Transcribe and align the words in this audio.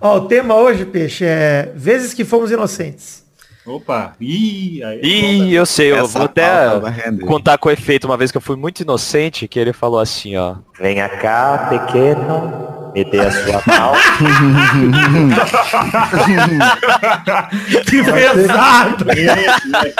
Ó, 0.00 0.16
o 0.18 0.20
tema 0.28 0.54
hoje, 0.54 0.84
Peixe, 0.84 1.24
é 1.24 1.72
vezes 1.74 2.14
que 2.14 2.24
fomos 2.24 2.50
inocentes. 2.50 3.26
Opa, 3.66 4.14
ih, 4.18 4.82
aí, 4.82 5.00
Ih, 5.02 5.54
eu 5.54 5.66
sei, 5.66 5.92
eu 5.92 6.06
vou 6.06 6.22
até 6.22 6.46
contar 7.26 7.58
com 7.58 7.70
efeito 7.70 8.06
uma 8.06 8.16
vez 8.16 8.30
que 8.30 8.38
eu 8.38 8.40
fui 8.40 8.56
muito 8.56 8.80
inocente, 8.80 9.46
que 9.46 9.58
ele 9.58 9.74
falou 9.74 10.00
assim, 10.00 10.36
ó. 10.36 10.54
Venha 10.80 11.06
cá, 11.06 11.66
pequeno, 11.68 12.90
me 12.94 13.04
dê 13.04 13.20
a 13.20 13.30
sua 13.30 13.62
mão. 13.66 13.92
Que 17.84 18.02
pesado! 18.04 19.04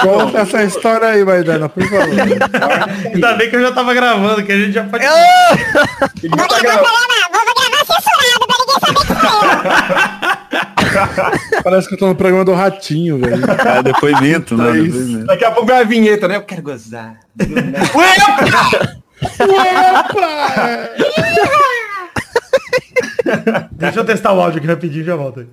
Conta 0.00 0.38
essa 0.38 0.62
história 0.62 1.08
aí, 1.08 1.22
Maidana, 1.22 1.68
por 1.68 1.82
favor. 1.82 2.08
Ainda 3.12 3.34
bem 3.34 3.50
que 3.50 3.56
eu 3.56 3.60
já 3.60 3.72
tava 3.72 3.92
gravando, 3.92 4.42
que 4.42 4.52
a 4.52 4.56
gente 4.56 4.72
já 4.72 4.84
pode... 4.84 5.04
Ele 5.04 6.32
já 6.38 6.46
tá 6.46 6.58
gravando. 6.60 6.88
Parece 11.62 11.88
que 11.88 11.94
eu 11.94 11.98
tô 11.98 12.06
no 12.06 12.14
programa 12.14 12.44
do 12.44 12.54
Ratinho, 12.54 13.18
velho. 13.18 13.42
É, 13.66 13.82
depoimento, 13.82 14.56
né? 14.56 14.70
É. 14.70 14.82
Depoimento. 14.82 15.26
Daqui 15.26 15.44
a 15.44 15.50
pouco 15.50 15.66
vem 15.66 15.76
a 15.76 15.84
vinheta, 15.84 16.28
né? 16.28 16.36
Eu 16.36 16.42
quero 16.42 16.62
gozar. 16.62 17.16
Deixa 23.72 24.00
eu 24.00 24.04
testar 24.04 24.32
o 24.32 24.40
áudio 24.40 24.58
aqui 24.58 24.66
rapidinho 24.66 25.02
e 25.02 25.06
já 25.06 25.16
volto 25.16 25.40
aí. 25.40 25.46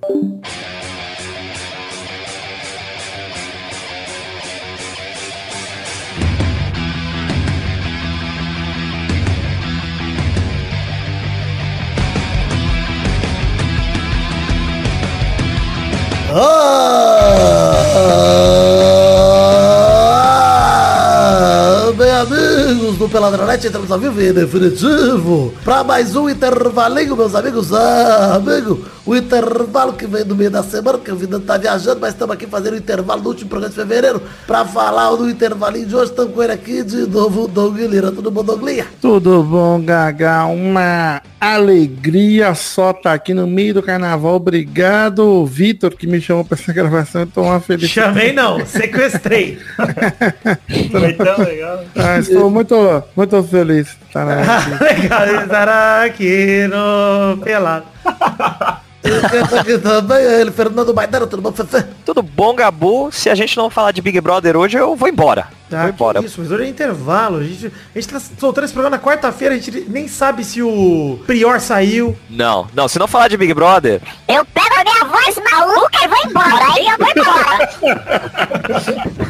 Ah, 16.38 16.52
bem 21.96 22.10
amigos 22.66 22.96
do 22.96 23.08
Peladronete, 23.08 23.68
entramos 23.68 23.92
ao 23.92 23.98
vivo 23.98 24.20
e 24.20 24.32
definitivo 24.32 25.54
para 25.64 25.84
mais 25.84 26.16
um 26.16 26.28
intervalinho, 26.28 27.16
meus 27.16 27.32
amigos. 27.32 27.72
Ah, 27.72 28.34
amigo, 28.34 28.84
o 29.06 29.14
intervalo 29.14 29.92
que 29.92 30.04
vem 30.04 30.24
no 30.24 30.34
meio 30.34 30.50
da 30.50 30.64
semana, 30.64 30.98
que 30.98 31.12
a 31.12 31.14
vida 31.14 31.38
tá 31.38 31.56
viajando, 31.56 32.00
mas 32.00 32.12
estamos 32.12 32.34
aqui 32.34 32.44
fazendo 32.44 32.74
o 32.74 32.76
intervalo 32.76 33.22
do 33.22 33.28
último 33.28 33.48
programa 33.48 33.70
de 33.72 33.76
fevereiro 33.76 34.20
para 34.48 34.64
falar 34.64 35.14
do 35.14 35.30
intervalinho 35.30 35.86
de 35.86 35.94
hoje. 35.94 36.10
Estamos 36.10 36.34
com 36.34 36.42
ele 36.42 36.52
aqui 36.52 36.82
de 36.82 37.06
novo, 37.06 37.44
o 37.44 37.48
Doug 37.48 37.78
Lira. 37.78 38.10
Tudo 38.10 38.32
bom, 38.32 38.42
Doug 38.42 38.64
Lira? 38.64 38.86
Tudo 39.00 39.44
bom, 39.44 39.80
Gaga? 39.80 40.46
Uma 40.46 41.22
alegria 41.40 42.52
só 42.54 42.92
tá 42.92 43.12
aqui 43.12 43.32
no 43.32 43.46
meio 43.46 43.74
do 43.74 43.82
carnaval. 43.82 44.34
Obrigado, 44.34 45.46
Vitor, 45.46 45.94
que 45.94 46.06
me 46.06 46.20
chamou 46.20 46.44
pra 46.44 46.58
essa 46.58 46.72
gravação. 46.72 47.20
Eu 47.20 47.26
tô 47.28 47.42
uma 47.42 47.60
felicidade. 47.60 48.08
Chamei 48.08 48.32
não, 48.32 48.66
sequestrei. 48.66 49.58
Foi 50.90 51.12
tão 51.12 51.44
legal. 51.44 51.84
Ah, 51.94 52.18
estou 52.18 52.50
muito, 52.56 53.04
muito 53.14 53.42
feliz. 53.44 53.96
Legal 54.80 55.44
estar 55.44 56.04
aqui 56.04 56.66
no 56.68 57.36
Pelado. 57.44 57.84
Ele, 60.40 60.50
Fernando 60.50 60.94
Maidana. 60.94 61.26
Tudo 61.26 61.42
bom, 61.42 61.52
Fefe? 61.52 61.84
Tudo 62.04 62.22
bom, 62.22 62.54
Gabu? 62.54 63.10
Se 63.12 63.30
a 63.30 63.34
gente 63.34 63.56
não 63.56 63.70
falar 63.70 63.92
de 63.92 64.02
Big 64.02 64.20
Brother 64.20 64.56
hoje, 64.56 64.76
eu 64.76 64.94
vou 64.96 65.08
embora. 65.08 65.48
Tá, 65.68 65.82
vou 65.82 65.90
embora. 65.90 66.24
isso, 66.24 66.40
mas 66.40 66.50
hoje 66.50 66.64
é 66.64 66.68
intervalo. 66.68 67.38
A 67.38 67.42
gente, 67.42 67.66
a 67.66 67.98
gente 67.98 68.08
tá 68.08 68.20
soltando 68.38 68.64
esse 68.64 68.72
programa 68.72 68.96
na 68.96 69.02
quarta-feira, 69.02 69.54
a 69.54 69.58
gente 69.58 69.86
nem 69.88 70.06
sabe 70.06 70.44
se 70.44 70.62
o 70.62 71.18
Prior 71.26 71.60
saiu. 71.60 72.16
Não, 72.30 72.68
não, 72.72 72.86
se 72.86 72.98
não 72.98 73.08
falar 73.08 73.28
de 73.28 73.36
Big 73.36 73.52
Brother, 73.52 74.00
Eu 74.28 74.44
pego 74.44 74.74
a 74.76 74.84
minha 74.84 75.04
voz 75.04 75.36
maluca 75.50 76.04
e 76.04 76.08
vou 76.08 76.18
embora. 76.24 76.72
Aí 76.74 76.86
eu 76.86 76.98
vou 76.98 77.08
embora. 77.16 77.68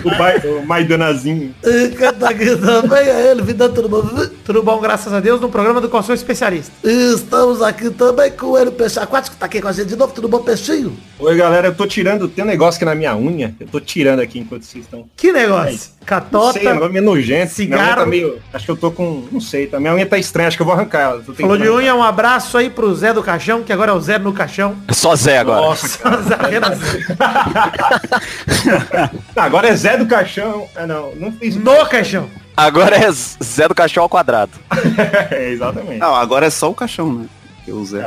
O, 0.05 0.63
o 0.63 0.67
Maidanazinho. 0.67 1.55
Ele, 1.63 3.43
Vida. 3.43 3.69
Tudo 3.69 3.89
bom? 3.89 4.03
Tudo 4.45 4.63
bom, 4.63 4.81
graças 4.81 5.13
a 5.13 5.21
Deus, 5.21 5.41
no 5.41 5.49
programa 5.49 5.81
do 5.81 5.89
qual 5.89 6.03
sou 6.03 6.15
especialista. 6.15 6.73
Estamos 6.85 7.63
aqui 7.63 7.91
também 7.91 8.31
com 8.31 8.57
ele, 8.59 8.71
Peixe 8.71 8.99
Aquático, 8.99 9.37
tá 9.37 9.47
aqui 9.47 9.61
com 9.67 9.71
a 9.71 9.73
gente 9.73 9.89
de 9.89 9.97
novo, 9.97 10.13
tudo 10.13 10.29
bom, 10.29 10.39
Peixinho? 10.39 10.97
Oi, 11.19 11.37
galera, 11.37 11.67
eu 11.67 11.75
tô 11.75 11.89
tirando, 11.89 12.29
tem 12.29 12.45
um 12.45 12.47
negócio 12.47 12.79
aqui 12.79 12.85
na 12.85 12.95
minha 12.95 13.17
unha. 13.17 13.53
Eu 13.59 13.67
tô 13.67 13.81
tirando 13.81 14.21
aqui 14.21 14.39
enquanto 14.39 14.63
vocês 14.63 14.85
estão. 14.85 15.09
Que 15.17 15.33
negócio? 15.33 15.91
Não 15.99 16.07
Catota. 16.07 16.61
sei, 16.61 16.69
é 16.69 16.73
negócio 16.73 16.93
meio 16.93 17.05
nojento. 17.05 17.41
Unha 17.41 17.49
cigarro. 17.49 17.97
tá 17.97 18.07
meio. 18.07 18.41
Acho 18.53 18.65
que 18.65 18.71
eu 18.71 18.77
tô 18.77 18.93
com. 18.93 19.27
Não 19.33 19.41
sei, 19.41 19.67
tá? 19.67 19.81
Minha 19.81 19.93
unha 19.95 20.07
tá 20.07 20.17
estranha, 20.17 20.47
acho 20.47 20.57
que 20.57 20.63
eu 20.63 20.67
vou 20.67 20.75
arrancar 20.77 21.01
ela. 21.01 21.21
Falou 21.21 21.59
de 21.59 21.69
unha, 21.69 21.97
um 21.97 22.03
abraço 22.03 22.57
aí 22.57 22.71
pro 22.71 22.95
Zé 22.95 23.13
do 23.13 23.25
Caixão, 23.25 23.65
que 23.65 23.73
agora 23.73 23.91
é 23.91 23.95
o 23.97 24.01
Zé 24.01 24.21
no 24.21 24.33
Caixão. 24.33 24.77
só 24.93 25.17
Zé 25.17 25.39
agora. 25.39 25.63
Nossa, 25.63 25.99
cara. 25.99 26.23
Zé 26.23 26.37
Agora 29.35 29.67
é 29.67 29.75
Zé 29.75 29.97
do 29.97 30.07
Caixão. 30.07 30.69
Ah, 30.77 30.87
não, 30.87 31.13
não 31.17 31.33
fiz. 31.33 31.57
no 31.57 31.85
Caixão. 31.87 32.31
Agora 32.57 32.97
é 32.97 33.11
Zé 33.11 33.67
do 33.67 33.75
Caixão 33.75 34.05
ao 34.05 34.09
quadrado. 34.09 34.53
é, 35.33 35.51
exatamente. 35.51 35.99
Não, 35.99 36.15
agora 36.15 36.47
é 36.47 36.51
só 36.51 36.71
o 36.71 36.75
caixão, 36.75 37.13
né? 37.13 37.27
Que 37.67 37.73
o 37.73 37.85
Zé. 37.85 38.07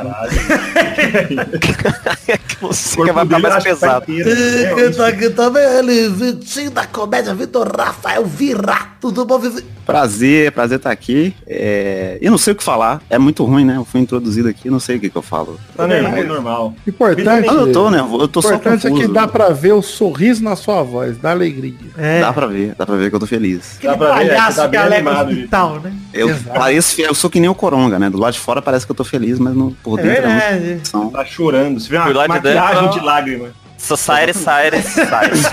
que 2.48 2.56
você 2.62 2.96
que 2.96 3.12
vai 3.12 3.26
ficar 3.26 3.38
mais 3.38 3.62
pesado. 3.62 4.06
Tá 4.96 5.06
aqui 5.08 5.28
também 5.30 5.62
é 5.62 5.82
Vitinho 6.08 6.70
da 6.70 6.86
comédia, 6.86 7.34
Vitor 7.34 7.70
Rafael 7.76 8.24
Vira. 8.24 8.88
Tudo 9.00 9.24
bom? 9.26 9.40
Prazer, 9.84 10.52
prazer 10.52 10.76
estar 10.78 10.90
aqui. 10.90 11.34
É... 11.46 12.18
Eu 12.20 12.30
não 12.30 12.38
sei 12.38 12.52
o 12.52 12.56
que 12.56 12.62
falar. 12.62 13.02
É 13.10 13.18
muito 13.18 13.44
ruim, 13.44 13.64
né? 13.64 13.76
Eu 13.76 13.84
fui 13.84 14.00
introduzido 14.00 14.48
aqui, 14.48 14.70
não 14.70 14.78
sei 14.78 14.96
o 14.96 15.00
que, 15.00 15.10
que 15.10 15.16
eu 15.16 15.22
falo. 15.22 15.58
Tá 15.76 15.86
normal, 15.86 16.24
normal. 16.24 16.74
Importante, 16.86 17.48
Ah, 17.48 17.52
eu 17.52 17.72
tô, 17.72 17.90
né? 17.90 17.98
Eu 17.98 18.28
tô 18.28 18.40
só 18.42 18.54
importante 18.54 18.86
é 18.86 18.90
confuso. 18.90 19.08
que 19.08 19.14
dá 19.14 19.26
pra 19.26 19.50
ver 19.50 19.72
o 19.72 19.82
sorriso 19.82 20.44
na 20.44 20.54
sua 20.54 20.82
voz, 20.82 21.16
da 21.18 21.30
alegria. 21.32 21.74
É, 21.96 22.20
Dá 22.20 22.32
pra 22.32 22.46
ver, 22.46 22.74
dá 22.76 22.86
pra 22.86 22.96
ver 22.96 23.10
que 23.10 23.16
eu 23.16 23.20
tô 23.20 23.26
feliz. 23.26 23.76
aquele 23.78 23.92
Dá 23.92 23.98
pra 23.98 24.18
ver, 24.18 24.24
é, 24.24 24.28
palhaço 24.28 24.56
tá 24.56 24.68
que 24.68 25.30
hospital, 25.32 25.80
né? 25.80 25.92
Eu, 26.12 26.36
pareço, 26.54 27.00
eu 27.00 27.14
sou 27.14 27.28
que 27.30 27.40
nem 27.40 27.48
o 27.48 27.54
Coronga, 27.54 27.98
né? 27.98 28.10
Do 28.10 28.18
lado 28.18 28.34
de 28.34 28.40
fora 28.40 28.60
parece 28.62 28.84
que 28.86 28.92
eu 28.92 28.96
tô 28.96 29.04
feliz, 29.04 29.38
mas 29.38 29.49
no, 29.54 29.72
por 29.82 29.98
É 29.98 30.02
é 30.02 30.06
verdade. 30.06 30.80
Tá 31.12 31.24
chorando. 31.24 31.80
Você 31.80 31.88
vê 31.88 31.98
Por 31.98 32.14
uma 32.16 32.26
de 32.28 32.32
dentro, 32.40 32.60
maquiagem 32.60 32.84
ó. 32.88 32.92
de 32.92 33.00
lágrima. 33.00 33.48
Society, 33.78 34.34
society, 34.36 34.82
society. 34.82 35.50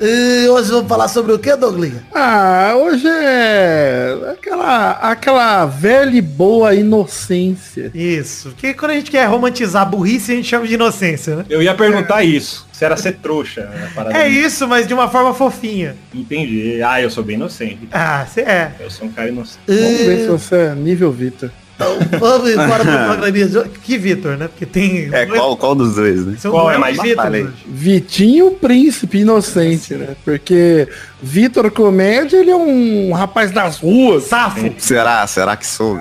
E 0.00 0.46
hoje 0.48 0.70
vamos 0.70 0.88
falar 0.88 1.08
sobre 1.08 1.32
o 1.32 1.38
que, 1.38 1.54
Douglinha? 1.56 2.04
Ah, 2.14 2.74
hoje 2.76 3.06
é 3.08 4.14
aquela, 4.32 4.90
aquela 4.90 5.66
velha 5.66 6.16
e 6.16 6.20
boa 6.20 6.74
inocência. 6.74 7.90
Isso. 7.94 8.50
Porque 8.50 8.74
quando 8.74 8.90
a 8.90 8.94
gente 8.94 9.10
quer 9.10 9.24
romantizar 9.26 9.82
a 9.82 9.84
burrice, 9.84 10.32
a 10.32 10.34
gente 10.36 10.48
chama 10.48 10.66
de 10.66 10.74
inocência, 10.74 11.36
né? 11.36 11.44
Eu 11.48 11.62
ia 11.62 11.74
perguntar 11.74 12.22
isso. 12.22 12.66
Se 12.72 12.84
era 12.84 12.96
ser 12.96 13.12
trouxa. 13.14 13.62
né. 13.62 14.24
É 14.24 14.28
isso, 14.28 14.68
mas 14.68 14.86
de 14.86 14.92
uma 14.92 15.08
forma 15.08 15.32
fofinha. 15.32 15.96
Entendi. 16.12 16.82
Ah, 16.82 17.00
eu 17.00 17.08
sou 17.10 17.24
bem 17.24 17.36
inocente. 17.36 17.88
Ah, 17.92 18.26
você 18.28 18.40
é. 18.42 18.72
Eu 18.80 18.90
sou 18.90 19.06
um 19.06 19.12
cara 19.12 19.28
inocente. 19.28 19.60
Vamos 19.66 20.00
ver 20.00 20.20
se 20.22 20.26
você 20.28 20.56
é 20.56 20.74
nível 20.74 21.10
Vitor. 21.12 21.50
Então 21.74 21.98
vamos 22.18 22.50
embora 22.52 22.84
pro 22.84 23.04
programinha 23.06 23.46
de 23.46 23.58
hoje. 23.58 23.70
Que 23.82 23.98
Vitor, 23.98 24.36
né? 24.36 24.48
Porque 24.48 24.66
tem. 24.66 25.08
É, 25.12 25.26
qual, 25.26 25.56
qual 25.56 25.74
dos 25.74 25.94
dois, 25.96 26.24
né? 26.24 26.36
São 26.38 26.50
qual 26.50 26.70
é 26.70 26.78
mais 26.78 26.98
hoje. 26.98 27.48
Vitinho, 27.66 28.52
príncipe 28.52 29.18
inocente, 29.18 29.94
né? 29.94 30.16
Porque 30.24 30.88
Vitor 31.22 31.70
Comédia, 31.70 32.38
ele 32.38 32.50
é 32.50 32.56
um 32.56 33.12
rapaz 33.12 33.50
das 33.50 33.78
ruas. 33.78 34.24
Safo. 34.24 34.72
Será? 34.78 35.26
Será 35.26 35.56
que 35.56 35.66
sou? 35.66 35.98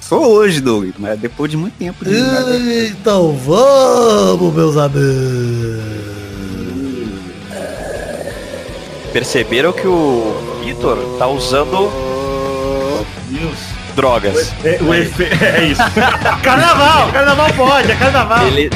Sou 0.00 0.26
hoje, 0.26 0.60
Doug, 0.60 0.90
mas 0.98 1.18
depois 1.18 1.50
de 1.50 1.56
muito 1.56 1.74
tempo. 1.74 2.04
De... 2.04 2.12
e, 2.12 2.88
então 2.88 3.32
vamos, 3.36 4.54
meus 4.54 4.76
amigos. 4.76 6.02
Perceberam 9.12 9.72
que 9.72 9.86
o 9.86 10.60
Vitor 10.64 10.96
tá 11.18 11.26
usando 11.26 11.90
Deus. 13.28 13.81
Drogas. 13.92 14.52
É, 14.64 14.78
o 14.82 14.94
efe... 14.94 15.24
é 15.24 15.64
isso. 15.64 15.82
Carnaval, 16.42 17.12
carnaval 17.12 17.52
pode, 17.54 17.90
é 17.90 17.96
carnaval. 17.96 18.46
Ele, 18.46 18.70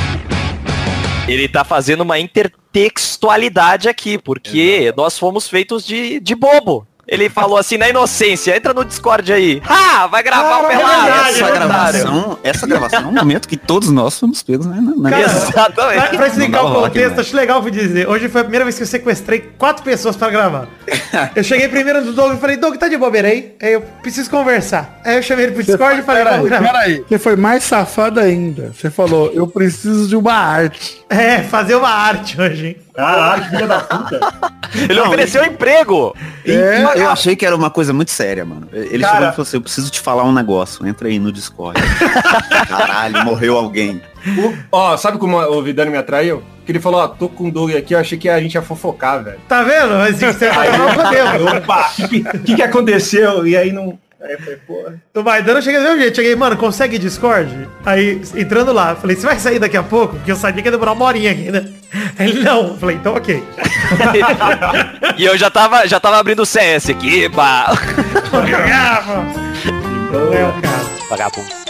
ele 1.26 1.48
tá 1.48 1.64
fazendo 1.64 2.02
uma 2.02 2.18
intertextualidade 2.18 3.88
aqui, 3.88 4.18
porque 4.18 4.92
nós 4.96 5.18
fomos 5.18 5.48
feitos 5.48 5.84
de, 5.84 6.20
de 6.20 6.34
bobo. 6.34 6.86
Ele 7.08 7.28
falou 7.28 7.56
assim 7.56 7.76
na 7.78 7.88
inocência, 7.88 8.56
entra 8.56 8.74
no 8.74 8.84
Discord 8.84 9.32
aí. 9.32 9.62
Ha! 9.68 10.06
Vai 10.08 10.22
gravar 10.22 10.62
o 10.62 10.66
Ah, 10.66 10.72
é 10.72 10.76
pelado. 10.76 11.02
verdade, 11.04 11.28
essa 11.28 11.44
é 11.46 11.52
gravação, 11.52 12.38
essa 12.42 12.66
gravação 12.66 13.00
é 13.00 13.06
um 13.06 13.12
momento 13.12 13.46
que 13.48 13.56
todos 13.56 13.90
nós 13.90 14.18
fomos 14.18 14.42
pegos, 14.42 14.66
né? 14.66 14.78
Na, 14.80 14.94
na 14.96 15.10
Cara, 15.10 15.22
mesa. 15.22 15.52
Pra, 15.52 15.62
Exatamente. 15.70 16.16
pra 16.16 16.26
explicar 16.26 16.62
o 16.62 16.66
rock, 16.68 16.88
contexto, 16.88 17.14
né? 17.14 17.20
acho 17.20 17.36
legal 17.36 17.60
o 17.60 17.64
que 17.64 17.70
dizer. 17.70 18.08
Hoje 18.08 18.28
foi 18.28 18.40
a 18.40 18.44
primeira 18.44 18.64
vez 18.64 18.76
que 18.76 18.82
eu 18.82 18.86
sequestrei 18.86 19.38
quatro 19.56 19.84
pessoas 19.84 20.16
pra 20.16 20.30
gravar. 20.30 20.66
Eu 21.34 21.44
cheguei 21.44 21.68
primeiro 21.68 22.04
no 22.04 22.12
Doug 22.12 22.34
e 22.36 22.40
falei, 22.40 22.56
Doug, 22.56 22.74
tá 22.76 22.88
de 22.88 22.96
bobeira 22.96 23.28
aí? 23.28 23.54
Aí 23.62 23.72
eu 23.74 23.80
preciso 24.02 24.28
conversar. 24.28 24.98
Aí 25.04 25.16
eu 25.16 25.22
chamei 25.22 25.46
ele 25.46 25.54
pro 25.54 25.62
Discord 25.62 26.00
e 26.00 26.02
falei, 26.02 26.24
Peraí, 26.24 26.36
vamos 26.38 26.50
gravar. 26.50 26.72
peraí. 26.72 27.04
Você 27.08 27.18
foi 27.18 27.36
mais 27.36 27.62
safado 27.62 28.18
ainda. 28.18 28.72
Você 28.76 28.90
falou, 28.90 29.30
eu 29.32 29.46
preciso 29.46 30.08
de 30.08 30.16
uma 30.16 30.34
arte. 30.34 31.00
É, 31.08 31.38
fazer 31.42 31.76
uma 31.76 31.88
arte 31.88 32.40
hoje, 32.40 32.66
hein? 32.66 32.76
Caralho, 32.96 33.44
filha 33.44 33.66
da 33.66 33.81
puta. 33.81 34.20
Ele 34.75 34.94
Não, 34.94 35.06
ofereceu 35.06 35.44
emprego. 35.44 36.14
É, 36.44 36.82
eu 36.96 37.08
achei 37.08 37.34
que 37.37 37.46
era 37.46 37.54
uma 37.54 37.70
coisa 37.70 37.93
muito 37.93 38.10
séria, 38.10 38.44
mano. 38.44 38.69
Ele 38.72 38.98
Cara- 39.02 39.14
chegou 39.14 39.28
e 39.28 39.31
falou 39.32 39.43
assim, 39.43 39.56
eu 39.56 39.60
preciso 39.60 39.90
te 39.90 40.00
falar 40.00 40.25
um 40.25 40.32
negócio. 40.32 40.87
Entra 40.87 41.08
aí 41.08 41.19
no 41.19 41.31
Discord. 41.32 41.81
Caralho, 42.69 43.25
morreu 43.25 43.56
alguém. 43.56 44.02
O- 44.38 44.54
Ó, 44.72 44.96
sabe 44.96 45.19
como 45.19 45.38
o 45.38 45.62
Vidani 45.62 45.90
me 45.90 45.96
atraiu? 45.96 46.43
Que 46.64 46.72
ele 46.72 46.81
falou, 46.81 47.00
ó, 47.00 47.06
tô 47.08 47.28
com 47.28 47.48
o 47.48 47.50
Doug 47.52 47.70
aqui, 47.76 47.94
eu 47.94 47.98
achei 48.00 48.19
que 48.19 48.28
a 48.28 48.40
gente 48.40 48.54
ia 48.54 48.62
fofocar, 48.62 49.22
velho. 49.22 49.38
Tá 49.49 49.62
vendo? 49.62 49.94
Mas 49.94 50.19
você 50.20 50.46
Aí 50.46 50.70
não 50.76 50.92
podemos. 50.94 51.52
Opa, 51.52 51.90
o 52.00 52.08
que, 52.08 52.25
que, 52.40 52.54
que 52.56 52.62
aconteceu? 52.62 53.46
E 53.46 53.56
aí 53.56 53.72
não. 53.72 53.96
Aí 54.20 54.32
eu 54.32 54.38
falei, 54.38 54.56
porra. 54.66 55.02
O 55.14 55.22
Maidana 55.22 55.58
eu 55.58 55.62
cheguei 55.62 55.78
do 55.78 55.84
mesmo 55.84 56.00
jeito. 56.00 56.16
Cheguei, 56.16 56.34
mano, 56.34 56.56
consegue 56.56 56.98
Discord? 56.98 57.68
Aí, 57.84 58.20
entrando 58.34 58.72
lá, 58.72 58.96
falei, 58.96 59.14
você 59.14 59.26
vai 59.26 59.38
sair 59.38 59.58
daqui 59.58 59.76
a 59.76 59.82
pouco? 59.82 60.16
Porque 60.16 60.32
eu 60.32 60.36
sabia 60.36 60.62
que 60.62 60.68
ia 60.68 60.72
demorar 60.72 60.92
uma 60.92 61.04
horinha 61.04 61.32
aqui, 61.32 61.50
né? 61.50 61.68
Aí 62.18 62.30
Ele, 62.30 62.42
não. 62.42 62.78
Falei, 62.78 62.96
então 62.96 63.14
ok. 63.14 63.42
E 65.18 65.24
eu 65.24 65.36
já 65.36 65.50
tava, 65.50 65.86
já 65.86 66.00
tava 66.00 66.18
abrindo 66.18 66.40
o 66.42 66.46
CS 66.46 66.90
aqui, 66.90 67.28
pá. 67.28 67.72
Não 70.12 70.32
é 70.32 70.48
o 70.48 70.60
caso. 70.60 70.90
Vagabundo. 71.08 71.66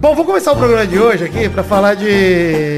Bom, 0.00 0.14
vou 0.14 0.24
começar 0.24 0.52
o 0.52 0.56
programa 0.56 0.86
de 0.86 0.98
hoje 0.98 1.24
aqui 1.24 1.48
pra 1.48 1.64
falar 1.64 1.94
de, 1.94 2.77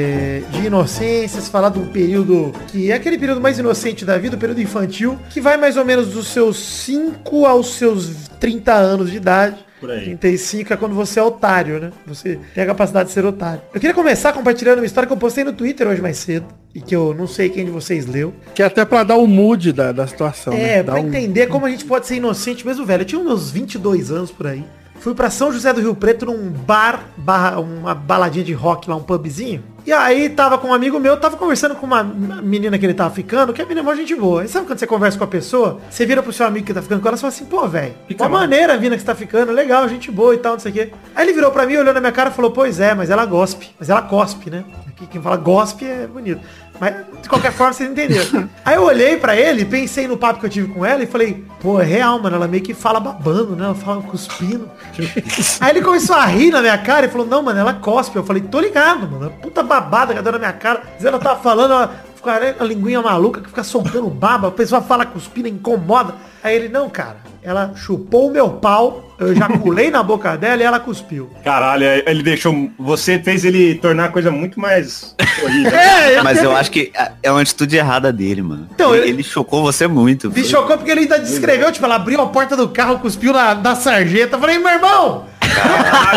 de 0.50 0.66
inocências, 0.66 1.48
falar 1.48 1.68
de 1.70 1.78
um 1.78 1.86
período 1.86 2.52
que 2.68 2.90
é 2.90 2.94
aquele 2.94 3.18
período 3.18 3.40
mais 3.40 3.58
inocente 3.58 4.04
da 4.04 4.16
vida, 4.18 4.36
o 4.36 4.38
período 4.38 4.60
infantil, 4.60 5.18
que 5.30 5.40
vai 5.40 5.56
mais 5.56 5.76
ou 5.76 5.84
menos 5.84 6.08
dos 6.08 6.28
seus 6.28 6.56
5 6.58 7.46
aos 7.46 7.74
seus 7.74 8.28
30 8.38 8.72
anos 8.74 9.10
de 9.10 9.16
idade. 9.16 9.56
Por 9.80 9.90
aí. 9.90 10.04
35 10.16 10.74
é 10.74 10.76
quando 10.76 10.94
você 10.94 11.18
é 11.18 11.22
otário, 11.22 11.80
né? 11.80 11.90
Você 12.06 12.38
tem 12.54 12.62
a 12.62 12.66
capacidade 12.66 13.08
de 13.08 13.14
ser 13.14 13.24
otário. 13.24 13.62
Eu 13.72 13.80
queria 13.80 13.94
começar 13.94 14.30
compartilhando 14.32 14.78
uma 14.80 14.84
história 14.84 15.06
que 15.06 15.12
eu 15.12 15.16
postei 15.16 15.42
no 15.42 15.54
Twitter 15.54 15.88
hoje 15.88 16.02
mais 16.02 16.18
cedo. 16.18 16.44
E 16.74 16.80
que 16.82 16.94
eu 16.94 17.14
não 17.14 17.26
sei 17.26 17.48
quem 17.48 17.64
de 17.64 17.70
vocês 17.70 18.04
leu. 18.06 18.34
que 18.54 18.62
é 18.62 18.66
até 18.66 18.84
pra 18.84 19.02
dar 19.04 19.16
o 19.16 19.26
mood 19.26 19.72
da, 19.72 19.90
da 19.90 20.06
situação, 20.06 20.52
É, 20.52 20.76
né? 20.76 20.82
Pra 20.82 20.96
um- 20.96 21.08
entender 21.08 21.46
como 21.46 21.64
a 21.64 21.70
gente 21.70 21.84
pode 21.86 22.06
ser 22.06 22.16
inocente 22.16 22.64
mesmo, 22.66 22.84
velho. 22.84 23.00
Eu 23.00 23.06
tinha 23.06 23.20
uns 23.20 23.50
22 23.50 24.10
anos 24.10 24.30
por 24.30 24.46
aí. 24.46 24.62
Fui 25.00 25.14
pra 25.14 25.30
São 25.30 25.50
José 25.50 25.72
do 25.72 25.80
Rio 25.80 25.94
Preto 25.94 26.26
num 26.26 26.50
bar, 26.50 27.06
barra, 27.16 27.58
uma 27.58 27.94
baladinha 27.94 28.44
de 28.44 28.52
rock 28.52 28.88
lá, 28.88 28.96
um 28.96 29.02
pubzinho. 29.02 29.64
E 29.86 29.92
aí 29.92 30.28
tava 30.28 30.58
com 30.58 30.68
um 30.68 30.74
amigo 30.74 31.00
meu, 31.00 31.16
tava 31.16 31.38
conversando 31.38 31.74
com 31.74 31.86
uma 31.86 32.04
menina 32.04 32.78
que 32.78 32.84
ele 32.84 32.92
tava 32.92 33.08
ficando, 33.14 33.52
que 33.54 33.62
é 33.62 33.64
menina 33.64 33.82
mó 33.82 33.94
gente 33.94 34.14
boa. 34.14 34.44
E 34.44 34.48
sabe 34.48 34.66
quando 34.66 34.78
você 34.78 34.86
conversa 34.86 35.16
com 35.16 35.24
a 35.24 35.26
pessoa, 35.26 35.80
você 35.88 36.04
vira 36.04 36.22
pro 36.22 36.34
seu 36.34 36.46
amigo 36.46 36.66
que 36.66 36.74
tá 36.74 36.82
ficando 36.82 37.00
com 37.00 37.08
ela 37.08 37.16
e 37.16 37.20
fala 37.20 37.32
assim, 37.32 37.46
pô, 37.46 37.66
velho, 37.66 37.94
uma 38.10 38.28
mal. 38.28 38.40
maneira 38.40 38.74
a 38.74 38.76
mina 38.76 38.94
que 38.94 39.00
você 39.00 39.06
tá 39.06 39.14
ficando, 39.14 39.52
legal, 39.52 39.88
gente 39.88 40.10
boa 40.10 40.34
e 40.34 40.38
tal, 40.38 40.52
não 40.52 40.60
sei 40.60 40.70
o 40.70 40.74
quê. 40.74 40.92
Aí 41.14 41.24
ele 41.24 41.32
virou 41.32 41.50
pra 41.50 41.64
mim, 41.64 41.76
olhou 41.76 41.94
na 41.94 42.00
minha 42.00 42.12
cara 42.12 42.28
e 42.28 42.32
falou, 42.32 42.50
pois 42.50 42.78
é, 42.78 42.94
mas 42.94 43.08
ela 43.08 43.24
gospe. 43.24 43.70
Mas 43.78 43.88
ela 43.88 44.02
cospe, 44.02 44.50
né? 44.50 44.64
Aqui 44.86 45.06
quem 45.06 45.22
fala 45.22 45.38
gospe 45.38 45.86
é 45.86 46.06
bonito. 46.06 46.42
Mas, 46.80 46.94
de 47.20 47.28
qualquer 47.28 47.52
forma, 47.52 47.74
vocês 47.74 47.90
entenderam. 47.90 48.48
Aí 48.64 48.76
eu 48.76 48.84
olhei 48.84 49.18
pra 49.18 49.36
ele, 49.36 49.66
pensei 49.66 50.08
no 50.08 50.16
papo 50.16 50.40
que 50.40 50.46
eu 50.46 50.50
tive 50.50 50.68
com 50.68 50.84
ela 50.84 51.02
e 51.02 51.06
falei, 51.06 51.44
pô, 51.60 51.78
é 51.78 51.84
real, 51.84 52.18
mano. 52.18 52.36
Ela 52.36 52.48
meio 52.48 52.62
que 52.62 52.72
fala 52.72 52.98
babando, 52.98 53.54
né? 53.54 53.66
Ela 53.66 53.74
fala 53.74 54.00
cuspindo. 54.02 54.70
Aí 55.60 55.70
ele 55.70 55.82
começou 55.82 56.16
a 56.16 56.24
rir 56.24 56.50
na 56.50 56.62
minha 56.62 56.78
cara 56.78 57.04
e 57.04 57.10
falou, 57.10 57.26
não, 57.26 57.42
mano, 57.42 57.60
ela 57.60 57.74
cospe. 57.74 58.16
Eu 58.16 58.24
falei, 58.24 58.42
tô 58.42 58.58
ligado, 58.58 59.06
mano. 59.10 59.26
É 59.26 59.28
Puta 59.42 59.62
babada 59.62 60.14
que 60.14 60.22
deu 60.22 60.32
na 60.32 60.38
minha 60.38 60.52
cara. 60.54 60.82
Ela 61.02 61.18
tava 61.18 61.40
falando, 61.40 61.72
ela 61.72 62.09
fica 62.20 62.56
a 62.60 62.64
linguinha 62.64 63.00
maluca 63.02 63.40
que 63.40 63.48
fica 63.48 63.64
soltando 63.64 64.08
baba. 64.08 64.48
A 64.48 64.50
pessoa 64.52 64.80
fala 64.82 65.04
cuspindo, 65.06 65.48
incomoda. 65.48 66.14
Aí 66.42 66.56
ele, 66.56 66.68
não, 66.68 66.88
cara, 66.88 67.16
ela 67.42 67.72
chupou 67.76 68.28
o 68.28 68.32
meu 68.32 68.48
pau, 68.48 69.14
eu 69.18 69.32
ejaculei 69.32 69.90
na 69.90 70.02
boca 70.02 70.36
dela 70.36 70.62
e 70.62 70.64
ela 70.64 70.80
cuspiu. 70.80 71.28
Caralho, 71.44 71.84
ele 72.06 72.22
deixou. 72.22 72.70
Você 72.78 73.18
fez 73.18 73.44
ele 73.44 73.74
tornar 73.74 74.06
a 74.06 74.08
coisa 74.08 74.30
muito 74.30 74.58
mais 74.58 75.14
horrível. 75.42 75.70
É, 75.76 76.18
eu- 76.18 76.24
Mas 76.24 76.42
eu 76.42 76.54
acho 76.56 76.70
que 76.70 76.92
é 77.22 77.30
uma 77.30 77.40
atitude 77.42 77.76
errada 77.76 78.10
dele, 78.12 78.40
mano. 78.42 78.68
Então, 78.74 78.94
ele, 78.94 79.04
ele- 79.04 79.10
ele 79.16 79.22
chocou 79.22 79.62
você 79.62 79.86
muito. 79.86 80.28
Me 80.28 80.34
Foi- 80.34 80.44
chocou 80.44 80.76
porque 80.78 80.90
ele 80.90 81.00
ainda 81.00 81.18
descreveu, 81.18 81.70
tipo, 81.72 81.84
ela 81.84 81.96
abriu 81.96 82.20
a 82.22 82.26
porta 82.28 82.56
do 82.56 82.68
carro, 82.68 82.98
cuspiu 83.00 83.32
na, 83.32 83.54
na 83.54 83.74
sarjeta. 83.74 84.36
Eu 84.36 84.40
falei, 84.40 84.58
meu 84.58 84.70
irmão, 84.72 85.26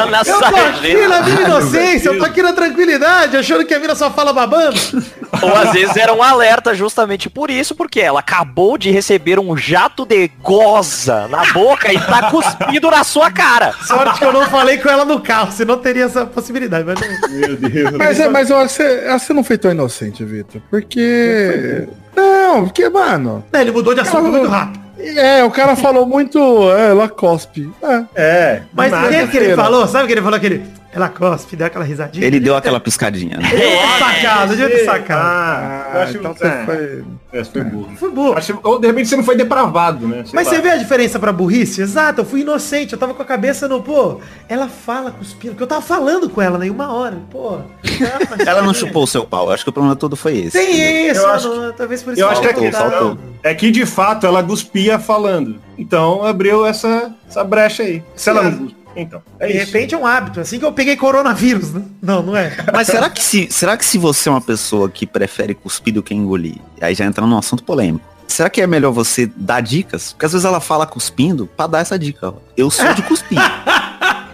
Na 0.09 0.21
eu 0.25 0.39
tô 0.39 0.45
aqui 0.45 1.07
na 1.07 1.21
minha 1.21 1.41
inocência, 1.41 2.09
eu 2.09 2.19
tô 2.19 2.25
aqui 2.25 2.41
na 2.41 2.53
tranquilidade, 2.53 3.38
achando 3.38 3.65
que 3.65 3.74
a 3.74 3.80
mina 3.80 3.95
só 3.95 4.12
fala 4.12 4.33
babando. 4.33 4.80
Ou 5.41 5.56
às 5.56 5.71
vezes 5.71 5.95
era 5.97 6.13
um 6.13 6.21
alerta 6.21 6.74
justamente 6.74 7.30
por 7.30 7.50
isso, 7.50 7.75
porque 7.75 8.00
ela 8.00 8.19
acabou 8.19 8.77
de 8.77 8.91
receber 8.91 9.39
um 9.39 9.57
jato 9.57 10.06
de 10.06 10.30
goza 10.41 11.27
na 11.27 11.51
boca 11.51 11.91
e 11.91 12.00
tá 12.00 12.30
cuspindo 12.30 12.91
na 12.91 13.03
sua 13.03 13.31
cara. 13.31 13.74
Sorte 13.83 14.19
que 14.19 14.25
eu 14.25 14.33
não 14.33 14.45
falei 14.47 14.77
com 14.77 14.89
ela 14.89 15.06
no 15.06 15.19
carro, 15.19 15.51
senão 15.51 15.77
teria 15.77 16.06
essa 16.06 16.25
possibilidade. 16.25 16.86
Mas 16.86 17.00
não... 17.00 17.29
Meu 17.29 17.56
Deus. 17.56 17.91
Mas, 17.97 18.19
é, 18.19 18.29
mas 18.29 18.50
eu 18.50 18.57
acho 18.57 18.77
que 18.77 18.83
você, 18.83 19.19
você 19.19 19.33
não 19.33 19.44
foi 19.44 19.57
tão 19.57 19.71
inocente, 19.71 20.24
Vitor. 20.24 20.62
Porque. 20.69 21.88
Não, 22.15 22.65
porque, 22.65 22.88
mano. 22.89 23.44
Não, 23.51 23.62
ele 23.62 23.71
mudou 23.71 23.94
de 23.94 24.01
assunto 24.01 24.24
muito 24.24 24.47
rápido. 24.47 24.83
É, 25.03 25.44
o 25.44 25.51
cara 25.51 25.75
falou 25.75 26.05
muito. 26.05 26.39
É, 26.71 26.89
ela 26.91 27.09
cospe. 27.09 27.69
É. 27.81 28.03
É. 28.15 28.61
Mas 28.73 28.94
o 28.94 29.09
que, 29.09 29.27
que 29.27 29.38
ele 29.38 29.55
falou? 29.55 29.88
Sabe 29.88 30.05
o 30.05 30.07
que 30.07 30.13
ele 30.13 30.21
falou? 30.21 30.38
Aquele, 30.38 30.65
ela 30.93 31.09
cospe, 31.09 31.55
deu 31.55 31.67
aquela 31.67 31.83
risadinha. 31.83 32.25
Ele 32.25 32.39
deu 32.39 32.55
aquela 32.55 32.79
piscadinha. 32.79 33.37
Né? 33.37 33.49
Uma 33.49 33.97
sacada, 33.99 34.55
devia 34.55 34.69
ter 34.69 34.85
sacado. 34.85 35.21
Ah, 35.25 35.91
eu 35.95 36.01
acho 36.01 36.17
então 36.17 36.33
que 36.33 36.39
você 36.39 36.45
é, 36.47 36.65
foi. 36.65 37.03
Essa 37.31 37.51
foi 37.51 37.63
burro. 37.63 37.95
Foi 37.97 38.11
burro. 38.11 38.37
Acho- 38.37 38.59
Ou 38.63 38.79
de 38.79 38.87
repente 38.87 39.09
você 39.09 39.15
não 39.15 39.23
foi 39.23 39.35
depravado, 39.35 40.07
né? 40.07 40.23
Sei 40.25 40.31
Mas 40.33 40.47
lá. 40.47 40.53
você 40.53 40.61
vê 40.61 40.69
a 40.69 40.77
diferença 40.77 41.17
pra 41.17 41.31
burrice? 41.31 41.81
Exato, 41.81 42.21
eu 42.21 42.25
fui 42.25 42.41
inocente, 42.41 42.93
eu 42.93 42.99
tava 42.99 43.13
com 43.13 43.21
a 43.21 43.25
cabeça 43.25 43.67
no, 43.67 43.81
pô, 43.81 44.19
ela 44.47 44.67
fala 44.67 45.09
cuspindo, 45.11 45.53
porque 45.53 45.63
eu 45.63 45.67
tava 45.67 45.81
falando 45.81 46.29
com 46.29 46.41
ela, 46.41 46.57
né, 46.59 46.69
uma 46.69 46.93
hora, 46.93 47.17
pô. 47.31 47.57
Ela 48.45 48.61
não 48.61 48.73
chupou 48.73 49.03
o 49.03 49.07
seu 49.07 49.25
pau. 49.25 49.51
Acho 49.51 49.63
que 49.63 49.69
o 49.69 49.73
problema 49.73 49.95
todo 49.95 50.15
foi 50.15 50.37
esse. 50.37 50.51
Tem 50.51 51.09
isso, 51.09 51.21
Eu 51.21 51.27
acho 51.29 51.49
não, 51.55 51.73
talvez 51.73 52.03
por 52.03 52.13
isso 52.13 52.21
Eu 52.21 52.29
acho 52.29 52.41
que 52.41 52.47
é 52.47 52.53
faltou, 52.53 52.71
que, 52.71 52.77
faltou. 52.77 53.17
é 53.43 53.55
que 53.55 53.71
de 53.71 53.85
fato 53.85 54.25
ela 54.27 54.43
cuspia 54.43 54.99
falando. 54.99 55.59
Então 55.77 56.23
abriu 56.23 56.65
essa, 56.65 57.11
essa 57.27 57.43
brecha 57.43 57.83
aí. 57.83 58.03
Se 58.15 58.29
ela 58.29 58.43
não 58.43 58.67
então. 58.95 59.21
É 59.39 59.47
De 59.47 59.53
isso. 59.57 59.65
repente 59.65 59.95
é 59.95 59.97
um 59.97 60.05
hábito, 60.05 60.39
assim 60.39 60.59
que 60.59 60.65
eu 60.65 60.71
peguei 60.71 60.95
coronavírus, 60.95 61.73
né? 61.73 61.81
Não, 62.01 62.21
não 62.23 62.35
é. 62.35 62.55
Mas 62.73 62.87
será 62.87 63.09
que, 63.09 63.21
se, 63.23 63.47
será 63.51 63.75
que 63.77 63.85
se 63.85 63.97
você 63.97 64.29
é 64.29 64.31
uma 64.31 64.41
pessoa 64.41 64.89
que 64.89 65.05
prefere 65.05 65.53
cuspir 65.53 65.93
do 65.93 66.03
que 66.03 66.13
engolir, 66.13 66.55
aí 66.81 66.93
já 66.95 67.05
entra 67.05 67.25
num 67.25 67.37
assunto 67.37 67.63
polêmico, 67.63 68.05
será 68.27 68.49
que 68.49 68.61
é 68.61 68.67
melhor 68.67 68.91
você 68.91 69.29
dar 69.35 69.61
dicas? 69.61 70.13
Porque 70.13 70.25
às 70.25 70.31
vezes 70.33 70.45
ela 70.45 70.59
fala 70.59 70.85
cuspindo 70.85 71.47
pra 71.57 71.67
dar 71.67 71.79
essa 71.79 71.97
dica. 71.97 72.29
ó. 72.29 72.33
Eu 72.57 72.69
sou 72.69 72.93
de 72.93 73.01
cuspir. 73.03 73.39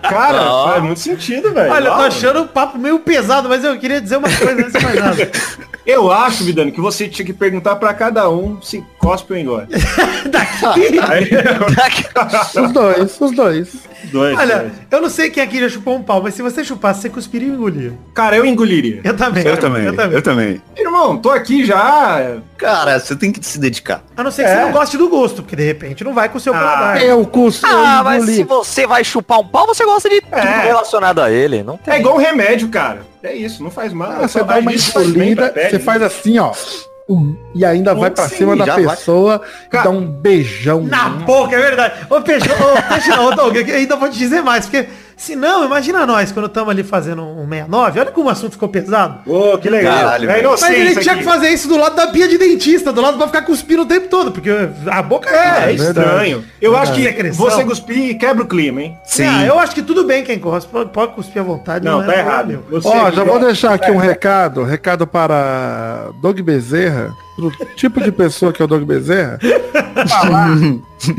Cara, 0.01 0.41
Ó. 0.41 0.69
faz 0.71 0.83
muito 0.83 0.99
sentido, 0.99 1.53
velho. 1.53 1.71
Olha, 1.71 1.87
eu 1.89 1.93
tô 1.95 2.01
achando 2.01 2.41
o 2.41 2.47
papo 2.47 2.79
meio 2.79 2.99
pesado, 2.99 3.47
mas 3.47 3.63
eu 3.63 3.77
queria 3.77 4.01
dizer 4.01 4.17
uma 4.17 4.27
coisa 4.27 4.53
antes 4.53 4.73
de 4.73 4.83
mais 4.83 4.99
nada. 4.99 5.31
Eu 5.89 6.11
acho, 6.11 6.43
Vidano, 6.43 6.71
que 6.71 6.79
você 6.79 7.07
tinha 7.07 7.25
que 7.25 7.33
perguntar 7.33 7.75
pra 7.77 7.93
cada 7.93 8.29
um 8.29 8.61
se 8.61 8.83
cospe 8.99 9.33
ou 9.33 9.39
engole. 9.39 9.65
Daqui. 10.29 10.99
Aí, 10.99 11.29
Os 12.63 12.71
dois, 12.71 13.19
os 13.21 13.31
dois. 13.31 13.73
dois, 14.11 14.37
Olha, 14.37 14.57
dois. 14.59 14.71
eu 14.91 15.01
não 15.01 15.09
sei 15.09 15.29
quem 15.31 15.41
aqui 15.41 15.59
já 15.59 15.67
chupou 15.69 15.95
um 15.95 16.03
pau, 16.03 16.21
mas 16.21 16.35
se 16.35 16.41
você 16.41 16.63
chupasse, 16.63 17.01
você 17.01 17.09
cuspiria 17.09 17.47
e 17.47 17.51
engolia. 17.51 17.93
Cara, 18.13 18.35
eu 18.37 18.45
engoliria. 18.45 19.01
Eu 19.03 19.15
também. 19.15 19.43
Eu 19.45 19.57
também, 19.57 19.83
Eu 19.85 19.95
também. 19.95 20.15
eu 20.17 20.21
também. 20.21 20.61
Irmão, 20.77 21.17
tô 21.17 21.31
aqui 21.31 21.65
já. 21.65 22.37
Cara, 22.57 22.99
você 22.99 23.15
tem 23.15 23.31
que 23.31 23.43
se 23.45 23.57
dedicar. 23.59 24.03
A 24.15 24.23
não 24.23 24.29
ser 24.31 24.43
que 24.43 24.49
É. 24.49 24.55
você 24.57 24.61
não 24.65 24.71
goste 24.71 24.97
do 24.97 25.09
gosto, 25.09 25.41
porque 25.41 25.55
de 25.55 25.63
repente 25.63 26.03
não 26.03 26.13
vai 26.13 26.29
com 26.29 26.37
o 26.37 26.41
seu 26.41 26.53
Ah. 26.53 26.59
paladar. 26.59 27.03
Eu 27.03 27.25
cuspo, 27.25 27.65
Ah, 27.65 28.01
mas 28.03 28.25
se 28.25 28.43
você 28.43 28.85
vai 28.85 29.03
chupar 29.03 29.39
um 29.39 29.47
pau, 29.47 29.65
você 29.65 29.83
gosta 29.85 30.07
de 30.09 30.21
tudo 30.21 30.35
É. 30.37 30.65
relacionado 30.65 31.19
a 31.19 31.31
ele. 31.31 31.63
Não 31.63 31.77
tem. 31.77 31.95
É 31.95 31.99
igual 31.99 32.15
um 32.15 32.19
remédio, 32.19 32.67
cara. 32.69 33.08
É 33.23 33.33
isso, 33.35 33.61
não 33.63 33.69
faz 33.71 33.91
mal. 33.93 34.11
Ah, 34.11 34.27
você 34.27 34.39
Só 34.39 34.45
dá 34.45 34.57
uma 34.59 34.71
pele, 34.71 34.79
você 34.79 35.73
né? 35.73 35.79
faz 35.79 36.01
assim, 36.01 36.39
ó. 36.39 36.53
um, 37.07 37.35
E 37.53 37.65
ainda 37.65 37.93
vai 37.93 38.09
pra 38.11 38.29
Sim, 38.29 38.37
cima 38.37 38.55
da 38.55 38.65
vai. 38.65 38.85
pessoa 38.95 39.41
e 39.65 39.69
Cara, 39.69 39.83
dá 39.85 39.89
um 39.89 40.05
beijão. 40.05 40.83
Na 40.83 41.09
boca, 41.09 41.55
é 41.55 41.59
verdade. 41.59 42.05
Ô, 42.09 42.21
Peixe, 42.21 42.47
ô, 42.49 43.09
não, 43.17 43.25
ô, 43.25 43.31
Doug, 43.35 43.55
eu 43.57 43.75
ainda 43.75 43.95
vou 43.97 44.09
te 44.09 44.17
dizer 44.17 44.41
mais, 44.41 44.65
porque 44.67 44.87
se 45.19 45.35
não, 45.35 45.65
imagina 45.65 46.05
nós, 46.05 46.31
quando 46.31 46.45
estamos 46.45 46.69
ali 46.69 46.81
fazendo 46.81 47.21
um 47.21 47.45
69, 47.47 47.99
olha 47.99 48.11
como 48.11 48.27
o 48.27 48.31
assunto 48.31 48.53
ficou 48.53 48.69
pesado. 48.69 49.19
Ô, 49.29 49.57
que 49.57 49.69
legal. 49.69 49.93
Caralho, 49.97 50.29
é 50.29 50.33
velho. 50.33 50.49
Mas 50.51 50.63
ele 50.63 50.95
tinha 50.95 51.13
aqui. 51.13 51.23
que 51.23 51.29
fazer 51.29 51.49
isso 51.49 51.67
do 51.67 51.75
lado 51.77 51.95
da 51.95 52.07
pia 52.07 52.25
de 52.27 52.37
dentista, 52.37 52.93
do 52.93 53.01
lado 53.01 53.17
pra 53.17 53.27
ficar 53.27 53.41
cuspindo 53.41 53.81
o 53.81 53.85
tempo 53.85 54.07
todo, 54.07 54.31
porque 54.31 54.49
a 54.89 55.01
boca 55.01 55.29
É, 55.29 55.73
é 55.73 55.75
Verdade. 55.75 55.81
estranho. 55.83 56.45
Eu 56.61 56.75
acho 56.77 56.93
que 56.93 57.31
você 57.33 57.65
cuspir 57.65 58.17
quebra 58.17 58.43
o 58.43 58.47
clima, 58.47 58.81
hein? 58.81 58.97
Sim. 59.03 59.25
Ah, 59.27 59.45
eu 59.45 59.59
acho 59.59 59.75
que 59.75 59.81
tudo 59.81 60.05
bem 60.05 60.23
quem 60.23 60.39
cospe, 60.39 60.71
pode, 60.71 60.89
pode 60.91 61.13
cuspir 61.13 61.41
à 61.41 61.45
vontade. 61.45 61.83
Não, 61.83 62.01
é 62.01 62.05
tá 62.05 62.11
nada, 62.11 62.19
errado. 62.21 62.47
meu. 62.47 62.63
Você 62.71 62.87
Ó, 62.87 63.11
já 63.11 63.23
vou 63.25 63.39
deixar 63.39 63.73
aqui 63.73 63.91
um 63.91 63.97
recado, 63.97 64.63
recado 64.63 65.05
para 65.05 66.11
Doug 66.21 66.39
Bezerra, 66.39 67.11
pro 67.35 67.51
tipo 67.75 68.01
de 68.01 68.11
pessoa 68.11 68.53
que 68.53 68.61
é 68.61 68.65
o 68.65 68.67
Doug 68.67 68.83
Bezerra, 68.83 69.37
falar 70.07 70.57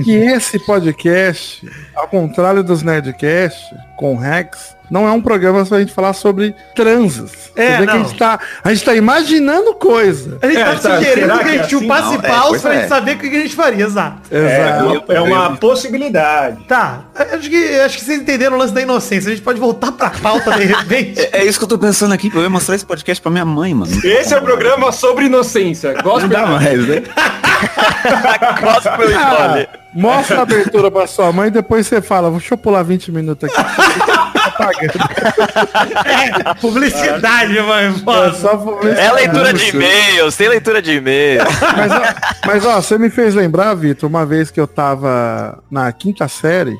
que 0.04 0.12
esse 0.12 0.58
podcast, 0.60 1.68
ao 1.94 2.08
contrário 2.08 2.62
dos 2.62 2.82
Nerdcast, 2.82 3.58
com 4.00 4.14
o 4.14 4.16
Rex, 4.16 4.74
não 4.90 5.06
é 5.06 5.12
um 5.12 5.20
programa 5.20 5.62
pra 5.66 5.78
gente 5.78 5.92
falar 5.92 6.14
sobre 6.14 6.54
transes. 6.74 7.30
É, 7.54 7.72
Você 7.72 7.76
vê 7.80 7.84
que 7.86 7.90
a 7.90 7.94
não. 7.98 8.04
gente 8.06 8.18
tá, 8.18 8.40
a 8.64 8.72
gente 8.72 8.82
tá 8.82 8.94
imaginando 8.94 9.74
coisa. 9.74 10.38
A 10.40 10.46
gente 10.46 10.58
É, 10.58 10.64
tá, 10.64 10.70
tá, 10.76 10.96
sugerindo 10.96 11.26
será 11.26 11.38
que 11.38 11.44
a 11.44 11.48
é 11.48 11.52
gente 11.52 11.60
assim? 11.60 11.80
chupasse 11.80 12.06
Não, 12.08 12.14
é, 12.14 12.28
paus 12.28 12.48
pois 12.48 12.62
pra 12.62 12.74
é. 12.74 12.78
gente 12.80 12.88
saber 12.88 13.16
o 13.16 13.18
que 13.18 13.26
a 13.26 13.40
gente 13.42 13.54
faria, 13.54 13.84
exato. 13.84 14.16
É, 14.30 14.38
Exato. 14.70 15.12
é 15.12 15.20
uma 15.20 15.54
possibilidade. 15.58 16.64
Tá, 16.66 17.00
acho 17.14 17.50
que, 17.50 17.80
acho 17.80 17.98
que 17.98 18.04
vocês 18.06 18.20
entenderam 18.22 18.56
o 18.56 18.58
lance 18.58 18.72
da 18.72 18.80
inocência. 18.80 19.28
A 19.30 19.34
gente 19.34 19.44
pode 19.44 19.60
voltar 19.60 19.92
pra 19.92 20.08
pauta 20.10 20.50
de 20.52 20.64
repente. 20.64 21.20
É, 21.30 21.40
é 21.40 21.44
isso 21.44 21.58
que 21.58 21.64
eu 21.64 21.68
tô 21.68 21.78
pensando 21.78 22.14
aqui, 22.14 22.30
pra 22.30 22.40
eu 22.40 22.48
mostrar 22.50 22.74
esse 22.74 22.86
podcast 22.86 23.20
pra 23.22 23.30
minha 23.30 23.44
mãe, 23.44 23.74
mano. 23.74 23.92
Esse 24.02 24.32
é 24.32 24.38
o 24.38 24.42
programa 24.42 24.90
sobre 24.92 25.26
inocência. 25.26 25.92
Não 25.92 26.02
Gospel 26.02 26.28
dá 26.30 26.46
mais, 26.46 26.88
né? 26.88 27.02
Gospel 28.62 29.08
Ah, 29.18 29.56
Story. 29.58 29.68
Mostra 29.94 30.38
a 30.38 30.42
abertura 30.42 30.90
pra 30.90 31.06
sua 31.06 31.32
mãe 31.32 31.48
e 31.48 31.50
depois 31.50 31.86
você 31.86 32.00
fala, 32.00 32.30
deixa 32.30 32.54
eu 32.54 32.58
pular 32.58 32.82
20 32.82 33.12
minutos 33.12 33.48
aqui. 33.50 34.30
É, 36.04 36.54
publicidade, 36.54 37.60
mãe. 37.60 37.86
É 37.86 37.92
foda. 37.92 38.34
só 38.34 38.56
publicidade. 38.56 39.06
É 39.06 39.12
leitura 39.12 39.54
de 39.54 39.68
e-mails, 39.68 40.36
tem 40.36 40.48
leitura 40.48 40.82
de 40.82 40.92
e-mails. 40.92 41.48
Mas, 41.76 41.92
ó, 41.92 42.02
mas 42.46 42.66
ó, 42.66 42.76
você 42.80 42.98
me 42.98 43.08
fez 43.08 43.34
lembrar, 43.34 43.74
Vitor, 43.74 44.08
uma 44.08 44.26
vez 44.26 44.50
que 44.50 44.60
eu 44.60 44.66
tava 44.66 45.62
na 45.70 45.90
quinta 45.92 46.28
série. 46.28 46.78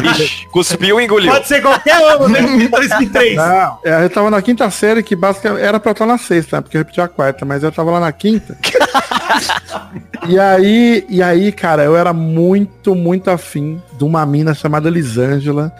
Vixe, 0.00 0.46
cuspiu 0.50 1.00
e 1.00 1.04
engoliu. 1.04 1.32
Pode 1.32 1.46
ser 1.48 1.60
qualquer 1.60 2.02
ano, 2.02 2.28
né? 2.28 2.68
2003. 2.68 3.36
Não, 3.36 3.78
é, 3.84 4.04
eu 4.04 4.10
tava 4.10 4.30
na 4.30 4.42
quinta 4.42 4.70
série, 4.70 5.02
que 5.02 5.16
basicamente 5.16 5.62
era 5.62 5.78
pra 5.80 5.90
eu 5.90 5.92
estar 5.92 6.06
na 6.06 6.18
sexta, 6.18 6.56
né, 6.56 6.62
porque 6.62 6.76
eu 6.76 6.80
repeti 6.80 7.00
a 7.00 7.08
quarta, 7.08 7.44
mas 7.44 7.62
eu 7.62 7.72
tava 7.72 7.90
lá 7.90 8.00
na 8.00 8.12
quinta. 8.12 8.56
e 10.28 10.38
aí, 10.38 11.04
e 11.08 11.22
aí, 11.22 11.52
cara, 11.52 11.84
eu 11.84 11.96
era 11.96 12.12
muito, 12.12 12.94
muito 12.94 13.30
afim 13.30 13.80
de 13.96 14.04
uma 14.04 14.24
mina 14.24 14.54
chamada 14.54 14.88
Elisângela. 14.88 15.72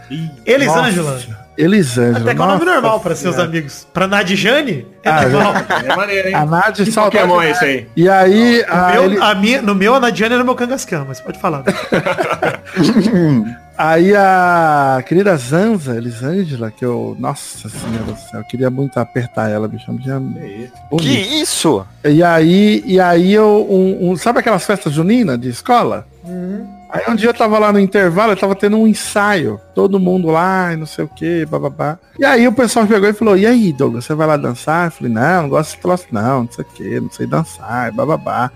Elisângela. 0.44 1.12
Nossa, 1.12 1.47
Elisângela. 1.58 2.18
Até 2.20 2.34
que 2.34 2.40
é 2.40 2.44
o 2.44 2.46
nome 2.46 2.64
normal 2.64 3.00
para 3.00 3.16
seus 3.16 3.38
amigos. 3.38 3.86
Pra 3.92 4.06
Nadjane, 4.06 4.86
é 5.02 5.10
Ah, 5.10 5.28
normal. 5.28 5.54
É 5.84 5.96
maneiro, 5.96 6.28
hein? 6.28 6.34
A 6.34 6.72
Que 6.72 6.90
saudade. 6.92 7.16
Pokémon 7.18 7.42
é 7.42 7.50
esse 7.50 7.64
aí? 7.64 7.86
E 7.96 8.08
aí, 8.08 8.64
No 8.68 8.72
a 8.74 8.92
meu, 8.92 9.04
Eli- 9.04 9.18
a 9.20 9.34
minha, 9.34 9.62
no 9.62 9.74
meu, 9.74 9.94
a 9.94 10.00
Nadiane 10.00 10.34
era 10.34 10.44
meu 10.44 10.54
Kangaskhan, 10.54 11.04
mas 11.08 11.20
pode 11.20 11.38
falar. 11.40 11.64
aí 13.76 14.14
a 14.14 15.02
querida 15.06 15.36
Zanza, 15.36 15.96
Elisângela, 15.96 16.70
que 16.70 16.84
eu, 16.84 17.16
nossa 17.18 17.68
senhora 17.68 18.04
do 18.04 18.16
céu, 18.16 18.40
eu 18.40 18.44
queria 18.44 18.70
muito 18.70 18.98
apertar 18.98 19.50
ela, 19.50 19.68
bicho. 19.68 19.84
Já... 20.04 20.18
Que 20.18 20.70
bonito. 20.90 21.32
isso? 21.34 21.84
E 22.04 22.22
aí, 22.22 22.82
e 22.86 23.00
aí 23.00 23.32
eu, 23.32 23.66
um, 23.68 24.10
um- 24.10 24.16
sabe 24.16 24.40
aquelas 24.40 24.64
festas 24.64 24.92
juninas 24.92 25.38
de 25.40 25.48
escola? 25.48 26.06
Aí 26.88 27.02
um 27.08 27.14
dia 27.14 27.28
eu 27.28 27.34
tava 27.34 27.58
lá 27.58 27.70
no 27.72 27.78
intervalo, 27.78 28.32
eu 28.32 28.36
tava 28.36 28.54
tendo 28.54 28.78
um 28.78 28.86
ensaio, 28.86 29.60
todo 29.74 30.00
mundo 30.00 30.28
lá 30.28 30.74
não 30.76 30.86
sei 30.86 31.04
o 31.04 31.08
que, 31.08 31.44
bababá. 31.44 31.98
E 32.18 32.24
aí 32.24 32.48
o 32.48 32.52
pessoal 32.52 32.86
pegou 32.86 33.08
e 33.08 33.12
falou, 33.12 33.36
e 33.36 33.46
aí, 33.46 33.72
Douglas, 33.72 34.06
você 34.06 34.14
vai 34.14 34.26
lá 34.26 34.36
dançar? 34.36 34.86
Eu 34.86 34.90
falei, 34.92 35.12
não, 35.12 35.42
não 35.42 35.48
gosto 35.50 35.70
desse 35.70 35.82
troço 35.82 36.06
não, 36.10 36.44
não 36.44 36.50
sei 36.50 36.64
o 36.64 36.68
que, 36.68 37.00
não 37.00 37.10
sei 37.10 37.26
dançar, 37.26 37.92
bababá. 37.92 38.50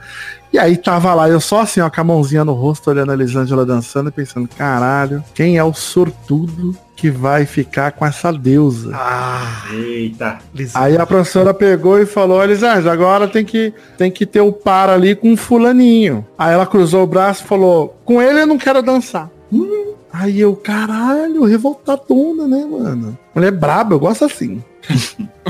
E 0.53 0.59
aí 0.59 0.77
tava 0.77 1.15
lá, 1.15 1.31
eu 1.31 1.41
só 1.41 1.61
assim, 1.63 1.81
ó, 1.81 1.89
com 1.89 2.01
a 2.01 2.05
mãozinha 2.05 2.45
no 2.45 2.53
rosto, 2.53 2.91
olhando 2.91 3.11
a 3.11 3.15
Elisângela 3.15 3.65
dançando 3.65 4.11
e 4.11 4.13
pensando, 4.13 4.47
caralho, 4.47 5.25
quem 5.35 5.57
é 5.57 5.65
o 5.65 5.73
sortudo 5.73 6.77
que 6.95 7.11
vai 7.11 7.47
ficar 7.47 7.93
com 7.93 8.05
essa 8.05 8.31
deusa? 8.31 8.93
Ah, 8.95 9.65
Eita. 9.73 10.39
Elisângela. 10.55 10.85
Aí 10.85 10.97
a 10.99 11.07
professora 11.07 11.55
pegou 11.55 11.99
e 11.99 12.05
falou, 12.05 12.45
Elisângela, 12.45 12.93
agora 12.93 13.27
tem 13.27 13.47
que, 13.47 13.73
tem 13.97 14.11
que 14.11 14.27
ter 14.27 14.43
o 14.43 14.53
par 14.53 14.91
ali 14.91 15.17
com 15.17 15.33
o 15.33 15.37
fulaninho. 15.37 16.27
Aí 16.37 16.53
ela 16.53 16.67
cruzou 16.67 17.03
o 17.05 17.07
braço 17.07 17.45
e 17.45 17.49
falou, 17.49 17.97
com 18.05 18.21
ele 18.21 18.43
eu 18.43 18.47
não 18.47 18.59
quero 18.59 18.83
dançar. 18.83 19.31
Hum. 19.51 19.95
Aí 20.13 20.39
eu, 20.39 20.55
caralho, 20.55 21.45
revoltadona, 21.45 22.47
né, 22.47 22.67
mano? 22.71 23.19
Mulher 23.35 23.53
braba, 23.53 23.95
eu 23.95 23.99
gosto 23.99 24.27
assim. 24.27 24.63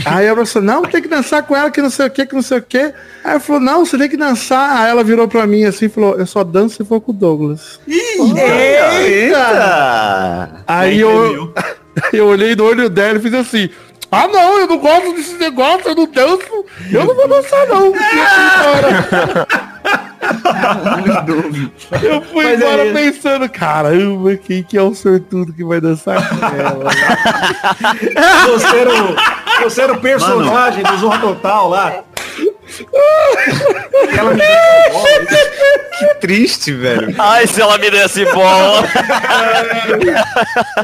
Aí 0.04 0.28
a 0.28 0.34
professora, 0.34 0.64
não, 0.64 0.82
tem 0.82 1.00
que 1.02 1.08
dançar 1.08 1.42
com 1.42 1.56
ela, 1.56 1.70
que 1.70 1.80
não 1.80 1.90
sei 1.90 2.06
o 2.06 2.10
que, 2.10 2.26
que 2.26 2.34
não 2.34 2.42
sei 2.42 2.58
o 2.58 2.62
que. 2.62 2.78
Aí 2.78 2.92
ela 3.24 3.40
falou, 3.40 3.60
não, 3.60 3.84
você 3.84 3.98
tem 3.98 4.08
que 4.08 4.16
dançar. 4.16 4.82
Aí 4.82 4.90
ela 4.90 5.04
virou 5.04 5.28
pra 5.28 5.46
mim 5.46 5.64
assim 5.64 5.86
e 5.86 5.88
falou, 5.88 6.18
eu 6.18 6.26
só 6.26 6.42
danço 6.44 6.76
se 6.76 6.84
for 6.84 7.00
com 7.00 7.12
o 7.12 7.14
Douglas. 7.14 7.80
Eita! 9.06 10.64
Aí 10.66 11.00
eu, 11.00 11.54
eu 12.12 12.26
olhei 12.26 12.56
no 12.56 12.64
olho 12.64 12.90
dela 12.90 13.18
e 13.18 13.22
fiz 13.22 13.34
assim. 13.34 13.70
Ah 14.10 14.28
não, 14.28 14.58
eu 14.58 14.66
não 14.66 14.78
gosto 14.78 15.14
desse 15.14 15.34
negócio, 15.34 15.88
eu 15.88 15.94
não 15.94 16.06
danço, 16.06 16.64
eu 16.90 17.04
não 17.04 17.14
vou 17.14 17.28
dançar 17.28 17.66
não. 17.66 17.92
Eu 22.02 22.22
fui 22.22 22.44
Mas 22.44 22.60
é 22.60 22.64
embora 22.64 22.84
isso. 22.86 22.94
pensando, 22.94 23.48
caramba, 23.48 24.36
quem 24.36 24.62
que 24.62 24.76
é 24.76 24.82
o 24.82 24.94
sortudo 24.94 25.52
que 25.52 25.64
vai 25.64 25.80
dançar 25.80 26.28
com 26.28 26.46
ela? 26.46 26.90
Você 28.46 28.76
era 28.76 28.90
o, 28.90 29.16
você 29.62 29.80
era 29.82 29.92
o 29.92 30.00
personagem 30.00 30.82
do 30.82 30.96
Zorro 30.98 31.18
Total 31.18 31.68
lá. 31.68 31.92
Menina 32.80 33.88
com 33.90 34.92
bola, 34.92 35.08
Que 35.98 36.14
triste, 36.20 36.72
velho. 36.72 37.14
Ai, 37.18 37.46
se 37.46 37.60
ela 37.60 37.78
me 37.78 37.90
desse 37.90 38.24
bola. 38.26 38.82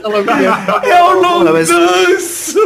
Eu 0.03 1.23
não 1.23 1.45
Não, 1.45 1.55
danço! 1.55 2.59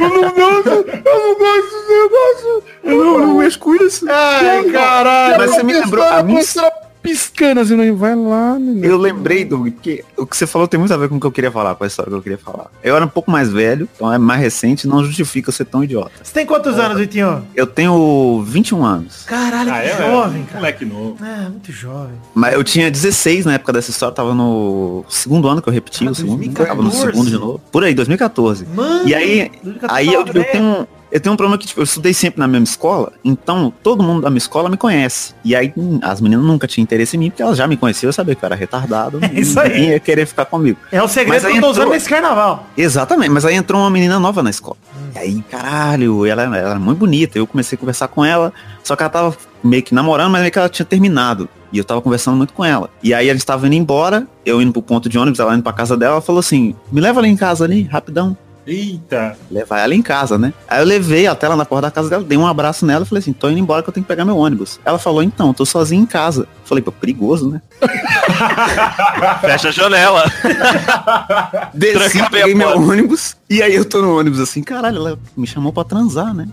Eu 0.00 0.08
não 0.08 0.30
gosto, 0.30 0.70
eu 0.70 1.18
não 1.18 1.34
gosto 1.38 1.62
desse 1.62 1.92
negócio. 1.92 2.64
Eu 2.84 2.96
não, 2.96 3.14
eu 3.14 3.26
não 3.26 3.34
mexo 3.38 3.58
com 3.58 3.74
isso. 3.76 4.06
Ai, 4.08 4.64
caralho. 4.70 5.38
Mas 5.38 5.50
você 5.50 5.62
me 5.62 5.72
lembrou, 5.72 6.04
a 6.04 6.22
minha- 6.22 6.40
piscando 7.02 7.60
assim, 7.60 7.74
não 7.76 7.96
vai 7.96 8.14
lá, 8.14 8.58
menino. 8.58 8.84
Eu 8.86 8.96
lembrei, 8.96 9.44
Doug, 9.44 9.68
porque 9.72 10.04
o 10.16 10.24
que 10.24 10.36
você 10.36 10.46
falou 10.46 10.68
tem 10.68 10.78
muito 10.78 10.92
a 10.94 10.96
ver 10.96 11.08
com 11.08 11.16
o 11.16 11.20
que 11.20 11.26
eu 11.26 11.32
queria 11.32 11.50
falar, 11.50 11.74
com 11.74 11.84
a 11.84 11.86
história 11.86 12.10
que 12.10 12.16
eu 12.16 12.22
queria 12.22 12.38
falar. 12.38 12.70
Eu 12.82 12.94
era 12.94 13.04
um 13.04 13.08
pouco 13.08 13.30
mais 13.30 13.50
velho, 13.50 13.88
então 13.94 14.12
é 14.12 14.18
mais 14.18 14.40
recente, 14.40 14.86
não 14.86 15.04
justifica 15.04 15.48
eu 15.48 15.52
ser 15.52 15.64
tão 15.64 15.82
idiota. 15.82 16.12
Você 16.22 16.32
tem 16.32 16.46
quantos 16.46 16.78
anos, 16.78 16.96
Vitinho? 16.98 17.44
Eu 17.54 17.66
tenho 17.66 18.42
21 18.46 18.84
anos, 18.84 19.24
Caralho, 19.24 19.70
Ah, 19.72 19.80
que 19.80 19.88
é, 19.88 19.96
jovem, 19.96 20.42
é, 20.42 20.44
cara. 20.44 20.58
moleque 20.58 20.84
novo. 20.84 21.16
É, 21.24 21.48
muito 21.48 21.72
jovem. 21.72 22.14
mas 22.34 22.54
eu 22.54 22.62
tinha 22.62 22.90
16 22.90 23.46
na 23.46 23.54
época 23.54 23.72
dessa 23.72 23.90
história, 23.90 24.14
tava 24.14 24.34
no 24.34 25.04
segundo 25.08 25.48
ano 25.48 25.60
que 25.60 25.68
eu 25.68 25.72
repeti, 25.72 26.06
Ah, 26.06 26.10
o 26.10 26.14
segundo, 26.14 26.36
2014. 26.38 26.68
tava 26.70 26.82
no 26.82 26.92
segundo 26.92 27.28
de 27.30 27.38
novo. 27.38 27.60
Por 27.72 27.82
aí, 27.84 27.94
2014. 27.94 28.66
Mano, 28.74 29.08
E 29.08 29.14
aí, 29.14 29.50
2014 29.62 29.94
aí 29.94 30.14
eu, 30.14 30.20
eu 30.26 30.44
tenho 30.52 30.88
eu 31.12 31.20
tenho 31.20 31.34
um 31.34 31.36
problema 31.36 31.58
que 31.58 31.66
tipo, 31.66 31.78
eu 31.80 31.84
estudei 31.84 32.14
sempre 32.14 32.40
na 32.40 32.48
mesma 32.48 32.64
escola, 32.64 33.12
então 33.22 33.72
todo 33.82 34.02
mundo 34.02 34.22
da 34.22 34.30
minha 34.30 34.38
escola 34.38 34.70
me 34.70 34.78
conhece. 34.78 35.34
E 35.44 35.54
aí 35.54 35.70
hum, 35.76 36.00
as 36.02 36.22
meninas 36.22 36.44
nunca 36.44 36.66
tinham 36.66 36.82
interesse 36.82 37.16
em 37.16 37.20
mim, 37.20 37.30
porque 37.30 37.42
elas 37.42 37.58
já 37.58 37.66
me 37.66 37.76
conheciam, 37.76 38.08
eu 38.08 38.12
sabia 38.14 38.34
que 38.34 38.42
eu 38.42 38.46
era 38.46 38.56
retardado, 38.56 39.20
É 39.22 39.38
isso 39.38 39.60
aí. 39.60 39.90
ia 39.90 40.00
querer 40.00 40.24
ficar 40.26 40.46
comigo. 40.46 40.78
É 40.90 41.02
o 41.02 41.06
segredo 41.06 41.46
que 41.46 41.56
eu 41.58 41.60
tô 41.60 41.70
usando 41.70 41.90
nesse 41.90 42.08
carnaval. 42.08 42.66
Exatamente, 42.76 43.28
mas 43.28 43.44
aí 43.44 43.54
entrou 43.54 43.80
uma 43.82 43.90
menina 43.90 44.18
nova 44.18 44.42
na 44.42 44.48
escola. 44.48 44.78
Hum. 44.96 45.10
E 45.14 45.18
aí, 45.18 45.44
caralho, 45.50 46.24
ela, 46.24 46.42
ela 46.44 46.56
era 46.56 46.78
muito 46.78 46.98
bonita. 46.98 47.38
Eu 47.38 47.46
comecei 47.46 47.76
a 47.76 47.78
conversar 47.78 48.08
com 48.08 48.24
ela, 48.24 48.50
só 48.82 48.96
que 48.96 49.02
ela 49.02 49.10
tava 49.10 49.36
meio 49.62 49.82
que 49.82 49.94
namorando, 49.94 50.30
mas 50.30 50.40
meio 50.40 50.50
que 50.52 50.58
ela 50.58 50.68
tinha 50.68 50.86
terminado. 50.86 51.46
E 51.70 51.78
eu 51.78 51.84
tava 51.84 52.00
conversando 52.00 52.36
muito 52.36 52.52
com 52.52 52.64
ela. 52.64 52.88
E 53.02 53.12
aí 53.12 53.28
eles 53.28 53.42
estavam 53.42 53.66
indo 53.66 53.76
embora, 53.76 54.26
eu 54.44 54.60
indo 54.60 54.72
pro 54.72 54.82
ponto 54.82 55.08
de 55.08 55.18
ônibus, 55.18 55.40
ela 55.40 55.54
indo 55.54 55.62
pra 55.62 55.72
casa 55.72 55.96
dela, 55.96 56.14
ela 56.14 56.20
falou 56.22 56.40
assim, 56.40 56.74
me 56.90 57.00
leva 57.00 57.20
ali 57.20 57.28
em 57.28 57.36
casa 57.36 57.64
ali, 57.64 57.82
rapidão. 57.84 58.36
Eita. 58.66 59.36
Levar 59.50 59.80
ela 59.80 59.94
em 59.94 60.02
casa, 60.02 60.38
né? 60.38 60.52
Aí 60.68 60.80
eu 60.80 60.86
levei 60.86 61.26
até 61.26 61.46
ela 61.46 61.56
na 61.56 61.64
porta 61.64 61.88
da 61.88 61.90
casa 61.90 62.08
dela, 62.08 62.22
dei 62.22 62.38
um 62.38 62.46
abraço 62.46 62.86
nela 62.86 63.04
e 63.04 63.08
falei 63.08 63.20
assim, 63.20 63.32
tô 63.32 63.50
indo 63.50 63.58
embora 63.58 63.82
que 63.82 63.88
eu 63.88 63.92
tenho 63.92 64.04
que 64.04 64.08
pegar 64.08 64.24
meu 64.24 64.36
ônibus. 64.36 64.78
Ela 64.84 64.98
falou, 64.98 65.22
então, 65.22 65.52
tô 65.52 65.64
sozinho 65.64 66.02
em 66.02 66.06
casa. 66.06 66.46
Falei, 66.64 66.82
pô, 66.82 66.92
perigoso, 66.92 67.50
né? 67.50 67.60
Fecha 69.40 69.68
a 69.68 69.72
janela. 69.72 70.24
Desci, 71.74 72.18
Tranca 72.18 72.30
peguei 72.30 72.54
meu 72.54 72.80
ônibus, 72.80 73.36
e 73.50 73.62
aí 73.62 73.74
eu 73.74 73.84
tô 73.84 74.00
no 74.00 74.18
ônibus 74.18 74.40
assim, 74.40 74.62
caralho, 74.62 74.96
ela 74.96 75.18
me 75.36 75.46
chamou 75.46 75.72
pra 75.72 75.84
transar, 75.84 76.32
né? 76.32 76.48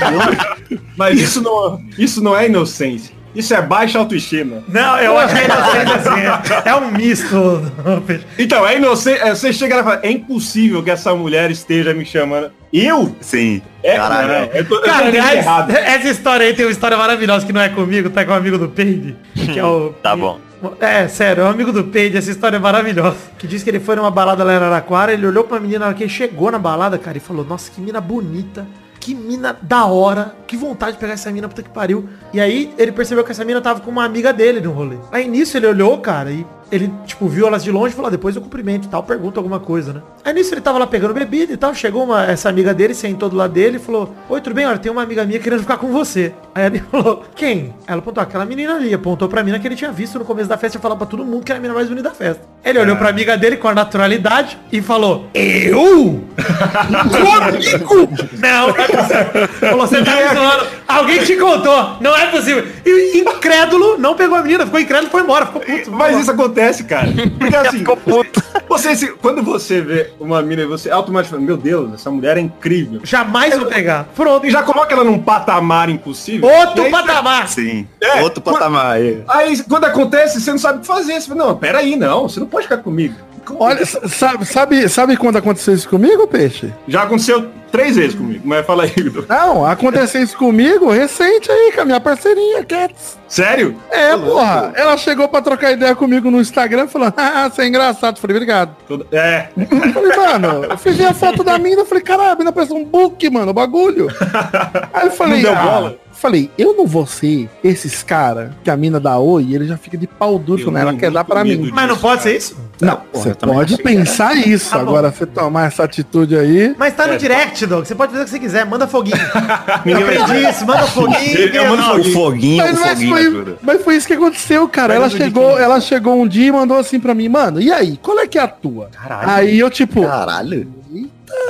Mas 0.96 1.20
isso 1.20 1.42
não, 1.42 1.80
isso 1.98 2.22
não 2.22 2.36
é 2.36 2.46
inocência. 2.46 3.15
Isso 3.36 3.54
é 3.54 3.60
baixa 3.62 3.98
autoestima. 3.98 4.62
Não, 4.68 4.98
eu 4.98 5.16
acho 5.18 5.34
que 5.34 5.40
é 5.40 5.44
inocente 5.44 5.92
assim. 5.92 6.68
É 6.68 6.74
um 6.74 6.90
misto. 6.90 7.62
Então, 8.38 8.66
é 8.66 8.76
inocente. 8.76 9.20
é, 9.20 9.34
Você 9.34 9.52
chega 9.52 9.76
lá 9.76 9.80
e 9.80 9.84
fala, 9.84 10.00
é 10.02 10.10
impossível 10.10 10.82
que 10.82 10.90
essa 10.90 11.14
mulher 11.14 11.50
esteja 11.50 11.92
me 11.94 12.04
chamando. 12.04 12.50
Eu? 12.72 13.14
Sim. 13.20 13.62
É, 13.82 13.96
Caralho. 13.96 14.28
não, 14.28 14.38
eu 14.52 14.64
tô, 14.68 14.74
eu 14.76 14.80
tô 14.80 14.86
Cara, 14.86 15.02
entendendo 15.08 15.20
aliás, 15.26 15.38
errado. 15.46 15.70
essa 15.70 16.08
história 16.08 16.46
aí 16.46 16.54
tem 16.54 16.66
uma 16.66 16.72
história 16.72 16.96
maravilhosa 16.96 17.46
que 17.46 17.52
não 17.52 17.60
é 17.60 17.68
comigo, 17.68 18.10
tá 18.10 18.24
com 18.24 18.32
um 18.32 18.34
amigo 18.34 18.58
do 18.58 18.68
Peide, 18.68 19.16
que 19.34 19.58
é 19.58 19.64
o... 19.64 19.94
Tá 20.02 20.16
bom. 20.16 20.40
É, 20.80 21.06
sério, 21.06 21.42
é 21.42 21.44
um 21.44 21.50
amigo 21.50 21.70
do 21.70 21.84
Peide, 21.84 22.16
essa 22.16 22.30
história 22.30 22.56
é 22.56 22.58
maravilhosa. 22.60 23.16
Que 23.38 23.46
diz 23.46 23.62
que 23.62 23.70
ele 23.70 23.78
foi 23.80 23.94
numa 23.96 24.10
balada 24.10 24.42
lá 24.42 24.52
em 24.52 24.56
Araraquara, 24.56 25.12
ele 25.12 25.26
olhou 25.26 25.44
pra 25.44 25.60
menina 25.60 25.80
na 25.80 25.86
hora 25.86 25.94
que 25.94 26.02
ele 26.02 26.10
chegou 26.10 26.50
na 26.50 26.58
balada, 26.58 26.98
cara, 26.98 27.16
e 27.16 27.20
falou, 27.20 27.44
nossa, 27.44 27.70
que 27.70 27.80
mina 27.80 28.00
bonita, 28.00 28.66
que 29.06 29.14
mina 29.14 29.56
da 29.62 29.84
hora, 29.84 30.34
que 30.48 30.56
vontade 30.56 30.94
de 30.94 30.98
pegar 30.98 31.12
essa 31.12 31.30
mina, 31.30 31.48
puta 31.48 31.62
que 31.62 31.70
pariu. 31.70 32.08
E 32.32 32.40
aí 32.40 32.74
ele 32.76 32.90
percebeu 32.90 33.22
que 33.22 33.30
essa 33.30 33.44
mina 33.44 33.60
tava 33.60 33.78
com 33.78 33.88
uma 33.88 34.04
amiga 34.04 34.32
dele 34.32 34.60
no 34.60 34.72
rolê. 34.72 34.96
Aí 35.12 35.28
nisso 35.28 35.56
ele 35.56 35.68
olhou, 35.68 36.00
cara, 36.00 36.32
e 36.32 36.44
ele, 36.70 36.92
tipo, 37.06 37.28
viu 37.28 37.46
elas 37.46 37.62
de 37.62 37.70
longe 37.70 37.92
e 37.92 37.96
falou, 37.96 38.08
ah, 38.08 38.10
depois 38.10 38.34
eu 38.34 38.42
cumprimento 38.42 38.86
e 38.86 38.88
tal, 38.88 39.02
pergunta 39.02 39.38
alguma 39.38 39.60
coisa, 39.60 39.92
né? 39.92 40.02
Aí 40.24 40.32
nisso 40.32 40.52
ele 40.52 40.60
tava 40.60 40.78
lá 40.78 40.86
pegando 40.86 41.14
bebida 41.14 41.52
e 41.52 41.56
tal, 41.56 41.74
chegou 41.74 42.04
uma, 42.04 42.24
essa 42.24 42.48
amiga 42.48 42.74
dele, 42.74 42.94
sentou 42.94 43.28
do 43.28 43.36
lado 43.36 43.52
dele 43.52 43.76
e 43.76 43.80
falou, 43.80 44.14
oi, 44.28 44.40
tudo 44.40 44.54
bem? 44.54 44.66
Olha, 44.66 44.78
tem 44.78 44.90
uma 44.90 45.02
amiga 45.02 45.24
minha 45.24 45.38
querendo 45.38 45.60
ficar 45.60 45.76
com 45.76 45.88
você. 45.88 46.32
Aí 46.54 46.66
ele 46.66 46.80
falou, 46.90 47.24
quem? 47.34 47.74
Ela 47.86 47.98
apontou, 47.98 48.22
aquela 48.22 48.44
menina 48.44 48.76
ali, 48.76 48.92
apontou 48.92 49.28
pra 49.28 49.44
mina 49.44 49.58
que 49.58 49.68
ele 49.68 49.76
tinha 49.76 49.92
visto 49.92 50.18
no 50.18 50.24
começo 50.24 50.48
da 50.48 50.58
festa 50.58 50.78
e 50.78 50.80
falou 50.80 50.96
pra 50.96 51.06
todo 51.06 51.24
mundo 51.24 51.44
que 51.44 51.52
era 51.52 51.58
a 51.58 51.62
menina 51.62 51.74
mais 51.74 51.88
bonita 51.88 52.08
da 52.08 52.14
festa. 52.14 52.42
Ele 52.64 52.78
olhou 52.78 52.96
pra 52.96 53.08
amiga 53.08 53.36
dele 53.36 53.56
com 53.56 53.68
a 53.68 53.74
naturalidade 53.74 54.58
e 54.72 54.82
falou, 54.82 55.28
eu? 55.34 56.24
Comigo? 57.86 58.18
Não, 58.38 58.68
não 58.68 58.76
é 58.76 58.88
possível. 58.88 59.48
Falou, 59.48 59.86
você 59.86 60.02
tá 60.02 60.16
me 60.16 60.34
zoando. 60.34 60.66
Alguém 60.88 61.24
te 61.24 61.36
contou. 61.36 61.96
Não 62.00 62.16
é 62.16 62.26
possível. 62.26 62.64
E 62.84 63.18
incrédulo, 63.18 63.98
não 63.98 64.14
pegou 64.14 64.36
a 64.36 64.42
menina, 64.42 64.64
ficou 64.64 64.80
incrédulo 64.80 65.08
e 65.08 65.10
foi 65.10 65.22
embora, 65.22 65.46
ficou 65.46 65.60
puto. 65.60 65.92
Mas 65.92 66.18
isso 66.18 66.30
acontece, 66.56 66.84
cara. 66.84 67.08
Porque 67.38 67.54
assim, 67.56 67.78
Ficou 67.78 67.96
puto. 67.96 68.42
você, 68.68 68.96
se- 68.96 69.12
quando 69.12 69.42
você 69.42 69.80
vê 69.80 70.10
uma 70.18 70.40
mina 70.42 70.62
e 70.62 70.66
você 70.66 70.90
automaticamente, 70.90 71.46
meu 71.46 71.56
Deus, 71.56 71.94
essa 71.94 72.10
mulher 72.10 72.36
é 72.36 72.40
incrível. 72.40 73.00
Jamais 73.04 73.56
vou 73.56 73.66
pegar. 73.66 74.04
Pronto. 74.14 74.46
E 74.46 74.50
já 74.50 74.62
coloca 74.62 74.92
ela 74.94 75.04
num 75.04 75.18
patamar 75.18 75.88
impossível. 75.88 76.48
Outro 76.48 76.84
aí, 76.84 76.90
patamar. 76.90 77.48
Sim. 77.48 77.86
É, 78.00 78.22
Outro 78.22 78.42
quando- 78.42 78.58
patamar 78.58 78.92
aí. 78.92 79.22
Aí 79.28 79.62
quando 79.64 79.84
acontece, 79.84 80.40
você 80.40 80.50
não 80.50 80.58
sabe 80.58 80.78
o 80.78 80.80
que 80.80 80.86
fazer. 80.86 81.20
Você 81.20 81.28
fala, 81.28 81.46
não, 81.46 81.56
peraí, 81.56 81.96
não, 81.96 82.28
você 82.28 82.40
não 82.40 82.46
pode 82.46 82.64
ficar 82.64 82.78
comigo. 82.78 83.14
Olha, 83.58 83.82
s- 83.82 83.98
sabe, 84.08 84.44
sabe, 84.44 84.88
sabe 84.88 85.16
quando 85.16 85.36
aconteceu 85.36 85.74
isso 85.74 85.88
comigo, 85.88 86.26
Peixe? 86.26 86.72
Já 86.88 87.02
aconteceu 87.04 87.48
três 87.70 87.96
vezes 87.96 88.14
comigo, 88.14 88.40
mas 88.44 88.64
fala 88.64 88.84
aí, 88.84 88.90
Guido. 88.90 89.26
Não, 89.28 89.64
aconteceu 89.66 90.22
isso 90.22 90.36
comigo 90.36 90.90
recente 90.90 91.50
aí, 91.50 91.72
com 91.74 91.82
a 91.82 91.84
minha 91.84 92.00
parceirinha, 92.00 92.64
Cats. 92.64 93.18
Sério? 93.28 93.76
É, 93.90 94.16
porra. 94.16 94.72
Ela 94.74 94.96
chegou 94.96 95.28
pra 95.28 95.42
trocar 95.42 95.72
ideia 95.72 95.94
comigo 95.94 96.30
no 96.30 96.40
Instagram 96.40 96.86
falando, 96.86 97.14
ah, 97.18 97.48
você 97.52 97.62
é 97.62 97.66
engraçado. 97.68 98.18
Falei, 98.18 98.36
obrigado. 98.36 98.74
Toda- 98.88 99.06
É. 99.12 99.48
Falei, 99.92 100.16
mano, 100.16 100.64
eu 100.64 100.76
ver 100.94 101.06
a 101.06 101.14
foto 101.14 101.42
da 101.44 101.58
mina, 101.58 101.84
falei, 101.84 102.02
caralho, 102.02 102.30
a 102.32 102.36
mina 102.36 102.52
parece 102.52 102.72
um 102.72 102.84
book, 102.84 103.28
mano, 103.30 103.50
o 103.50 103.54
bagulho. 103.54 104.08
Aí 104.94 105.06
eu 105.06 105.10
falei, 105.12 105.42
Não 105.42 105.42
deu 105.42 105.52
ah, 105.58 105.62
bola? 105.62 105.96
Falei, 106.16 106.50
eu 106.58 106.74
não 106.76 106.86
vou 106.86 107.06
ser 107.06 107.48
esses 107.62 108.02
cara 108.02 108.52
que 108.64 108.70
a 108.70 108.76
mina 108.76 108.98
dá 108.98 109.18
oi 109.18 109.44
e 109.44 109.54
ele 109.54 109.66
já 109.66 109.76
fica 109.76 109.96
de 109.96 110.06
pau 110.06 110.38
duro, 110.38 110.62
Eu 110.62 110.70
né? 110.70 110.80
Ela 110.80 110.94
quer 110.94 111.10
dar 111.10 111.24
pra 111.24 111.44
mim. 111.44 111.70
Mas 111.72 111.88
não 111.88 111.96
pode 111.96 112.22
ser 112.22 112.36
isso? 112.36 112.56
Não, 112.80 113.00
você 113.12 113.30
eu 113.30 113.36
pode 113.36 113.76
que 113.76 113.82
pensar 113.82 114.36
isso. 114.36 114.70
Tá. 114.70 114.80
Agora, 114.80 115.10
você 115.10 115.24
tomar 115.24 115.66
essa 115.66 115.84
atitude 115.84 116.36
aí. 116.36 116.74
Mas 116.78 116.94
tá 116.94 117.06
no 117.06 117.14
É, 117.14 117.16
direct, 117.16 117.64
Dog. 117.66 117.86
Você 117.88 117.94
pode 117.94 118.12
fazer 118.12 118.22
o 118.22 118.24
que 118.26 118.30
você 118.32 118.38
quiser. 118.38 118.66
Manda 118.66 118.86
foguinho. 118.86 119.16
Ninguém 119.84 120.04
vai- 120.04 120.16
Aprendi 120.18 120.48
isso. 120.50 120.66
Manda 120.66 120.82
foguinho. 120.86 121.38
Eu 121.54 121.64
mando 121.68 121.82
não. 121.82 122.00
O 122.00 122.04
foguinho, 122.12 122.62
Mas, 122.64 122.76
o 122.76 122.80
mas 122.80 122.90
foguinho 122.90 123.44
foi, 123.44 123.56
mas 123.62 123.82
foi 123.82 123.96
isso 123.96 124.06
que 124.06 124.12
aconteceu, 124.12 124.68
cara. 124.68 124.94
Mas 124.98 125.12
Ela 125.14 125.24
chegou, 125.24 125.54
quem? 125.54 125.62
ela 125.64 125.80
chegou 125.80 126.20
um 126.20 126.28
dia 126.28 126.48
e 126.48 126.52
mandou 126.52 126.76
assim 126.78 127.00
pra 127.00 127.14
mim, 127.14 127.28
mano, 127.28 127.60
e 127.60 127.72
aí? 127.72 127.98
Qual 128.02 128.18
é 128.18 128.26
que 128.26 128.38
é 128.38 128.42
a 128.42 128.48
tua? 128.48 128.88
Caralho. 128.92 129.30
Aí 129.30 129.58
eu, 129.58 129.70
tipo, 129.70 130.02
Caralho. 130.02 130.68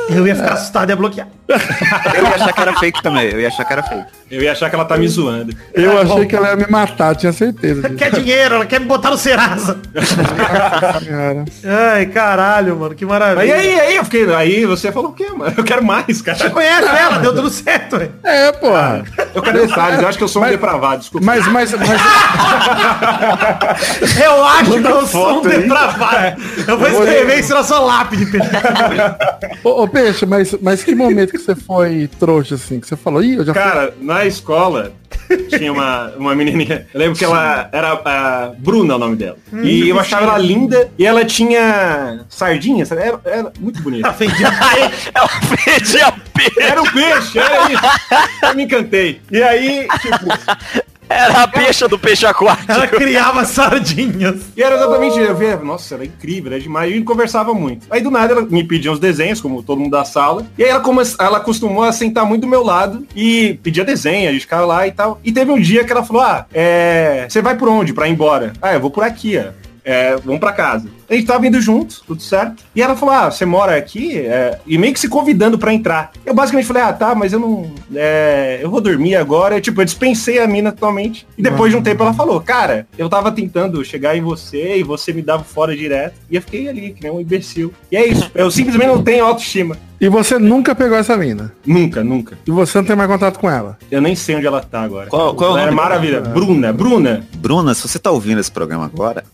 Eu 0.09 0.27
ia 0.27 0.35
ficar 0.37 0.53
assustado 0.55 0.89
e 0.89 0.93
ia 0.93 0.97
bloquear. 0.97 1.27
Eu 1.49 2.25
ia 2.25 2.35
achar 2.35 2.53
que 2.53 2.61
era 2.61 2.73
fake 2.79 3.03
também. 3.03 3.31
Eu 3.31 3.41
ia 3.41 3.49
achar 3.49 3.65
que 3.65 3.73
era 3.73 3.83
fake. 3.83 4.05
Eu 4.29 4.43
ia 4.43 4.51
achar 4.53 4.69
que 4.69 4.75
ela 4.75 4.85
tá 4.85 4.97
me 4.97 5.07
zoando. 5.07 5.55
eu 5.73 6.01
achei 6.01 6.27
que 6.27 6.35
ela 6.35 6.49
ia 6.49 6.57
me 6.57 6.67
matar, 6.69 7.15
tinha 7.15 7.33
certeza 7.33 7.83
disso. 7.83 7.95
Quer 7.95 8.11
dinheiro, 8.11 8.57
ela 8.57 8.67
quer 8.67 8.81
me 8.81 8.87
botar 8.87 9.11
no 9.11 9.17
Serasa. 9.17 9.79
Ai, 11.65 12.07
caralho, 12.07 12.77
mano. 12.77 12.95
Que 12.95 13.07
maravilha. 13.07 13.43
Aí, 13.43 13.53
aí, 13.53 13.81
aí, 13.81 13.97
eu 13.97 14.05
fiquei. 14.05 14.33
Aí 14.35 14.67
você 14.67 14.91
falou 14.91 15.11
o 15.11 15.13
quê, 15.13 15.29
mano? 15.31 15.55
Eu 15.57 15.63
quero 15.63 15.85
mais, 15.85 16.05
Você 16.09 16.25
cara. 16.25 16.51
conhece 16.51 16.89
ela, 16.89 17.19
deu 17.19 17.35
tudo 17.35 17.51
certo, 17.51 17.99
velho. 17.99 18.13
É, 18.25 18.51
porra. 18.53 19.05
Eu 19.35 19.43
quero 19.43 19.67
detalhes, 19.67 20.01
eu 20.03 20.09
acho 20.09 20.19
que 20.19 20.25
eu 20.25 20.29
sou 20.29 20.43
um 20.43 20.45
Mas- 20.45 20.53
depravado, 20.53 20.99
desculpa. 20.99 21.25
Mas, 21.25 21.47
mas, 21.47 21.73
mas, 21.73 21.89
Eu 24.25 24.45
acho 24.45 24.71
que 24.73 24.87
eu 24.89 25.07
sou 25.07 25.43
um 25.43 25.47
aí. 25.47 25.59
depravado. 25.61 26.43
Eu 26.67 26.79
vou 26.79 26.89
escrever 26.89 27.39
isso 27.39 27.55
na 27.55 27.63
sua 27.63 27.79
lápide, 27.81 28.27
Pedro. 28.27 28.49
ô, 29.67 29.83
ô, 29.83 29.89
Peixe, 29.89 30.25
mas, 30.25 30.55
mas 30.63 30.85
que 30.85 30.95
momento 30.95 31.33
que 31.33 31.39
você 31.39 31.57
foi 31.57 32.09
trouxa, 32.21 32.55
assim? 32.55 32.79
Que 32.79 32.87
você 32.87 32.97
falou, 32.97 33.23
ih, 33.23 33.35
eu 33.35 33.45
já 33.45 33.53
fui... 33.53 33.63
Cara, 33.63 33.95
na 34.01 34.25
escola 34.25 34.93
tinha 35.49 35.73
uma, 35.73 36.13
uma 36.17 36.35
menininha. 36.35 36.87
Eu 36.95 37.01
lembro 37.01 37.19
que 37.19 37.25
ela 37.25 37.69
era 37.73 37.93
a 37.93 38.53
Bruna 38.57 38.95
o 38.95 38.99
nome 38.99 39.17
dela. 39.17 39.37
e 39.63 39.89
eu 39.89 39.99
achava 39.99 40.27
ela 40.27 40.39
linda 40.39 40.89
e 40.97 41.05
ela 41.05 41.25
tinha 41.25 42.25
sardinha, 42.29 42.87
sabe? 42.87 43.03
Era, 43.03 43.21
era 43.25 43.53
muito 43.59 43.83
bonita. 43.83 44.09
É 44.09 44.11
o 44.11 44.15
peixe, 44.15 44.45
é 45.99 46.07
o 46.07 46.13
peixe. 46.13 46.63
Era 46.63 46.83
um 46.83 46.93
peixe, 46.93 47.39
era 47.39 47.73
isso. 47.73 47.83
Eu 48.43 48.55
me 48.55 48.65
encantei. 48.65 49.21
E 49.31 49.43
aí, 49.43 49.89
tipo, 50.01 50.87
Era 51.09 51.43
a 51.43 51.49
peixa 51.49 51.89
do 51.89 51.99
peixe 51.99 52.27
aquático. 52.27 52.71
Ela 52.71 52.87
criava 52.87 53.45
sardinhas. 53.45 54.43
e 54.57 54.63
era 54.63 54.77
exatamente, 54.77 55.19
eu 55.19 55.35
via, 55.35 55.57
nossa, 55.57 55.95
ela 55.95 56.05
é 56.05 56.07
incrível, 56.07 56.53
era 56.53 56.61
demais. 56.61 56.91
E 56.91 56.95
a 56.95 56.97
gente 56.97 57.07
conversava 57.07 57.55
muito. 57.55 57.87
Aí 57.91 58.01
do 58.01 58.11
nada 58.11 58.33
ela 58.33 58.43
me 58.43 58.65
pedia 58.65 58.91
uns 58.91 58.99
desenhos, 58.99 59.41
como 59.41 59.63
todo 59.63 59.79
mundo 59.81 59.93
da 59.93 60.05
sala. 60.05 60.47
E 60.59 60.65
aí 60.65 60.71
ela, 60.71 60.81
come... 60.81 61.03
ela 61.19 61.41
costumou 61.41 61.83
a 61.83 61.93
sentar 61.93 62.27
muito 62.27 62.43
do 62.43 62.49
meu 62.49 62.63
lado 62.63 63.07
e 63.15 63.59
pedia 63.63 63.85
desenho, 63.85 64.29
a 64.29 64.33
gente 64.33 64.43
ficava 64.43 64.67
lá 64.67 64.87
e 64.87 64.93
tal. 64.93 65.21
E 65.25 65.33
teve 65.33 65.51
um 65.51 65.61
dia 65.61 65.85
que 65.85 65.93
ela 65.93 66.05
falou, 66.05 66.23
ah, 66.23 66.47
é... 66.53 67.27
você 67.29 67.41
vai 67.41 67.57
por 67.57 67.69
onde 67.69 67.93
pra 67.93 68.09
ir 68.09 68.13
embora? 68.13 68.53
Ah, 68.61 68.75
eu 68.75 68.81
vou 68.81 68.91
por 68.91 69.05
aqui, 69.05 69.39
ó. 69.39 69.66
É, 69.89 70.17
vamos 70.17 70.41
pra 70.41 70.53
casa. 70.53 70.89
A 71.09 71.15
gente 71.15 71.29
tava 71.29 71.47
indo 71.47 71.61
junto, 71.61 72.03
tudo 72.05 72.21
certo. 72.21 72.65
E 72.75 72.83
ela 72.83 72.97
falou, 72.97 73.15
ah, 73.15 73.31
você 73.31 73.47
mora 73.47 73.77
aqui? 73.77 74.19
É, 74.19 74.59
e 74.67 74.77
meio 74.77 74.93
que 74.93 74.99
se 74.99 75.09
convidando 75.09 75.57
pra 75.57 75.73
entrar. 75.73 76.11
Eu 76.25 76.35
basicamente 76.35 76.67
falei, 76.67 76.83
ah, 76.83 76.93
tá, 76.93 77.15
mas 77.15 77.33
eu 77.33 77.39
não... 77.39 77.71
é, 77.95 78.59
eu 78.61 78.69
vou 78.69 78.81
dormir 78.81 79.15
agora. 79.15 79.61
Tipo, 79.61 79.81
eu 79.81 79.85
dispensei 79.85 80.41
a 80.41 80.47
mina 80.49 80.73
totalmente. 80.73 81.25
E 81.39 81.43
depois 81.43 81.71
de 81.71 81.79
um 81.79 81.83
tempo 81.83 82.03
ela 82.03 82.13
falou, 82.13 82.41
cara, 82.41 82.89
eu 82.99 83.09
tava 83.09 83.31
tentando 83.31 83.85
chegar 83.85 84.17
em 84.17 84.21
você 84.21 84.79
e 84.79 84.83
você 84.83 85.13
me 85.13 85.23
dava 85.23 85.45
fora 85.45 85.77
direto. 85.77 86.17
E 86.29 86.35
eu 86.35 86.43
fiquei 86.43 86.69
ali, 86.69 86.91
que 86.91 87.05
nem 87.05 87.13
um 87.13 87.21
imbecil. 87.21 87.73
E 87.93 87.97
é 87.97 88.05
isso. 88.05 88.29
Eu 88.35 88.51
simplesmente 88.51 88.89
não 88.89 89.05
tenho 89.05 89.25
autoestima. 89.25 89.79
E 90.01 90.09
você 90.09 90.37
nunca 90.39 90.75
pegou 90.75 90.99
essa 90.99 91.17
mina. 91.17 91.53
Nunca, 91.65 92.03
nunca. 92.03 92.37
E 92.45 92.51
você 92.51 92.79
não 92.79 92.85
tem 92.85 92.97
mais 92.97 93.09
contato 93.09 93.39
com 93.39 93.49
ela. 93.49 93.79
Eu 93.91 94.01
nem 94.01 94.17
sei 94.17 94.35
onde 94.35 94.47
ela 94.47 94.61
tá 94.61 94.83
agora. 94.83 95.09
Qual- 95.09 95.35
qual 95.35 95.53
é 95.53 95.55
o 95.55 95.59
é 95.59 95.65
nome 95.67 95.77
maravilha. 95.77 96.21
Bruna, 96.21 96.73
Bruna. 96.73 97.27
Bruna, 97.37 97.73
se 97.73 97.87
você 97.89 97.99
tá 97.99 98.11
ouvindo 98.11 98.41
esse 98.41 98.51
programa 98.51 98.85
agora, 98.85 99.25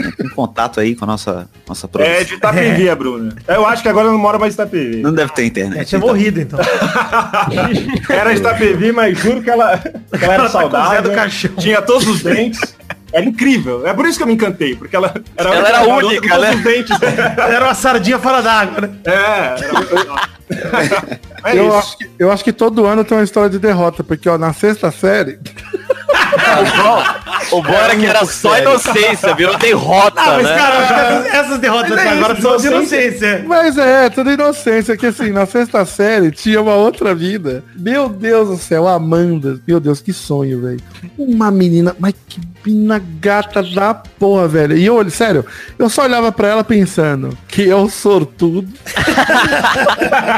entre 0.00 0.26
em 0.26 0.30
contato 0.30 0.80
aí 0.80 0.94
com 0.94 1.04
a 1.04 1.08
nossa, 1.08 1.48
nossa 1.68 1.86
É 1.86 1.88
produção. 1.88 2.24
de 2.24 2.34
Itapevi, 2.34 2.88
a 2.90 2.96
Bruna. 2.96 3.34
Eu 3.48 3.66
acho 3.66 3.82
que 3.82 3.88
agora 3.88 4.06
ela 4.06 4.12
não 4.16 4.20
mora 4.22 4.38
mais 4.38 4.52
em 4.52 4.54
Itapevi. 4.54 4.96
Não 5.02 5.12
deve 5.12 5.32
ter 5.32 5.42
É, 5.42 5.46
internet. 5.46 5.86
tinha 5.88 5.98
então. 5.98 6.08
morrido, 6.08 6.40
então. 6.40 6.58
Era 8.08 8.32
de 8.32 8.40
Itapevi, 8.40 8.92
mas 8.92 9.18
juro 9.18 9.42
que 9.42 9.50
ela, 9.50 9.78
que 9.78 9.88
ela 9.88 10.24
era 10.24 10.34
Ela 10.34 10.42
tá 10.44 10.48
saudável. 10.48 11.02
do 11.02 11.12
Caixão. 11.12 11.50
Tinha 11.56 11.80
todos 11.82 12.06
os 12.08 12.22
dentes. 12.22 12.74
Era 13.12 13.24
incrível. 13.24 13.86
É 13.86 13.94
por 13.94 14.06
isso 14.06 14.16
que 14.18 14.24
eu 14.24 14.26
me 14.26 14.34
encantei, 14.34 14.74
porque 14.74 14.96
ela 14.96 15.14
era, 15.36 15.48
Ela 15.54 15.68
era 15.68 15.82
única, 15.82 16.28
todos 16.28 16.42
né? 16.44 16.54
os 16.56 16.62
dentes. 16.64 16.98
Era 17.02 17.64
uma 17.66 17.74
sardinha 17.74 18.18
fora 18.18 18.42
d'água, 18.42 18.80
né? 18.80 18.90
É, 19.04 19.12
era... 19.12 20.34
é 21.44 21.58
eu, 21.58 21.76
acho 21.76 21.98
que, 21.98 22.10
eu 22.18 22.30
acho 22.30 22.44
que 22.44 22.52
todo 22.52 22.86
ano 22.86 23.04
tem 23.04 23.16
uma 23.16 23.24
história 23.24 23.48
de 23.50 23.58
derrota, 23.58 24.02
porque 24.04 24.28
ó, 24.28 24.36
na 24.38 24.52
sexta 24.52 24.90
série, 24.90 25.38
O 27.52 27.62
bom 27.62 27.72
era 27.72 27.94
que 27.96 28.06
era 28.06 28.24
só 28.24 28.54
sério. 28.54 28.70
inocência, 28.70 29.34
virou 29.34 29.56
derrota, 29.58 30.20
Ah, 30.20 30.32
mas 30.34 30.44
né? 30.44 30.56
cara, 30.56 31.28
essas, 31.28 31.58
derrotas 31.58 31.90
Mas 31.90 31.98
é 31.98 32.02
até 32.08 32.16
agora 32.16 32.32
isso, 32.34 32.42
são 32.42 32.56
de 32.56 32.66
inocência. 32.66 33.44
Mas 33.46 33.78
é, 33.78 34.08
tudo 34.10 34.30
inocência, 34.32 34.96
que 34.96 35.06
assim, 35.06 35.30
na 35.30 35.46
sexta 35.46 35.84
série 35.84 36.30
tinha 36.30 36.60
uma 36.60 36.74
outra 36.74 37.14
vida. 37.14 37.62
Meu 37.76 38.08
Deus 38.08 38.48
do 38.48 38.56
céu, 38.56 38.88
Amanda. 38.88 39.60
Meu 39.66 39.78
Deus, 39.80 40.00
que 40.00 40.12
sonho, 40.12 40.60
velho. 40.62 40.80
Uma 41.18 41.50
menina, 41.50 41.94
mas 41.98 42.14
que 42.28 42.40
menina 42.64 43.00
gata 43.20 43.62
da 43.62 43.94
porra, 43.94 44.48
velho. 44.48 44.76
E 44.76 44.86
eu, 44.86 44.94
olho, 44.96 45.10
sério, 45.10 45.44
eu 45.78 45.88
só 45.88 46.04
olhava 46.04 46.32
pra 46.32 46.48
ela 46.48 46.64
pensando 46.64 47.36
que 47.46 47.62
eu 47.62 47.88
sortudo. 47.88 48.68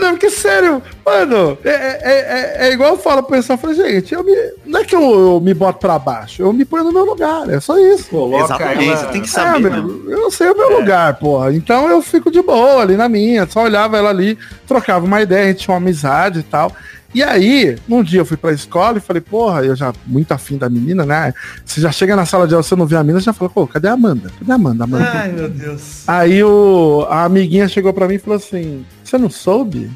Não, 0.00 0.10
porque 0.12 0.30
sério, 0.30 0.82
mano, 1.04 1.58
é, 1.64 1.70
é, 1.70 2.56
é, 2.64 2.68
é 2.68 2.72
igual 2.72 2.90
eu 2.90 2.98
falo 2.98 3.22
pro 3.22 3.36
pessoal, 3.36 3.56
eu 3.56 3.60
falo, 3.60 3.74
gente, 3.74 4.14
eu 4.14 4.22
me, 4.24 4.32
não 4.64 4.80
é 4.80 4.84
que 4.84 4.94
eu, 4.94 5.00
eu 5.02 5.40
me 5.40 5.52
boto 5.54 5.78
pra 5.78 5.98
baixo, 5.98 6.42
eu 6.42 6.52
me 6.52 6.64
ponho 6.64 6.84
no 6.84 6.92
meu 6.92 7.04
lugar, 7.04 7.48
é 7.50 7.60
só 7.60 7.78
isso. 7.78 8.08
Coloca 8.10 8.44
Exatamente, 8.44 8.88
ela- 8.88 8.96
você 8.96 9.06
tem 9.06 9.20
que 9.22 9.28
É, 9.28 9.30
saber, 9.30 9.60
meu, 9.60 9.70
mano. 9.70 10.10
eu 10.10 10.30
sei 10.30 10.50
o 10.50 10.56
meu 10.56 10.78
lugar, 10.78 11.14
porra. 11.18 11.52
Então 11.54 11.88
eu 11.88 12.00
fico 12.02 12.30
de 12.30 12.42
boa 12.42 12.82
ali 12.82 12.96
na 12.96 13.08
minha. 13.08 13.46
Só 13.48 13.62
olhava 13.62 13.96
ela 13.96 14.10
ali, 14.10 14.38
trocava 14.66 15.04
uma 15.04 15.20
ideia, 15.22 15.44
a 15.44 15.48
gente 15.48 15.60
tinha 15.60 15.74
uma 15.74 15.80
amizade 15.80 16.40
e 16.40 16.42
tal. 16.42 16.72
E 17.14 17.22
aí, 17.22 17.76
num 17.88 18.02
dia 18.02 18.20
eu 18.20 18.26
fui 18.26 18.36
pra 18.36 18.52
escola 18.52 18.98
e 18.98 19.00
falei, 19.00 19.22
porra, 19.22 19.64
eu 19.64 19.74
já 19.74 19.92
muito 20.06 20.32
afim 20.32 20.58
da 20.58 20.68
menina, 20.68 21.04
né? 21.04 21.32
Você 21.64 21.80
já 21.80 21.90
chega 21.90 22.14
na 22.14 22.26
sala 22.26 22.46
de 22.46 22.54
aula, 22.54 22.62
você 22.62 22.76
não 22.76 22.86
vê 22.86 22.96
a 22.96 23.02
menina, 23.02 23.20
você 23.20 23.26
já 23.26 23.32
fala, 23.32 23.50
pô, 23.50 23.66
cadê 23.66 23.88
a 23.88 23.92
Amanda? 23.92 24.30
Cadê 24.38 24.52
a 24.52 24.54
Amanda? 24.54 24.84
Amanda? 24.84 25.10
Ai, 25.12 25.32
meu 25.32 25.48
Deus. 25.48 26.02
Aí 26.06 26.42
o, 26.44 27.06
a 27.08 27.24
amiguinha 27.24 27.68
chegou 27.68 27.92
pra 27.92 28.06
mim 28.08 28.14
e 28.14 28.18
falou 28.18 28.36
assim, 28.36 28.84
você 29.02 29.16
não 29.16 29.30
soube? 29.30 29.90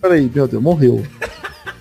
Falei, 0.00 0.30
meu 0.34 0.48
Deus, 0.48 0.62
morreu. 0.62 1.04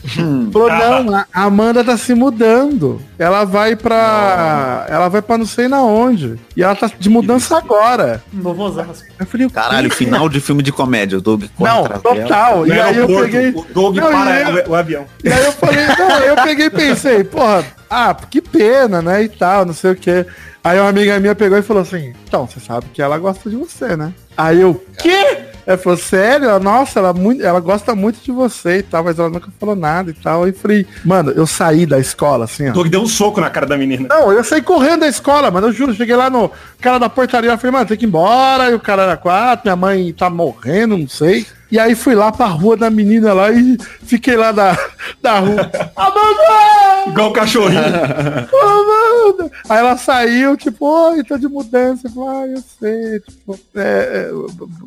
Falou, 0.51 0.69
não, 0.69 1.15
a 1.15 1.43
Amanda 1.43 1.83
tá 1.83 1.95
se 1.95 2.13
mudando. 2.15 3.01
Ela 3.19 3.45
vai 3.45 3.75
pra. 3.75 4.85
Ela 4.89 5.07
vai 5.09 5.21
pra 5.21 5.37
não 5.37 5.45
sei 5.45 5.67
na 5.67 5.81
onde. 5.83 6.39
E 6.55 6.63
ela 6.63 6.75
tá 6.75 6.89
de 6.97 7.09
mudança 7.09 7.57
agora. 7.57 8.23
Novo 8.33 8.63
Osasco. 8.63 9.05
Eu 9.19 9.25
falei, 9.25 9.45
o? 9.45 9.49
Caralho, 9.49 9.91
final 9.91 10.27
de 10.27 10.39
filme 10.39 10.63
de 10.63 10.71
comédia. 10.71 11.19
O 11.19 11.21
Doug 11.21 11.43
Não, 11.59 11.83
total. 11.83 12.65
E 12.65 12.71
aí 12.71 12.97
eu 12.97 13.07
peguei. 13.07 13.49
O 13.49 13.65
Doug 13.73 13.97
Não, 13.97 14.11
para 14.11 14.41
e 14.41 14.67
o, 14.67 14.71
o 14.71 14.75
avião. 14.75 15.05
E 15.23 15.31
aí 15.31 15.45
eu 15.45 15.51
falei, 15.51 15.85
não, 15.97 16.17
eu 16.19 16.35
peguei 16.37 16.65
e 16.65 16.69
pensei, 16.69 17.23
porra, 17.23 17.63
ah, 17.91 18.15
que 18.15 18.41
pena, 18.41 19.01
né? 19.01 19.23
E 19.23 19.29
tal, 19.29 19.65
não 19.65 19.73
sei 19.73 19.91
o 19.91 19.95
que. 19.95 20.25
Aí 20.63 20.79
uma 20.79 20.87
amiga 20.87 21.19
minha 21.19 21.35
pegou 21.35 21.57
e 21.57 21.61
falou 21.61 21.83
assim, 21.83 22.13
então, 22.25 22.47
você 22.47 22.59
sabe 22.59 22.85
que 22.93 23.01
ela 23.01 23.17
gosta 23.17 23.49
de 23.49 23.57
você, 23.57 23.97
né? 23.97 24.13
Aí 24.37 24.61
eu, 24.61 24.81
quê? 24.97 25.39
Ela 25.65 25.77
falou, 25.77 25.97
sério? 25.97 26.47
Ela, 26.47 26.59
Nossa, 26.59 26.99
ela, 26.99 27.13
muito, 27.13 27.43
ela 27.43 27.59
gosta 27.59 27.93
muito 27.93 28.23
de 28.23 28.31
você 28.31 28.77
e 28.77 28.83
tal, 28.83 29.03
mas 29.03 29.19
ela 29.19 29.29
nunca 29.29 29.49
falou 29.59 29.75
nada 29.75 30.09
e 30.09 30.13
tal. 30.13 30.43
Aí 30.43 30.53
falei, 30.53 30.87
mano, 31.03 31.31
eu 31.31 31.45
saí 31.45 31.85
da 31.85 31.99
escola, 31.99 32.45
assim, 32.45 32.69
ó. 32.69 32.71
Doug 32.71 32.87
deu 32.87 33.01
um 33.01 33.07
soco 33.07 33.41
na 33.41 33.49
cara 33.49 33.65
da 33.65 33.77
menina. 33.77 34.07
Não, 34.07 34.31
eu 34.31 34.43
saí 34.43 34.61
correndo 34.61 35.01
da 35.01 35.07
escola, 35.07 35.51
mas 35.51 35.63
eu 35.63 35.73
juro, 35.73 35.93
cheguei 35.93 36.15
lá 36.15 36.29
no 36.29 36.49
cara 36.79 36.97
da 36.97 37.09
portaria, 37.09 37.51
eu 37.51 37.57
falei, 37.57 37.71
mano, 37.71 37.85
tem 37.85 37.97
que 37.97 38.05
ir 38.05 38.07
embora, 38.07 38.71
e 38.71 38.73
o 38.73 38.79
cara 38.79 39.03
era 39.03 39.17
quatro, 39.17 39.65
minha 39.65 39.75
mãe 39.75 40.13
tá 40.13 40.29
morrendo, 40.29 40.97
não 40.97 41.07
sei. 41.07 41.45
E 41.71 41.79
aí 41.79 41.95
fui 41.95 42.13
lá 42.15 42.31
pra 42.31 42.47
rua 42.47 42.75
da 42.75 42.89
menina 42.89 43.31
lá 43.33 43.49
e 43.51 43.77
fiquei 44.03 44.35
lá 44.35 44.51
da, 44.51 44.77
da 45.21 45.39
rua. 45.39 45.71
Amanda! 45.95 47.07
Igual 47.07 47.29
o 47.29 47.33
cachorrinho. 47.33 47.81
Amanda! 48.61 49.51
Aí 49.69 49.79
ela 49.79 49.97
saiu, 49.97 50.57
tipo, 50.57 50.85
oi, 50.85 51.23
tô 51.23 51.37
de 51.37 51.47
mudança. 51.47 52.07
Eu 52.07 52.11
falei, 52.11 52.29
ah, 52.29 52.47
eu 52.57 52.63
sei, 52.79 53.19
tipo, 53.21 53.59
é, 53.75 53.81
é, 53.81 54.31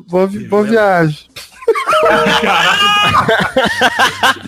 boa, 0.08 0.26
vi- 0.26 0.46
boa 0.46 0.62
viagem. 0.64 1.18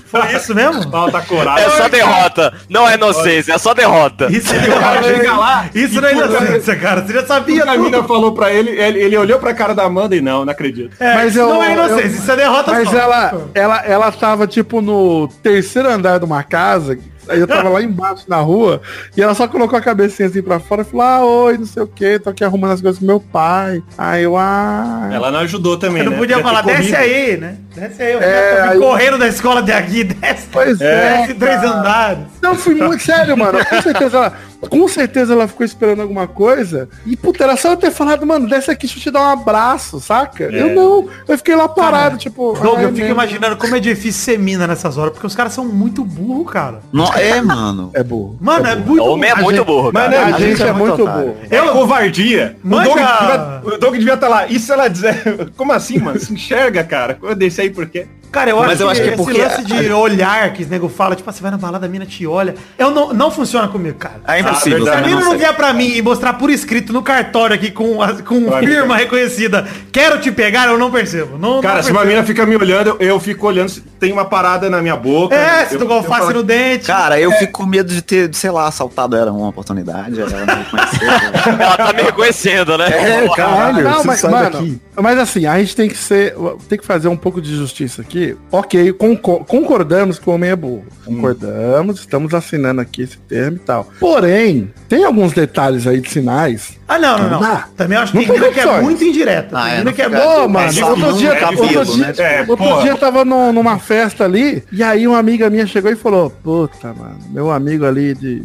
Foi 0.07 0.33
isso 0.35 0.55
mesmo? 0.55 0.91
Falta 0.91 1.21
coragem. 1.23 1.65
É 1.65 1.71
só 1.71 1.89
derrota. 1.89 2.53
Não 2.69 2.89
é 2.89 2.95
inocência, 2.95 3.53
é 3.55 3.59
só 3.59 3.75
derrota. 3.75 4.27
Isso, 4.31 4.53
cara 4.55 5.03
chega 5.03 5.37
lá 5.37 5.67
isso 5.75 6.01
não 6.01 6.09
é 6.09 6.13
inocência, 6.13 6.77
cara. 6.77 7.03
Você 7.03 7.13
já 7.13 7.27
sabia 7.27 7.65
a 7.65 7.77
mina 7.77 8.03
falou 8.05 8.33
pra 8.33 8.53
ele, 8.53 8.71
ele, 8.71 8.99
ele 9.01 9.17
olhou 9.17 9.39
pra 9.39 9.55
cara 9.55 9.75
da 9.75 9.85
Amanda 9.85 10.15
e 10.17 10.21
não, 10.21 10.45
não 10.45 10.53
acredito. 10.53 10.95
É, 11.01 11.15
Mas 11.15 11.31
isso 11.33 11.41
eu- 11.41 11.49
não 11.49 11.63
é 11.63 11.73
inocência, 11.73 12.03
eu- 12.03 12.07
isso 12.11 12.31
é 12.33 12.37
derrota 12.37 12.71
Mas 12.73 12.89
só. 12.89 12.97
ela, 12.97 13.35
ela, 13.55 13.85
ela 13.85 14.13
tava, 14.13 14.47
tipo, 14.47 14.81
no 14.81 15.29
terceiro 15.43 15.89
andar 15.91 16.19
de 16.19 16.25
uma 16.25 16.43
casa. 16.43 16.99
Aí 17.29 17.41
eu 17.41 17.47
tava 17.47 17.69
lá 17.69 17.83
embaixo 17.83 18.25
na 18.29 18.37
rua 18.39 18.81
e 19.17 19.23
ela 19.23 19.35
só 19.35 19.47
colocou 19.49 19.79
a 19.79 19.83
cabecinha 19.83 20.29
assim 20.29 20.43
pra 20.43 20.59
fora 20.61 20.83
e 20.83 20.85
falou, 20.85 21.07
ah, 21.07 21.25
oi, 21.25 21.59
não 21.59 21.67
sei 21.67 21.83
o 21.83 21.87
que, 21.87 22.19
tô 22.19 22.31
aqui 22.31 22.45
arrumando 22.45 22.73
as 22.73 22.81
coisas 22.81 22.99
com 22.99 23.07
meu 23.07 23.21
pai. 23.21 23.83
Aí 23.99 24.23
eu, 24.25 24.37
ah. 24.37 25.09
Ela 25.13 25.31
não 25.31 25.41
ajudou 25.41 25.77
também, 25.79 25.99
Eu 25.99 26.07
não 26.07 26.13
né? 26.13 26.19
podia 26.19 26.39
falar, 26.43 26.63
desce 26.63 26.95
aí, 26.95 27.37
né? 27.37 27.57
Desce 27.75 28.03
aí. 28.03 28.13
Eu 28.13 28.21
É, 28.21 28.57
já 28.57 28.65
tô 28.67 28.73
aí- 28.73 28.79
correndo 28.81 29.19
da 29.19 29.29
escola 29.29 29.63
de 29.63 29.73
aqui, 29.73 30.05
desce. 30.05 30.47
Pois 30.53 30.81
é. 30.81 31.19
Desce 31.19 31.35
três 31.35 31.63
andares. 31.63 32.25
Não, 32.43 32.55
fui 32.55 32.75
muito 32.75 33.03
sério, 33.03 33.37
mano. 33.37 33.59
Com 33.65 33.83
certeza 33.83 34.17
ela, 34.17 34.33
com 34.69 34.87
certeza 34.89 35.33
ela 35.33 35.49
ficou 35.49 35.65
esperando 35.65 36.03
alguma 36.03 36.27
coisa. 36.27 36.89
E, 37.05 37.17
puta, 37.17 37.45
era 37.45 37.57
só 37.57 37.71
eu 37.73 37.77
ter 37.77 37.91
falado, 37.91 38.27
mano, 38.27 38.49
desce 38.49 38.71
aqui, 38.71 38.87
deixa 38.87 38.99
eu 38.99 39.03
te 39.03 39.11
dar 39.11 39.21
um 39.21 39.31
abraço, 39.41 40.01
saca? 40.01 40.45
Eu 40.45 40.75
não. 40.75 41.09
Eu 41.29 41.37
fiquei 41.39 41.55
lá 41.55 41.69
parado, 41.69 42.17
tipo. 42.17 42.53
Doug, 42.61 42.81
eu 42.81 42.89
fico 42.93 43.07
né? 43.07 43.11
imaginando 43.11 43.57
como 43.57 43.77
é 43.77 43.81
difícil 43.81 44.23
ser 44.23 44.39
mina 44.39 44.67
nessas 44.67 44.97
horas, 44.99 45.13
porque 45.13 45.27
os 45.27 45.35
caras 45.35 45.53
são 45.53 45.65
muito 45.65 46.05
burros, 46.05 46.53
cara. 46.53 46.81
Não, 46.93 47.13
é, 47.15 47.41
mano. 47.41 47.91
É 47.95 48.03
burro. 48.03 48.37
Mano, 48.41 48.67
é, 48.67 48.77
burro. 48.77 48.87
muito 48.87 49.05
Homem 49.05 49.31
é 49.31 49.35
burro. 49.35 49.45
muito 49.45 49.65
burro, 49.65 49.91
Mas, 49.93 50.11
cara. 50.11 50.27
né, 50.27 50.33
A 50.35 50.39
gente 50.39 50.63
é 50.63 50.73
muito 50.73 50.97
burro. 50.97 51.37
É 51.51 51.61
covardia. 51.61 52.57
O 52.65 52.69
Manja- 52.69 52.85
Doug, 52.85 52.97
devia, 52.99 53.63
o 53.75 53.79
Doug 53.79 53.95
devia 53.97 54.15
estar 54.15 54.29
lá. 54.29 54.47
E 54.47 54.59
se 54.59 54.73
ela 54.73 54.89
dizer. 54.89 55.51
Como 55.57 55.73
assim, 55.73 55.99
mano? 55.99 56.19
Se 56.19 56.33
enxerga, 56.33 56.83
cara. 56.85 57.19
Eu 57.23 57.35
desci 57.35 57.61
aí 57.63 57.71
por 57.71 57.87
quê? 57.87 58.07
Cara, 58.33 58.51
eu 58.51 58.57
Mas 58.59 58.73
acho 58.73 58.83
eu 58.83 58.87
que 58.87 58.93
acho 58.93 59.03
que 59.03 59.09
é 59.09 59.13
esse 59.15 59.23
porque- 59.25 59.43
lance 59.43 59.65
de 59.65 59.93
olhar 59.93 60.53
que 60.53 60.63
os 60.63 60.69
nego 60.69 60.89
fala, 60.89 61.15
tipo, 61.17 61.29
ah, 61.29 61.33
você 61.33 61.41
vai 61.43 61.51
na 61.51 61.57
balada, 61.57 61.87
a 61.87 61.89
mina 61.89 62.05
te 62.07 62.27
olha. 62.27 62.55
Eu 62.79 62.91
não, 62.91 63.13
não 63.15 63.31
funciona 63.31 63.69
comigo, 63.69 63.97
cara. 63.99 64.21
É 64.27 64.41
impossível. 64.41 64.87
Ah, 64.89 64.93
Se 64.93 64.99
a 64.99 65.01
mina 65.07 65.21
não 65.21 65.39
vier 65.39 65.55
pra 65.55 65.73
mim 65.73 65.89
e 65.95 66.03
mostrar 66.03 66.35
por 66.35 66.51
escrito 66.51 66.93
no 66.93 67.03
cartório 67.03 67.55
aqui 67.55 67.71
com, 67.71 68.03
a- 68.03 68.15
com 68.23 68.47
Vai, 68.51 68.65
firma 68.67 68.89
cara. 68.89 68.99
reconhecida, 69.01 69.67
quero 69.93 70.21
te 70.21 70.31
pegar, 70.31 70.67
eu 70.69 70.79
não 70.79 70.91
percebo. 70.91 71.39
Não, 71.39 71.61
Cara, 71.61 71.77
não 71.77 71.83
se 71.83 71.91
uma 71.91 72.01
percebo. 72.01 72.17
mina 72.17 72.27
fica 72.27 72.45
me 72.47 72.57
olhando, 72.57 72.89
eu, 72.91 72.97
eu 73.01 73.21
fico 73.21 73.47
olhando 73.47 73.69
se 73.69 73.81
tem 73.81 74.13
uma 74.13 74.25
parada 74.25 74.69
na 74.69 74.83
minha 74.83 74.97
boca. 74.97 75.35
É, 75.35 75.63
eu, 75.65 75.69
se 75.69 75.79
tu 75.79 75.87
com 75.87 75.95
alface 75.95 76.33
no 76.33 76.43
dente. 76.43 76.87
Cara, 76.87 77.19
eu 77.21 77.31
fico 77.33 77.53
com 77.53 77.67
medo 77.67 77.93
de 77.93 78.03
ter, 78.03 78.35
sei 78.35 78.51
lá, 78.51 78.67
assaltado 78.67 79.17
ela 79.17 79.33
uma 79.33 79.49
oportunidade, 79.49 80.21
ela 80.21 80.31
não 80.31 80.55
reconheceu. 80.57 81.07
Ela 81.67 81.77
tá 81.77 81.93
me 81.93 82.03
reconhecendo, 82.03 82.77
né? 82.79 82.87
É, 82.89 83.29
caralho, 83.35 83.83
Não, 83.85 83.99
você 84.03 84.07
mas, 84.07 84.23
mano, 84.25 84.81
mas 84.97 85.19
assim, 85.19 85.47
a 85.47 85.59
gente 85.59 85.75
tem 85.77 85.89
que 85.89 85.97
ser. 85.97 86.35
Tem 86.69 86.79
que 86.79 86.85
fazer 86.87 87.09
um 87.09 87.17
pouco 87.17 87.41
de 87.41 87.55
justiça 87.57 88.03
aqui. 88.03 88.16
Ok, 88.51 88.93
conco- 88.95 89.45
concordamos 89.45 90.19
que 90.19 90.29
o 90.29 90.33
homem 90.33 90.51
é 90.51 90.57
burro. 90.57 90.85
Concordamos, 91.05 92.01
estamos 92.01 92.33
assinando 92.35 92.81
aqui 92.81 93.03
esse 93.03 93.19
termo 93.19 93.57
e 93.57 93.61
tal. 93.61 93.89
Porém, 93.99 94.73
tem 94.89 95.05
alguns 95.05 95.33
detalhes 95.33 95.87
aí 95.87 96.01
de 96.01 96.09
sinais. 96.11 96.79
Ah, 96.89 96.99
não, 96.99 97.19
não, 97.19 97.31
não. 97.31 97.41
Não. 97.41 97.63
Também 97.77 97.99
acho 97.99 98.13
que 98.13 98.19
Não 98.19 98.25
tem 98.25 98.35
mina 98.41 98.53
que 98.53 98.61
é 98.61 98.81
muito 98.81 99.05
indireta. 99.05 99.59
Ah, 99.59 99.83
tem 99.83 99.89
é, 99.89 99.93
que 99.93 100.03
é 100.03 100.09
muito... 100.09 100.23
Ô, 100.23 100.49
mano, 100.49 100.73
tipo, 100.73 100.87
outro 100.87 101.13
dia, 101.15 101.29
é 101.35 101.47
outro 101.47 101.67
dia, 101.69 102.07
né? 102.07 102.15
É, 102.19 102.45
outro 102.49 102.81
dia 102.83 102.91
eu 102.93 102.97
tava 102.99 103.25
num- 103.25 103.53
numa 103.53 103.79
festa 103.79 104.25
ali, 104.25 104.63
e 104.73 104.83
aí 104.83 105.07
uma 105.07 105.19
amiga 105.19 105.51
minha 105.51 105.67
chegou 105.67 105.91
e 105.91 105.97
falou, 105.97 106.31
puta, 106.31 106.95
mano, 106.95 107.19
meu 107.31 107.51
amigo 107.51 107.85
ali 107.85 108.15
de, 108.15 108.45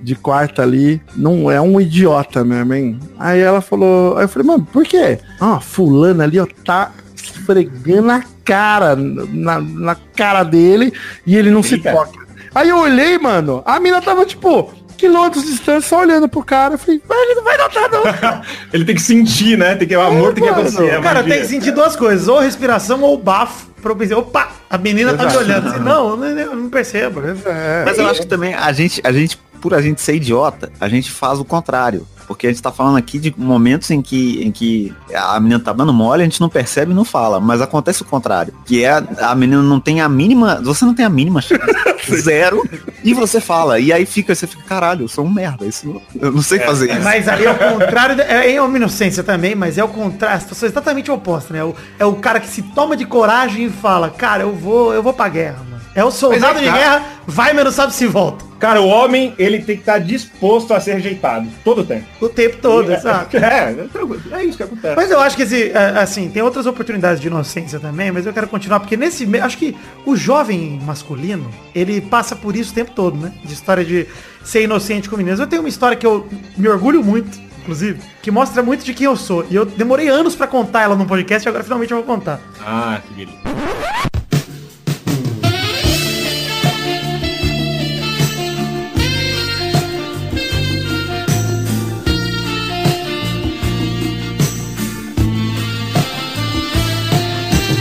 de 0.00 0.14
quarta 0.14 0.62
ali 0.62 1.00
não 1.16 1.50
é 1.50 1.60
um 1.60 1.80
idiota 1.80 2.44
mesmo, 2.44 2.72
hein? 2.74 2.98
Aí 3.18 3.40
ela 3.40 3.60
falou, 3.60 4.16
aí 4.16 4.24
eu 4.24 4.28
falei, 4.28 4.46
mano, 4.48 4.66
por 4.72 4.84
quê? 4.84 5.18
Ah, 5.40 5.60
fulano 5.60 6.22
ali, 6.22 6.38
ó, 6.38 6.46
tá 6.64 6.90
esfregando 7.30 8.10
a 8.10 8.22
cara, 8.44 8.96
na, 8.96 9.60
na 9.60 9.94
cara 10.16 10.42
dele, 10.42 10.92
e 11.26 11.36
ele 11.36 11.50
não 11.50 11.62
se 11.62 11.74
Eita. 11.74 11.92
toca. 11.92 12.18
Aí 12.54 12.68
eu 12.68 12.78
olhei, 12.78 13.18
mano, 13.18 13.62
a 13.64 13.78
mina 13.78 14.02
tava, 14.02 14.26
tipo, 14.26 14.72
quilômetros 14.96 15.44
de 15.44 15.52
distância, 15.52 15.88
só 15.88 16.00
olhando 16.00 16.28
pro 16.28 16.42
cara, 16.44 16.74
eu 16.74 16.78
falei, 16.78 17.00
vai, 17.06 17.18
ele 17.22 17.34
não 17.34 17.44
vai 17.44 17.56
notar 17.56 17.90
não. 17.90 18.02
Ele 18.72 18.84
tem 18.84 18.94
que 18.94 19.02
sentir, 19.02 19.56
né? 19.56 19.74
Tem 19.74 19.88
que, 19.88 19.96
o 19.96 20.00
amor 20.00 20.34
tem 20.34 20.44
que 20.44 20.50
acontecer. 20.50 20.84
é 20.84 21.00
Cara, 21.00 21.22
tem 21.22 21.40
que 21.40 21.46
sentir 21.46 21.70
duas 21.70 21.96
coisas, 21.96 22.28
ou 22.28 22.38
respiração 22.38 23.00
ou 23.00 23.16
bafo, 23.16 23.68
pra 23.80 23.92
eu 23.92 23.96
pensar, 23.96 24.18
opa, 24.18 24.48
a 24.68 24.76
menina 24.76 25.14
tá 25.14 25.24
me 25.24 25.30
Exato. 25.30 25.44
olhando. 25.44 25.68
Assim, 25.68 25.80
não, 25.80 26.24
eu 26.24 26.56
não, 26.56 26.68
percebo. 26.68 27.20
É. 27.20 27.84
Mas 27.84 27.98
eu 27.98 28.06
acho 28.08 28.20
que 28.20 28.26
também 28.26 28.54
a 28.54 28.70
gente, 28.72 29.00
a 29.02 29.10
gente, 29.10 29.38
por 29.60 29.72
a 29.74 29.80
gente 29.80 30.00
ser 30.00 30.16
idiota, 30.16 30.70
a 30.78 30.88
gente 30.88 31.10
faz 31.10 31.38
o 31.38 31.44
contrário. 31.44 32.06
Porque 32.30 32.46
a 32.46 32.50
gente 32.50 32.62
tá 32.62 32.70
falando 32.70 32.96
aqui 32.96 33.18
de 33.18 33.34
momentos 33.36 33.90
em 33.90 34.00
que, 34.00 34.40
em 34.40 34.52
que 34.52 34.94
a 35.12 35.40
menina 35.40 35.58
tá 35.58 35.72
dando 35.72 35.92
mole, 35.92 36.22
a 36.22 36.24
gente 36.24 36.40
não 36.40 36.48
percebe 36.48 36.92
e 36.92 36.94
não 36.94 37.04
fala. 37.04 37.40
Mas 37.40 37.60
acontece 37.60 38.02
o 38.02 38.04
contrário. 38.04 38.54
Que 38.64 38.84
é 38.84 39.02
a 39.20 39.34
menina 39.34 39.60
não 39.60 39.80
tem 39.80 40.00
a 40.00 40.08
mínima. 40.08 40.60
Você 40.62 40.84
não 40.84 40.94
tem 40.94 41.04
a 41.04 41.08
mínima 41.08 41.42
chance. 41.42 41.60
Zero. 42.22 42.62
E 43.02 43.12
você 43.12 43.40
fala. 43.40 43.80
E 43.80 43.92
aí 43.92 44.06
fica, 44.06 44.32
você 44.32 44.46
fica, 44.46 44.62
caralho, 44.62 45.02
eu 45.02 45.08
sou 45.08 45.24
um 45.24 45.28
merda. 45.28 45.66
Isso, 45.66 46.00
eu 46.20 46.30
não 46.30 46.40
sei 46.40 46.60
fazer 46.60 46.92
isso. 46.92 47.02
Mas 47.02 47.26
ali 47.26 47.46
é 47.46 47.50
o 47.50 47.58
contrário, 47.58 48.22
é, 48.22 48.52
é 48.52 48.62
uma 48.62 48.76
inocência 48.76 49.24
também, 49.24 49.56
mas 49.56 49.76
é 49.76 49.82
o 49.82 49.88
contrário, 49.88 50.36
a 50.36 50.40
situação 50.40 50.68
é 50.68 50.70
exatamente 50.70 51.10
oposta, 51.10 51.52
né? 51.52 51.58
É 51.58 51.64
o, 51.64 51.74
é 51.98 52.04
o 52.04 52.14
cara 52.14 52.38
que 52.38 52.46
se 52.46 52.62
toma 52.62 52.96
de 52.96 53.06
coragem 53.06 53.64
e 53.64 53.70
fala, 53.70 54.08
cara, 54.08 54.44
eu 54.44 54.54
vou, 54.54 54.94
eu 54.94 55.02
vou 55.02 55.12
pra 55.12 55.28
guerra, 55.28 55.58
mano. 55.68 55.79
É 55.94 56.04
o 56.04 56.10
soldado 56.10 56.58
é, 56.58 56.62
de 56.62 56.70
guerra, 56.70 57.04
vai, 57.26 57.52
mas 57.52 57.64
não 57.64 57.72
sabe 57.72 57.92
se 57.92 58.06
volta. 58.06 58.44
Cara, 58.60 58.80
o 58.80 58.86
homem, 58.86 59.34
ele 59.38 59.58
tem 59.58 59.76
que 59.76 59.82
estar 59.82 59.98
disposto 59.98 60.74
a 60.74 60.80
ser 60.80 60.94
rejeitado. 60.94 61.48
Todo 61.64 61.80
o 61.80 61.84
tempo. 61.84 62.04
O 62.20 62.28
tempo 62.28 62.58
todo? 62.58 62.90
É, 63.32 63.70
é, 63.70 63.86
tranquilo. 63.90 64.22
é 64.32 64.44
isso 64.44 64.56
que 64.56 64.62
acontece. 64.62 64.96
Mas 64.96 65.10
eu 65.10 65.18
acho 65.18 65.34
que 65.34 65.42
esse, 65.42 65.70
é, 65.70 65.98
assim, 65.98 66.28
tem 66.28 66.42
outras 66.42 66.66
oportunidades 66.66 67.20
de 67.20 67.28
inocência 67.28 67.80
também, 67.80 68.12
mas 68.12 68.26
eu 68.26 68.32
quero 68.32 68.46
continuar, 68.48 68.80
porque 68.80 68.96
nesse 68.96 69.26
meio, 69.26 69.44
acho 69.44 69.56
que 69.56 69.76
o 70.04 70.14
jovem 70.14 70.78
masculino, 70.84 71.50
ele 71.74 72.00
passa 72.00 72.36
por 72.36 72.54
isso 72.54 72.72
o 72.72 72.74
tempo 72.74 72.92
todo, 72.92 73.16
né? 73.16 73.32
De 73.42 73.52
história 73.52 73.84
de 73.84 74.06
ser 74.44 74.62
inocente 74.62 75.08
com 75.08 75.16
meninas. 75.16 75.40
Eu 75.40 75.46
tenho 75.46 75.62
uma 75.62 75.68
história 75.68 75.96
que 75.96 76.06
eu 76.06 76.28
me 76.56 76.68
orgulho 76.68 77.02
muito, 77.02 77.38
inclusive, 77.62 78.00
que 78.22 78.30
mostra 78.30 78.62
muito 78.62 78.84
de 78.84 78.92
quem 78.92 79.06
eu 79.06 79.16
sou. 79.16 79.46
E 79.50 79.54
eu 79.54 79.64
demorei 79.64 80.08
anos 80.08 80.34
pra 80.34 80.46
contar 80.46 80.82
ela 80.82 80.94
no 80.94 81.06
podcast, 81.06 81.46
e 81.46 81.48
agora 81.48 81.64
finalmente 81.64 81.92
eu 81.92 82.02
vou 82.02 82.06
contar. 82.06 82.40
Ah, 82.60 83.00
que 83.06 83.14
beleza. 83.14 84.09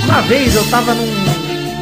Uma 0.09 0.21
vez 0.21 0.55
eu 0.55 0.67
tava 0.71 0.95
num. 0.95 1.05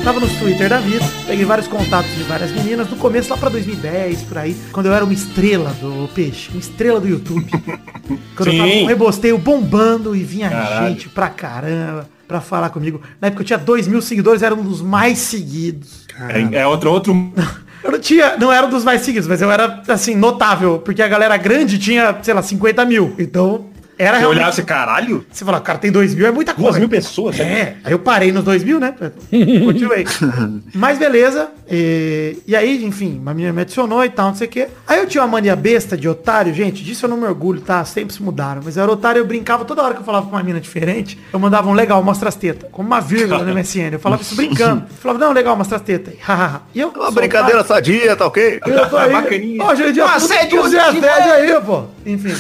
Tava 0.04 0.20
nos 0.20 0.34
Twitter 0.34 0.68
da 0.68 0.80
vida, 0.80 1.04
peguei 1.26 1.46
vários 1.46 1.66
contatos 1.66 2.14
de 2.14 2.24
várias 2.24 2.52
meninas, 2.52 2.90
no 2.90 2.98
começo 2.98 3.30
lá 3.30 3.38
pra 3.38 3.48
2010, 3.48 4.24
por 4.24 4.38
aí, 4.38 4.54
quando 4.74 4.88
eu 4.88 4.94
era 4.94 5.06
uma 5.06 5.14
estrela 5.14 5.70
do 5.82 6.10
peixe, 6.14 6.50
uma 6.52 6.60
estrela 6.60 7.00
do 7.00 7.08
YouTube. 7.08 7.50
quando 8.36 8.52
eu 8.52 8.58
tava 8.58 8.70
Sim. 8.70 8.80
com 8.80 8.84
o 8.84 8.88
rebosteio 8.88 9.38
bombando 9.38 10.14
e 10.14 10.24
vinha 10.26 10.50
Caralho. 10.50 10.90
gente 10.90 11.08
pra 11.08 11.30
caramba 11.30 12.10
pra 12.28 12.42
falar 12.42 12.70
comigo. 12.70 13.02
Na 13.22 13.30
época 13.30 13.44
eu 13.44 13.46
tinha 13.46 13.58
2 13.60 13.88
mil 13.88 14.02
seguidores, 14.02 14.44
era 14.44 14.54
um 14.54 14.62
dos 14.62 14.82
mais 14.82 15.20
seguidos. 15.20 16.06
É, 16.30 16.60
é 16.60 16.68
outro, 16.68 16.92
outro. 16.92 17.14
Eu 17.82 17.92
não 17.92 18.00
tinha, 18.00 18.36
não 18.36 18.52
era 18.52 18.68
um 18.68 18.70
dos 18.70 18.84
mais 18.84 19.02
seguidos, 19.02 19.30
mas 19.30 19.42
eu 19.42 19.50
era, 19.50 19.82
assim, 19.88 20.14
notável, 20.14 20.80
porque 20.80 21.02
a 21.02 21.08
galera 21.08 21.38
grande 21.38 21.78
tinha, 21.78 22.18
sei 22.22 22.34
lá, 22.34 22.42
50 22.42 22.84
mil. 22.84 23.16
Então, 23.18 23.68
Era 23.98 24.14
Você 24.14 24.20
realmente... 24.20 24.38
olhava 24.38 24.50
assim, 24.50 24.64
caralho? 24.64 25.26
Você 25.32 25.44
fala, 25.44 25.60
cara, 25.60 25.80
tem 25.80 25.92
dois 25.92 26.14
mil, 26.14 26.26
é 26.28 26.32
muita 26.32 26.54
Duas 26.54 26.64
coisa. 26.66 26.80
mil 26.80 26.90
pessoas? 26.90 27.40
É, 27.40 27.78
aí 27.84 27.92
eu 27.92 28.00
parei 28.00 28.32
nos 28.32 28.44
dois 28.44 28.64
mil, 28.64 28.80
né? 28.80 28.94
Continuei. 29.66 30.06
Mas 30.74 30.98
beleza. 30.98 31.50
E, 31.70 32.38
e 32.48 32.56
aí, 32.56 32.84
enfim, 32.86 33.20
uma 33.20 33.34
menina 33.34 33.52
me 33.52 33.62
adicionou 33.62 34.04
e 34.06 34.10
tal, 34.10 34.28
não 34.30 34.36
sei 34.36 34.48
o 34.48 34.50
quê. 34.50 34.68
Aí 34.88 35.00
eu 35.00 35.08
tinha 35.08 35.22
uma 35.24 35.28
mania 35.28 35.56
besta 35.56 35.98
de 35.98 36.08
otário, 36.08 36.54
gente, 36.54 36.84
disso 36.84 37.06
eu 37.06 37.10
não 37.10 37.18
me 37.18 37.26
orgulho, 37.26 37.60
tá? 37.60 37.84
Sempre 37.84 38.14
se 38.14 38.22
mudaram. 38.22 38.62
Mas 38.64 38.78
eu 38.78 38.84
era 38.84 38.92
otário, 38.92 39.20
eu 39.20 39.26
brincava 39.26 39.66
toda 39.66 39.82
hora 39.84 39.94
que 39.94 40.00
eu 40.02 40.06
falava 40.06 40.26
com 40.26 40.32
uma 40.32 40.40
menina 40.40 40.60
diferente, 40.62 41.20
eu 41.34 41.40
mandava 41.40 41.68
um 41.70 41.74
legal, 41.74 42.02
mostra 42.04 42.30
as 42.30 42.36
tetas. 42.36 42.70
Como 42.72 42.88
uma 42.88 43.02
vírgula 43.02 43.44
no 43.44 43.54
MSN. 43.54 43.94
Eu 43.94 44.00
falava 44.00 44.22
isso 44.22 44.36
brincando. 44.38 44.84
Eu 44.90 44.96
falava, 44.98 45.20
não, 45.20 45.34
legal, 45.34 45.56
mostra 45.58 45.78
as 45.78 45.82
tetas. 45.84 46.14
E 46.74 46.80
eu, 46.80 46.90
Uma 46.90 47.12
brincadeira 47.12 47.64
sadia, 47.64 48.16
tá 48.16 48.28
ok? 48.28 48.60
eu 48.66 48.90
tô 48.90 48.98
aí. 48.98 49.12
bacaninha. 49.12 49.64
Ó, 49.64 49.76
gente, 49.76 50.00
assédio, 50.00 50.62
assédio, 50.64 50.64
assédio, 50.64 51.10
assédio 51.10 51.34
aí, 51.34 51.62
pô. 51.62 51.84
Enfim. 52.06 52.34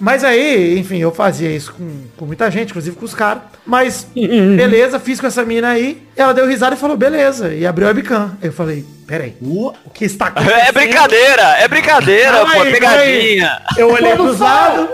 Mas 0.00 0.22
aí, 0.24 0.78
enfim, 0.78 1.03
eu 1.04 1.12
fazia 1.12 1.50
isso 1.50 1.72
com, 1.72 2.04
com 2.16 2.26
muita 2.26 2.50
gente, 2.50 2.70
inclusive 2.70 2.96
com 2.96 3.04
os 3.04 3.14
caras. 3.14 3.42
Mas, 3.64 4.06
beleza, 4.14 4.98
fiz 4.98 5.20
com 5.20 5.26
essa 5.26 5.44
mina 5.44 5.68
aí. 5.68 6.02
Ela 6.16 6.32
deu 6.32 6.46
risada 6.46 6.74
e 6.74 6.78
falou, 6.78 6.96
beleza. 6.96 7.52
E 7.52 7.66
abriu 7.66 7.86
a 7.86 7.90
webcam. 7.90 8.36
Eu 8.42 8.52
falei, 8.52 8.84
peraí. 9.06 9.36
O 9.40 9.72
que 9.92 10.04
está 10.04 10.26
acontecendo? 10.26 10.54
É 10.64 10.72
brincadeira, 10.72 11.42
é 11.58 11.68
brincadeira, 11.68 12.46
pô, 12.46 12.60
aí, 12.60 12.68
é 12.68 12.72
pegadinha. 12.72 13.60
aí. 13.70 13.76
Eu 13.76 13.92
olhei 13.92 14.14
pros 14.14 14.38
lados. 14.38 14.88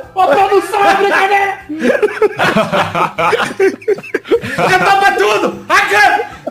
Já 4.71 4.79
topa 4.79 5.13
tudo! 5.13 5.67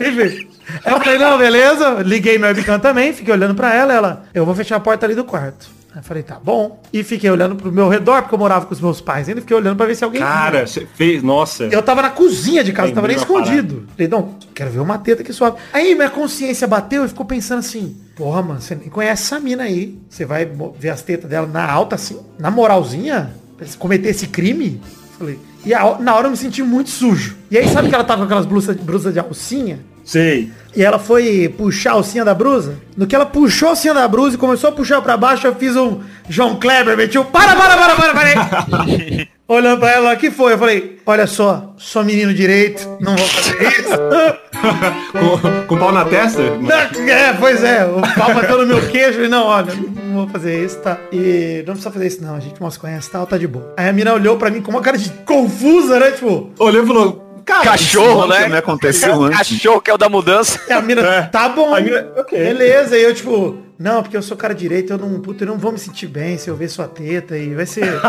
Enfim. 0.01 0.47
Aí 0.85 0.93
eu 0.93 0.99
falei, 0.99 1.17
não, 1.17 1.37
beleza. 1.37 1.97
Liguei 2.05 2.37
meu 2.37 2.49
webcam 2.49 2.79
também, 2.79 3.13
fiquei 3.13 3.33
olhando 3.33 3.55
pra 3.55 3.73
ela, 3.73 3.93
ela, 3.93 4.23
eu 4.33 4.45
vou 4.45 4.55
fechar 4.55 4.77
a 4.77 4.79
porta 4.79 5.05
ali 5.05 5.15
do 5.15 5.23
quarto. 5.23 5.67
Aí 5.91 5.99
eu 5.99 6.03
falei, 6.03 6.21
tá 6.21 6.39
bom. 6.43 6.79
E 6.93 7.03
fiquei 7.03 7.29
olhando 7.31 7.55
pro 7.55 7.71
meu 7.71 7.89
redor, 7.89 8.21
porque 8.21 8.35
eu 8.35 8.39
morava 8.39 8.65
com 8.67 8.73
os 8.73 8.79
meus 8.79 9.01
pais 9.01 9.27
ainda, 9.27 9.41
fiquei 9.41 9.57
olhando 9.57 9.75
pra 9.75 9.87
ver 9.87 9.95
se 9.95 10.03
alguém 10.03 10.21
Cara, 10.21 10.67
você 10.67 10.87
fez, 10.93 11.23
nossa. 11.23 11.63
eu 11.65 11.81
tava 11.81 12.03
na 12.03 12.11
cozinha 12.11 12.63
de 12.63 12.71
casa, 12.71 12.93
tava 12.93 13.07
nem 13.07 13.17
escondido. 13.17 13.87
Falei, 13.95 14.07
não, 14.07 14.35
quero 14.53 14.69
ver 14.69 14.79
uma 14.81 14.99
teta 14.99 15.23
que 15.23 15.33
suave. 15.33 15.57
Aí 15.73 15.95
minha 15.95 16.09
consciência 16.09 16.67
bateu 16.67 17.03
e 17.05 17.07
ficou 17.07 17.25
pensando 17.25 17.59
assim, 17.59 17.97
porra, 18.15 18.41
mano, 18.43 18.61
você 18.61 18.75
nem 18.75 18.87
conhece 18.87 19.23
essa 19.23 19.39
mina 19.39 19.63
aí. 19.63 19.97
Você 20.07 20.25
vai 20.25 20.47
ver 20.77 20.89
as 20.89 21.01
tetas 21.01 21.27
dela 21.27 21.47
na 21.47 21.65
alta, 21.71 21.95
assim, 21.95 22.19
na 22.37 22.51
moralzinha, 22.51 23.33
cometer 23.79 24.09
esse 24.09 24.27
crime? 24.27 24.79
Falei, 25.17 25.39
e 25.65 25.73
a- 25.73 25.97
na 25.99 26.15
hora 26.15 26.27
eu 26.27 26.31
me 26.31 26.37
senti 26.37 26.61
muito 26.61 26.91
sujo. 26.91 27.35
E 27.49 27.57
aí 27.57 27.67
sabe 27.67 27.89
que 27.89 27.95
ela 27.95 28.03
tava 28.03 28.19
com 28.19 28.25
aquelas 28.25 28.45
blusas, 28.45 28.75
blusas 28.77 29.11
de 29.11 29.19
alcinha? 29.19 29.79
Sei. 30.09 30.51
E 30.75 30.83
ela 30.83 30.97
foi 30.97 31.53
puxar 31.55 31.91
a 31.91 31.93
alcinha 31.93 32.25
da 32.25 32.33
brusa. 32.33 32.79
No 32.97 33.05
que 33.05 33.15
ela 33.15 33.27
puxou 33.27 33.67
a 33.67 33.71
alcinha 33.73 33.93
da 33.93 34.07
brusa 34.07 34.35
e 34.35 34.39
começou 34.39 34.71
a 34.71 34.73
puxar 34.73 35.03
pra 35.03 35.15
baixo, 35.15 35.45
eu 35.45 35.53
fiz 35.53 35.75
um 35.75 35.99
João 36.27 36.59
Kleber, 36.59 36.97
meti 36.97 37.19
um 37.19 37.23
para, 37.23 37.55
para, 37.55 37.77
para, 37.77 37.95
para, 37.95 38.13
para 38.13 38.21
aí. 38.23 39.27
Olhando 39.47 39.79
pra 39.79 39.91
ela, 39.91 40.13
o 40.13 40.17
que 40.17 40.31
foi? 40.31 40.53
Eu 40.53 40.57
falei, 40.57 40.99
olha 41.05 41.27
só, 41.27 41.73
sou 41.77 42.03
menino 42.03 42.33
direito, 42.33 42.97
não 42.99 43.15
vou 43.15 43.27
fazer 43.27 43.67
isso. 43.67 43.89
Com, 45.11 45.67
com 45.67 45.77
pau 45.77 45.91
na 45.91 46.03
testa? 46.03 46.41
Não, 46.57 47.09
é, 47.09 47.33
pois 47.33 47.63
é, 47.63 47.85
o 47.85 48.01
pau 48.19 48.33
bateu 48.33 48.57
no 48.59 48.67
meu 48.67 48.89
queijo 48.89 49.23
e 49.23 49.29
não, 49.29 49.45
olha, 49.45 49.73
não 49.73 50.15
vou 50.15 50.27
fazer 50.27 50.65
isso, 50.65 50.77
tá? 50.79 50.97
E 51.13 51.63
não 51.65 51.73
precisa 51.73 51.91
fazer 51.91 52.07
isso 52.07 52.21
não, 52.21 52.35
a 52.35 52.39
gente 52.39 52.59
se 52.71 52.79
conhece, 52.79 53.09
tal, 53.09 53.25
tá 53.25 53.37
de 53.37 53.47
boa. 53.47 53.73
Aí 53.77 53.87
a 53.87 53.93
mina 53.93 54.13
olhou 54.13 54.37
pra 54.37 54.49
mim 54.49 54.61
com 54.61 54.69
uma 54.69 54.81
cara 54.81 54.97
de 54.97 55.09
confusa, 55.25 55.97
né? 55.97 56.11
Tipo, 56.11 56.51
Olhou 56.59 56.83
e 56.83 56.87
falou, 56.87 57.28
cara, 57.49 57.63
Cachorro, 57.63 58.19
Isso 58.31 58.39
né? 58.41 58.47
me 58.49 58.57
aconteceu 58.57 59.21
antes. 59.23 59.37
Cachorro 59.37 59.81
que 59.81 59.89
é 59.91 59.93
o 59.93 59.97
da 59.97 60.07
mudança. 60.09 60.59
E 60.67 60.73
a 60.73 60.81
mina, 60.81 61.01
É. 61.01 61.21
tá 61.23 61.49
bom. 61.49 61.75
Mina, 61.79 62.07
ok. 62.17 62.37
Beleza, 62.37 62.97
e 62.97 63.03
eu 63.03 63.13
tipo, 63.13 63.57
não, 63.77 64.01
porque 64.03 64.15
eu 64.17 64.21
sou 64.21 64.35
cara 64.37 64.53
direito, 64.53 64.93
eu 64.93 64.97
não, 64.97 65.19
puta, 65.19 65.43
eu 65.43 65.47
não 65.47 65.57
vou 65.57 65.71
me 65.71 65.79
sentir 65.79 66.07
bem 66.07 66.37
se 66.37 66.49
eu 66.49 66.55
ver 66.55 66.67
sua 66.69 66.87
teta 66.87 67.37
e 67.37 67.53
vai 67.55 67.65
ser. 67.65 67.85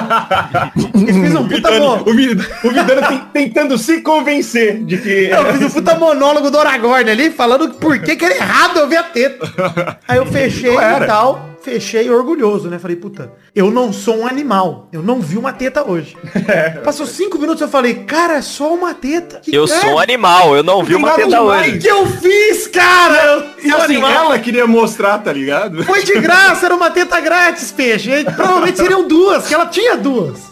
e 0.94 1.06
fiz 1.12 1.34
um 1.34 1.48
puta 1.48 1.70
Vidano, 1.70 2.02
o, 2.06 2.14
Vid- 2.14 2.46
o 2.64 2.68
Vidano 2.70 3.06
tem- 3.08 3.20
tentando 3.48 3.78
se 3.78 4.00
convencer 4.02 4.82
de 4.84 4.98
que... 4.98 5.30
Eu 5.30 5.52
fiz 5.54 5.62
um 5.62 5.70
puta 5.70 5.94
monólogo 5.94 6.50
do 6.50 6.58
Aragorn 6.58 7.10
ali, 7.10 7.30
falando 7.30 7.70
por 7.74 7.98
que 8.00 8.16
que 8.16 8.24
era 8.24 8.34
errado 8.36 8.78
eu 8.80 8.88
ver 8.88 8.96
a 8.98 9.02
teta. 9.04 9.98
Aí 10.08 10.16
eu 10.18 10.26
fechei 10.26 10.74
Não 10.74 11.02
e 11.02 11.06
tal, 11.06 11.50
fechei 11.62 12.08
orgulhoso, 12.10 12.68
né? 12.68 12.78
Falei, 12.78 12.96
puta, 12.96 13.32
eu 13.54 13.70
não 13.70 13.92
sou 13.92 14.18
um 14.20 14.26
animal. 14.26 14.88
Eu 14.92 15.02
não 15.02 15.20
vi 15.20 15.36
uma 15.36 15.52
teta 15.52 15.88
hoje. 15.88 16.16
Passou 16.84 17.06
cinco 17.06 17.38
minutos, 17.38 17.60
eu 17.60 17.68
falei, 17.68 17.94
cara, 18.04 18.34
é 18.36 18.42
só 18.42 18.72
uma 18.74 18.94
teta. 18.94 19.40
Que 19.40 19.54
Eu 19.54 19.64
é? 19.64 19.66
sou 19.66 19.90
um 19.94 19.98
animal, 19.98 20.56
eu 20.56 20.62
não 20.62 20.82
vi 20.82 20.94
uma 20.94 21.10
teta 21.12 21.28
demais. 21.28 21.68
hoje. 21.72 21.78
que 21.78 21.88
eu 21.88 22.06
fiz, 22.06 22.66
cara? 22.68 23.16
Eu 23.24 23.44
E 23.64 23.72
assim, 23.72 23.82
animal. 23.96 24.10
ela 24.10 24.38
queria 24.38 24.66
mostrar, 24.66 25.18
tá 25.18 25.32
ligado? 25.32 25.84
Foi 25.84 26.02
de 26.02 26.18
graça, 26.20 26.66
era 26.66 26.74
uma 26.74 26.90
teta 26.90 27.20
grátis, 27.20 27.70
peixe. 27.70 28.10
E 28.10 28.24
provavelmente 28.24 28.78
seriam 28.78 29.06
duas, 29.06 29.46
que 29.46 29.54
ela 29.54 29.66
tinha 29.66 29.96
duas. 29.96 30.50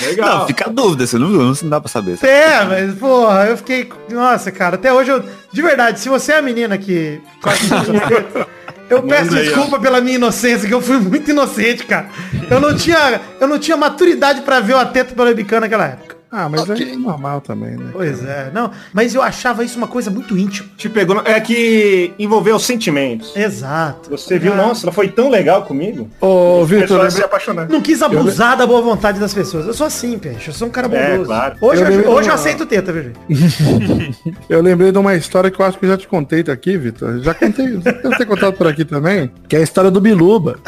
Legal. 0.00 0.38
Não, 0.40 0.46
fica 0.46 0.68
a 0.68 0.72
dúvida, 0.72 1.06
você 1.06 1.18
não 1.18 1.28
viu, 1.28 1.42
não 1.42 1.70
dá 1.70 1.80
pra 1.80 1.88
saber. 1.88 2.18
É, 2.24 2.64
mas, 2.64 2.94
porra, 2.98 3.46
eu 3.46 3.56
fiquei. 3.56 3.88
Nossa, 4.10 4.50
cara, 4.50 4.74
até 4.76 4.92
hoje 4.92 5.10
eu. 5.10 5.22
De 5.52 5.62
verdade, 5.62 6.00
se 6.00 6.08
você 6.08 6.32
é 6.32 6.38
a 6.38 6.42
menina 6.42 6.76
que. 6.76 7.20
Eu 8.88 9.02
peço 9.02 9.26
Manda 9.26 9.40
aí, 9.40 9.46
desculpa 9.46 9.80
pela 9.80 10.00
minha 10.00 10.16
inocência, 10.16 10.68
que 10.68 10.74
eu 10.74 10.80
fui 10.80 10.98
muito 10.98 11.30
inocente, 11.30 11.84
cara. 11.84 12.08
Eu 12.50 12.60
não 12.60 12.76
tinha, 12.76 13.20
eu 13.40 13.48
não 13.48 13.58
tinha 13.58 13.76
maturidade 13.76 14.42
pra 14.42 14.60
ver 14.60 14.74
uma 14.74 14.86
teta 14.86 15.14
pela 15.14 15.28
webcam 15.28 15.60
naquela 15.60 15.86
época. 15.86 16.13
Ah, 16.36 16.48
mas 16.48 16.68
é 16.68 16.96
normal 16.96 17.40
também, 17.40 17.76
né? 17.76 17.90
Pois 17.92 18.24
é, 18.24 18.50
não. 18.52 18.68
Mas 18.92 19.14
eu 19.14 19.22
achava 19.22 19.62
isso 19.62 19.78
uma 19.78 19.86
coisa 19.86 20.10
muito 20.10 20.36
íntima. 20.36 20.68
Te 20.76 20.88
pegou... 20.88 21.22
É 21.24 21.40
que 21.40 22.12
envolveu 22.18 22.58
sentimentos. 22.58 23.36
Exato. 23.36 24.10
Você 24.10 24.36
viu, 24.36 24.52
Ah, 24.52 24.56
nossa, 24.56 24.84
ela 24.86 24.92
foi 24.92 25.06
tão 25.08 25.30
legal 25.30 25.62
comigo. 25.62 26.10
Ô, 26.20 26.64
Vitor, 26.64 26.88
Pessoas 26.88 27.14
se 27.14 27.22
apaixonar. 27.22 27.68
Não 27.68 27.80
quis 27.80 28.02
abusar 28.02 28.56
da 28.56 28.66
boa 28.66 28.82
vontade 28.82 29.20
das 29.20 29.32
pessoas. 29.32 29.64
Eu 29.64 29.72
sou 29.74 29.86
assim, 29.86 30.18
peixe. 30.18 30.48
Eu 30.48 30.54
sou 30.54 30.66
um 30.66 30.70
cara 30.72 30.88
É, 30.92 31.10
bondoso. 31.12 31.26
claro. 31.28 31.54
Hoje, 31.60 31.82
Eu 31.82 31.90
eu, 31.90 32.10
hoje 32.10 32.28
eu 32.28 32.34
aceito 32.34 32.66
teta, 32.66 32.92
viu, 32.92 33.04
gente? 33.04 34.34
eu 34.48 34.60
lembrei 34.60 34.90
de 34.90 34.98
uma 34.98 35.14
história 35.14 35.52
que 35.52 35.60
eu 35.60 35.64
acho 35.64 35.78
que 35.78 35.84
eu 35.84 35.90
já 35.90 35.96
te 35.96 36.08
contei 36.08 36.44
aqui, 36.48 36.76
Vitor. 36.76 37.20
Já 37.20 37.32
contei, 37.32 37.80
já 37.80 37.92
devo 37.92 38.16
ter 38.16 38.26
contado 38.26 38.54
por 38.54 38.66
aqui 38.66 38.84
também, 38.84 39.30
que 39.48 39.54
é 39.54 39.60
a 39.60 39.62
história 39.62 39.90
do 39.90 40.00
Biluba. 40.00 40.58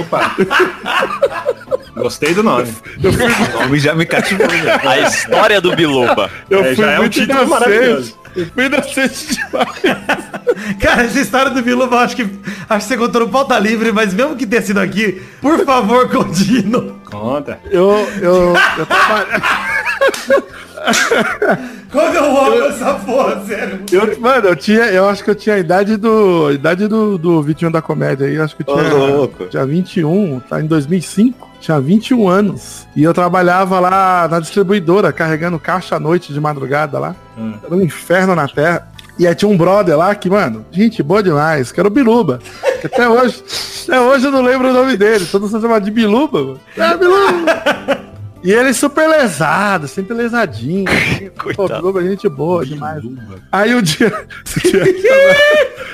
Opa. 0.00 0.36
Gostei 1.96 2.32
do 2.34 2.42
nome. 2.42 2.72
O 2.98 3.62
nome 3.62 3.78
já 3.78 3.94
me 3.94 4.06
cativou. 4.06 4.48
já. 4.48 4.80
A 4.88 4.98
história 5.00 5.60
do 5.60 5.74
Biluba. 5.76 6.30
Eu 6.48 6.60
É, 6.64 6.74
fui 6.74 6.84
já 6.84 6.92
é 6.92 7.00
um 7.00 7.08
título 7.08 7.32
inocente. 7.42 7.50
maravilhoso. 7.50 8.18
Eu 8.34 8.46
fui 8.46 8.64
inocente 8.64 9.26
demais. 9.34 10.76
Cara, 10.80 11.02
essa 11.04 11.20
história 11.20 11.50
do 11.50 11.60
Biluba, 11.62 11.96
eu 11.96 12.00
acho 12.00 12.16
que, 12.16 12.22
acho 12.22 12.86
que 12.86 12.92
você 12.94 12.96
contou 12.96 13.20
no 13.22 13.28
pauta 13.28 13.58
livre, 13.58 13.92
mas 13.92 14.14
mesmo 14.14 14.36
que 14.36 14.46
tenha 14.46 14.62
sido 14.62 14.80
aqui, 14.80 15.22
por 15.40 15.64
favor, 15.66 16.08
continue. 16.08 16.94
Conta. 17.04 17.58
Eu, 17.70 18.08
eu, 18.22 18.54
eu 18.78 18.86
trabalhava... 18.86 19.42
Quando 21.90 22.14
eu 22.14 22.36
amo 22.36 22.64
essa 22.64 22.94
porra, 22.94 23.44
sério. 23.44 23.80
Eu, 23.92 24.18
mano, 24.20 24.48
eu 24.48 24.56
tinha, 24.56 24.84
eu 24.86 25.08
acho 25.08 25.22
que 25.22 25.30
eu 25.30 25.34
tinha 25.34 25.56
a 25.56 25.58
idade 25.58 25.96
do, 25.96 26.46
a 26.48 26.52
idade 26.52 26.88
do, 26.88 27.18
do 27.18 27.42
Vitinho 27.42 27.70
da 27.70 27.82
Comédia 27.82 28.26
aí, 28.26 28.38
acho 28.38 28.56
que 28.56 28.68
eu 28.68 28.74
Ô, 28.74 28.78
tinha, 28.78 28.94
louco. 28.94 29.44
tinha 29.46 29.66
21, 29.66 30.40
tá 30.40 30.60
em 30.60 30.66
2005, 30.66 31.50
tinha 31.60 31.80
21 31.80 32.28
anos. 32.28 32.86
E 32.96 33.02
eu 33.02 33.12
trabalhava 33.12 33.78
lá 33.78 34.26
na 34.28 34.40
distribuidora, 34.40 35.12
carregando 35.12 35.58
caixa 35.58 35.96
à 35.96 36.00
noite 36.00 36.32
de 36.32 36.40
madrugada 36.40 36.98
lá. 36.98 37.14
Hum. 37.38 37.54
Era 37.62 37.74
um 37.74 37.82
inferno 37.82 38.34
na 38.34 38.48
terra. 38.48 38.88
E 39.18 39.26
aí 39.26 39.34
tinha 39.34 39.50
um 39.50 39.56
brother 39.56 39.96
lá 39.96 40.14
que, 40.14 40.30
mano, 40.30 40.64
gente 40.72 41.02
boa 41.02 41.22
demais, 41.22 41.70
que 41.70 41.78
era 41.78 41.86
o 41.86 41.90
Biluba. 41.92 42.40
Que 42.80 42.86
até 42.86 43.06
hoje, 43.08 43.42
até 43.86 44.00
hoje 44.00 44.24
eu 44.24 44.32
não 44.32 44.40
lembro 44.42 44.70
o 44.70 44.72
nome 44.72 44.96
dele, 44.96 45.26
todo 45.26 45.46
mundo 45.46 45.60
chama 45.60 45.80
de 45.80 45.90
Biluba, 45.90 46.42
mano. 46.42 46.60
É, 46.76 46.96
Biluba. 46.96 47.98
E 48.42 48.52
ele 48.52 48.74
super 48.74 49.08
lesado, 49.08 49.86
sempre 49.86 50.14
lesadinho. 50.14 50.84
Pô, 51.36 51.54
Coitado. 51.54 51.80
Biluba, 51.80 52.02
gente 52.02 52.28
boa 52.28 52.66
demais. 52.66 53.02
Aí 53.50 53.74
o 53.74 53.82
dia. 53.82 54.10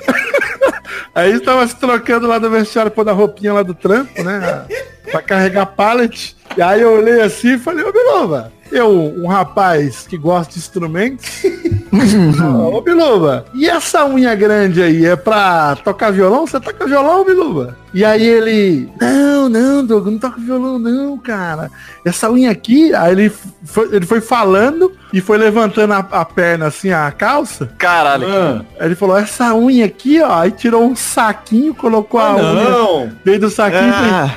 Aí 1.14 1.32
estava 1.32 1.66
se 1.66 1.76
trocando 1.76 2.26
lá 2.26 2.38
no 2.40 2.48
vestiário, 2.48 2.90
pôr 2.90 3.08
a 3.08 3.12
roupinha 3.12 3.52
lá 3.52 3.62
do 3.62 3.74
trampo, 3.74 4.22
né? 4.22 4.66
Pra 5.10 5.20
carregar 5.20 5.66
pallet. 5.66 6.36
E 6.56 6.62
aí 6.62 6.80
eu 6.80 6.92
olhei 6.92 7.20
assim 7.20 7.54
e 7.54 7.58
falei, 7.58 7.84
ô 7.84 7.92
Biluba, 7.92 8.52
eu, 8.70 8.90
um 8.90 9.26
rapaz 9.26 10.06
que 10.08 10.18
gosta 10.18 10.52
de 10.52 10.58
instrumentos. 10.58 11.42
ô 12.72 12.80
Biluba, 12.80 13.46
e 13.54 13.68
essa 13.68 14.06
unha 14.06 14.34
grande 14.34 14.82
aí 14.82 15.06
é 15.06 15.16
pra 15.16 15.76
tocar 15.76 16.10
violão? 16.10 16.46
Você 16.46 16.60
toca 16.60 16.86
violão, 16.86 17.24
Biluba? 17.24 17.76
E 17.94 18.04
aí 18.04 18.26
ele, 18.26 18.88
não, 19.00 19.48
não, 19.48 19.84
Douglas, 19.84 20.12
não 20.12 20.20
toca 20.20 20.40
violão 20.40 20.78
não, 20.78 21.16
cara. 21.16 21.70
Essa 22.04 22.30
unha 22.30 22.50
aqui, 22.50 22.94
aí 22.94 23.12
ele 23.12 23.32
foi, 23.64 23.94
ele 23.94 24.04
foi 24.04 24.20
falando 24.20 24.92
e 25.12 25.20
foi 25.22 25.38
levantando 25.38 25.94
a, 25.94 25.98
a 25.98 26.24
perna 26.24 26.66
assim, 26.66 26.90
a 26.90 27.10
calça. 27.10 27.70
Caralho. 27.78 28.26
Ah, 28.28 28.62
Aí 28.78 28.88
ele 28.88 28.94
falou, 28.94 29.16
essa 29.16 29.54
unha 29.54 29.86
aqui, 29.86 30.20
ó, 30.20 30.40
aí 30.40 30.50
tirou 30.50 30.84
um 30.84 30.94
saquinho, 30.94 31.74
colocou 31.74 32.20
a 32.20 32.36
unha 32.36 32.52
não. 32.70 33.12
dentro 33.24 33.48
do 33.48 33.50
saquinho 33.50 33.88
e 33.88 33.92
Ah, 33.92 34.36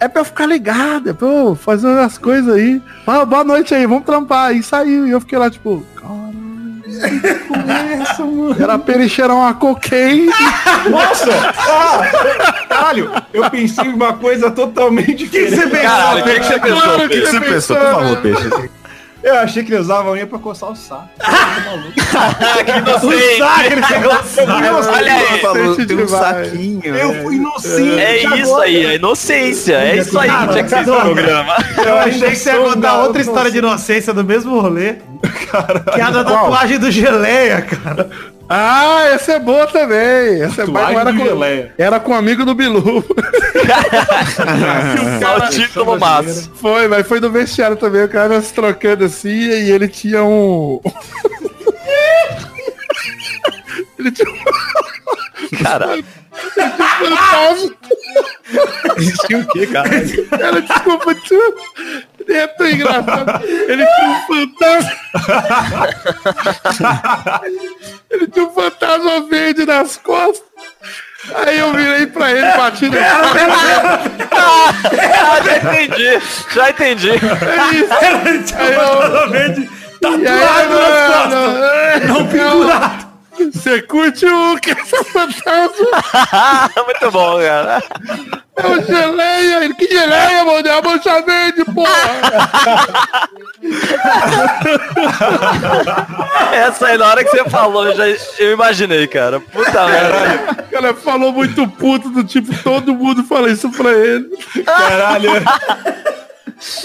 é 0.00 0.08
pra 0.08 0.20
eu 0.22 0.24
ficar 0.24 0.46
ligado, 0.46 1.10
é 1.10 1.12
pra 1.12 1.26
eu 1.26 1.54
fazer 1.54 1.88
as 1.98 2.16
coisas 2.18 2.54
aí. 2.54 2.80
Ah, 3.06 3.24
boa 3.24 3.44
noite 3.44 3.74
aí, 3.74 3.86
vamos 3.86 4.04
trampar. 4.04 4.54
E 4.54 4.62
saiu. 4.62 5.06
E 5.06 5.10
eu 5.10 5.20
fiquei 5.20 5.38
lá, 5.38 5.50
tipo, 5.50 5.84
caralho. 5.96 6.28
Era 8.58 8.78
pra 8.78 8.94
ele 8.94 9.08
cheirar 9.08 9.36
uma 9.36 9.54
cocaine. 9.54 10.26
Nossa! 10.90 11.30
Ah, 11.58 12.66
caralho, 12.68 13.10
eu 13.32 13.50
pensei 13.50 13.84
em 13.84 13.94
uma 13.94 14.14
coisa 14.14 14.50
totalmente 14.50 15.28
diferente. 15.28 15.56
você 15.56 15.66
pensou? 15.66 15.88
Caralho, 15.88 16.20
o 16.20 16.24
que, 16.24 16.40
que 16.40 16.46
você 16.46 16.60
pensou? 16.60 16.80
Claro 16.80 17.08
que? 17.08 17.20
Você 17.20 17.40
pensou, 17.40 17.76
por 17.76 17.86
favor, 17.86 18.16
peixe. 18.18 18.70
Eu 19.22 19.34
achei 19.36 19.64
que 19.64 19.72
ele 19.72 19.80
usava 19.80 20.08
a 20.08 20.12
unha 20.12 20.26
pra 20.26 20.38
coçar 20.38 20.70
o 20.70 20.76
saco. 20.76 21.08
que 22.64 22.70
inocente. 22.70 23.42
Olha 24.88 25.14
aí. 25.14 25.40
falou, 25.40 25.74
tem 25.76 25.84
um 25.84 26.06
demais. 26.06 26.10
saquinho. 26.10 26.96
Eu 26.96 27.12
né? 27.12 27.22
fui 27.22 27.34
inocente. 27.34 28.00
É 28.00 28.22
isso 28.22 28.50
agora. 28.50 28.64
aí, 28.64 28.86
a 28.86 28.94
inocência. 28.94 29.74
É 29.74 29.96
isso 29.96 30.18
aí 30.18 30.30
que 30.30 30.48
tinha 30.48 30.64
que 30.64 30.70
ser 30.70 30.80
esse 30.80 30.90
programa. 30.90 31.56
Eu 31.84 31.98
achei 31.98 32.30
que 32.30 32.36
você 32.36 32.50
ia 32.52 32.58
contar 32.58 33.02
outra 33.02 33.20
história 33.20 33.50
de 33.50 33.58
inocência 33.58 34.14
do 34.14 34.24
mesmo 34.24 34.60
rolê. 34.60 34.96
Que 35.94 36.00
é 36.00 36.02
a 36.02 36.10
da 36.10 36.24
tatuagem 36.24 36.78
do 36.78 36.90
geleia, 36.90 37.62
cara. 37.62 38.08
Ah, 38.48 39.02
essa 39.12 39.32
é 39.32 39.38
boa 39.38 39.66
também. 39.66 40.40
Essa 40.42 40.62
é 40.62 40.66
boa. 40.66 40.80
Tatuagem 40.86 41.00
Era 41.00 41.12
com, 41.12 41.18
geleia. 41.24 41.74
era 41.76 42.00
com 42.00 42.12
um 42.12 42.14
amigo 42.14 42.44
do 42.46 42.54
Bilu. 42.54 43.04
O 45.46 45.50
título 45.50 45.98
massa. 45.98 46.50
Foi, 46.54 46.88
mas 46.88 47.06
foi 47.06 47.20
no 47.20 47.30
vestiário 47.30 47.76
também. 47.76 48.04
O 48.04 48.08
cara 48.08 48.40
se 48.40 48.54
trocando 48.54 49.04
assim 49.04 49.28
e 49.28 49.70
ele 49.70 49.86
tinha 49.88 50.22
um. 50.24 50.80
ele 53.98 54.10
tinha 54.12 54.30
um 54.30 54.38
Caralho. 55.62 56.04
Fantasma. 56.38 57.74
Existia 58.96 59.38
o 59.38 59.46
quê, 59.48 59.66
cara? 59.66 59.88
Cara, 60.38 60.62
desculpa, 60.62 61.14
tio. 61.14 61.54
É 62.28 62.46
tão 62.46 62.68
engraçado. 62.68 63.44
Ele 63.44 63.86
tinha 63.86 64.08
um 64.08 64.20
fantasma. 64.26 64.92
Ele 68.10 68.26
tinha 68.28 68.44
um 68.46 68.50
fantasma 68.50 69.20
verde 69.28 69.64
nas 69.66 69.96
costas. 69.96 70.46
Aí 71.34 71.58
eu 71.58 71.72
virei 71.72 72.06
pra 72.06 72.30
ele, 72.30 72.46
bati 72.56 72.88
no 72.88 72.96
Ah, 74.30 75.40
já 75.44 75.56
entendi. 75.56 76.20
Já 76.54 76.70
entendi. 76.70 77.10
É 77.10 77.14
isso. 77.74 78.54
Aí 78.56 78.74
eu, 78.74 79.30
Verde 79.30 79.68
e 80.00 80.06
aí, 80.06 80.22
tatuado 80.22 80.74
nas 80.78 81.06
costas. 81.10 81.32
mano, 81.34 82.06
Não 82.06 82.26
pendurado. 82.28 83.07
Você 83.52 83.82
curte 83.82 84.26
o 84.26 84.58
que 84.58 84.70
essa 84.70 85.02
fantasma? 85.04 86.02
Muito 86.84 87.10
bom, 87.10 87.38
cara. 87.40 87.82
É 88.56 88.66
o 88.66 88.84
geleia. 88.84 89.64
Ele, 89.64 89.74
que 89.74 89.86
geleia, 89.86 90.44
mano? 90.44 90.66
É 90.66 90.78
a 90.78 90.82
mancha 90.82 91.22
verde, 91.22 91.64
porra. 91.66 91.88
Essa 96.66 96.88
aí, 96.88 96.98
na 96.98 97.06
hora 97.06 97.24
que 97.24 97.30
você 97.30 97.48
falou, 97.48 97.86
eu, 97.86 97.96
já, 97.96 98.06
eu 98.38 98.52
imaginei, 98.52 99.06
cara. 99.06 99.40
Puta 99.40 99.86
merda. 99.86 100.62
O 100.62 100.70
cara 100.70 100.94
falou 100.94 101.32
muito 101.32 101.66
puto, 101.68 102.10
do 102.10 102.24
tipo, 102.24 102.54
todo 102.62 102.94
mundo 102.94 103.24
fala 103.24 103.50
isso 103.50 103.70
pra 103.70 103.90
ele. 103.92 104.28
Caralho. 104.64 105.30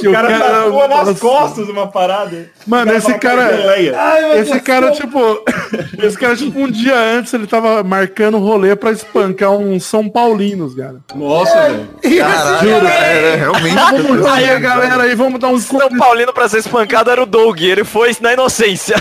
E 0.02 0.08
O 0.08 0.12
cara 0.12 0.40
tatuou 0.40 0.88
nas 0.88 1.08
nossa. 1.08 1.20
costas 1.20 1.68
uma 1.70 1.88
parada. 1.88 2.50
Mano, 2.68 2.92
O 2.92 2.96
esse 2.96 3.14
cara- 3.18 3.56
Geleia. 3.58 3.96
Esse 4.40 4.60
cara, 4.62 4.92
tipo, 4.92 5.20
esse 6.02 6.18
cara, 6.18 6.36
tipo, 6.36 6.60
um 6.60 6.70
dia 6.70 6.96
antes 6.98 7.34
ele 7.34 7.48
tava 7.48 7.84
marcando 7.84 8.38
rolê 8.38 8.76
pra 8.76 8.92
espancar 8.92 9.52
uns 9.52 9.84
São 9.86 10.08
Paulinos, 10.10 10.76
cara. 10.76 10.98
Nossa, 11.16 11.54
velho. 11.64 11.90
Juro. 12.04 12.88
É, 12.88 13.36
realmente. 13.36 13.76
Vamos 13.76 14.26
aí, 14.28 14.50
a 14.50 14.60
galera 14.60 15.04
aí, 15.04 15.16
vamos 15.16 15.40
dar 15.40 15.48
um 15.48 15.60
São 15.60 15.90
Paulino 15.98 16.32
pra 16.34 16.48
ser 16.48 16.60
espancado 16.60 17.10
era 17.10 17.22
o 17.22 17.26
Doug, 17.26 17.60
ele 17.62 17.84
foi 17.84 18.16
na 18.22 18.34
inocência. 18.34 18.96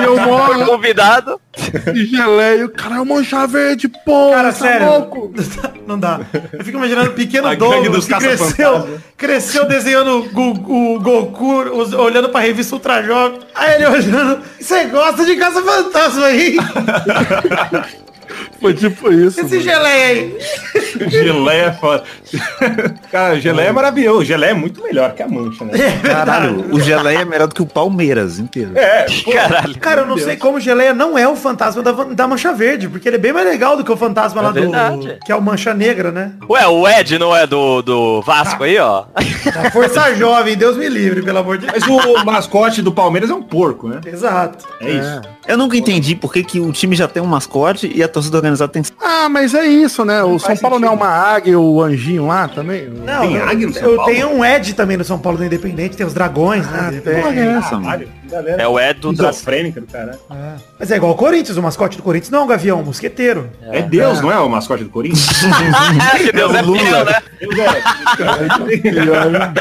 E 0.00 0.04
eu 0.04 0.18
moro 0.20 0.64
Convidado. 0.66 1.40
de 1.92 2.06
geleia. 2.06 2.66
O 2.66 2.68
cara 2.68 2.96
é 2.96 3.04
mancha 3.04 3.46
verde, 3.46 3.86
porra, 3.88 4.36
Cara, 4.36 4.52
tá 4.52 4.58
sério. 4.58 4.86
louco? 4.86 5.32
Não 5.86 5.98
dá. 5.98 6.20
Eu 6.52 6.64
fico 6.64 6.78
imaginando 6.78 7.10
o 7.10 7.12
pequeno 7.14 7.46
A 7.46 7.54
dos 7.54 8.06
que 8.06 8.14
cresceu, 8.14 8.98
cresceu 9.16 9.66
desenhando 9.84 10.30
o, 10.34 10.94
o 10.94 11.00
Goku, 11.00 11.96
olhando 11.98 12.30
pra 12.30 12.40
revista 12.40 12.74
Ultra 12.74 13.02
Jovem. 13.02 13.40
Aí 13.54 13.74
ele 13.74 13.86
olhando, 13.86 14.42
você 14.58 14.84
gosta 14.86 15.24
de 15.24 15.36
caça-fantasma 15.36 16.24
aí? 16.24 16.56
Foi 18.60 18.74
tipo 18.74 19.12
isso. 19.12 19.40
Esse 19.40 19.56
mano. 19.56 19.62
geleia 19.62 20.06
aí. 20.06 20.36
Geleia 21.10 21.62
é 21.66 21.72
foda. 21.72 22.04
Cara, 23.10 23.40
geleia 23.40 23.68
é 23.68 23.72
maravilhoso. 23.72 24.24
Geleia 24.24 24.50
é 24.50 24.54
muito 24.54 24.82
melhor 24.82 25.12
que 25.14 25.22
a 25.22 25.28
mancha, 25.28 25.64
né? 25.64 25.72
Caralho, 26.02 26.66
o 26.72 26.80
geleia 26.80 27.18
é 27.20 27.24
melhor 27.24 27.48
do 27.48 27.54
que 27.54 27.62
o 27.62 27.66
Palmeiras 27.66 28.38
inteiro. 28.38 28.72
É, 28.76 29.06
pô, 29.24 29.32
Caralho. 29.32 29.78
Cara, 29.78 30.00
eu 30.02 30.06
não 30.06 30.18
sei 30.18 30.36
como 30.36 30.58
o 30.58 30.60
Geleia 30.60 30.94
não 30.94 31.18
é 31.18 31.28
o 31.28 31.36
fantasma 31.36 31.82
da, 31.82 31.92
da 31.92 32.26
Mancha 32.26 32.52
Verde, 32.52 32.88
porque 32.88 33.08
ele 33.08 33.16
é 33.16 33.18
bem 33.18 33.32
mais 33.32 33.46
legal 33.46 33.76
do 33.76 33.84
que 33.84 33.92
o 33.92 33.96
fantasma 33.96 34.40
lá 34.40 34.50
do. 34.50 34.60
verdade. 34.60 35.18
Que 35.24 35.32
é 35.32 35.36
o 35.36 35.42
Mancha 35.42 35.74
Negra, 35.74 36.10
né? 36.10 36.32
Ué, 36.48 36.66
o 36.66 36.88
Ed 36.88 37.18
não 37.18 37.34
é 37.36 37.46
do, 37.46 37.82
do 37.82 38.22
Vasco 38.22 38.64
aí, 38.64 38.78
ó? 38.78 39.04
Da 39.52 39.70
Força 39.70 40.14
Jovem, 40.16 40.56
Deus 40.56 40.76
me 40.76 40.88
livre, 40.88 41.22
pelo 41.22 41.38
amor 41.38 41.58
de 41.58 41.66
Deus. 41.66 41.84
Mas 41.86 42.20
o 42.20 42.24
mascote 42.24 42.82
do 42.82 42.92
Palmeiras 42.92 43.30
é 43.30 43.34
um 43.34 43.42
porco, 43.42 43.88
né? 43.88 44.00
Exato. 44.06 44.64
É 44.80 44.90
isso. 44.90 45.22
Eu 45.46 45.58
nunca 45.58 45.76
entendi 45.76 46.14
por 46.14 46.32
que, 46.32 46.42
que 46.42 46.58
o 46.60 46.72
time 46.72 46.96
já 46.96 47.06
tem 47.06 47.22
um 47.22 47.26
mascote 47.26 47.90
e 47.94 48.02
a 48.02 48.08
torcida 48.08 48.36
organizada 48.38 48.72
tem. 48.72 48.82
Ah, 49.00 49.28
mas 49.28 49.54
é 49.54 49.66
isso, 49.66 50.04
né? 50.04 50.22
O 50.22 50.38
São 50.38 50.56
Paulo 50.56 50.78
não 50.78 50.88
é 50.88 50.90
sentido. 50.92 51.04
uma 51.06 51.12
águia, 51.14 51.58
o 51.60 51.82
anjinho 51.82 52.26
lá 52.26 52.48
também? 52.48 52.88
Não, 52.88 53.20
Tem 53.22 53.36
eu, 53.36 53.48
águia 53.48 53.66
no 53.66 53.72
São 53.74 53.82
eu 53.90 53.96
Paulo? 53.96 54.12
tenho 54.12 54.28
um 54.30 54.44
Ed 54.44 54.74
também 54.74 54.96
no 54.96 55.04
São 55.04 55.18
Paulo 55.18 55.38
do 55.38 55.44
Independente, 55.44 55.96
tem 55.96 56.06
os 56.06 56.14
dragões, 56.14 56.66
né? 56.70 56.88
de 56.88 56.94
repente. 56.96 57.22
Porra, 57.22 57.34
é 57.34 57.46
essa, 57.46 57.78
mano? 57.78 58.04
Galera. 58.34 58.60
É 58.60 58.66
o 58.66 58.80
Ed 58.80 58.98
do 58.98 59.12
das... 59.12 59.36
Esquizofrênica 59.36 59.80
do 59.80 59.86
caralho. 59.86 60.18
Mas 60.78 60.90
é 60.90 60.96
igual 60.96 61.12
o 61.12 61.14
Corinthians, 61.14 61.56
o 61.56 61.62
mascote 61.62 61.96
do 61.96 62.02
Corinthians 62.02 62.30
não 62.30 62.40
é 62.40 62.42
um 62.42 62.46
gavião, 62.48 62.78
é 62.78 62.82
um 62.82 62.84
mosqueteiro. 62.84 63.48
É, 63.62 63.80
Deus, 63.82 64.20
não 64.20 64.32
é 64.32 64.38
o 64.40 64.48
mascote 64.48 64.82
do 64.82 64.90
Corinthians? 64.90 65.24
que 66.18 66.32
Deus 66.32 66.52
é 66.52 66.62
fiel, 66.64 67.04
né? 67.04 67.22
Deus 67.38 67.58
é. 67.58 68.90
Pior, 68.90 69.54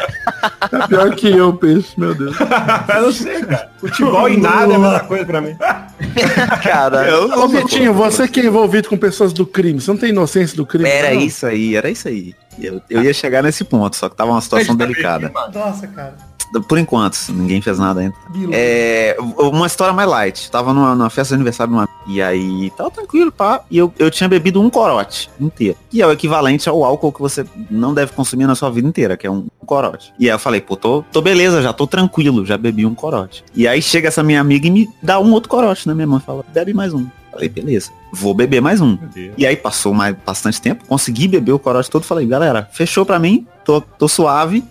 tá 0.72 0.88
pior 0.88 1.16
que 1.16 1.30
eu, 1.30 1.54
peixe, 1.54 1.94
meu 1.98 2.16
Deus. 2.16 2.36
Eu 2.96 3.02
não 3.04 3.12
sei, 3.12 3.42
cara. 3.44 3.70
Futebol 3.78 4.30
e 4.30 4.38
nada 4.38 4.74
é 4.74 4.76
a 4.76 4.80
mesma 4.80 5.00
coisa 5.02 5.26
pra 5.26 5.42
mim. 5.42 5.56
Cara, 6.64 7.26
Ô, 7.38 7.48
Vitinho, 7.48 7.94
você 7.94 8.28
que 8.28 8.40
é 8.40 8.46
envolvido 8.46 8.90
com 8.90 8.98
pessoas 8.98 9.34
do 9.34 9.46
crime, 9.46 9.82
você 9.82 9.92
não 9.92 9.98
tem 9.98 10.10
inocência 10.10 10.56
do 10.56 10.66
crime? 10.66 10.90
Era 10.90 11.14
não? 11.14 11.22
isso 11.22 11.46
aí, 11.46 11.76
era 11.76 11.90
isso 11.90 12.08
aí. 12.08 12.34
Eu, 12.60 12.82
eu 12.90 13.04
ia 13.04 13.14
chegar 13.14 13.44
nesse 13.44 13.64
ponto, 13.64 13.96
só 13.96 14.10
que 14.10 14.16
tava 14.16 14.32
uma 14.32 14.42
situação 14.42 14.76
delicada. 14.76 15.32
Nossa, 15.54 15.88
cara. 15.88 16.33
Por 16.62 16.78
enquanto, 16.78 17.18
ninguém 17.30 17.62
fez 17.62 17.80
nada 17.80 18.02
ainda. 18.02 18.16
É, 18.52 19.18
uma 19.38 19.68
história 19.68 19.94
mais 19.94 20.10
light. 20.10 20.52
Tava 20.52 20.74
numa, 20.74 20.96
numa 20.96 21.10
festa 21.10 21.30
de 21.30 21.36
aniversário 21.36 21.74
de 21.74 21.80
uma 21.80 21.90
E 22.08 22.22
aí, 22.22 22.72
tava 22.78 22.92
tranquilo, 22.92 23.32
pá. 23.32 23.62
E 23.70 23.78
eu, 23.78 23.94
eu 23.98 24.12
tinha 24.12 24.28
bebido 24.28 24.62
um 24.62 24.70
corote 24.70 25.30
inteiro. 25.40 25.78
Que 25.90 26.02
é 26.02 26.08
o 26.08 26.12
equivalente 26.12 26.70
ao 26.70 26.84
álcool 26.84 27.12
que 27.12 27.22
você 27.22 27.46
não 27.70 27.94
deve 27.94 28.12
consumir 28.14 28.46
na 28.46 28.56
sua 28.56 28.70
vida 28.70 28.88
inteira, 28.88 29.18
que 29.18 29.26
é 29.26 29.32
um 29.32 29.48
corote. 29.66 30.14
E 30.20 30.26
aí 30.26 30.36
eu 30.36 30.40
falei, 30.40 30.62
pô, 30.62 30.76
tô, 30.76 31.04
tô 31.12 31.22
beleza, 31.22 31.62
já 31.62 31.74
tô 31.74 31.88
tranquilo, 31.88 32.46
já 32.46 32.58
bebi 32.58 32.86
um 32.86 32.94
corote. 32.94 33.44
E 33.56 33.68
aí 33.68 33.82
chega 33.82 34.08
essa 34.08 34.24
minha 34.24 34.42
amiga 34.42 34.68
e 34.68 34.72
me 34.72 34.90
dá 35.02 35.20
um 35.20 35.32
outro 35.32 35.50
corote, 35.50 35.88
né? 35.88 35.94
Minha 35.94 36.08
mãe 36.08 36.20
fala, 36.20 36.44
bebe 36.54 36.74
mais 36.74 36.94
um. 36.94 37.08
Falei, 37.32 37.50
beleza, 37.50 37.90
vou 38.12 38.32
beber 38.36 38.62
mais 38.62 38.80
um. 38.80 38.96
E 39.36 39.44
aí 39.48 39.56
passou 39.56 39.92
mais 39.92 40.16
bastante 40.24 40.62
tempo, 40.62 40.86
consegui 40.86 41.28
beber 41.28 41.52
o 41.52 41.58
corote 41.58 41.90
todo, 41.90 42.04
falei, 42.04 42.28
galera, 42.28 42.70
fechou 42.72 43.04
pra 43.04 43.18
mim, 43.18 43.48
tô, 43.66 43.82
tô 43.82 44.08
suave, 44.08 44.64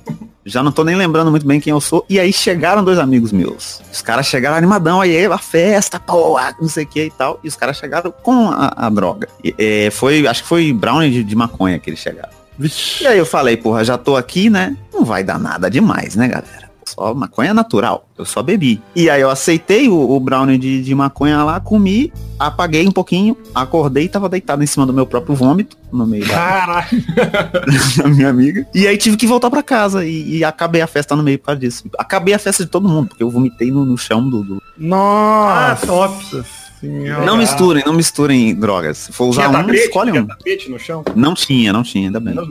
já 0.44 0.62
não 0.62 0.72
tô 0.72 0.84
nem 0.84 0.96
lembrando 0.96 1.30
muito 1.30 1.46
bem 1.46 1.60
quem 1.60 1.70
eu 1.70 1.80
sou. 1.80 2.04
E 2.08 2.18
aí 2.18 2.32
chegaram 2.32 2.82
dois 2.82 2.98
amigos 2.98 3.32
meus. 3.32 3.80
Os 3.92 4.02
caras 4.02 4.26
chegaram 4.26 4.56
animadão, 4.56 5.00
aí 5.00 5.24
a 5.26 5.38
festa, 5.38 6.00
pô, 6.00 6.38
não 6.60 6.68
sei 6.68 6.84
o 6.84 6.86
que 6.86 7.04
e 7.04 7.10
tal. 7.10 7.38
E 7.42 7.48
os 7.48 7.56
caras 7.56 7.76
chegaram 7.76 8.12
com 8.22 8.48
a, 8.48 8.72
a 8.76 8.90
droga. 8.90 9.28
E, 9.42 9.54
é, 9.58 9.90
foi, 9.90 10.26
acho 10.26 10.42
que 10.42 10.48
foi 10.48 10.72
brownie 10.72 11.10
de, 11.10 11.24
de 11.24 11.36
maconha 11.36 11.78
que 11.78 11.90
eles 11.90 12.00
chegaram. 12.00 12.30
Vixe. 12.58 13.04
E 13.04 13.06
aí 13.06 13.18
eu 13.18 13.26
falei, 13.26 13.56
porra, 13.56 13.84
já 13.84 13.96
tô 13.96 14.16
aqui, 14.16 14.50
né? 14.50 14.76
Não 14.92 15.04
vai 15.04 15.24
dar 15.24 15.38
nada 15.38 15.70
demais, 15.70 16.14
né, 16.16 16.28
galera? 16.28 16.61
Só 16.94 17.14
maconha 17.14 17.54
natural. 17.54 18.06
Eu 18.18 18.24
só 18.24 18.42
bebi. 18.42 18.80
E 18.94 19.08
aí 19.08 19.20
eu 19.20 19.30
aceitei 19.30 19.88
o, 19.88 19.94
o 20.10 20.20
brownie 20.20 20.58
de, 20.58 20.82
de 20.82 20.94
maconha 20.94 21.42
lá, 21.42 21.58
comi, 21.60 22.12
apaguei 22.38 22.86
um 22.86 22.92
pouquinho, 22.92 23.36
acordei 23.54 24.04
e 24.04 24.08
tava 24.08 24.28
deitado 24.28 24.62
em 24.62 24.66
cima 24.66 24.84
do 24.86 24.92
meu 24.92 25.06
próprio 25.06 25.34
vômito, 25.34 25.76
no 25.92 26.06
meio 26.06 26.26
da, 26.28 26.86
minha 28.08 28.28
amiga. 28.28 28.66
E 28.74 28.86
aí 28.86 28.96
tive 28.96 29.16
que 29.16 29.26
voltar 29.26 29.50
pra 29.50 29.62
casa 29.62 30.04
e, 30.04 30.38
e 30.38 30.44
acabei 30.44 30.82
a 30.82 30.86
festa 30.86 31.16
no 31.16 31.22
meio 31.22 31.38
causa 31.38 31.60
disso. 31.60 31.84
Acabei 31.98 32.34
a 32.34 32.38
festa 32.38 32.64
de 32.64 32.70
todo 32.70 32.88
mundo, 32.88 33.08
porque 33.08 33.22
eu 33.22 33.30
vomitei 33.30 33.70
no, 33.70 33.84
no 33.84 33.96
chão 33.96 34.28
do, 34.28 34.42
do- 34.42 34.62
Nossa. 34.78 35.84
Ah, 35.84 35.86
top. 35.86 36.44
Senhora. 36.82 37.24
Não 37.24 37.36
misturem, 37.36 37.82
não 37.86 37.92
misturem 37.94 38.54
drogas. 38.54 38.98
Se 38.98 39.12
for 39.12 39.26
usar 39.26 39.48
Tinha 39.48 39.58
um, 39.58 39.62
tapete? 39.62 39.78
escolhe 39.84 40.10
Tinha 40.10 40.22
um. 40.22 40.26
tapete 40.26 40.70
no 40.70 40.78
chão? 40.78 41.04
Não 41.16 41.34
tinha, 41.34 41.72
não 41.72 41.82
tinha, 41.82 42.08
ainda 42.08 42.20
bem. 42.20 42.34
Não 42.34 42.44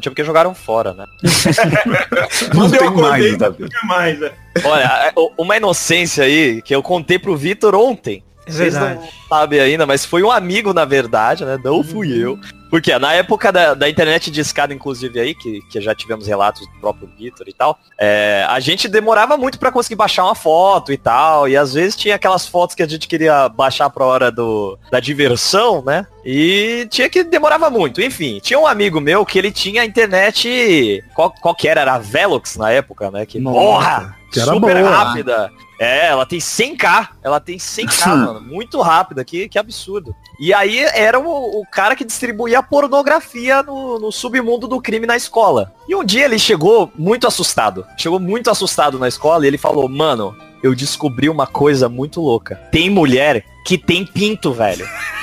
tinha 0.00 0.10
porque 0.10 0.24
jogaram 0.24 0.54
fora, 0.54 0.92
né? 0.94 1.06
Não 2.54 2.70
tem 2.70 2.80
acordei, 2.88 3.02
mais, 3.10 3.30
não 3.32 3.38
Davi. 3.38 3.68
tinha 3.68 3.82
mais, 3.84 4.22
é. 4.22 4.32
Olha, 4.64 4.82
é, 4.84 5.12
uma 5.38 5.56
inocência 5.56 6.24
aí 6.24 6.60
que 6.62 6.74
eu 6.74 6.82
contei 6.82 7.18
pro 7.18 7.36
Vitor 7.36 7.74
ontem. 7.74 8.22
É 8.46 8.50
Vocês 8.50 8.74
não 8.74 9.02
sabem 9.28 9.58
ainda, 9.58 9.86
mas 9.86 10.04
foi 10.04 10.22
um 10.22 10.30
amigo, 10.30 10.74
na 10.74 10.84
verdade, 10.84 11.44
né? 11.46 11.58
Não 11.64 11.82
fui 11.82 12.12
eu. 12.12 12.38
Porque 12.74 12.98
na 12.98 13.12
época 13.12 13.52
da, 13.52 13.72
da 13.72 13.88
internet 13.88 14.32
de 14.32 14.40
escada, 14.40 14.74
inclusive 14.74 15.20
aí, 15.20 15.32
que, 15.32 15.60
que 15.70 15.80
já 15.80 15.94
tivemos 15.94 16.26
relatos 16.26 16.66
do 16.66 16.80
próprio 16.80 17.08
Vitor 17.16 17.48
e 17.48 17.52
tal, 17.52 17.78
é, 17.96 18.44
a 18.48 18.58
gente 18.58 18.88
demorava 18.88 19.36
muito 19.36 19.60
pra 19.60 19.70
conseguir 19.70 19.94
baixar 19.94 20.24
uma 20.24 20.34
foto 20.34 20.92
e 20.92 20.98
tal. 20.98 21.48
E 21.48 21.56
às 21.56 21.74
vezes 21.74 21.94
tinha 21.94 22.16
aquelas 22.16 22.48
fotos 22.48 22.74
que 22.74 22.82
a 22.82 22.88
gente 22.88 23.06
queria 23.06 23.48
baixar 23.48 23.88
pra 23.90 24.04
hora 24.04 24.28
do, 24.28 24.76
da 24.90 24.98
diversão, 24.98 25.84
né? 25.86 26.04
E 26.24 26.88
tinha 26.90 27.08
que 27.08 27.22
demorava 27.22 27.70
muito. 27.70 28.02
Enfim, 28.02 28.40
tinha 28.42 28.58
um 28.58 28.66
amigo 28.66 29.00
meu 29.00 29.24
que 29.24 29.38
ele 29.38 29.52
tinha 29.52 29.84
internet. 29.84 31.00
Qual, 31.14 31.30
qual 31.30 31.54
que 31.54 31.68
era? 31.68 31.82
Era 31.82 31.94
a 31.94 31.98
Velox 31.98 32.56
na 32.56 32.72
época, 32.72 33.08
né? 33.08 33.24
Que 33.24 33.38
Nossa, 33.38 33.56
porra! 33.56 34.16
que 34.32 34.40
era 34.40 34.52
super 34.52 34.82
boa. 34.82 34.90
rápida. 34.90 35.52
É, 35.78 36.06
ela 36.08 36.24
tem 36.24 36.38
100k. 36.38 37.08
Ela 37.22 37.40
tem 37.40 37.56
100k, 37.58 38.06
mano. 38.16 38.40
Muito 38.40 38.80
rápida. 38.80 39.24
Que, 39.24 39.48
que 39.48 39.58
absurdo. 39.58 40.14
E 40.38 40.52
aí 40.54 40.78
era 40.78 41.18
o, 41.18 41.60
o 41.60 41.64
cara 41.70 41.94
que 41.96 42.04
distribuía 42.04 42.62
pornografia 42.62 43.62
no, 43.62 43.98
no 43.98 44.12
submundo 44.12 44.66
do 44.68 44.80
crime 44.80 45.06
na 45.06 45.16
escola. 45.16 45.72
E 45.88 45.94
um 45.94 46.04
dia 46.04 46.24
ele 46.24 46.38
chegou 46.38 46.90
muito 46.96 47.26
assustado. 47.26 47.86
Chegou 47.96 48.18
muito 48.20 48.50
assustado 48.50 48.98
na 48.98 49.08
escola 49.08 49.44
e 49.44 49.48
ele 49.48 49.58
falou, 49.58 49.88
mano, 49.88 50.36
eu 50.62 50.74
descobri 50.74 51.28
uma 51.28 51.46
coisa 51.46 51.88
muito 51.88 52.20
louca. 52.20 52.56
Tem 52.72 52.88
mulher 52.90 53.44
que 53.64 53.78
tem 53.78 54.04
pinto, 54.04 54.52
velho. 54.52 54.86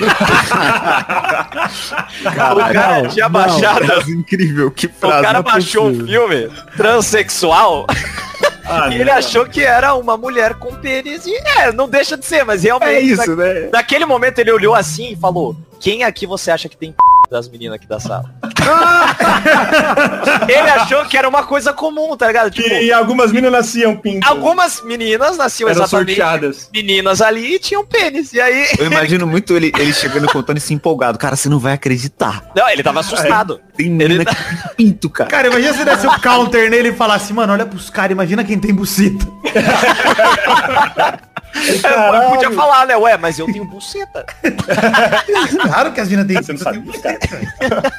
o 2.52 2.72
cara 2.72 3.08
tinha 3.08 3.28
baixado. 3.28 4.10
Incrível, 4.10 4.70
que 4.70 4.86
O 4.86 4.90
frase. 4.92 5.22
cara 5.22 5.32
não 5.42 5.48
é 5.48 5.52
baixou 5.52 5.86
um 5.88 5.98
possível. 5.98 6.28
filme 6.28 6.50
transexual 6.76 7.86
Ah, 8.64 8.88
e 8.88 9.00
ele 9.00 9.10
achou 9.10 9.46
que 9.46 9.62
era 9.62 9.94
uma 9.94 10.16
mulher 10.16 10.54
com 10.54 10.74
pênis. 10.74 11.26
E 11.26 11.34
é, 11.58 11.72
não 11.72 11.88
deixa 11.88 12.16
de 12.16 12.24
ser, 12.24 12.44
mas 12.44 12.62
realmente. 12.62 12.90
É 12.90 13.00
isso, 13.00 13.34
né? 13.36 13.68
Naquele 13.72 14.06
momento 14.06 14.38
ele 14.38 14.52
olhou 14.52 14.74
assim 14.74 15.12
e 15.12 15.16
falou: 15.16 15.56
Quem 15.80 16.04
aqui 16.04 16.26
você 16.26 16.50
acha 16.50 16.68
que 16.68 16.76
tem 16.76 16.92
p... 16.92 17.11
das 17.32 17.48
meninas 17.48 17.76
aqui 17.76 17.86
da 17.86 17.98
sala? 17.98 18.30
ele 20.48 20.70
achou 20.70 21.04
que 21.06 21.16
era 21.16 21.28
uma 21.28 21.42
coisa 21.44 21.72
comum, 21.72 22.16
tá 22.16 22.26
ligado? 22.28 22.50
Tipo, 22.50 22.68
E 22.68 22.92
algumas 22.92 23.32
meninas 23.32 23.52
nasciam 23.52 23.96
pinto. 23.96 24.26
algumas 24.28 24.82
meninas 24.84 25.36
nasciam 25.36 25.68
eram 25.68 25.82
exatamente 25.82 26.14
sorteadas. 26.16 26.70
meninas 26.72 27.20
ali 27.20 27.54
e 27.54 27.58
tinham 27.58 27.84
pênis. 27.84 28.32
E 28.32 28.40
aí. 28.40 28.66
Eu 28.78 28.86
imagino 28.86 29.26
muito 29.26 29.54
ele, 29.56 29.72
ele 29.78 29.92
chegando 29.92 30.26
e 30.26 30.32
contando 30.32 30.58
isso 30.58 30.72
empolgado. 30.72 31.18
Cara, 31.18 31.36
você 31.36 31.48
não 31.48 31.58
vai 31.58 31.72
acreditar. 31.72 32.44
Não, 32.54 32.68
ele 32.68 32.82
tava 32.82 33.00
assustado. 33.00 33.60
Tem 33.76 33.88
menina 33.88 34.22
Ele- 34.22 34.24
que 34.26 34.34
tem 34.34 34.58
pinto, 34.76 35.08
cara. 35.08 35.30
Cara, 35.30 35.48
imagina 35.48 35.72
se 35.72 35.84
desse 35.84 36.06
o 36.06 36.20
counter 36.20 36.70
nele 36.70 36.90
e 36.90 36.92
falasse, 36.92 37.32
mano, 37.32 37.54
olha 37.54 37.64
pros 37.64 37.88
caras, 37.88 38.12
imagina 38.12 38.44
quem 38.44 38.58
tem 38.58 38.74
buceta. 38.74 39.26
Eu 41.54 42.30
podia 42.30 42.50
falar, 42.52 42.86
né? 42.86 42.96
Ué, 42.96 43.16
mas 43.16 43.38
eu 43.38 43.46
tenho 43.46 43.64
buceta. 43.64 44.24
Claro 45.62 45.92
que 45.92 46.00
as 46.00 46.08
meninas 46.08 46.26
têm 46.26 46.56
Você 46.56 46.72
não 46.72 46.80
buceta. 46.82 47.28
sabe, 47.28 47.46
cara. 47.58 47.92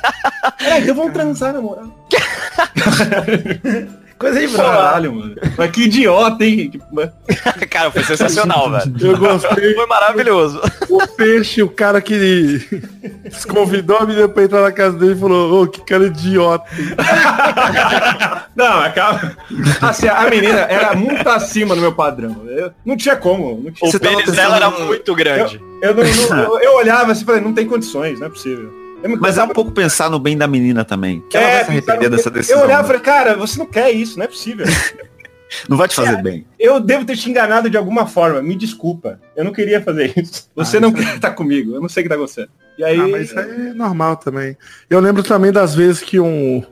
É, 0.60 0.80
então 0.80 0.95
vamos 0.95 1.14
transar, 1.14 1.54
na 1.54 1.62
moral. 1.62 1.88
Coisa 4.24 4.40
de 4.40 4.48
brother. 4.48 4.72
Caralho, 4.72 5.14
mano. 5.14 5.36
Mas 5.58 5.72
que 5.72 5.82
idiota, 5.84 6.46
hein? 6.46 6.72
Cara, 7.70 7.92
foi 7.92 8.04
sensacional, 8.04 8.70
velho. 8.72 8.94
Eu 9.02 9.18
gostei. 9.18 9.74
Foi 9.74 9.86
maravilhoso. 9.88 10.62
O 10.90 11.08
peixe, 11.08 11.62
o 11.64 11.70
cara 11.70 12.02
que 12.02 12.62
convidou 13.50 13.98
a 13.98 14.06
menina 14.06 14.28
pra 14.30 14.44
entrar 14.44 14.62
na 14.62 14.72
casa 14.72 14.98
dele 14.98 15.14
e 15.14 15.20
falou, 15.20 15.64
ô, 15.64 15.68
que 15.68 15.82
cara 15.82 16.06
idiota. 16.06 16.66
Não, 18.56 18.80
acaba. 18.82 19.36
Assim, 19.82 20.08
a 20.08 20.30
menina 20.30 20.60
era 20.70 20.96
muito 20.96 21.28
acima 21.30 21.76
do 21.76 21.82
meu 21.82 21.94
padrão. 21.94 22.44
Eu, 22.48 22.72
não 22.86 22.96
tinha 22.96 23.16
como. 23.16 23.62
Não 23.64 23.72
tinha... 23.72 23.90
O 23.90 24.00
pênis 24.00 24.32
dela 24.32 24.56
era 24.58 24.70
muito 24.70 25.16
grande. 25.16 25.60
Eu, 25.82 25.94
não- 25.96 26.04
não- 26.38 26.44
eu, 26.56 26.60
eu 26.60 26.76
olhava 26.76 27.12
assim 27.12 27.24
e 27.24 27.26
falei, 27.26 27.42
não 27.42 27.54
tem 27.54 27.66
condições, 27.68 28.20
não 28.20 28.28
é 28.28 28.30
possível. 28.30 28.72
Mas 29.20 29.38
é 29.38 29.43
um 29.43 29.49
pouco 29.49 29.72
pensar 29.72 30.10
no 30.10 30.20
bem 30.20 30.38
da 30.38 30.47
menina 30.47 30.84
também. 30.86 31.24
Que 31.30 31.38
ela 31.38 31.45
É, 31.45 31.56
vai 31.56 31.64
se 31.66 31.72
arrepender 31.72 32.10
dessa 32.10 32.30
decisão. 32.30 32.60
Eu 32.60 32.66
olhava 32.66 32.84
e 32.84 32.88
falei, 32.88 33.01
cara, 33.01 33.36
você 33.36 33.60
não 33.60 33.66
quer 33.66 33.91
isso, 33.91 34.18
não 34.18 34.26
é 34.26 34.28
possível. 34.28 34.66
Não 35.70 35.78
vai 35.78 35.88
te 35.88 35.93
fazer 35.93 36.20
bem. 36.20 36.47
Eu 36.60 36.80
devo 36.80 37.06
ter 37.06 37.16
te 37.16 37.30
enganado 37.30 37.70
de 37.70 37.78
alguma 37.78 38.08
forma, 38.08 38.41
me 38.41 38.56
desculpa. 38.56 39.20
Eu 39.36 39.43
não 39.45 39.51
queria 39.54 39.80
fazer 39.84 40.12
isso. 40.18 40.49
Você 40.56 40.78
Ah, 40.78 40.80
não 40.82 40.89
isso 40.89 40.97
quer 40.97 41.16
estar 41.16 41.30
comigo, 41.30 41.76
eu 41.76 41.80
não 41.80 41.88
sei 41.88 42.01
o 42.01 42.04
que 42.06 42.10
tá 42.10 42.16
acontecendo. 42.16 42.49
E 42.76 42.84
aí. 42.84 42.99
Ah, 42.99 43.08
mas 43.08 43.30
isso 43.30 43.39
aí 43.39 43.68
é 43.68 43.74
normal 43.76 44.18
também. 44.18 44.58
Eu 44.89 44.99
lembro 44.99 45.22
também 45.22 45.51
das 45.51 45.76
vezes 45.76 46.01
que 46.01 46.20
um. 46.20 46.64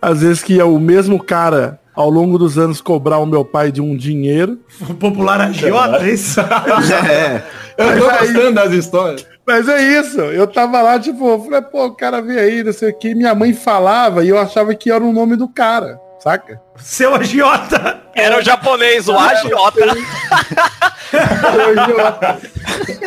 Às 0.00 0.22
vezes 0.22 0.42
que 0.42 0.58
o 0.62 0.78
mesmo 0.80 1.22
cara, 1.22 1.78
ao 1.94 2.08
longo 2.08 2.38
dos 2.38 2.56
anos, 2.56 2.80
cobrar 2.80 3.18
o 3.18 3.26
meu 3.26 3.44
pai 3.44 3.70
de 3.70 3.82
um 3.82 3.94
dinheiro. 3.94 4.58
O 4.88 4.94
popular 4.96 5.42
agiota, 5.42 5.98
é 6.06 6.10
isso? 6.10 6.40
É. 7.10 7.42
eu 7.76 7.98
tô 8.00 8.08
gostando 8.08 8.52
das 8.52 8.72
histórias. 8.72 9.26
Mas 9.46 9.68
é 9.68 9.82
isso, 10.00 10.20
eu 10.20 10.46
tava 10.46 10.80
lá, 10.80 10.98
tipo, 10.98 11.28
eu 11.28 11.44
falei, 11.44 11.60
pô, 11.62 11.84
o 11.86 11.94
cara 11.94 12.22
veio 12.22 12.40
aí, 12.40 12.64
não 12.64 12.72
sei 12.72 12.90
o 12.90 12.98
que, 12.98 13.14
minha 13.14 13.34
mãe 13.34 13.52
falava 13.52 14.24
e 14.24 14.28
eu 14.30 14.38
achava 14.38 14.74
que 14.74 14.90
era 14.90 15.04
o 15.04 15.12
nome 15.12 15.36
do 15.36 15.46
cara, 15.46 16.00
saca? 16.18 16.60
Seu 16.76 17.14
agiota. 17.14 18.00
Era 18.14 18.38
o 18.38 18.42
japonês, 18.42 19.06
o 19.08 19.18
agiota. 19.18 19.80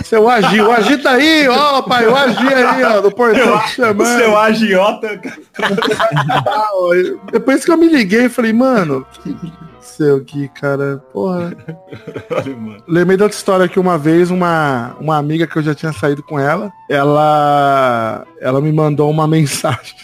Seu 0.04 0.30
Agi, 0.30 0.62
o 0.62 0.72
Agi 0.72 0.98
tá 0.98 1.12
aí, 1.12 1.48
ó, 1.50 1.82
pai, 1.82 2.08
o 2.08 2.16
Agi 2.16 2.54
aí, 2.54 2.84
ó, 2.84 3.02
do 3.02 3.12
portão 3.12 3.60
te 3.62 3.70
chamando. 3.76 4.18
seu 4.18 4.38
agiota. 4.38 5.20
Eu- 6.94 7.20
Depois 7.32 7.66
que 7.66 7.72
eu 7.72 7.78
me 7.78 7.88
liguei, 7.88 8.30
falei, 8.30 8.54
mano, 8.54 9.06
seu 9.88 10.24
que, 10.24 10.48
cara, 10.50 11.04
porra. 11.14 11.56
Olha, 12.32 12.56
mano. 12.56 12.84
Lembrei 12.88 13.18
da 13.18 13.26
outra 13.26 13.38
história 13.38 13.68
que 13.68 13.80
uma 13.80 13.98
vez 13.98 14.30
uma, 14.30 14.96
uma 15.00 15.18
amiga 15.18 15.48
que 15.48 15.58
eu 15.58 15.64
já 15.64 15.74
tinha 15.74 15.94
saído 15.94 16.22
com 16.24 16.40
ela, 16.40 16.72
ela 16.90 18.26
ela 18.40 18.62
me 18.62 18.72
mandou 18.72 19.10
uma 19.10 19.28
mensagem. 19.28 19.96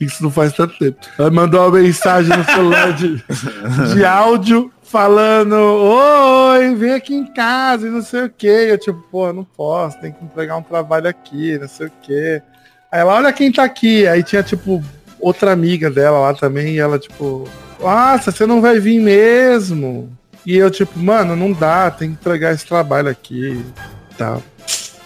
Isso 0.00 0.22
não 0.22 0.30
faz 0.30 0.52
tanto 0.52 0.78
tempo. 0.78 0.98
Ela 1.18 1.30
me 1.30 1.36
mandou 1.36 1.60
uma 1.60 1.80
mensagem 1.80 2.36
no 2.36 2.44
celular 2.44 2.92
de, 2.92 3.22
de 3.94 4.04
áudio 4.04 4.70
falando, 4.82 5.54
oi, 5.54 6.74
vem 6.74 6.92
aqui 6.92 7.14
em 7.14 7.24
casa 7.24 7.88
e 7.88 7.90
não 7.90 8.02
sei 8.02 8.24
o 8.24 8.30
que. 8.30 8.46
Eu 8.46 8.78
tipo, 8.78 9.02
pô, 9.10 9.32
não 9.32 9.44
posso, 9.44 9.98
tem 9.98 10.12
que 10.12 10.22
entregar 10.22 10.56
um 10.56 10.62
trabalho 10.62 11.08
aqui, 11.08 11.58
não 11.58 11.66
sei 11.66 11.86
o 11.86 11.92
que. 12.02 12.42
Aí 12.92 13.00
ela, 13.00 13.14
olha 13.14 13.32
quem 13.32 13.50
tá 13.50 13.64
aqui. 13.64 14.06
Aí 14.06 14.22
tinha, 14.22 14.42
tipo, 14.42 14.82
outra 15.18 15.50
amiga 15.52 15.90
dela 15.90 16.18
lá 16.18 16.34
também, 16.34 16.74
e 16.74 16.78
ela, 16.78 16.98
tipo, 16.98 17.48
nossa, 17.82 18.30
você 18.30 18.46
não 18.46 18.60
vai 18.60 18.78
vir 18.78 19.00
mesmo. 19.00 20.10
E 20.44 20.56
eu, 20.56 20.70
tipo, 20.70 20.98
mano, 20.98 21.36
não 21.36 21.52
dá, 21.52 21.90
tem 21.90 22.10
que 22.10 22.14
entregar 22.14 22.52
esse 22.52 22.66
trabalho 22.66 23.08
aqui 23.08 23.64
e 24.10 24.14
tal. 24.14 24.42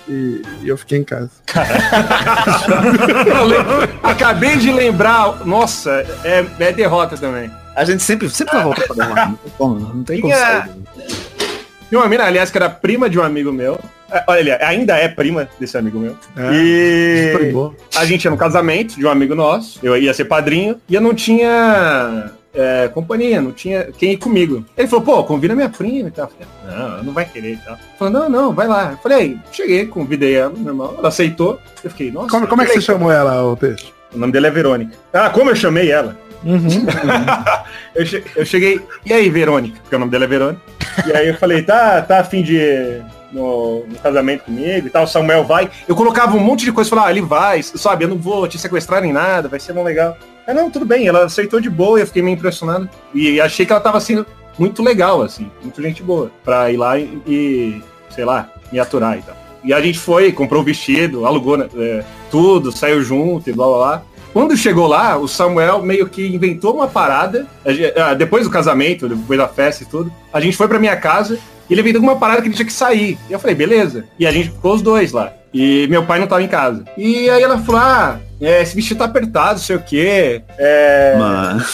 E, 0.09 0.43
e 0.63 0.69
eu 0.69 0.79
fiquei 0.79 0.99
em 0.99 1.05
casa. 1.05 1.31
Acabei 4.03 4.57
de 4.57 4.71
lembrar. 4.71 5.45
Nossa, 5.45 6.07
é, 6.25 6.45
é 6.61 6.73
derrota 6.73 7.17
também. 7.17 7.51
A 7.75 7.85
gente 7.85 8.03
sempre, 8.03 8.31
sempre 8.31 8.55
vai 8.55 8.65
voltar 8.65 8.87
pra 8.87 8.95
dar 8.95 9.09
uma. 9.09 9.27
Não 9.27 9.35
tem 9.35 9.53
como, 9.59 9.81
não 9.81 10.05
tem 10.05 10.21
como 10.21 10.35
sair. 10.35 10.71
Tinha 11.89 12.01
uma 12.01 12.09
mina, 12.09 12.25
aliás, 12.25 12.51
que 12.51 12.59
era 12.59 12.69
prima 12.69 13.11
de 13.11 13.19
um 13.19 13.23
amigo 13.23 13.53
meu. 13.53 13.79
É, 14.11 14.25
Olha, 14.29 14.59
ainda 14.63 14.97
é 14.97 15.09
prima 15.09 15.49
desse 15.59 15.77
amigo 15.77 15.99
meu. 15.99 16.17
É, 16.37 16.53
e 16.53 17.53
a 17.97 18.05
gente 18.05 18.25
ia 18.25 18.31
no 18.31 18.37
casamento 18.37 18.97
de 18.97 19.05
um 19.05 19.11
amigo 19.11 19.35
nosso. 19.35 19.81
Eu 19.83 19.97
ia 19.97 20.15
ser 20.15 20.25
padrinho. 20.25 20.81
E 20.89 20.95
eu 20.95 21.01
não 21.01 21.15
tinha 21.15 22.31
é, 22.57 22.89
companhia, 22.89 23.41
não 23.41 23.53
tinha 23.53 23.85
quem 23.97 24.13
ir 24.13 24.17
comigo. 24.17 24.65
Ele 24.77 24.89
falou, 24.89 25.05
pô, 25.05 25.25
convida 25.25 25.55
minha 25.55 25.69
prima 25.69 26.09
e 26.09 26.11
tal. 26.11 26.29
Eu 26.41 26.47
falei, 26.47 26.79
não, 26.79 26.87
ela 26.95 27.03
não 27.03 27.13
vai 27.13 27.25
querer 27.25 27.53
e 27.53 27.57
tal. 27.59 27.77
Falou, 27.99 28.13
não, 28.13 28.29
não, 28.29 28.53
vai 28.53 28.67
lá. 28.67 28.93
Eu 28.93 28.99
falei, 28.99 29.39
cheguei, 29.53 29.87
convidei 29.87 30.35
ela, 30.37 30.53
normal. 30.57 30.95
Ela 30.99 31.09
aceitou. 31.09 31.61
Eu 31.85 31.91
fiquei, 31.91 32.11
nossa. 32.11 32.29
Como, 32.31 32.47
como 32.49 32.63
é 32.63 32.67
que 32.67 32.73
você 32.73 32.81
chamou 32.81 33.13
ela, 33.13 33.43
o 33.45 33.57
peixe? 33.57 33.93
O 34.15 34.19
nome 34.19 34.33
dela 34.33 34.47
é 34.47 34.51
Verônica. 34.51 34.97
Ah, 35.13 35.31
como 35.31 35.51
eu 35.51 35.57
chamei 35.57 35.91
ela? 35.91 36.17
Uhum. 36.45 36.87
eu, 37.95 38.07
che- 38.07 38.25
eu 38.37 38.45
cheguei, 38.47 38.81
e 39.05 39.13
aí, 39.13 39.29
Verônica? 39.31 39.79
Porque 39.83 39.97
o 39.97 39.99
nome 39.99 40.11
dela 40.11 40.25
é 40.25 40.29
Verônica. 40.29 40.61
E 41.07 41.13
aí 41.13 41.29
eu 41.29 41.35
falei, 41.37 41.63
tá, 41.63 42.01
tá 42.03 42.21
a 42.21 42.25
fim 42.25 42.43
de 42.43 43.01
no, 43.33 43.85
no 43.87 43.97
casamento 43.97 44.45
comigo 44.45 44.87
e 44.87 44.91
tal, 44.91 45.05
o 45.05 45.07
Samuel 45.09 45.45
vai. 45.45 45.69
Eu 45.87 45.95
colocava 45.95 46.37
um 46.37 46.41
monte 46.41 46.65
de 46.65 46.73
coisa, 46.73 46.89
falava, 46.89 47.09
ah, 47.09 47.11
ele 47.11 47.21
vai, 47.21 47.63
sabe, 47.63 48.05
eu 48.05 48.09
não 48.09 48.17
vou 48.17 48.47
te 48.49 48.59
sequestrar 48.59 49.03
nem 49.03 49.13
nada, 49.13 49.49
vai 49.49 49.61
ser 49.61 49.73
bom 49.73 49.83
legal. 49.83 50.17
Ah, 50.47 50.55
não, 50.55 50.71
tudo 50.71 50.85
bem, 50.85 51.07
ela 51.09 51.25
aceitou 51.25 51.61
de 51.61 51.69
boa, 51.69 51.99
eu 51.99 52.07
fiquei 52.07 52.23
meio 52.23 52.35
impressionado. 52.37 52.89
E 53.15 53.41
achei 53.41 53.67
que 53.67 53.73
ela 53.73 53.81
tava 53.81 54.01
sendo 54.01 54.25
muito 54.59 54.83
legal, 54.83 55.23
assim, 55.23 55.51
muito 55.63 55.83
gente 55.83 56.03
boa, 56.03 56.31
pra 56.45 56.71
ir 56.71 56.77
lá 56.77 56.99
e, 56.99 57.83
sei 58.11 58.25
lá, 58.25 58.49
me 58.73 58.79
aturar 58.79 59.19
e 59.19 59.23
tal. 59.23 59.37
E 59.65 59.73
a 59.73 59.81
gente 59.81 59.99
foi, 59.99 60.31
comprou 60.31 60.63
o 60.63 60.65
vestido, 60.65 61.27
alugou 61.27 61.57
né, 61.57 61.69
é, 61.77 62.05
tudo, 62.31 62.71
saiu 62.71 63.03
junto 63.03 63.51
e 63.51 63.53
blá 63.53 63.67
blá 63.67 63.77
blá. 63.77 64.03
Quando 64.33 64.57
chegou 64.57 64.87
lá, 64.87 65.17
o 65.17 65.27
Samuel 65.27 65.83
meio 65.83 66.07
que 66.09 66.27
inventou 66.27 66.75
uma 66.75 66.87
parada. 66.87 67.47
ah, 67.97 68.15
Depois 68.15 68.45
do 68.45 68.51
casamento, 68.51 69.09
depois 69.09 69.39
da 69.39 69.49
festa 69.49 69.83
e 69.83 69.87
tudo, 69.87 70.13
a 70.33 70.41
gente 70.41 70.57
foi 70.57 70.69
pra 70.69 70.79
minha 70.79 70.95
casa 70.97 71.39
e 71.69 71.73
ele 71.73 71.81
inventou 71.81 72.03
uma 72.03 72.17
parada 72.17 72.43
que 72.43 72.49
ele 72.49 72.55
tinha 72.55 72.67
que 72.67 72.73
sair. 72.73 73.19
E 73.29 73.33
eu 73.33 73.39
falei, 73.41 73.57
beleza. 73.57 74.05
E 74.19 74.27
a 74.27 74.31
gente 74.31 74.51
ficou 74.51 74.75
os 74.75 74.83
dois 74.83 75.11
lá. 75.11 75.33
E 75.55 75.87
meu 75.89 76.05
pai 76.05 76.21
não 76.21 76.27
tava 76.27 76.43
em 76.43 76.49
casa. 76.49 76.85
E 76.99 77.31
aí 77.31 77.43
ela 77.43 77.59
falou, 77.59 77.81
ah, 77.81 78.21
é, 78.41 78.63
esse 78.63 78.75
vestido 78.75 78.99
tá 78.99 79.05
apertado, 79.07 79.61
sei 79.61 79.77
o 79.77 79.83
quê. 79.83 80.43
É, 80.59 81.17
Mano. 81.19 81.65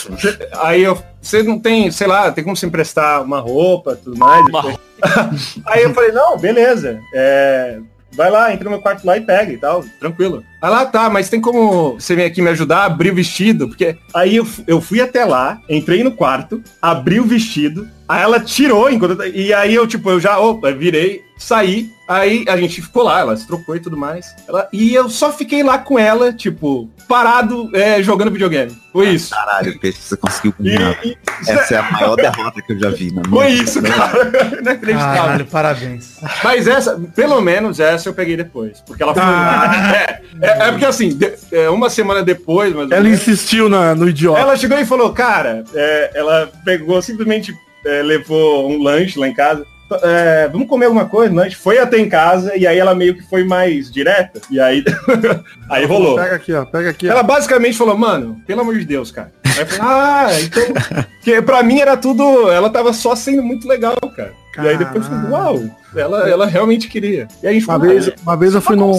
Aí 0.61 0.83
eu, 0.83 1.01
você 1.21 1.43
não 1.43 1.59
tem, 1.59 1.91
sei 1.91 2.07
lá, 2.07 2.31
tem 2.31 2.45
como 2.45 2.57
você 2.57 2.67
emprestar 2.67 3.23
uma 3.23 3.41
roupa, 3.41 3.97
tudo 3.97 4.19
mais. 4.19 4.47
Uma 4.47 4.79
Aí 5.67 5.83
eu 5.83 5.93
falei, 5.95 6.13
não, 6.13 6.37
beleza. 6.37 7.01
É, 7.15 7.79
vai 8.15 8.31
lá, 8.31 8.53
entra 8.53 8.65
no 8.65 8.71
meu 8.71 8.81
quarto 8.81 9.05
lá 9.05 9.17
e 9.17 9.21
pega 9.21 9.53
e 9.53 9.57
tal, 9.57 9.85
tranquilo. 9.99 10.45
Aí 10.61 10.71
lá, 10.71 10.87
tá, 10.87 11.11
mas 11.11 11.29
tem 11.29 11.41
como 11.41 11.95
você 11.95 12.15
vir 12.15 12.25
aqui 12.25 12.41
me 12.41 12.51
ajudar 12.51 12.79
a 12.79 12.85
abrir 12.85 13.11
o 13.11 13.15
vestido? 13.15 13.69
Porque 13.69 13.97
aí 14.15 14.37
eu, 14.37 14.47
eu 14.67 14.81
fui 14.81 15.01
até 15.01 15.25
lá, 15.25 15.61
entrei 15.69 16.05
no 16.05 16.13
quarto, 16.13 16.63
abri 16.81 17.19
o 17.21 17.25
vestido, 17.25 17.89
aí 18.09 18.23
ela 18.23 18.39
tirou 18.39 18.91
enquanto 18.91 19.23
e 19.25 19.53
aí 19.53 19.75
eu, 19.75 19.87
tipo, 19.87 20.11
eu 20.11 20.21
já, 20.21 20.39
opa, 20.39 20.71
virei, 20.71 21.23
saí, 21.43 21.90
aí 22.09 22.45
a 22.49 22.57
gente 22.57 22.80
ficou 22.82 23.03
lá, 23.03 23.20
ela 23.20 23.36
se 23.36 23.47
trocou 23.47 23.74
e 23.76 23.80
tudo 23.80 23.97
mais. 23.97 24.34
Ela, 24.49 24.68
e 24.72 24.95
eu 24.95 25.09
só 25.11 25.32
fiquei 25.32 25.62
lá 25.62 25.78
com 25.78 25.99
ela, 25.99 26.32
tipo, 26.32 26.88
parado, 27.09 27.70
é, 27.74 28.03
jogando 28.03 28.30
videogame. 28.30 28.76
Foi 28.93 29.09
isso. 29.11 29.30
Caralho, 29.30 29.78
Peixe, 29.78 29.99
você 30.01 30.16
conseguiu 30.16 30.53
combinar. 30.53 30.99
e- 31.05 31.16
Essa 31.49 31.74
é 31.74 31.78
a 31.78 31.90
maior 31.90 32.14
derrota 32.16 32.61
que 32.62 32.72
eu 32.72 32.78
já 32.78 32.90
vi 32.90 33.07
na 33.12 33.22
minha 33.22 33.30
foi 33.30 33.51
vida. 33.53 33.64
isso, 33.64 33.82
cara. 33.82 34.32
Inacreditável. 34.61 35.22
Caralho, 35.22 35.47
parabéns. 35.47 36.16
Mas 36.45 36.66
essa, 36.68 36.99
pelo 37.14 37.40
menos 37.40 37.80
essa 37.80 38.09
eu 38.09 38.14
peguei 38.14 38.36
depois. 38.36 38.80
Porque 38.86 39.03
ela 39.03 39.14
foi. 39.14 39.22
Ah. 39.22 39.95
É, 39.95 40.47
é, 40.47 40.68
é 40.68 40.70
porque 40.70 40.84
assim, 40.86 41.09
de- 41.11 41.32
é, 41.53 41.68
uma 41.70 41.88
semana 41.88 42.22
depois, 42.22 42.74
mas 42.74 42.90
Ela 42.90 43.09
insistiu 43.09 43.68
na, 43.68 43.95
no 43.95 44.09
idiota. 44.09 44.40
ela 44.40 44.57
chegou 44.57 44.78
e 44.78 44.84
falou, 44.84 45.12
cara, 45.12 45.64
é, 45.74 46.11
ela 46.14 46.51
pegou, 46.64 47.01
simplesmente 47.01 47.55
é, 47.86 48.03
levou 48.03 48.70
um 48.70 48.82
lanche 48.82 49.18
lá 49.18 49.26
em 49.26 49.34
casa. 49.34 49.64
É, 50.03 50.49
vamos 50.49 50.68
comer 50.68 50.86
alguma 50.86 51.07
coisa, 51.07 51.34
lanche. 51.34 51.57
Foi 51.57 51.78
até 51.78 51.99
em 51.99 52.09
casa 52.09 52.57
e 52.57 52.66
aí 52.66 52.78
ela 52.78 52.95
meio 52.95 53.14
que 53.14 53.22
foi 53.22 53.45
mais 53.45 53.90
direta. 53.90 54.40
E 54.51 54.61
aí, 54.61 54.84
aí 55.68 55.84
rolou. 55.84 56.16
Pega 56.16 56.36
aqui, 56.36 56.53
ó. 56.53 56.64
Pega 56.64 56.90
aqui, 56.90 57.09
ó. 57.09 57.12
Ela 57.12 57.22
basicamente 57.22 57.76
falou, 57.76 57.97
mano, 57.97 58.40
pelo 58.47 58.61
amor 58.61 58.78
de 58.78 58.84
Deus, 58.84 59.11
cara. 59.11 59.32
Aí 59.45 59.61
eu 59.61 59.66
falei, 59.66 59.80
ah, 59.82 60.28
então. 60.40 61.05
Porque 61.14 61.43
pra 61.43 61.62
mim 61.62 61.80
era 61.80 61.97
tudo. 61.97 62.51
Ela 62.51 62.70
tava 62.70 62.93
só 62.93 63.14
sendo 63.14 63.43
muito 63.43 63.68
legal, 63.68 63.97
cara. 64.16 64.41
E 64.59 64.69
aí 64.69 64.77
depois 64.77 65.05
eu 65.05 65.11
falei, 65.11 65.31
uau, 65.31 65.63
ela, 65.95 66.29
ela 66.29 66.47
realmente 66.47 66.89
queria. 66.89 67.29
E 67.43 67.47
aí 67.47 67.63
Uma 67.65 67.79
vez, 67.79 68.11
uma 68.23 68.37
vez 68.37 68.55
eu 68.55 68.61
fui, 68.61 68.77
num, 68.77 68.93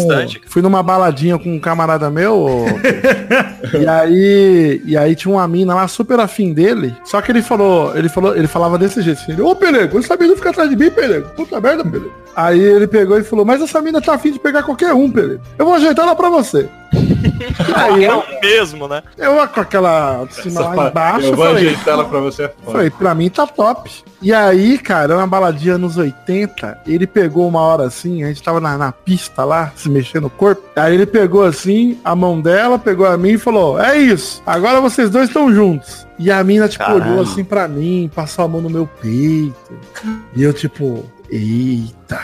fui 0.48 0.62
numa 0.62 0.82
baladinha 0.82 1.38
com 1.38 1.54
um 1.54 1.60
camarada 1.60 2.10
meu, 2.10 2.48
e 3.80 3.88
aí 3.88 4.82
e 4.86 4.98
aí 4.98 5.16
tinha 5.16 5.34
uma 5.34 5.48
mina 5.48 5.76
lá 5.76 5.88
super 5.88 6.20
afim 6.20 6.54
dele, 6.54 6.96
só 7.04 7.22
que 7.22 7.32
ele 7.32 7.42
falou, 7.42 7.96
ele 7.96 8.10
falou, 8.10 8.36
ele 8.36 8.48
falava 8.48 8.78
desse 8.78 9.02
jeito, 9.02 9.22
assim, 9.22 9.40
ô 9.42 9.56
Pelego, 9.56 10.00
essa 10.00 10.16
mina 10.18 10.36
fica 10.36 10.50
atrás 10.50 10.70
de 10.70 10.76
mim, 10.76 10.90
Pelego, 10.90 11.30
puta 11.36 11.60
merda, 11.60 11.84
Pelego. 11.84 12.12
Aí 12.36 12.60
ele 12.60 12.88
pegou 12.88 13.18
e 13.20 13.24
falou, 13.24 13.46
mas 13.46 13.62
essa 13.62 13.80
mina 13.82 14.02
tá 14.02 14.16
afim 14.16 14.32
de 14.32 14.40
pegar 14.40 14.64
qualquer 14.64 14.94
um, 14.94 15.10
Pelego, 15.10 15.42
eu 15.58 15.66
vou 15.66 15.76
ajeitar 15.76 16.06
ela 16.06 16.16
pra 16.16 16.30
você. 16.30 16.68
aí 17.76 18.06
É 18.06 18.12
eu, 18.12 18.20
o 18.20 18.42
mesmo, 18.42 18.88
né? 18.88 19.02
eu 19.18 19.48
com 19.48 19.62
aquela 19.62 20.28
essa 20.30 20.62
lá 20.62 20.90
embaixo, 20.90 21.28
eu 21.28 21.36
vou 21.36 21.46
falei, 21.46 21.68
ajeitar 21.68 21.94
ela 21.96 22.06
pra 22.06 22.20
você. 22.20 22.44
é. 22.44 22.52
Falei, 22.66 22.90
pra 22.90 23.16
mim 23.16 23.30
tá 23.30 23.48
top. 23.48 23.90
E 24.22 24.32
aí, 24.34 24.78
cara, 24.78 25.18
uma 25.18 25.28
baladinha 25.44 25.78
nos 25.78 25.98
80, 25.98 26.80
ele 26.88 27.06
pegou 27.06 27.48
uma 27.48 27.60
hora 27.60 27.86
assim, 27.86 28.24
a 28.24 28.28
gente 28.28 28.42
tava 28.42 28.60
na, 28.60 28.78
na 28.78 28.92
pista 28.92 29.44
lá, 29.44 29.72
se 29.76 29.90
mexendo 29.90 30.24
no 30.24 30.30
corpo. 30.30 30.64
Aí 30.76 30.94
ele 30.94 31.06
pegou 31.06 31.44
assim, 31.44 32.00
a 32.04 32.16
mão 32.16 32.40
dela, 32.40 32.80
pegou 32.80 33.06
a 33.06 33.18
mim 33.18 33.32
e 33.34 33.38
falou, 33.38 33.80
é 33.80 33.98
isso, 33.98 34.42
agora 34.46 34.80
vocês 34.80 35.10
dois 35.10 35.28
estão 35.28 35.54
juntos. 35.54 36.08
E 36.18 36.32
a 36.32 36.44
mina, 36.44 36.70
tipo, 36.70 36.86
Caralho. 36.86 37.12
olhou 37.12 37.24
assim 37.24 37.44
pra 37.44 37.68
mim, 37.68 38.10
passou 38.14 38.46
a 38.46 38.48
mão 38.48 38.62
no 38.62 38.70
meu 38.70 38.88
peito. 39.02 39.54
E 40.36 40.44
eu, 40.44 40.54
tipo, 40.54 41.04
eita. 41.30 42.22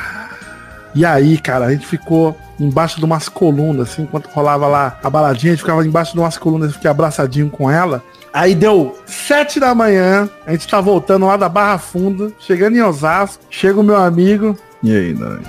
E 1.00 1.06
aí, 1.06 1.38
cara, 1.38 1.68
a 1.68 1.72
gente 1.72 1.88
ficou 1.88 2.38
embaixo 2.60 3.00
de 3.00 3.06
umas 3.06 3.30
colunas, 3.30 3.89
assim, 3.89 4.02
enquanto 4.02 4.28
rolava 4.28 4.68
lá 4.68 5.00
a 5.02 5.10
baladinha, 5.10 5.54
a 5.54 5.56
gente 5.56 5.64
ficava 5.64 5.88
embaixo 5.88 6.12
de 6.12 6.20
umas 6.20 6.38
colunas, 6.38 6.68
eu 6.68 6.74
fiquei 6.74 6.91
abraçadinho 6.91 7.50
com 7.50 7.72
ela. 7.72 8.04
Aí 8.34 8.54
deu 8.54 9.00
sete 9.06 9.62
da 9.62 9.74
manhã, 9.74 10.30
a 10.45 10.52
gente 10.52 10.68
tá 10.68 10.82
voltando 10.82 11.26
lá 11.26 11.38
da 11.38 11.47
Barra 11.47 11.78
Funda, 11.78 12.34
chegando 12.38 12.76
em 12.76 12.82
Osasco, 12.82 13.41
chega 13.50 13.80
o 13.80 13.84
meu 13.84 13.95
amigo. 13.95 14.58
E 14.84 14.93
aí, 14.93 15.14
Nani? 15.14 15.45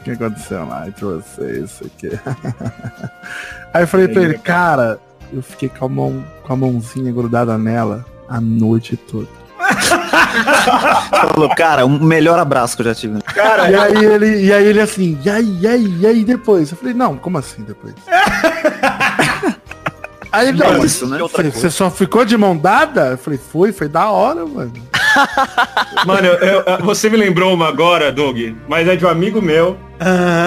que 0.02 0.12
aconteceu 0.12 0.66
lá 0.66 0.88
entre 0.88 1.04
vocês? 1.04 1.64
Isso 1.64 1.84
aqui. 1.84 2.08
Aí 3.74 3.82
eu 3.82 3.86
falei 3.86 4.08
pra 4.08 4.22
ele, 4.22 4.38
cara, 4.38 4.98
eu 5.30 5.42
fiquei 5.42 5.68
com 5.68 5.84
a, 5.84 5.88
mão, 5.90 6.24
com 6.42 6.52
a 6.54 6.56
mãozinha 6.56 7.12
grudada 7.12 7.58
nela 7.58 8.02
a 8.26 8.40
noite 8.40 8.96
toda. 8.96 9.28
Falou, 11.10 11.48
cara, 11.54 11.84
o 11.84 11.88
melhor 11.90 12.38
abraço 12.38 12.76
que 12.76 12.82
eu 12.82 12.86
já 12.86 12.94
tive. 12.94 13.20
Cara, 13.22 13.70
E 13.70 13.74
aí 13.74 14.04
ele, 14.04 14.44
e 14.46 14.52
aí 14.52 14.66
ele 14.66 14.80
assim, 14.80 15.18
e 15.24 15.30
aí, 15.30 15.58
e 15.60 15.66
aí, 15.66 15.96
e 16.00 16.06
aí 16.06 16.24
depois? 16.24 16.70
Eu 16.70 16.76
falei, 16.76 16.94
não, 16.94 17.16
como 17.16 17.38
assim 17.38 17.62
depois? 17.62 17.94
aí 20.32 20.48
ele, 20.48 20.62
É 20.62 20.72
não, 20.72 20.84
isso, 20.84 21.06
né? 21.06 21.18
você, 21.18 21.50
você 21.50 21.70
só 21.70 21.90
ficou 21.90 22.24
de 22.24 22.36
mão 22.36 22.56
dada? 22.56 23.08
Eu 23.12 23.18
falei, 23.18 23.38
foi, 23.38 23.72
foi 23.72 23.88
da 23.88 24.10
hora, 24.10 24.44
mano. 24.46 24.72
mano, 26.06 26.26
eu- 26.26 26.62
eu- 26.62 26.78
você 26.84 27.08
me 27.10 27.16
lembrou 27.16 27.52
uma 27.54 27.68
agora, 27.68 28.12
Doug, 28.12 28.36
mas 28.68 28.86
é 28.86 28.94
de 28.96 29.04
um 29.04 29.08
amigo 29.08 29.40
meu. 29.42 29.76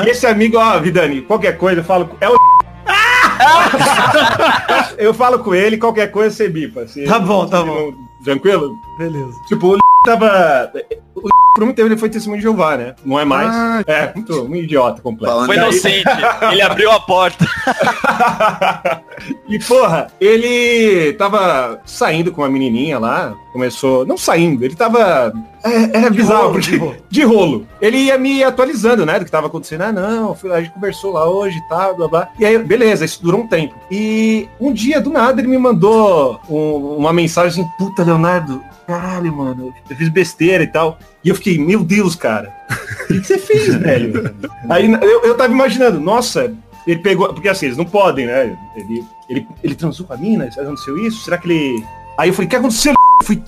E 0.06 0.10
esse 0.10 0.26
amigo, 0.28 0.58
ó, 0.58 0.80
Vidani, 0.80 1.22
qualquer 1.22 1.58
coisa, 1.58 1.82
eu 1.82 1.86
falo. 1.86 2.16
É 2.22 2.30
o. 2.30 2.38
eu 4.98 5.14
falo 5.14 5.40
com 5.40 5.54
ele, 5.56 5.78
qualquer 5.78 6.12
coisa 6.12 6.36
você 6.36 6.48
bipa. 6.48 6.88
se- 6.88 7.06
Tá 7.06 7.20
bom, 7.20 7.46
tá 7.48 7.64
bom. 7.64 7.92
Tranquilo? 8.24 8.78
Beleza. 8.98 9.40
Tipo, 9.48 9.76
o 9.76 9.80
tava. 10.06 10.72
O 11.16 11.30
por 11.54 11.66
muito 11.66 11.76
tempo 11.76 11.90
ele 11.90 11.98
foi 11.98 12.10
testemunho 12.10 12.40
de 12.40 12.44
Jeová, 12.44 12.78
né? 12.78 12.96
Não 13.04 13.20
é 13.20 13.26
mais. 13.26 13.50
Ah. 13.54 13.84
É, 13.86 14.12
muito, 14.16 14.44
um 14.44 14.56
idiota 14.56 15.02
completo. 15.02 15.34
Falando 15.34 15.48
Foi 15.48 15.58
inocente. 15.58 16.06
Ele 16.50 16.62
abriu 16.62 16.90
a 16.92 17.00
porta. 17.00 17.46
e 19.48 19.60
porra, 19.60 20.08
ele 20.20 21.14
tava 21.14 21.82
saindo 21.86 22.32
com 22.32 22.42
uma 22.42 22.50
menininha 22.50 22.98
lá, 22.98 23.34
começou, 23.52 24.06
não 24.06 24.18
saindo, 24.18 24.64
ele 24.64 24.76
tava 24.76 25.34
é, 25.64 25.98
era 25.98 26.10
bizarro, 26.10 26.42
rolo, 26.44 26.54
porque 26.54 26.72
de 26.72 26.78
rolo. 26.78 26.96
de 27.10 27.24
rolo. 27.24 27.68
Ele 27.82 27.98
ia 27.98 28.18
me 28.18 28.44
atualizando, 28.44 29.06
né, 29.06 29.20
do 29.20 29.26
que 29.26 29.32
tava 29.32 29.48
acontecendo. 29.48 29.82
Ah, 29.82 29.92
não, 29.92 30.36
a 30.54 30.62
gente 30.62 30.74
conversou 30.74 31.14
lá 31.14 31.30
hoje 31.30 31.58
e 31.58 31.68
tal, 31.68 31.96
blá 31.96 32.08
blá. 32.08 32.30
E 32.40 32.46
aí, 32.46 32.58
beleza, 32.58 33.06
isso 33.06 33.22
durou 33.22 33.42
um 33.42 33.48
tempo. 33.48 33.76
E 33.92 34.48
um 34.60 34.72
dia, 34.74 35.02
do 35.02 35.10
nada, 35.10 35.42
ele 35.42 35.50
me 35.50 35.58
mandou 35.58 36.40
um- 36.50 36.96
uma 36.98 37.12
mensagem 37.14 37.62
assim, 37.64 37.72
puta, 37.78 38.04
Leonardo, 38.04 38.64
caralho, 38.88 39.34
mano, 39.36 39.74
eu 39.90 39.96
fiz 39.96 40.10
besteira 40.10 40.64
e 40.64 40.68
tal. 40.68 40.98
E 41.24 41.30
eu 41.30 41.36
fiquei, 41.36 41.58
meu 41.58 41.84
Deus, 41.84 42.16
cara, 42.16 42.54
o 43.04 43.08
que 43.08 43.24
você 43.24 43.38
fez, 43.38 43.76
velho? 43.76 44.36
Aí 44.70 44.92
eu, 44.92 45.24
eu 45.24 45.38
tava 45.38 45.54
imaginando, 45.54 46.00
nossa, 46.00 46.54
ele 46.86 47.00
pegou. 47.00 47.34
Porque 47.34 47.50
assim, 47.50 47.68
eles 47.68 47.78
não 47.78 47.86
podem, 47.86 48.26
né? 48.26 48.58
Ele, 48.76 49.04
ele, 49.30 49.48
ele 49.64 49.76
transou 49.76 50.06
com 50.06 50.14
a 50.14 50.18
mina? 50.18 50.46
Aconteceu 50.46 50.98
isso? 50.98 51.24
Será 51.24 51.38
que 51.38 51.48
ele. 51.48 51.84
Aí 52.18 52.30
eu 52.30 52.34
falei, 52.34 52.48
o 52.48 52.50
que 52.50 52.56
aconteceu? 52.56 52.94
Eu 52.94 53.26
Fui, 53.26 53.42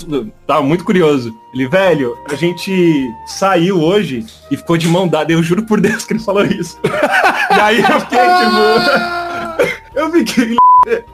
tava 0.46 0.62
muito 0.62 0.84
curioso. 0.84 1.36
Ele, 1.54 1.68
velho, 1.68 2.16
a 2.30 2.36
gente 2.36 3.12
saiu 3.26 3.82
hoje 3.82 4.24
e 4.52 4.58
ficou 4.58 4.78
de 4.78 4.88
mão 4.88 5.08
dada. 5.08 5.32
Eu 5.32 5.42
juro 5.42 5.64
por 5.64 5.82
Deus 5.82 6.06
que 6.06 6.14
ele 6.14 6.20
falou 6.20 6.46
isso. 6.46 6.80
e 6.86 7.60
aí 7.60 7.80
eu 7.80 8.00
fiquei, 8.02 8.20
tipo. 8.20 9.90
eu 10.00 10.12
fiquei. 10.12 10.56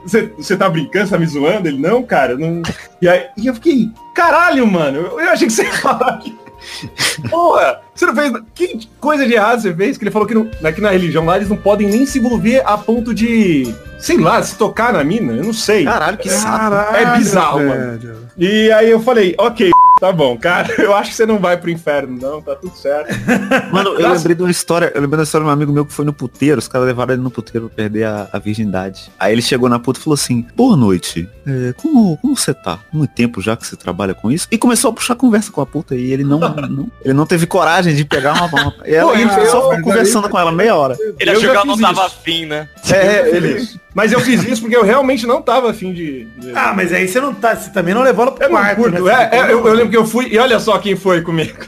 Você, 0.04 0.56
tá 0.56 0.68
brincando, 0.68 1.06
você 1.06 1.12
tá 1.12 1.18
me 1.18 1.26
zoando? 1.26 1.68
Ele, 1.68 1.78
não, 1.78 2.02
cara, 2.02 2.36
não. 2.36 2.62
E 3.00 3.08
aí 3.08 3.26
e 3.36 3.46
eu 3.46 3.54
fiquei, 3.54 3.90
caralho, 4.14 4.66
mano, 4.66 4.98
eu, 4.98 5.20
eu 5.20 5.30
achei 5.30 5.46
que 5.46 5.52
você 5.52 5.64
ia 5.64 5.72
falar 5.72 6.18
que. 6.18 6.38
Porra, 7.30 7.80
você 7.94 8.06
não 8.06 8.14
fez. 8.14 8.32
Que 8.54 8.88
coisa 9.00 9.26
de 9.26 9.34
errado 9.34 9.62
você 9.62 9.74
fez? 9.74 9.96
Que 9.96 10.04
ele 10.04 10.10
falou 10.10 10.28
que 10.28 10.34
não, 10.34 10.50
aqui 10.62 10.80
na 10.80 10.90
religião 10.90 11.24
lá 11.24 11.36
eles 11.36 11.48
não 11.48 11.56
podem 11.56 11.88
nem 11.88 12.04
se 12.04 12.18
envolver 12.18 12.62
a 12.66 12.76
ponto 12.76 13.14
de. 13.14 13.74
Sei 13.98 14.18
lá, 14.18 14.42
se 14.42 14.56
tocar 14.56 14.92
na 14.92 15.04
mina, 15.04 15.32
eu 15.32 15.44
não 15.44 15.52
sei. 15.52 15.84
Caralho, 15.84 16.18
que 16.18 16.28
saco. 16.28 16.58
Caralho, 16.58 16.96
É 16.96 17.16
bizarro, 17.18 17.58
velho. 17.58 18.28
E 18.36 18.70
aí 18.72 18.90
eu 18.90 19.00
falei, 19.00 19.34
ok, 19.38 19.70
tá 20.00 20.10
bom, 20.10 20.36
cara, 20.36 20.74
eu 20.80 20.94
acho 20.94 21.10
que 21.10 21.16
você 21.16 21.26
não 21.26 21.38
vai 21.38 21.56
pro 21.56 21.70
inferno, 21.70 22.18
não, 22.20 22.40
tá 22.40 22.56
tudo 22.56 22.74
certo. 22.74 23.14
Mano, 23.70 23.90
eu 23.90 24.12
lembrei 24.12 24.34
de 24.34 24.42
uma 24.42 24.50
história, 24.50 24.90
eu 24.94 25.00
lembrei 25.00 25.18
da 25.18 25.22
história 25.24 25.44
de 25.44 25.50
um 25.50 25.52
amigo 25.52 25.72
meu 25.72 25.84
que 25.84 25.92
foi 25.92 26.04
no 26.04 26.12
puteiro, 26.12 26.58
os 26.58 26.66
caras 26.66 26.86
levaram 26.86 27.12
ele 27.12 27.22
no 27.22 27.30
puteiro 27.30 27.68
pra 27.68 27.76
perder 27.76 28.04
a, 28.04 28.28
a 28.32 28.38
virgindade. 28.38 29.10
Aí 29.18 29.32
ele 29.32 29.42
chegou 29.42 29.68
na 29.68 29.78
puta 29.78 30.00
e 30.00 30.02
falou 30.02 30.14
assim, 30.14 30.46
boa 30.56 30.76
noite, 30.76 31.28
é, 31.46 31.72
como, 31.74 32.16
como 32.16 32.36
você 32.36 32.54
tá? 32.54 32.80
Muito 32.92 33.12
tempo 33.14 33.40
já 33.42 33.56
que 33.56 33.66
você 33.66 33.76
trabalha 33.76 34.14
com 34.14 34.32
isso? 34.32 34.48
E 34.50 34.56
começou 34.56 34.90
a 34.90 34.94
puxar 34.94 35.14
conversa 35.14 35.52
com 35.52 35.60
a 35.60 35.66
puta 35.66 35.94
e 35.94 36.12
ele 36.12 36.24
não, 36.24 36.38
não 36.68 36.90
ele 37.04 37.14
não 37.14 37.26
teve 37.26 37.46
coragem 37.46 37.94
de 37.94 38.04
pegar 38.04 38.32
uma, 38.34 38.46
uma 38.46 38.74
e 38.86 38.94
ela, 38.94 39.12
Pô, 39.12 39.18
ele 39.18 39.46
só 39.46 39.70
ficou 39.70 39.82
conversando 39.82 40.28
com 40.28 40.38
ela 40.38 40.50
meia 40.50 40.74
hora. 40.74 40.96
Ele 41.18 41.30
achou 41.30 41.42
que 41.42 41.56
ela 41.56 41.64
não 41.64 41.78
tava 41.78 42.06
isso. 42.06 42.16
afim, 42.16 42.46
né? 42.46 42.68
É, 42.90 43.36
ele. 43.36 43.79
Mas 43.94 44.12
eu 44.12 44.20
fiz 44.20 44.44
isso 44.44 44.60
porque 44.62 44.76
eu 44.76 44.84
realmente 44.84 45.26
não 45.26 45.42
tava 45.42 45.70
afim 45.70 45.92
de. 45.92 46.24
de- 46.38 46.52
Ah, 46.54 46.72
mas 46.76 46.92
aí 46.92 47.08
você 47.08 47.20
não 47.20 47.34
tá. 47.34 47.56
Você 47.56 47.70
também 47.70 47.92
não 47.92 48.02
levou 48.02 48.22
ela 48.24 48.32
pro 48.32 48.44
eu 48.44 48.50
quarto, 48.50 48.76
curto. 48.76 49.02
né? 49.04 49.28
É, 49.32 49.36
é, 49.38 49.42
eu, 49.52 49.66
eu 49.66 49.72
lembro 49.74 49.90
que 49.90 49.96
eu 49.96 50.06
fui. 50.06 50.28
E 50.30 50.38
olha 50.38 50.60
só 50.60 50.78
quem 50.78 50.94
foi 50.94 51.22
comigo. 51.22 51.56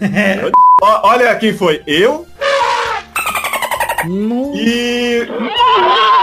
Ó, 0.82 1.08
olha 1.10 1.34
quem 1.36 1.56
foi. 1.56 1.82
Eu 1.86 2.26
E. 4.54 5.26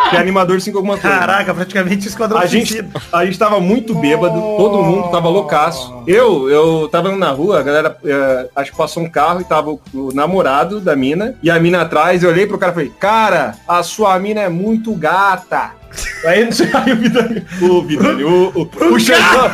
Que 0.09 0.15
é 0.15 0.19
animador 0.19 0.59
5 0.61 0.77
alguma 0.77 0.97
coisa. 0.97 1.17
Caraca, 1.17 1.53
praticamente 1.53 2.07
esquadrão 2.07 2.39
A 2.39 2.45
gente, 2.45 2.83
a 3.11 3.25
gente 3.25 3.37
tava 3.37 3.59
muito 3.59 3.93
bêbado, 3.93 4.39
todo 4.57 4.81
mundo 4.83 5.09
tava 5.09 5.27
loucaço. 5.27 6.03
Eu, 6.07 6.49
eu 6.49 6.87
tava 6.89 7.13
na 7.15 7.31
rua, 7.31 7.59
a 7.59 7.63
galera, 7.63 7.97
eh, 8.05 8.49
acho 8.55 8.71
que 8.71 8.77
passou 8.77 9.03
um 9.03 9.09
carro 9.09 9.41
e 9.41 9.43
tava 9.43 9.71
o, 9.71 9.81
o 9.93 10.13
namorado 10.13 10.79
da 10.79 10.95
mina, 10.95 11.35
e 11.43 11.51
a 11.51 11.59
mina 11.59 11.81
atrás, 11.81 12.23
eu 12.23 12.29
olhei 12.29 12.47
pro 12.47 12.57
cara 12.57 12.71
e 12.71 12.75
falei, 12.75 12.91
cara, 12.97 13.55
a 13.67 13.83
sua 13.83 14.17
mina 14.17 14.41
é 14.41 14.49
muito 14.49 14.93
gata. 14.95 15.71
Aí, 16.25 16.43
aí 16.43 16.93
o 16.93 16.97
Vidani, 16.97 17.45
o 17.61 17.81
Vidani, 17.81 18.23
o, 18.23 18.51
o, 18.55 18.69
o 18.93 18.99
Xandão. 18.99 19.49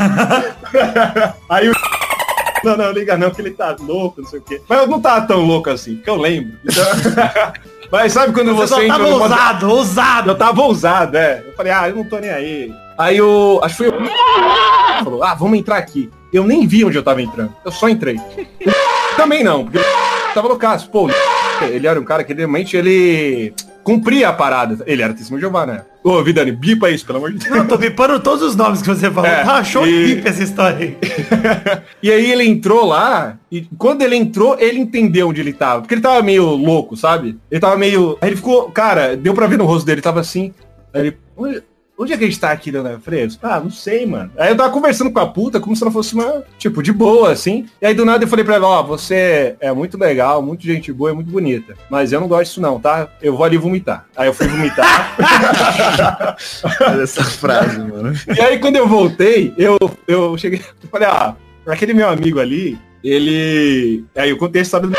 Aí 1.47 1.69
o 1.69 1.73
Não, 2.63 2.75
não, 2.75 2.91
liga 2.91 3.15
não, 3.15 3.31
que 3.31 3.41
ele 3.41 3.51
tá 3.51 3.75
louco, 3.79 4.21
não 4.21 4.27
sei 4.27 4.39
o 4.39 4.41
quê. 4.41 4.61
Mas 4.67 4.79
eu 4.79 4.87
não 4.87 4.99
tava 4.99 5.25
tão 5.27 5.45
louco 5.45 5.69
assim, 5.69 5.97
que 5.97 6.09
eu 6.09 6.15
lembro. 6.15 6.57
Então... 6.63 6.83
Mas 7.93 8.11
sabe 8.11 8.33
quando 8.33 8.55
Você 8.55 8.73
você, 8.73 8.87
tava 8.87 9.03
no 9.03 9.11
modo- 9.11 9.21
ousado, 9.21 9.69
ousado. 9.69 10.29
Eu 10.31 10.35
tava 10.35 10.61
ousado, 10.63 11.15
é. 11.15 11.43
Eu 11.45 11.53
falei, 11.53 11.71
ah, 11.71 11.89
eu 11.89 11.95
não 11.95 12.03
tô 12.03 12.17
nem 12.17 12.31
aí. 12.31 12.73
Aí 12.97 13.17
eu. 13.17 13.59
Acho 13.63 13.77
que 13.77 13.83
foi 13.83 13.89
o. 14.01 15.03
Falou, 15.03 15.23
ah, 15.23 15.35
vamos 15.35 15.59
entrar 15.59 15.77
aqui. 15.77 16.09
Eu 16.33 16.43
nem 16.43 16.65
vi 16.65 16.83
onde 16.83 16.97
eu 16.97 17.03
tava 17.03 17.21
entrando. 17.21 17.53
Eu 17.63 17.71
só 17.71 17.87
entrei. 17.87 18.19
Também 19.15 19.43
não, 19.43 19.63
porque 19.65 19.77
tava 20.33 20.49
no 20.49 20.57
caso. 20.57 20.89
Pô, 20.89 21.07
ele 21.61 21.85
era 21.85 21.99
um 21.99 22.03
cara 22.03 22.23
que 22.23 22.33
realmente 22.33 22.75
ele 22.75 23.53
cumpria 23.83 24.29
a 24.29 24.33
parada. 24.33 24.83
Ele 24.87 25.03
era 25.03 25.13
testemunho 25.13 25.39
de 25.39 25.45
Jeová, 25.45 25.67
né? 25.67 25.83
Ô, 26.03 26.21
Vidani, 26.21 26.51
bipa 26.51 26.89
isso, 26.89 27.05
pelo 27.05 27.19
amor 27.19 27.31
de 27.31 27.39
Deus. 27.39 27.55
Não, 27.55 27.65
tô 27.65 27.77
bipando 27.77 28.19
todos 28.19 28.43
os 28.43 28.55
nomes 28.55 28.81
que 28.81 28.87
você 28.89 29.09
falou. 29.09 29.29
É, 29.29 29.43
tá, 29.43 29.63
show 29.63 29.87
e- 29.87 30.07
de 30.07 30.15
bip 30.15 30.27
essa 30.27 30.43
história 30.43 30.77
aí. 30.77 30.97
e 32.03 32.11
aí 32.11 32.31
ele 32.31 32.43
entrou 32.45 32.85
lá, 32.85 33.37
e 33.49 33.61
quando 33.77 34.01
ele 34.01 34.15
entrou, 34.15 34.57
ele 34.59 34.79
entendeu 34.79 35.29
onde 35.29 35.39
ele 35.39 35.53
tava. 35.53 35.81
Porque 35.81 35.93
ele 35.93 36.01
tava 36.01 36.21
meio 36.21 36.43
louco, 36.49 36.97
sabe? 36.97 37.37
Ele 37.49 37.61
tava 37.61 37.77
meio. 37.77 38.17
Aí 38.19 38.29
ele 38.29 38.35
ficou, 38.35 38.69
cara, 38.69 39.15
deu 39.15 39.33
pra 39.33 39.47
ver 39.47 39.57
no 39.57 39.65
rosto 39.65 39.85
dele, 39.85 40.01
tava 40.01 40.19
assim. 40.19 40.53
Aí 40.93 41.07
ele. 41.07 41.63
Onde, 41.97 42.11
é 42.11 42.17
que 42.17 42.23
a 42.23 42.27
gente 42.27 42.39
tá 42.39 42.51
aqui, 42.51 42.71
Dona 42.71 42.99
Fresco? 42.99 43.45
Ah, 43.45 43.59
não 43.59 43.69
sei, 43.69 44.05
mano. 44.05 44.31
Aí 44.37 44.49
eu 44.49 44.57
tava 44.57 44.71
conversando 44.71 45.11
com 45.11 45.19
a 45.19 45.27
puta, 45.27 45.59
como 45.59 45.75
se 45.75 45.83
ela 45.83 45.91
fosse 45.91 46.15
uma, 46.15 46.43
tipo, 46.57 46.81
de 46.81 46.91
boa, 46.91 47.31
assim. 47.31 47.67
E 47.81 47.85
aí 47.85 47.93
do 47.93 48.03
nada 48.03 48.23
eu 48.23 48.27
falei 48.27 48.43
pra 48.43 48.55
ela, 48.55 48.67
ó, 48.67 48.83
você 48.83 49.55
é 49.59 49.71
muito 49.71 49.97
legal, 49.97 50.41
muito 50.41 50.63
gente 50.63 50.91
boa 50.91 51.11
e 51.11 51.13
muito 51.13 51.31
bonita. 51.31 51.75
Mas 51.89 52.11
eu 52.11 52.19
não 52.19 52.27
gosto 52.27 52.45
disso 52.45 52.61
não, 52.61 52.79
tá? 52.79 53.09
Eu 53.21 53.35
vou 53.35 53.45
ali 53.45 53.57
vomitar. 53.57 54.07
Aí 54.15 54.27
eu 54.27 54.33
fui 54.33 54.47
vomitar. 54.47 55.15
Olha 56.81 57.03
essa 57.03 57.23
frase, 57.23 57.77
mano. 57.77 58.13
E 58.35 58.41
aí 58.41 58.57
quando 58.57 58.75
eu 58.75 58.87
voltei, 58.87 59.53
eu, 59.55 59.77
eu 60.07 60.35
cheguei, 60.37 60.59
eu 60.59 60.89
falei, 60.89 61.07
ah, 61.07 61.35
aquele 61.67 61.93
meu 61.93 62.09
amigo 62.09 62.39
ali, 62.39 62.77
ele. 63.03 64.03
Aí 64.15 64.31
eu 64.31 64.37
contei 64.37 64.61
a 64.61 64.63
história 64.63 64.87
do. 64.87 64.93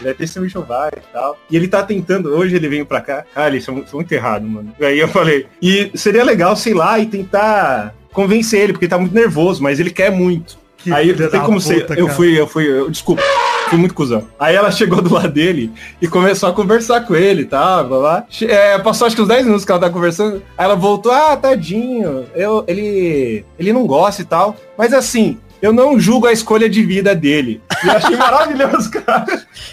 Ele 0.00 0.10
é 0.10 0.14
testemunho 0.14 0.48
de 0.48 0.52
Jeová 0.52 0.90
e 0.96 1.12
tal. 1.12 1.38
E 1.50 1.56
ele 1.56 1.68
tá 1.68 1.82
tentando, 1.82 2.30
hoje 2.30 2.56
ele 2.56 2.68
veio 2.68 2.86
pra 2.86 3.00
cá. 3.00 3.24
Cara, 3.34 3.48
eles 3.48 3.64
são, 3.64 3.86
são 3.86 3.98
muito 3.98 4.12
errados, 4.12 4.48
mano. 4.48 4.72
E 4.78 4.84
aí 4.84 4.98
eu 4.98 5.08
falei, 5.08 5.46
e 5.60 5.90
seria 5.94 6.24
legal, 6.24 6.56
sei 6.56 6.74
lá, 6.74 6.98
e 6.98 7.06
tentar 7.06 7.94
convencer 8.12 8.60
ele, 8.60 8.72
porque 8.72 8.86
ele 8.86 8.90
tá 8.90 8.98
muito 8.98 9.14
nervoso, 9.14 9.62
mas 9.62 9.78
ele 9.78 9.90
quer 9.90 10.10
muito. 10.10 10.58
Que 10.78 10.92
aí 10.92 11.14
não 11.14 11.28
tem 11.28 11.40
como 11.40 11.60
ser. 11.60 11.86
Eu 11.96 12.08
fui, 12.08 12.38
eu 12.38 12.46
fui, 12.46 12.64
eu, 12.64 12.88
desculpa. 12.88 13.22
Fui 13.68 13.78
muito 13.78 13.94
cuzão. 13.94 14.26
Aí 14.38 14.54
ela 14.54 14.70
chegou 14.70 15.02
do 15.02 15.12
lado 15.12 15.28
dele 15.28 15.70
e 16.00 16.08
começou 16.08 16.48
a 16.48 16.52
conversar 16.52 17.02
com 17.02 17.14
ele, 17.14 17.44
tá? 17.44 17.82
Blá, 17.82 17.98
blá. 17.98 18.26
É, 18.42 18.78
passou 18.78 19.06
acho 19.06 19.14
que 19.14 19.20
uns 19.20 19.28
10 19.28 19.44
minutos 19.44 19.64
que 19.64 19.72
ela 19.72 19.80
tá 19.80 19.90
conversando. 19.90 20.42
Aí 20.56 20.64
ela 20.64 20.76
voltou, 20.76 21.12
ah, 21.12 21.36
tadinho. 21.36 22.24
Eu, 22.34 22.64
ele, 22.66 23.44
ele 23.58 23.72
não 23.72 23.86
gosta 23.86 24.22
e 24.22 24.24
tal. 24.24 24.56
Mas 24.76 24.94
assim, 24.94 25.38
eu 25.60 25.72
não 25.72 25.98
julgo 25.98 26.26
a 26.26 26.32
escolha 26.32 26.68
de 26.68 26.82
vida 26.84 27.14
dele. 27.14 27.60
E 27.84 27.86
eu 27.88 27.92
achei 27.92 28.16
maravilhoso, 28.16 28.90
cara. 28.90 29.26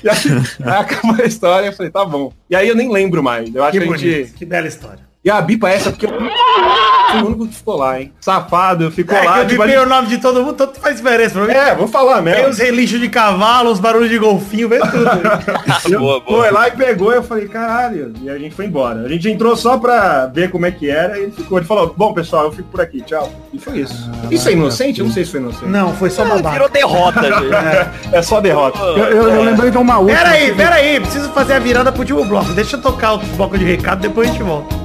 E 0.04 0.10
aí, 0.10 0.16
aí 0.64 0.74
acabou 0.80 1.16
a 1.16 1.26
história, 1.26 1.68
eu 1.68 1.74
falei, 1.74 1.92
tá 1.92 2.06
bom. 2.06 2.32
E 2.50 2.56
aí 2.56 2.68
eu 2.68 2.76
nem 2.76 2.92
lembro 2.92 3.22
mais. 3.24 3.54
Eu 3.54 3.64
acho 3.64 3.72
Que 3.74 3.80
que, 3.80 3.86
bonito, 3.86 4.02
gente. 4.02 4.34
que 4.34 4.46
bela 4.46 4.68
história. 4.68 5.06
E 5.26 5.30
a 5.32 5.42
bipa 5.42 5.68
é 5.70 5.74
essa, 5.76 5.90
porque 5.90 6.06
eu 6.06 6.10
fui 6.12 7.22
o 7.22 7.26
único 7.26 7.48
que 7.48 7.56
ficou 7.56 7.78
lá, 7.78 8.00
hein? 8.00 8.12
Safado, 8.22 8.92
ficou 8.92 9.18
É 9.18 9.22
que 9.22 9.26
lá. 9.26 9.40
eu 9.40 9.48
tipo, 9.48 9.64
bipei 9.64 9.78
o 9.80 9.86
nome 9.88 10.08
de 10.08 10.20
todo 10.20 10.42
mundo, 10.44 10.54
tanto 10.54 10.80
faz 10.80 10.98
diferença 10.98 11.32
pra 11.34 11.46
mim. 11.46 11.52
É, 11.54 11.74
vou 11.74 11.88
falar 11.88 12.16
Tem 12.16 12.24
mesmo. 12.26 12.50
os 12.50 12.58
relixos 12.60 13.00
de 13.00 13.10
cavalo, 13.10 13.72
os 13.72 13.80
barulhos 13.80 14.10
de 14.10 14.20
golfinho, 14.20 14.70
vê 14.70 14.78
tudo. 14.80 15.06
Eu 15.92 16.00
Boa, 16.00 16.20
boa. 16.20 16.42
Foi 16.44 16.52
lá 16.52 16.68
e 16.68 16.72
pegou, 16.72 17.12
eu 17.12 17.24
falei, 17.24 17.48
caralho. 17.48 18.14
E 18.22 18.30
a 18.30 18.38
gente 18.38 18.54
foi 18.54 18.66
embora. 18.66 19.02
A 19.02 19.08
gente 19.10 19.28
entrou 19.30 19.56
só 19.56 19.78
pra 19.78 20.28
ver 20.28 20.52
como 20.52 20.66
é 20.66 20.72
que 20.72 20.90
era 20.90 21.18
e 21.18 21.24
ele 21.24 21.32
ficou. 21.32 21.58
Ele 21.58 21.66
falou, 21.68 21.94
bom, 21.98 22.14
pessoal, 22.14 22.46
eu 22.46 22.52
fico 22.52 22.70
por 22.70 22.82
aqui, 22.82 23.02
tchau. 23.02 23.32
E 23.54 23.58
foi 23.60 23.80
isso. 23.80 24.10
isso 24.30 24.48
é 24.50 24.52
inocente? 24.52 25.00
Eu 25.00 25.06
não 25.08 25.14
sei 25.14 25.26
se 25.26 25.32
foi 25.32 25.40
inocente. 25.40 25.66
Não, 25.68 25.94
foi 25.96 26.10
só 26.12 26.24
Ah, 26.24 26.26
babaca. 26.26 26.52
Virou 26.52 26.70
derrota, 26.70 27.22
gente. 27.24 28.16
É 28.16 28.22
só 28.22 28.40
derrota. 28.42 28.78
Eu, 28.80 28.98
eu- 28.98 29.30
eu 29.30 29.44
lembrei 29.44 29.72
de 29.72 29.78
uma 29.78 29.98
última. 30.00 30.18
Pera 30.20 30.30
aí, 30.32 30.54
pera 30.54 30.76
aí, 30.76 31.00
preciso 31.00 31.30
fazer 31.32 31.54
a 31.54 31.60
virada 31.60 31.92
pro 31.92 32.02
último 32.02 32.26
bloco. 32.26 32.52
Deixa 32.54 32.76
eu 32.76 32.82
tocar 32.82 33.14
o 33.14 33.18
bloco 33.20 33.58
de 33.58 33.64
recado, 33.66 34.02
depois 34.02 34.28
a 34.28 34.32
gente 34.32 34.44
volta. 34.44 34.85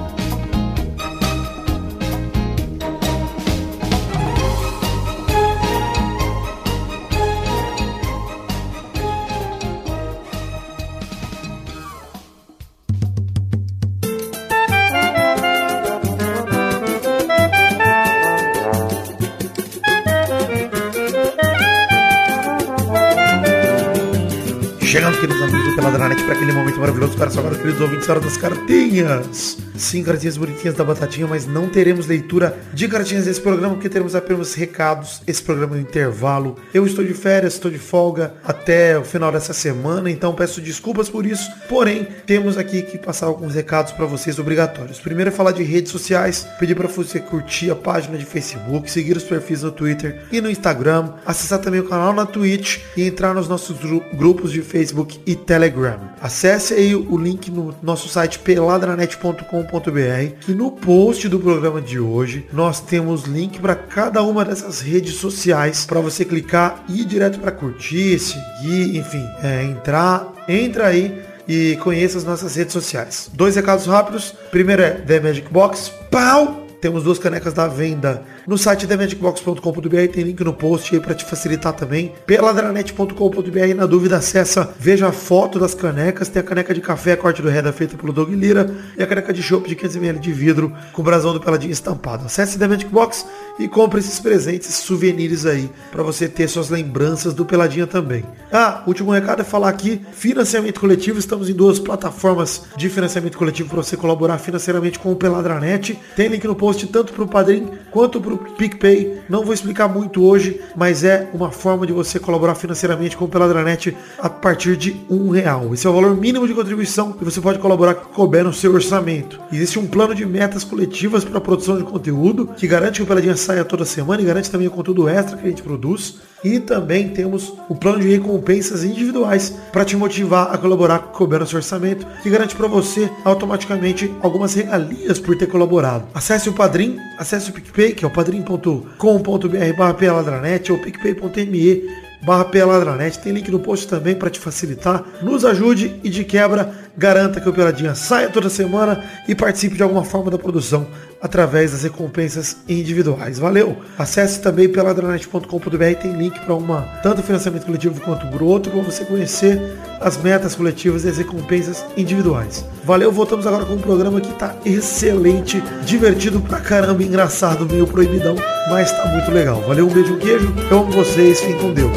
Peladranet, 25.90 26.22
para 26.22 26.34
aquele 26.34 26.52
momento 26.52 26.78
maravilhoso 26.78 27.16
para 27.16 27.30
salvar 27.30 27.50
os 27.50 27.58
queridos 27.58 27.80
ouvintes 27.80 28.08
hora 28.08 28.20
das 28.20 28.36
cartinhas. 28.36 29.58
Sim, 29.76 30.04
cartinhas 30.04 30.36
bonitinhas 30.36 30.76
da 30.76 30.84
Batatinha, 30.84 31.26
mas 31.26 31.46
não 31.46 31.68
teremos 31.68 32.06
leitura 32.06 32.56
de 32.72 32.86
cartinhas 32.86 33.26
nesse 33.26 33.40
programa, 33.40 33.74
porque 33.74 33.88
teremos 33.88 34.14
apenas 34.14 34.54
recados. 34.54 35.20
Esse 35.26 35.42
programa 35.42 35.74
no 35.74 35.80
intervalo. 35.80 36.56
Eu 36.72 36.86
estou 36.86 37.04
de 37.04 37.12
férias, 37.12 37.54
estou 37.54 37.70
de 37.70 37.78
folga 37.78 38.34
até 38.44 38.96
o 38.96 39.02
final 39.04 39.32
dessa 39.32 39.52
semana, 39.52 40.08
então 40.10 40.32
peço 40.32 40.60
desculpas 40.60 41.08
por 41.08 41.26
isso. 41.26 41.50
Porém, 41.68 42.06
temos 42.24 42.56
aqui 42.56 42.82
que 42.82 42.96
passar 42.96 43.26
alguns 43.26 43.54
recados 43.54 43.90
para 43.92 44.06
vocês 44.06 44.38
obrigatórios. 44.38 45.00
Primeiro 45.00 45.30
é 45.30 45.32
falar 45.32 45.52
de 45.52 45.64
redes 45.64 45.90
sociais, 45.90 46.46
pedir 46.60 46.76
para 46.76 46.86
você 46.86 47.18
curtir 47.18 47.70
a 47.70 47.74
página 47.74 48.16
de 48.16 48.24
Facebook, 48.24 48.88
seguir 48.88 49.16
os 49.16 49.24
perfis 49.24 49.62
no 49.62 49.72
Twitter 49.72 50.22
e 50.30 50.40
no 50.40 50.48
Instagram, 50.50 51.14
acessar 51.26 51.58
também 51.58 51.80
o 51.80 51.88
canal 51.88 52.12
na 52.12 52.26
Twitch 52.26 52.78
e 52.96 53.02
entrar 53.02 53.34
nos 53.34 53.48
nossos 53.48 53.76
gru- 53.78 54.04
grupos 54.14 54.52
de 54.52 54.62
Facebook 54.62 55.18
e 55.26 55.34
Telegram. 55.34 55.79
Acesse 56.20 56.74
aí 56.74 56.94
o 56.94 57.16
link 57.16 57.50
no 57.50 57.74
nosso 57.82 58.08
site 58.08 58.38
peladranet.com.br 58.38 60.34
que 60.40 60.52
no 60.52 60.70
post 60.72 61.28
do 61.28 61.38
programa 61.38 61.80
de 61.80 61.98
hoje 61.98 62.46
nós 62.52 62.80
temos 62.80 63.24
link 63.24 63.58
para 63.58 63.74
cada 63.74 64.22
uma 64.22 64.44
dessas 64.44 64.80
redes 64.80 65.14
sociais 65.14 65.84
para 65.86 66.00
você 66.00 66.24
clicar 66.24 66.84
e 66.88 67.02
ir 67.02 67.04
direto 67.04 67.38
para 67.38 67.52
curtir, 67.52 68.18
seguir, 68.18 68.96
enfim, 68.96 69.26
é, 69.42 69.62
entrar, 69.64 70.32
entra 70.48 70.86
aí 70.88 71.22
e 71.48 71.76
conheça 71.82 72.18
as 72.18 72.24
nossas 72.24 72.54
redes 72.54 72.72
sociais. 72.72 73.30
Dois 73.32 73.56
recados 73.56 73.86
rápidos. 73.86 74.34
Primeiro 74.50 74.82
é 74.82 74.90
The 74.90 75.20
Magic 75.20 75.52
Box. 75.52 75.92
Pau! 76.10 76.66
Temos 76.80 77.02
duas 77.02 77.18
canecas 77.18 77.52
da 77.52 77.68
venda 77.68 78.22
no 78.46 78.56
site 78.56 78.86
themagicbox.com.br, 78.86 80.12
tem 80.12 80.24
link 80.24 80.42
no 80.42 80.52
post 80.52 80.94
aí 80.94 81.00
para 81.00 81.14
te 81.14 81.24
facilitar 81.24 81.72
também. 81.72 82.12
Peladranet.com.br, 82.26 83.74
na 83.76 83.86
dúvida 83.86 84.16
acessa, 84.16 84.74
veja 84.78 85.08
a 85.08 85.12
foto 85.12 85.58
das 85.58 85.74
canecas, 85.74 86.28
tem 86.28 86.40
a 86.40 86.44
caneca 86.44 86.74
de 86.74 86.80
café, 86.80 87.16
corte 87.16 87.42
do 87.42 87.48
Reda 87.48 87.72
feita 87.72 87.96
pelo 87.96 88.12
Doug 88.12 88.30
Lira 88.30 88.74
e 88.96 89.02
a 89.02 89.06
caneca 89.06 89.32
de 89.32 89.42
chopp 89.42 89.68
de 89.68 89.76
500ml 89.76 90.18
de 90.18 90.32
vidro 90.32 90.72
com 90.92 91.02
o 91.02 91.04
brasão 91.04 91.32
do 91.32 91.40
Peladinho 91.40 91.72
estampado. 91.72 92.26
Acesse 92.26 92.58
The 92.58 92.66
Magic 92.66 92.90
Box 92.90 93.26
e 93.58 93.68
compre 93.68 94.00
esses 94.00 94.18
presentes, 94.18 94.68
esses 94.68 94.84
souvenirs 94.84 95.46
aí, 95.46 95.70
para 95.90 96.02
você 96.02 96.28
ter 96.28 96.48
suas 96.48 96.70
lembranças 96.70 97.34
do 97.34 97.44
Peladinha 97.44 97.86
também. 97.86 98.24
Ah, 98.52 98.82
último 98.86 99.12
recado 99.12 99.42
é 99.42 99.44
falar 99.44 99.68
aqui, 99.68 100.00
financiamento 100.12 100.80
coletivo, 100.80 101.18
estamos 101.18 101.48
em 101.48 101.54
duas 101.54 101.78
plataformas 101.78 102.62
de 102.76 102.88
financiamento 102.88 103.36
coletivo 103.36 103.68
para 103.68 103.82
você 103.82 103.96
colaborar 103.96 104.38
financeiramente 104.38 104.98
com 104.98 105.12
o 105.12 105.16
Peladranet. 105.16 105.98
Tem 106.16 106.28
link 106.28 106.44
no 106.46 106.54
post 106.54 106.86
tanto 106.88 107.12
para 107.12 107.24
o 107.24 107.28
Padrim 107.28 107.68
quanto 107.90 108.20
para 108.20 108.29
o 108.34 108.38
PicPay. 108.38 109.22
Não 109.28 109.44
vou 109.44 109.54
explicar 109.54 109.88
muito 109.88 110.22
hoje, 110.24 110.60
mas 110.76 111.04
é 111.04 111.28
uma 111.32 111.50
forma 111.50 111.86
de 111.86 111.92
você 111.92 112.18
colaborar 112.18 112.54
financeiramente 112.54 113.16
com 113.16 113.24
o 113.24 113.28
Peladranet 113.28 113.96
a 114.18 114.28
partir 114.28 114.76
de 114.76 115.00
um 115.08 115.30
real. 115.30 115.72
Esse 115.72 115.86
é 115.86 115.90
o 115.90 115.92
valor 115.92 116.16
mínimo 116.16 116.46
de 116.46 116.54
contribuição 116.54 117.12
que 117.12 117.24
você 117.24 117.40
pode 117.40 117.58
colaborar 117.58 117.94
que 117.94 118.06
couber 118.08 118.44
no 118.44 118.52
seu 118.52 118.72
orçamento. 118.72 119.40
Existe 119.52 119.78
um 119.78 119.86
plano 119.86 120.14
de 120.14 120.24
metas 120.26 120.64
coletivas 120.64 121.24
para 121.24 121.38
a 121.38 121.40
produção 121.40 121.76
de 121.76 121.84
conteúdo 121.84 122.48
que 122.56 122.66
garante 122.66 122.96
que 122.96 123.02
o 123.02 123.06
Peladinha 123.06 123.36
saia 123.36 123.64
toda 123.64 123.84
semana 123.84 124.22
e 124.22 124.24
garante 124.24 124.50
também 124.50 124.68
o 124.68 124.70
conteúdo 124.70 125.08
extra 125.08 125.36
que 125.36 125.46
a 125.46 125.50
gente 125.50 125.62
produz. 125.62 126.20
E 126.42 126.58
também 126.58 127.08
temos 127.10 127.52
o 127.68 127.74
plano 127.74 128.00
de 128.00 128.08
recompensas 128.08 128.82
individuais 128.82 129.54
para 129.72 129.84
te 129.84 129.96
motivar 129.96 130.52
a 130.52 130.58
colaborar 130.58 130.98
com 130.98 131.24
o 131.24 131.46
seu 131.46 131.58
orçamento, 131.58 132.06
que 132.22 132.30
garante 132.30 132.56
para 132.56 132.66
você 132.66 133.10
automaticamente 133.24 134.12
algumas 134.22 134.54
regalias 134.54 135.18
por 135.18 135.36
ter 135.36 135.46
colaborado. 135.46 136.06
Acesse 136.14 136.48
o 136.48 136.52
Padrim, 136.52 136.98
acesse 137.18 137.50
o 137.50 137.52
PicPay, 137.52 137.92
que 137.92 138.04
é 138.04 138.08
o 138.08 138.10
padrim.com.br 138.10 139.76
barra 139.76 139.94
peladranet 139.94 140.72
ou 140.72 140.78
picpay.me 140.78 142.10
barra 142.22 142.44
peladranet. 142.44 143.18
Tem 143.18 143.32
link 143.32 143.50
no 143.50 143.60
post 143.60 143.88
também 143.88 144.14
para 144.14 144.30
te 144.30 144.38
facilitar. 144.38 145.04
Nos 145.22 145.44
ajude 145.44 146.00
e 146.02 146.08
de 146.08 146.24
quebra 146.24 146.72
garanta 146.96 147.40
que 147.40 147.48
o 147.48 147.52
Peladinha 147.52 147.94
saia 147.94 148.28
toda 148.28 148.50
semana 148.50 149.04
e 149.26 149.34
participe 149.34 149.76
de 149.76 149.82
alguma 149.82 150.04
forma 150.04 150.30
da 150.30 150.38
produção 150.38 150.86
através 151.20 151.72
das 151.72 151.82
recompensas 151.82 152.56
individuais. 152.68 153.38
Valeu! 153.38 153.76
Acesse 153.98 154.40
também 154.40 154.68
peladranet.com.br, 154.68 156.00
tem 156.00 156.12
link 156.12 156.38
para 156.40 156.54
uma 156.54 156.82
tanto 157.02 157.22
financiamento 157.22 157.66
coletivo 157.66 158.00
quanto 158.00 158.26
o 158.26 158.44
outro, 158.44 158.72
para 158.72 158.82
você 158.82 159.04
conhecer 159.04 159.60
as 160.00 160.16
metas 160.16 160.54
coletivas 160.54 161.04
e 161.04 161.08
as 161.08 161.18
recompensas 161.18 161.84
individuais. 161.96 162.64
Valeu, 162.84 163.12
voltamos 163.12 163.46
agora 163.46 163.64
com 163.64 163.74
um 163.74 163.80
programa 163.80 164.20
que 164.20 164.32
tá 164.34 164.54
excelente, 164.64 165.62
divertido 165.84 166.40
pra 166.40 166.60
caramba, 166.60 167.02
engraçado, 167.02 167.66
meio 167.66 167.86
proibidão, 167.86 168.34
mas 168.70 168.90
tá 168.90 169.06
muito 169.06 169.30
legal. 169.30 169.60
Valeu, 169.62 169.86
um 169.86 169.92
beijo, 169.92 170.14
um 170.14 170.18
queijo, 170.18 170.54
eu 170.70 170.78
amo 170.78 170.90
vocês, 170.92 171.40
fiquem 171.40 171.58
com 171.58 171.74
Deus. 171.74 171.90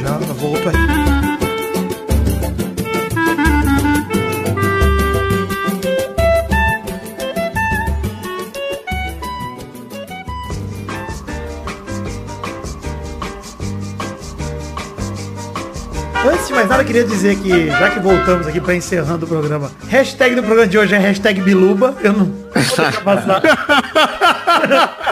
Já 0.00 0.16
volto 0.40 0.68
aí. 0.68 0.99
Mais 16.60 16.68
nada, 16.68 16.82
eu 16.82 16.86
queria 16.86 17.04
dizer 17.04 17.36
que, 17.36 17.68
já 17.68 17.90
que 17.90 18.00
voltamos 18.00 18.46
aqui 18.46 18.60
para 18.60 18.74
encerrando 18.74 19.24
o 19.24 19.28
programa, 19.28 19.70
hashtag 19.88 20.34
do 20.34 20.42
programa 20.42 20.68
de 20.68 20.76
hoje 20.76 20.94
é 20.94 20.98
hashtag 20.98 21.40
Biluba. 21.40 21.94
Eu 22.02 22.12
não. 22.12 22.30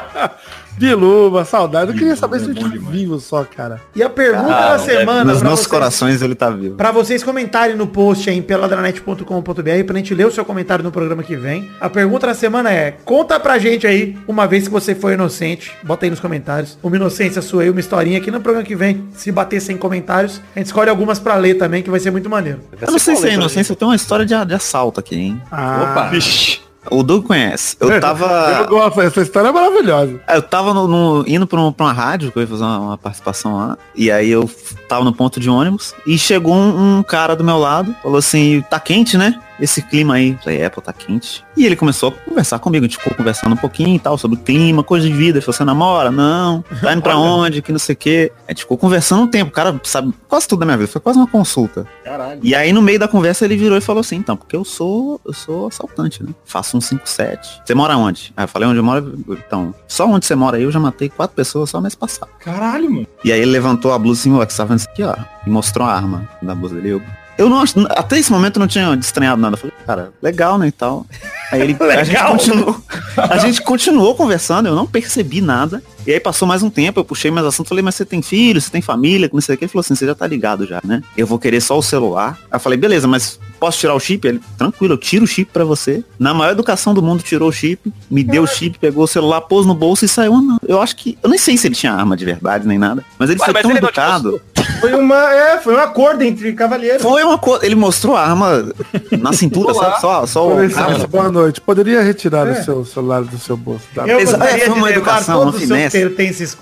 Biluba, 0.79 1.45
saudade. 1.45 1.91
Eu 1.93 1.97
queria 1.97 2.16
saber 2.16 2.41
se 2.41 2.47
ele 2.51 2.61
tá 2.61 2.68
vivo 2.91 3.18
só, 3.20 3.45
cara. 3.45 3.81
E 3.95 4.03
a 4.03 4.09
pergunta 4.09 4.55
Ah, 4.55 4.72
da 4.72 4.79
semana 4.79 5.24
Nos 5.24 5.41
pra 5.41 5.51
nossos 5.51 5.61
vocês- 5.66 5.66
corações 5.66 6.22
ele 6.22 6.35
tá 6.35 6.51
vivo. 6.51 6.76
Pra 6.76 6.91
vocês 6.93 7.22
comentarem 7.22 7.76
no 7.76 7.87
post 7.87 8.29
aí 8.31 8.37
em 8.39 8.43
peladranet.com.br 8.43 9.85
pra 9.87 9.97
gente 9.97 10.14
ler 10.14 10.26
o 10.26 10.31
seu 10.31 10.45
comentário 10.45 10.83
no 10.85 10.91
programa 10.93 11.22
que 11.22 11.37
vem. 11.37 11.68
A 11.81 11.89
pergunta 11.89 12.26
da 12.26 12.35
semana 12.35 12.72
é, 12.72 12.93
conta 13.05 13.39
pra 13.41 13.59
gente 13.59 13.87
aí, 13.87 14.16
uma 14.26 14.47
vez 14.47 14.64
que 14.66 14.70
você 14.72 14.95
foi 14.95 15.14
inocente, 15.14 15.72
bota 15.83 16.07
aí 16.07 16.11
nos 16.11 16.20
comentários, 16.20 16.79
uma 16.83 16.97
inocência 16.97 17.43
sua 17.43 17.62
aí, 17.62 17.70
uma 17.70 17.81
historinha 17.81 18.18
aqui 18.18 18.31
no 18.31 18.41
programa 18.41 18.66
que 18.66 18.74
vem. 18.76 19.05
Se 19.14 19.31
bater 19.33 19.61
100 19.61 19.76
comentários, 19.76 20.41
a 20.55 20.59
gente 20.59 20.66
escolhe 20.66 20.91
algumas 20.91 21.18
pra 21.18 21.35
ler 21.37 21.55
também, 21.55 21.83
que 21.83 21.91
vai 21.91 22.01
ser 22.01 22.11
muito 22.11 22.29
maneiro. 22.31 22.61
Eu 22.81 22.91
não 22.93 22.99
sei 22.99 23.16
se 23.16 23.29
é 23.29 23.35
inocência, 23.35 23.72
eu 23.72 23.76
tenho 23.76 23.91
uma 23.91 23.97
história 23.97 24.24
de, 24.24 24.35
de 24.47 24.55
assalto 24.55 25.01
aqui, 25.01 25.16
hein? 25.16 25.43
Ah, 25.51 25.89
Opa. 25.91 26.09
Vixe. 26.09 26.61
O 26.91 27.03
Doug 27.03 27.26
conhece. 27.26 27.76
Eu 27.80 28.01
tava. 28.01 28.26
Eu 28.61 28.68
gosto, 28.68 29.01
essa 29.01 29.20
história 29.22 29.49
é 29.49 29.53
maravilhosa. 29.53 30.20
Eu 30.28 30.43
tava 30.43 30.72
no, 30.74 30.86
no- 30.89 31.24
indo 31.26 31.47
pra, 31.47 31.61
um- 31.61 31.72
pra 31.72 31.86
uma 31.86 31.93
rádio, 31.93 32.30
que 32.32 32.39
eu 32.39 32.43
ia 32.43 32.47
fazer 32.49 32.62
uma, 32.64 32.78
uma 32.78 32.99
participação 32.99 33.57
lá. 33.57 33.78
E 33.95 34.11
aí 34.11 34.30
eu 34.30 34.49
tava 34.89 35.05
no 35.05 35.12
ponto 35.12 35.39
de 35.41 35.49
ônibus. 35.51 35.95
E 36.07 36.18
chegou 36.18 36.55
um, 36.55 36.99
um 36.99 37.03
cara 37.03 37.34
do 37.36 37.45
meu 37.45 37.59
lado. 37.59 37.95
Falou 38.03 38.18
assim, 38.18 38.62
tá 38.70 38.78
quente, 38.80 39.16
né? 39.16 39.39
Esse 39.61 39.82
clima 39.82 40.14
aí. 40.14 40.36
Falei, 40.42 40.61
é, 40.61 40.68
pô, 40.68 40.80
tá 40.80 40.92
quente. 40.92 41.44
E 41.56 41.66
ele 41.66 41.76
começou 41.76 42.11
a 42.11 42.12
conversar 42.12 42.59
comigo. 42.59 42.84
A 42.84 42.88
gente 42.88 42.98
ficou 42.98 43.14
conversando 43.14 43.52
um 43.52 43.56
pouquinho 43.56 43.96
e 43.96 43.98
tal, 43.98 44.16
sobre 44.16 44.38
o 44.38 44.40
clima, 44.40 44.82
coisa 44.82 45.06
de 45.06 45.12
vida. 45.12 45.40
Falou, 45.40 45.52
você 45.54 45.64
namora? 45.64 46.11
Não. 46.11 46.64
Tá 46.80 46.92
indo 46.92 47.02
pra 47.02 47.16
onde? 47.18 47.62
Que 47.62 47.72
não 47.72 47.78
sei 47.78 47.94
o 47.94 47.96
quê. 47.96 48.32
A 48.46 48.52
gente 48.52 48.61
ficou 48.61 48.78
conversando 48.78 49.22
um 49.22 49.26
tempo. 49.26 49.50
O 49.50 49.54
cara 49.54 49.78
sabe 49.84 50.12
quase 50.28 50.46
tudo 50.46 50.61
da 50.61 50.66
minha 50.66 50.78
vida. 50.78 50.88
Foi 50.90 51.00
quase 51.00 51.18
uma 51.18 51.26
consulta. 51.26 51.86
Caralho. 52.04 52.40
E 52.42 52.54
aí 52.54 52.72
no 52.72 52.80
meio 52.82 52.98
da 52.98 53.09
conversa 53.09 53.44
ele 53.44 53.56
virou 53.56 53.76
e 53.76 53.80
falou 53.80 54.00
assim, 54.00 54.16
então, 54.16 54.36
porque 54.36 54.56
eu 54.56 54.64
sou, 54.64 55.20
eu 55.24 55.32
sou 55.32 55.66
assaltante, 55.66 56.22
né? 56.22 56.30
Faço 56.44 56.76
um 56.76 56.80
57. 56.80 57.62
Você 57.64 57.74
mora 57.74 57.96
onde? 57.96 58.32
Aí 58.36 58.44
eu 58.44 58.48
falei, 58.48 58.68
onde 58.68 58.78
eu 58.78 58.84
moro? 58.84 59.18
Então, 59.30 59.74
só 59.86 60.06
onde 60.06 60.26
você 60.26 60.34
mora 60.34 60.56
aí 60.56 60.62
eu 60.62 60.72
já 60.72 60.80
matei 60.80 61.09
quatro 61.09 61.34
pessoas 61.34 61.70
só 61.70 61.80
mês 61.80 61.94
passado. 61.94 62.30
Caralho, 62.38 62.90
mano. 62.90 63.06
E 63.24 63.32
aí 63.32 63.40
ele 63.40 63.50
levantou 63.50 63.92
a 63.92 63.98
blusa 63.98 64.20
assim, 64.20 64.34
ó, 64.34 64.44
que 64.44 64.52
estava 64.52 64.74
isso 64.74 64.88
aqui, 64.88 65.02
ó, 65.02 65.14
e 65.46 65.50
mostrou 65.50 65.86
a 65.86 65.92
arma 65.92 66.28
da 66.40 66.54
blusa 66.54 66.74
dele. 66.74 66.90
Eu, 66.90 67.02
eu 67.39 67.49
não 67.49 67.61
acho, 67.61 67.74
até 67.91 68.18
esse 68.18 68.32
momento 68.32 68.57
eu 68.57 68.61
não 68.61 68.66
tinha 68.66 68.93
estranhado 68.95 69.41
nada. 69.41 69.55
Eu 69.55 69.59
falei, 69.59 69.74
cara, 69.86 70.12
legal, 70.20 70.59
né, 70.59 70.66
e 70.66 70.72
tal. 70.72 71.07
Aí 71.53 71.62
ele, 71.62 71.76
a 71.80 72.03
gente 72.05 72.24
continuou, 72.26 72.82
a 73.16 73.39
gente 73.39 73.62
continuou 73.62 74.14
conversando, 74.16 74.68
eu 74.68 74.74
não 74.74 74.86
percebi 74.86 75.41
nada. 75.41 75.80
E 76.09 76.12
aí 76.14 76.18
passou 76.18 76.48
mais 76.48 76.62
um 76.62 76.70
tempo, 76.70 76.98
eu 76.98 77.04
puxei 77.04 77.30
mais 77.30 77.44
assunto, 77.46 77.68
falei, 77.68 77.84
mas 77.84 77.94
você 77.94 78.02
tem 78.02 78.22
filho, 78.22 78.59
você 78.59 78.70
tem 78.70 78.80
família, 78.80 79.28
não 79.30 79.42
sei 79.42 79.54
o 79.54 79.59
que. 79.59 79.64
Ele 79.64 79.70
falou 79.70 79.80
assim, 79.82 79.94
você 79.94 80.06
já 80.06 80.14
tá 80.14 80.26
ligado 80.26 80.64
já, 80.64 80.80
né? 80.82 81.02
Eu 81.14 81.26
vou 81.26 81.38
querer 81.38 81.61
só 81.61 81.76
o 81.76 81.82
celular. 81.82 82.38
Aí 82.50 82.56
eu 82.56 82.61
falei, 82.61 82.78
beleza, 82.78 83.06
mas 83.06 83.38
posso 83.61 83.78
tirar 83.78 83.94
o 83.94 84.00
chip? 84.00 84.26
Ele, 84.26 84.40
tranquilo, 84.56 84.94
eu 84.94 84.98
tiro 84.98 85.24
o 85.24 85.28
chip 85.28 85.50
pra 85.52 85.66
você. 85.66 86.02
Na 86.18 86.32
maior 86.32 86.52
educação 86.52 86.94
do 86.94 87.02
mundo, 87.02 87.22
tirou 87.22 87.50
o 87.50 87.52
chip, 87.52 87.92
me 88.11 88.24
deu 88.24 88.44
o 88.44 88.46
chip, 88.46 88.78
pegou 88.78 89.04
o 89.04 89.06
celular, 89.06 89.42
pôs 89.42 89.66
no 89.66 89.74
bolso 89.74 90.06
e 90.06 90.09
saiu. 90.09 90.34
andando. 90.34 90.59
Eu 90.66 90.80
acho 90.80 90.96
que, 90.96 91.18
eu 91.22 91.28
nem 91.28 91.38
sei 91.38 91.59
se 91.59 91.68
ele 91.68 91.74
tinha 91.74 91.92
arma 91.92 92.16
de 92.16 92.24
verdade 92.24 92.66
nem 92.66 92.78
nada, 92.78 93.04
mas 93.18 93.28
ele 93.28 93.38
Ué, 93.40 93.44
foi 93.44 93.52
mas 93.52 93.62
tão 93.62 93.70
ele 93.72 93.78
educado. 93.78 94.40
Foi 94.80 94.94
uma, 94.94 95.32
é, 95.34 95.59
foi 95.59 95.74
um 95.74 95.78
acordo 95.78 96.22
entre 96.22 96.52
cavalheiros. 96.52 97.02
Foi 97.02 97.22
uma 97.22 97.36
coisa, 97.36 97.66
ele 97.66 97.74
mostrou 97.74 98.16
a 98.16 98.22
arma 98.22 98.72
na 99.18 99.32
cintura, 99.32 99.74
sabe? 99.74 100.00
Só, 100.00 100.26
só 100.26 100.48
o 100.48 101.09
boa 101.09 101.30
noite. 101.30 101.61
Poderia 101.61 102.02
retirar 102.02 102.46
É. 102.46 102.52
o 102.52 102.64
seu 102.64 102.84
celular 102.84 103.22
do 103.22 103.38
seu 103.38 103.56
bolso, 103.56 103.84
tá? 103.94 104.06
Eu 104.06 104.20
é, 104.20 104.26
foi 104.26 104.68
uma 104.78 104.90
educação, 104.90 105.42
uma 105.42 105.52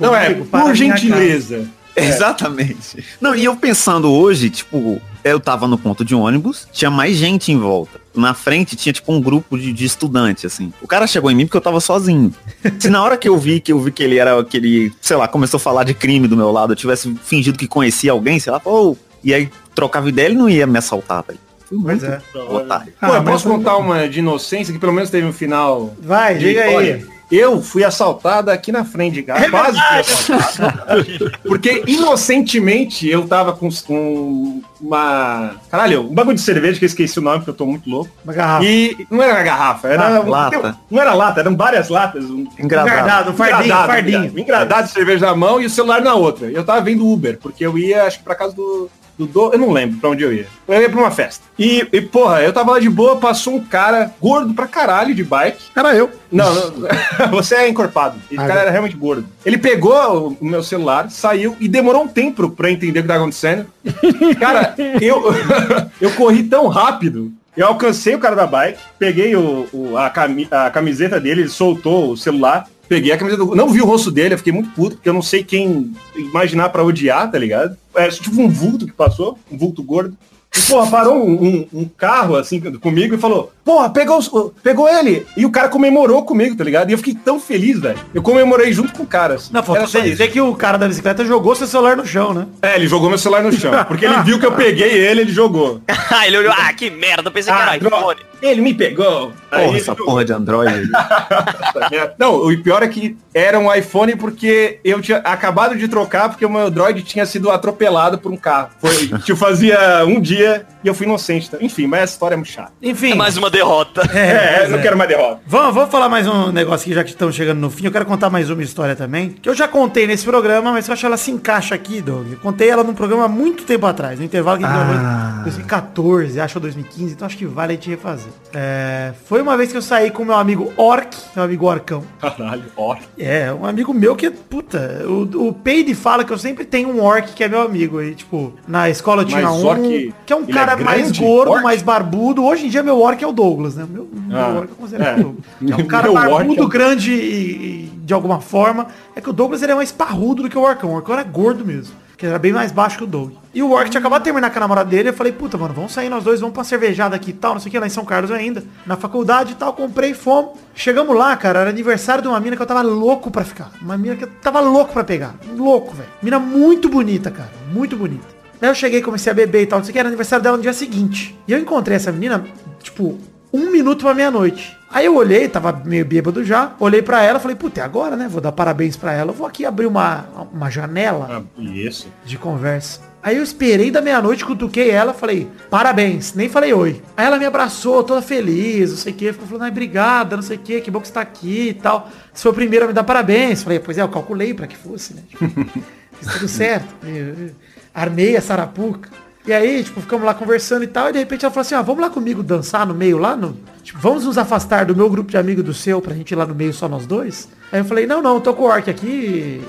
Não 0.00 0.14
é, 0.16 0.34
por 0.34 0.74
gentileza. 0.74 1.68
Exatamente. 1.94 3.02
Não, 3.20 3.34
e 3.34 3.44
eu 3.44 3.56
pensando 3.56 4.10
hoje, 4.12 4.50
tipo, 4.50 5.00
eu 5.24 5.40
tava 5.40 5.66
no 5.66 5.78
ponto 5.78 6.04
de 6.04 6.14
ônibus, 6.14 6.68
tinha 6.72 6.90
mais 6.90 7.16
gente 7.16 7.50
em 7.50 7.58
volta. 7.58 8.00
Na 8.14 8.34
frente 8.34 8.76
tinha 8.76 8.92
tipo 8.92 9.12
um 9.12 9.20
grupo 9.20 9.58
de, 9.58 9.72
de 9.72 9.84
estudantes, 9.84 10.44
assim. 10.44 10.72
O 10.82 10.86
cara 10.86 11.06
chegou 11.06 11.30
em 11.30 11.34
mim 11.34 11.46
porque 11.46 11.56
eu 11.56 11.60
tava 11.62 11.80
sozinho. 11.80 12.34
Se 12.78 12.88
na 12.90 13.02
hora 13.02 13.16
que 13.16 13.28
eu 13.28 13.36
vi 13.38 13.60
que 13.60 13.72
eu 13.72 13.78
vi 13.80 13.90
que 13.90 14.02
ele 14.02 14.18
era 14.18 14.38
aquele, 14.38 14.92
sei 15.00 15.16
lá, 15.16 15.26
começou 15.28 15.56
a 15.58 15.60
falar 15.60 15.84
de 15.84 15.94
crime 15.94 16.26
do 16.28 16.36
meu 16.36 16.50
lado, 16.52 16.72
eu 16.72 16.76
tivesse 16.76 17.14
fingido 17.24 17.58
que 17.58 17.66
conhecia 17.66 18.12
alguém, 18.12 18.38
sei 18.38 18.52
lá, 18.52 18.60
oh, 18.64 18.94
e 19.24 19.32
aí 19.34 19.50
trocava 19.74 20.08
ideia, 20.08 20.26
ele 20.26 20.34
não 20.36 20.48
ia 20.48 20.66
me 20.66 20.78
assaltar, 20.78 21.24
velho. 21.26 21.38
Pois 21.82 22.02
é. 22.04 22.20
otário. 22.48 22.92
Pô, 23.00 23.06
eu 23.06 23.14
Ah, 23.14 23.22
posso 23.22 23.48
contar 23.48 23.76
uma 23.76 24.08
de 24.08 24.20
inocência 24.20 24.72
que 24.72 24.78
pelo 24.78 24.92
menos 24.92 25.10
teve 25.10 25.26
um 25.26 25.32
final. 25.32 25.94
Vai, 26.00 26.34
de- 26.38 26.44
diga 26.48 26.62
aí. 26.62 26.74
Olha, 26.74 27.06
eu 27.30 27.60
fui 27.62 27.82
assaltado 27.84 28.50
aqui 28.50 28.70
na 28.70 28.84
frente 28.84 29.14
de 29.14 29.22
casa. 29.22 29.46
É 29.46 29.50
quase 29.50 29.78
fui 29.78 30.36
assaltado. 30.36 31.06
Porque 31.42 31.82
inocentemente 31.86 33.08
eu 33.08 33.26
tava 33.26 33.52
com, 33.52 33.68
com 33.86 34.62
uma. 34.80 35.52
Caralho, 35.70 36.02
um 36.02 36.14
bagulho 36.14 36.36
de 36.36 36.42
cerveja 36.42 36.78
que 36.78 36.84
eu 36.84 36.88
esqueci 36.88 37.18
o 37.18 37.22
nome 37.22 37.38
porque 37.38 37.50
eu 37.50 37.54
tô 37.54 37.66
muito 37.66 37.88
louco. 37.88 38.10
Uma 38.24 38.32
garrafa. 38.32 38.64
E 38.64 39.06
não 39.10 39.22
era 39.22 39.42
garrafa, 39.42 39.88
era 39.88 40.16
Ah, 40.16 40.20
lata. 40.20 40.78
Não 40.90 41.00
era 41.00 41.14
lata, 41.14 41.40
eram 41.40 41.56
várias 41.56 41.88
latas. 41.88 42.24
Um, 42.24 42.46
Engradado. 42.58 42.88
Engradado, 42.90 43.30
um 43.30 43.34
fardinho, 43.34 43.64
engradado, 43.64 43.86
fardinho. 43.92 44.16
engradado. 44.18 44.40
Engradado 44.40 44.86
de 44.88 44.92
cerveja 44.92 45.26
na 45.26 45.36
mão 45.36 45.60
e 45.60 45.66
o 45.66 45.70
celular 45.70 46.00
na 46.00 46.14
outra. 46.14 46.50
Eu 46.50 46.64
tava 46.64 46.80
vendo 46.80 47.06
Uber, 47.06 47.38
porque 47.40 47.64
eu 47.66 47.76
ia, 47.78 48.04
acho 48.04 48.18
que 48.18 48.24
pra 48.24 48.34
casa 48.34 48.54
do. 48.54 48.88
Do, 49.18 49.26
do- 49.26 49.52
eu 49.52 49.58
não 49.58 49.72
lembro 49.72 49.98
pra 49.98 50.10
onde 50.10 50.22
eu 50.22 50.32
ia. 50.32 50.46
Eu 50.68 50.80
ia 50.80 50.90
pra 50.90 51.00
uma 51.00 51.10
festa. 51.10 51.44
E, 51.58 51.86
e, 51.92 52.00
porra, 52.02 52.42
eu 52.42 52.52
tava 52.52 52.72
lá 52.72 52.78
de 52.78 52.88
boa, 52.90 53.16
passou 53.16 53.54
um 53.54 53.60
cara 53.64 54.12
gordo 54.20 54.52
pra 54.52 54.66
caralho 54.66 55.14
de 55.14 55.24
bike. 55.24 55.58
Era 55.74 55.94
eu. 55.94 56.10
Não, 56.30 56.54
não 56.54 56.88
você 57.30 57.54
é 57.54 57.68
encorpado. 57.68 58.16
Esse 58.30 58.40
Ah, 58.42 58.46
cara 58.46 58.60
era 58.62 58.70
realmente 58.70 58.96
gordo. 58.96 59.26
Ele 59.44 59.56
pegou 59.58 60.36
o, 60.40 60.44
meu 60.44 60.62
celular, 60.62 61.10
saiu 61.10 61.56
e 61.58 61.66
demorou 61.68 62.02
um 62.02 62.08
tempo 62.08 62.50
pra 62.50 62.70
entender 62.70 63.00
o 63.00 63.02
que 63.02 63.08
tá 63.08 63.16
acontecendo. 63.16 63.66
Cara, 64.38 64.74
eu, 65.00 65.22
eu 66.00 66.10
corri 66.12 66.42
tão 66.42 66.66
rápido. 66.68 67.32
Eu 67.56 67.68
alcancei 67.68 68.14
o 68.14 68.18
cara 68.18 68.36
da 68.36 68.46
bike, 68.46 68.78
peguei 68.98 69.34
o, 69.34 69.66
o- 69.72 69.96
a, 69.96 70.10
cami- 70.10 70.46
a 70.50 70.68
camiseta 70.68 71.18
dele, 71.18 71.40
ele 71.40 71.48
soltou 71.48 72.10
o 72.10 72.16
celular, 72.16 72.66
peguei 72.88 73.12
a 73.12 73.18
camiseta 73.18 73.44
do. 73.44 73.54
Não 73.54 73.68
vi 73.68 73.80
o 73.80 73.86
rosto 73.86 74.10
dele, 74.10 74.34
eu 74.34 74.38
fiquei 74.38 74.52
muito 74.52 74.70
puto, 74.70 74.96
porque 74.96 75.08
eu 75.08 75.14
não 75.14 75.22
sei 75.22 75.42
quem 75.44 75.92
imaginar 76.14 76.68
pra 76.70 76.84
odiar, 76.84 77.30
tá 77.30 77.38
ligado? 77.38 77.76
É 77.94 78.08
tipo 78.08 78.40
um 78.40 78.48
vulto 78.48 78.86
que 78.86 78.92
passou, 78.92 79.38
um 79.50 79.56
vulto 79.56 79.82
gordo. 79.82 80.16
E, 80.56 80.62
porra, 80.62 80.90
parou 80.90 81.16
um, 81.26 81.32
um- 81.32 81.68
um 81.80 81.84
carro 81.84 82.34
assim 82.34 82.58
comigo 82.80 83.14
e 83.14 83.18
falou, 83.18 83.52
porra, 83.62 83.90
pegou, 83.90 84.18
pegou 84.62 84.88
ele. 84.88 85.26
E 85.36 85.44
o 85.44 85.50
cara 85.50 85.68
comemorou 85.68 86.22
comigo, 86.22 86.56
tá 86.56 86.64
ligado? 86.64 86.88
E 86.88 86.92
eu 86.92 86.98
fiquei 86.98 87.14
tão 87.14 87.38
feliz, 87.38 87.78
velho. 87.78 87.98
Eu 88.14 88.22
comemorei 88.22 88.72
junto 88.72 88.90
com 88.94 89.02
o 89.02 89.06
cara. 89.06 89.34
assim. 89.34 89.50
Não, 89.52 89.60
Era 89.74 89.86
só 89.86 89.98
isso. 89.98 90.08
dizer 90.08 90.28
que 90.28 90.40
o 90.40 90.54
cara 90.54 90.78
da 90.78 90.88
bicicleta 90.88 91.26
jogou 91.26 91.54
seu 91.54 91.66
celular 91.66 91.94
no 91.94 92.06
chão, 92.06 92.32
né? 92.32 92.46
É, 92.62 92.74
ele 92.76 92.86
jogou 92.86 93.10
meu 93.10 93.18
celular 93.18 93.42
no 93.42 93.52
chão. 93.52 93.70
Porque 93.86 94.06
ele 94.06 94.22
viu 94.22 94.38
que 94.40 94.46
eu 94.46 94.52
peguei 94.52 94.88
ele, 94.92 95.22
ele 95.22 95.32
jogou. 95.32 95.80
Ah, 96.08 96.26
ele 96.26 96.38
olhou, 96.38 96.54
ah, 96.56 96.72
que 96.72 96.88
merda, 96.88 97.28
eu 97.28 97.32
pensei 97.32 97.52
que 97.52 97.58
Ah, 97.60 97.72
era 97.74 97.78
droga. 97.78 97.96
iPhone. 97.96 98.20
Ele 98.40 98.60
me 98.62 98.72
pegou. 98.72 99.32
Aí 99.56 99.62
Porra, 99.64 99.68
ele 99.68 99.76
essa 99.78 99.92
jogou. 99.92 100.06
porra 100.06 100.24
de 100.24 100.32
Android. 100.32 100.90
Não, 102.18 102.46
o 102.46 102.62
pior 102.62 102.82
é 102.82 102.88
que 102.88 103.16
era 103.34 103.58
um 103.58 103.72
iPhone 103.74 104.16
porque 104.16 104.80
eu 104.84 105.00
tinha 105.00 105.18
acabado 105.18 105.76
de 105.76 105.88
trocar 105.88 106.28
porque 106.28 106.44
o 106.44 106.50
meu 106.50 106.66
Android 106.66 107.02
tinha 107.02 107.26
sido 107.26 107.50
atropelado 107.50 108.18
por 108.18 108.32
um 108.32 108.36
carro. 108.36 108.70
Foi, 108.80 109.08
tipo, 109.24 109.36
fazia 109.36 110.04
um 110.06 110.20
dia 110.20 110.66
e 110.82 110.88
eu 110.88 110.94
fui 110.94 111.06
inocente. 111.06 111.50
tá? 111.50 111.58
Enfim, 111.60 111.86
mas 111.86 112.02
essa 112.02 112.12
história 112.14 112.34
é 112.34 112.36
muito 112.36 112.50
chata. 112.50 112.72
Enfim. 112.82 113.12
É 113.12 113.14
mais 113.14 113.36
uma 113.36 113.50
derrota. 113.50 114.02
É, 114.16 114.58
pois 114.58 114.70
não 114.70 114.80
quero 114.80 114.96
mais 114.96 115.08
derrota. 115.08 115.40
Vamos, 115.46 115.74
vamos 115.74 115.90
falar 115.90 116.08
mais 116.08 116.26
um 116.26 116.50
negócio 116.52 116.84
aqui, 116.86 116.94
já 116.94 117.04
que 117.04 117.10
estamos 117.10 117.34
chegando 117.34 117.58
no 117.58 117.70
fim. 117.70 117.84
Eu 117.86 117.92
quero 117.92 118.06
contar 118.06 118.30
mais 118.30 118.48
uma 118.50 118.62
história 118.62 118.96
também, 118.96 119.30
que 119.30 119.48
eu 119.48 119.54
já 119.54 119.68
contei 119.68 120.06
nesse 120.06 120.24
programa, 120.24 120.72
mas 120.72 120.86
eu 120.88 120.92
acho 120.92 121.00
que 121.00 121.06
ela 121.06 121.16
se 121.16 121.30
encaixa 121.30 121.74
aqui, 121.74 122.00
Doug. 122.00 122.32
Eu 122.32 122.38
contei 122.38 122.68
ela 122.70 122.82
num 122.84 122.94
programa 122.94 123.24
há 123.24 123.28
muito 123.28 123.64
tempo 123.64 123.86
atrás, 123.86 124.18
no 124.18 124.24
intervalo 124.24 124.58
que 124.58 124.64
a 124.64 124.68
Ah. 124.68 124.72
gravou 124.72 124.94
em 125.40 125.42
2014, 125.44 126.40
acho, 126.40 126.58
ou 126.58 126.62
2015, 126.62 127.12
então 127.12 127.26
acho 127.26 127.36
que 127.36 127.46
vale 127.46 127.72
a 127.72 127.74
gente 127.76 127.90
refazer. 127.90 128.30
É, 128.54 129.12
foi 129.28 129.40
uma 129.46 129.56
vez 129.56 129.70
que 129.70 129.78
eu 129.78 129.82
saí 129.82 130.10
com 130.10 130.24
meu 130.24 130.34
amigo 130.34 130.72
Orc, 130.76 131.16
meu 131.34 131.44
amigo 131.44 131.66
Orcão. 131.66 132.02
Caralho, 132.20 132.64
ó. 132.76 132.96
É, 133.16 133.52
um 133.52 133.64
amigo 133.64 133.94
meu 133.94 134.16
que, 134.16 134.28
puta, 134.30 135.04
o, 135.06 135.48
o 135.48 135.52
Peide 135.52 135.94
fala 135.94 136.24
que 136.24 136.32
eu 136.32 136.38
sempre 136.38 136.64
tenho 136.64 136.88
um 136.88 137.02
orc 137.02 137.32
que 137.32 137.44
é 137.44 137.48
meu 137.48 137.62
amigo. 137.62 138.02
E, 138.02 138.14
tipo, 138.14 138.52
na 138.66 138.90
escola 138.90 139.22
eu 139.22 139.26
tinha 139.26 139.42
Mas 139.42 139.52
um, 139.62 139.66
orc, 139.66 140.14
que 140.26 140.32
é 140.32 140.36
um 140.36 140.42
ele 140.42 140.52
cara 140.52 140.72
é 140.72 140.76
mais 140.76 141.12
gordo, 141.12 141.52
Orc? 141.52 141.62
mais 141.62 141.82
barbudo. 141.82 142.44
Hoje 142.44 142.66
em 142.66 142.68
dia 142.68 142.82
meu 142.82 143.00
orc 143.00 143.22
é 143.22 143.26
o 143.26 143.32
Douglas, 143.32 143.76
né? 143.76 143.86
Meu, 143.88 144.08
meu 144.12 144.36
Ah, 144.36 144.48
orc 144.48 144.70
é. 144.70 145.12
o 145.14 145.22
Douglas. 145.22 145.44
Que 145.58 145.72
é 145.72 145.76
um 145.76 145.86
cara 145.88 146.10
orc 146.10 146.28
barbudo, 146.28 146.62
é 146.64 146.68
grande 146.68 147.12
e, 147.12 147.84
e 147.84 147.90
de 148.04 148.12
alguma 148.12 148.40
forma. 148.40 148.88
É 149.14 149.20
que 149.20 149.30
o 149.30 149.32
Douglas 149.32 149.62
ele 149.62 149.72
é 149.72 149.74
mais 149.74 149.92
parrudo 149.92 150.42
do 150.42 150.48
que 150.50 150.58
o 150.58 150.62
Orcão. 150.62 150.90
O 150.90 150.94
Orcão 150.96 151.14
era 151.14 151.22
gordo 151.22 151.64
mesmo. 151.64 151.94
Que 152.16 152.24
era 152.24 152.38
bem 152.38 152.52
mais 152.52 152.72
baixo 152.72 152.96
que 152.96 153.04
o 153.04 153.06
Doug. 153.06 153.32
E 153.52 153.62
o 153.62 153.70
Orc 153.70 153.90
tinha 153.90 154.00
acabado 154.00 154.22
de 154.22 154.24
terminar 154.24 154.50
com 154.50 154.58
a 154.58 154.60
namorada 154.60 154.88
dele. 154.88 155.10
Eu 155.10 155.12
falei, 155.12 155.32
puta, 155.32 155.58
mano, 155.58 155.74
vamos 155.74 155.92
sair 155.92 156.08
nós 156.08 156.24
dois, 156.24 156.40
vamos 156.40 156.54
pra 156.54 156.64
cervejada 156.64 157.14
aqui 157.14 157.30
e 157.30 157.34
tal, 157.34 157.52
não 157.52 157.60
sei 157.60 157.68
o 157.68 157.72
que, 157.72 157.78
lá 157.78 157.86
em 157.86 157.90
São 157.90 158.06
Carlos 158.06 158.30
ainda. 158.30 158.64
Na 158.86 158.96
faculdade 158.96 159.52
e 159.52 159.54
tal, 159.54 159.74
comprei, 159.74 160.14
fomos. 160.14 160.58
Chegamos 160.74 161.14
lá, 161.14 161.36
cara, 161.36 161.60
era 161.60 161.70
aniversário 161.70 162.22
de 162.22 162.28
uma 162.28 162.40
mina 162.40 162.56
que 162.56 162.62
eu 162.62 162.66
tava 162.66 162.80
louco 162.80 163.30
pra 163.30 163.44
ficar. 163.44 163.70
Uma 163.82 163.98
mina 163.98 164.16
que 164.16 164.24
eu 164.24 164.30
tava 164.40 164.60
louco 164.60 164.94
pra 164.94 165.04
pegar. 165.04 165.34
Louco, 165.54 165.94
velho. 165.94 166.08
Mina 166.22 166.38
muito 166.38 166.88
bonita, 166.88 167.30
cara. 167.30 167.50
Muito 167.70 167.96
bonita. 167.96 168.24
Aí 168.60 168.68
eu 168.68 168.74
cheguei, 168.74 169.02
comecei 169.02 169.30
a 169.30 169.34
beber 169.34 169.62
e 169.62 169.66
tal, 169.66 169.78
não 169.78 169.84
sei 169.84 169.90
o 169.90 169.92
que, 169.92 169.98
era 169.98 170.08
aniversário 170.08 170.42
dela 170.42 170.56
no 170.56 170.62
dia 170.62 170.72
seguinte. 170.72 171.38
E 171.46 171.52
eu 171.52 171.58
encontrei 171.58 171.96
essa 171.96 172.10
menina, 172.10 172.42
tipo, 172.82 173.18
um 173.52 173.70
minuto 173.70 174.04
pra 174.04 174.14
meia-noite. 174.14 174.75
Aí 174.90 175.04
eu 175.06 175.16
olhei, 175.16 175.48
tava 175.48 175.72
meio 175.84 176.04
bêbado 176.04 176.44
já, 176.44 176.72
olhei 176.78 177.02
pra 177.02 177.22
ela, 177.22 177.40
falei, 177.40 177.56
puta, 177.56 177.80
é 177.80 177.84
agora, 177.84 178.16
né? 178.16 178.28
Vou 178.30 178.40
dar 178.40 178.52
parabéns 178.52 178.96
pra 178.96 179.12
ela. 179.12 179.30
Eu 179.30 179.34
vou 179.34 179.46
aqui 179.46 179.64
abrir 179.66 179.86
uma, 179.86 180.26
uma 180.52 180.70
janela 180.70 181.44
Ah, 181.56 181.60
isso. 181.60 182.08
de 182.24 182.38
conversa. 182.38 183.00
Aí 183.22 183.36
eu 183.36 183.42
esperei 183.42 183.90
da 183.90 184.00
meia-noite, 184.00 184.44
cutuquei 184.44 184.88
ela, 184.90 185.12
falei, 185.12 185.48
parabéns, 185.68 186.32
nem 186.34 186.48
falei 186.48 186.72
oi. 186.72 187.02
Aí 187.16 187.26
ela 187.26 187.36
me 187.38 187.44
abraçou, 187.44 188.04
toda 188.04 188.22
feliz, 188.22 188.90
não 188.90 188.96
sei 188.96 189.12
o 189.12 189.16
que, 189.16 189.32
ficou 189.32 189.48
falando, 189.48 189.64
ai, 189.64 189.70
obrigada, 189.70 190.36
não 190.36 190.42
sei 190.44 190.56
o 190.56 190.60
que, 190.60 190.80
que 190.80 190.90
bom 190.92 191.00
que 191.00 191.08
você 191.08 191.14
tá 191.14 191.22
aqui 191.22 191.70
e 191.70 191.74
tal. 191.74 192.08
Você 192.32 192.42
foi 192.44 192.52
o 192.52 192.54
primeiro 192.54 192.84
a 192.84 192.88
me 192.88 192.94
dar 192.94 193.02
parabéns. 193.02 193.64
Falei, 193.64 193.80
pois 193.80 193.98
é, 193.98 194.02
eu 194.02 194.08
calculei 194.08 194.54
pra 194.54 194.68
que 194.68 194.76
fosse, 194.76 195.14
né? 195.14 195.22
Tipo, 195.28 195.44
fiz 196.20 196.32
tudo 196.34 196.46
certo. 196.48 196.94
Eu- 197.04 197.10
eu 197.46 197.50
armei 197.92 198.36
a 198.36 198.40
sarapuca. 198.40 199.10
E 199.46 199.52
aí, 199.52 199.84
tipo, 199.84 200.00
ficamos 200.00 200.26
lá 200.26 200.34
conversando 200.34 200.82
e 200.82 200.88
tal, 200.88 201.08
e 201.08 201.12
de 201.12 201.18
repente 201.18 201.44
ela 201.44 201.52
falou 201.52 201.62
assim, 201.62 201.74
ó, 201.76 201.82
vamos 201.82 202.02
lá 202.02 202.10
comigo 202.10 202.42
dançar 202.42 202.84
no 202.84 202.94
meio 202.94 203.16
lá, 203.16 203.36
no... 203.36 203.56
Tipo, 203.82 204.00
vamos 204.00 204.24
nos 204.24 204.36
afastar 204.36 204.84
do 204.84 204.96
meu 204.96 205.08
grupo 205.08 205.30
de 205.30 205.36
amigos 205.36 205.64
do 205.64 205.72
seu 205.72 206.02
pra 206.02 206.14
gente 206.14 206.32
ir 206.32 206.34
lá 206.34 206.44
no 206.44 206.54
meio 206.54 206.72
só 206.72 206.88
nós 206.88 207.06
dois? 207.06 207.48
Aí 207.70 207.78
eu 207.80 207.84
falei, 207.84 208.06
não, 208.06 208.20
não, 208.20 208.40
tô 208.40 208.52
com 208.52 208.64
o 208.64 208.66
Orc 208.66 208.90
aqui. 208.90 209.62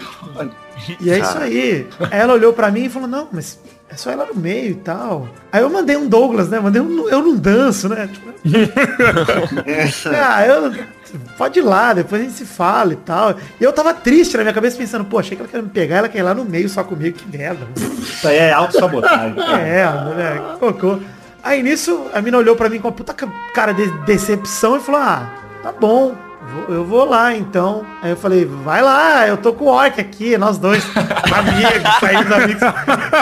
E 0.99 1.11
é 1.11 1.19
isso 1.19 1.37
aí. 1.37 1.87
Aí 2.09 2.19
ela 2.19 2.33
olhou 2.33 2.53
pra 2.53 2.71
mim 2.71 2.85
e 2.85 2.89
falou, 2.89 3.07
não, 3.07 3.27
mas 3.31 3.59
é 3.89 3.95
só 3.95 4.11
ir 4.11 4.15
lá 4.15 4.25
no 4.25 4.35
meio 4.35 4.71
e 4.71 4.75
tal. 4.75 5.29
Aí 5.51 5.61
eu 5.61 5.69
mandei 5.69 5.95
um 5.95 6.07
Douglas, 6.07 6.49
né? 6.49 6.59
Mandei 6.59 6.81
um, 6.81 7.07
eu 7.07 7.21
não 7.21 7.35
danço, 7.35 7.87
né? 7.87 8.09
Tipo, 8.11 8.33
ah, 10.15 10.47
eu. 10.47 10.73
Pode 11.37 11.59
ir 11.59 11.61
lá, 11.61 11.93
depois 11.93 12.21
a 12.21 12.23
gente 12.25 12.35
se 12.37 12.45
fala 12.45 12.93
e 12.93 12.97
tal. 12.97 13.35
E 13.59 13.63
eu 13.63 13.71
tava 13.73 13.93
triste 13.93 14.35
na 14.37 14.43
minha 14.43 14.53
cabeça 14.53 14.77
pensando, 14.77 15.05
pô, 15.05 15.19
achei 15.19 15.35
que 15.35 15.41
ela 15.41 15.47
queria 15.49 15.63
me 15.63 15.69
pegar, 15.69 15.97
ela 15.97 16.09
quer 16.09 16.19
ir 16.19 16.23
lá 16.23 16.33
no 16.33 16.43
meio 16.45 16.67
só 16.69 16.83
comigo, 16.83 17.17
que 17.17 17.37
merda. 17.37 17.67
Isso 18.01 18.27
aí 18.27 18.35
é 18.37 18.53
autossabotagem. 18.53 19.35
É, 19.59 19.83
a 19.83 19.91
mulher 19.91 20.41
colocou. 20.59 20.99
Aí 21.43 21.63
nisso, 21.63 22.07
a 22.13 22.21
mina 22.21 22.37
olhou 22.37 22.55
pra 22.55 22.69
mim 22.69 22.79
com 22.79 22.87
uma 22.87 22.93
puta 22.93 23.13
ca- 23.13 23.27
cara 23.53 23.73
de 23.73 23.87
decepção 24.05 24.75
e 24.77 24.79
falou, 24.79 24.99
ah, 25.01 25.29
tá 25.63 25.71
bom, 25.71 26.13
eu 26.67 26.83
vou 26.83 27.05
lá 27.05 27.33
então. 27.35 27.85
Aí 28.01 28.09
eu 28.09 28.17
falei, 28.17 28.43
vai 28.45 28.81
lá, 28.81 29.27
eu 29.27 29.37
tô 29.37 29.53
com 29.53 29.65
o 29.65 29.67
Orc 29.67 29.99
aqui, 29.99 30.37
nós 30.37 30.57
dois, 30.57 30.83
amigos, 31.33 31.99
saímos 31.99 32.31
amigos. 32.31 32.61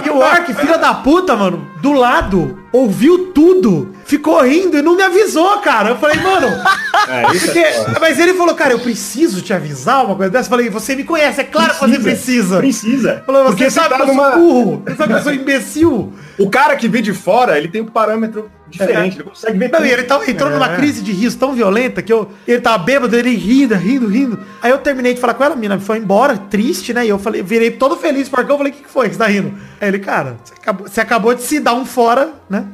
E 0.05 0.09
o 0.09 0.17
Orc, 0.17 0.53
filha 0.53 0.77
da 0.77 0.93
puta, 0.95 1.35
mano, 1.35 1.67
do 1.81 1.91
lado, 1.93 2.59
ouviu 2.77 3.27
tudo, 3.33 3.93
ficou 4.05 4.41
rindo 4.41 4.77
e 4.77 4.81
não 4.81 4.95
me 4.95 5.03
avisou, 5.03 5.57
cara. 5.59 5.89
Eu 5.89 5.97
falei, 5.97 6.17
mano, 6.19 6.47
É, 7.07 7.35
isso 7.35 7.45
porque, 7.45 7.59
é 7.59 7.85
mas 8.01 8.17
ele 8.19 8.33
falou, 8.33 8.55
cara, 8.55 8.73
eu 8.73 8.79
preciso 8.79 9.39
te 9.41 9.53
avisar 9.53 10.03
uma 10.05 10.15
coisa 10.15 10.31
dessa. 10.31 10.47
Eu 10.47 10.49
falei, 10.49 10.69
você 10.71 10.95
me 10.95 11.03
conhece, 11.03 11.41
é 11.41 11.43
claro 11.43 11.73
que 11.75 11.79
você 11.79 11.99
precisa. 11.99 12.57
Precisa. 12.57 13.23
Falou, 13.25 13.43
você 13.43 13.49
Porque 13.49 13.63
você 13.65 13.69
sabe 13.71 13.89
tá 13.89 13.95
que 13.97 14.01
eu 14.01 14.05
sou 14.07 14.15
numa... 14.15 14.31
burro, 14.31 14.83
você 14.83 14.95
sabe 14.95 15.13
que 15.13 15.19
eu 15.19 15.23
sou 15.23 15.33
imbecil. 15.33 16.13
O 16.37 16.49
cara 16.49 16.75
que 16.75 16.89
vê 16.89 17.01
de 17.01 17.13
fora, 17.13 17.57
ele 17.57 17.69
tem 17.69 17.81
um 17.81 17.85
parâmetro 17.85 18.51
diferente. 18.69 19.15
Ele 19.15 19.23
consegue 19.23 19.57
ver 19.57 19.69
Não, 19.71 19.79
tudo. 19.79 19.87
e 19.87 19.91
ele 19.93 20.03
tava, 20.03 20.29
entrou 20.29 20.49
numa 20.49 20.73
É. 20.73 20.75
crise 20.75 21.01
de 21.01 21.13
riso 21.13 21.37
tão 21.37 21.53
violenta 21.53 22.01
que 22.01 22.11
eu, 22.11 22.29
ele 22.45 22.59
tava 22.59 22.77
bêbado, 22.83 23.15
ele 23.15 23.33
rindo, 23.37 23.73
rindo, 23.75 24.05
rindo. 24.05 24.37
Aí 24.61 24.69
eu 24.69 24.77
terminei 24.79 25.13
de 25.13 25.21
falar 25.21 25.33
com 25.33 25.45
ela, 25.45 25.53
a 25.53 25.57
mina 25.57 25.79
foi 25.79 25.97
embora, 25.97 26.35
triste, 26.35 26.93
né? 26.93 27.05
E 27.05 27.09
eu 27.09 27.17
falei, 27.17 27.41
virei 27.41 27.71
todo 27.71 27.95
feliz 27.95 28.27
porque 28.27 28.51
eu 28.51 28.57
falei, 28.57 28.73
o 28.73 28.75
que, 28.75 28.83
que 28.83 28.89
foi 28.89 29.07
que 29.07 29.13
você 29.15 29.19
tá 29.19 29.27
rindo? 29.27 29.53
Aí 29.79 29.87
ele, 29.87 29.99
cara, 29.99 30.35
você 30.43 30.53
acabou, 30.59 30.87
você 30.89 30.99
acabou 30.99 31.33
de 31.35 31.43
se 31.43 31.57
dar 31.61 31.73
um 31.73 31.85
fora, 31.85 32.33
né? 32.49 32.64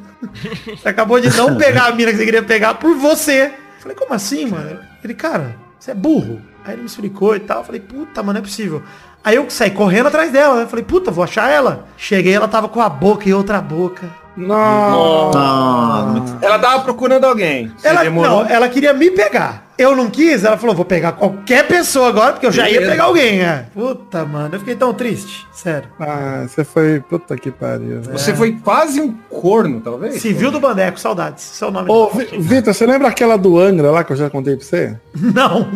Você 0.77 0.89
acabou 0.89 1.19
de 1.19 1.35
não 1.35 1.55
pegar 1.57 1.85
a 1.87 1.91
mina 1.91 2.11
que 2.11 2.17
você 2.17 2.25
queria 2.25 2.43
pegar 2.43 2.75
por 2.75 2.95
você. 2.95 3.45
Eu 3.77 3.81
falei, 3.81 3.97
como 3.97 4.13
assim, 4.13 4.45
mano? 4.45 4.79
Ele, 5.03 5.13
cara, 5.13 5.55
você 5.79 5.91
é 5.91 5.95
burro. 5.95 6.41
Aí 6.63 6.73
ele 6.73 6.81
me 6.81 6.87
explicou 6.87 7.35
e 7.35 7.39
tal. 7.39 7.59
Eu 7.59 7.63
falei, 7.63 7.81
puta, 7.81 8.21
mano, 8.21 8.33
não 8.33 8.39
é 8.39 8.43
possível. 8.43 8.83
Aí 9.23 9.35
eu 9.35 9.49
saí 9.49 9.71
correndo 9.71 10.07
atrás 10.07 10.31
dela, 10.31 10.55
né? 10.55 10.63
Eu 10.63 10.67
falei, 10.67 10.85
puta, 10.85 11.11
vou 11.11 11.23
achar 11.23 11.49
ela. 11.49 11.87
Cheguei, 11.97 12.33
ela 12.33 12.47
tava 12.47 12.67
com 12.69 12.81
a 12.81 12.89
boca 12.89 13.27
em 13.27 13.33
outra 13.33 13.61
boca. 13.61 14.07
Não. 14.35 15.31
Não, 15.31 16.37
Ela 16.41 16.57
tava 16.57 16.83
procurando 16.83 17.25
alguém. 17.25 17.71
Você 17.77 17.87
Ela, 17.87 18.03
demorou. 18.03 18.43
não, 18.43 18.49
ela 18.49 18.69
queria 18.69 18.93
me 18.93 19.11
pegar. 19.11 19.70
Eu 19.81 19.95
não 19.95 20.09
quis, 20.09 20.43
ela 20.43 20.57
falou, 20.57 20.75
vou 20.75 20.85
pegar 20.85 21.13
qualquer 21.13 21.67
pessoa 21.67 22.07
agora, 22.09 22.33
porque 22.33 22.45
eu 22.45 22.51
já 22.51 22.69
ia 22.69 22.79
pegar 22.81 23.05
alguém, 23.05 23.39
né? 23.39 23.65
Puta, 23.73 24.23
mano, 24.25 24.55
eu 24.55 24.59
fiquei 24.59 24.75
tão 24.75 24.93
triste. 24.93 25.47
Sério. 25.51 25.89
Ah, 25.99 26.45
você 26.47 26.63
foi. 26.63 26.99
Puta 26.99 27.35
que 27.35 27.51
pariu. 27.51 28.01
Você 28.03 28.33
foi 28.35 28.53
quase 28.63 28.99
um 29.01 29.11
corno, 29.29 29.79
talvez? 29.81 30.21
Civil 30.21 30.51
do 30.51 30.59
Bandeco, 30.59 30.99
saudades. 30.99 31.43
Seu 31.43 31.69
nome. 31.71 31.89
Ô, 31.91 32.09
Vi- 32.09 32.37
Vitor, 32.39 32.73
você 32.73 32.85
lembra 32.85 33.07
aquela 33.07 33.37
do 33.37 33.59
Angra 33.59 33.91
lá 33.91 34.03
que 34.03 34.11
eu 34.11 34.17
já 34.17 34.29
contei 34.29 34.55
pra 34.55 34.65
você? 34.65 34.97
Não. 35.15 35.67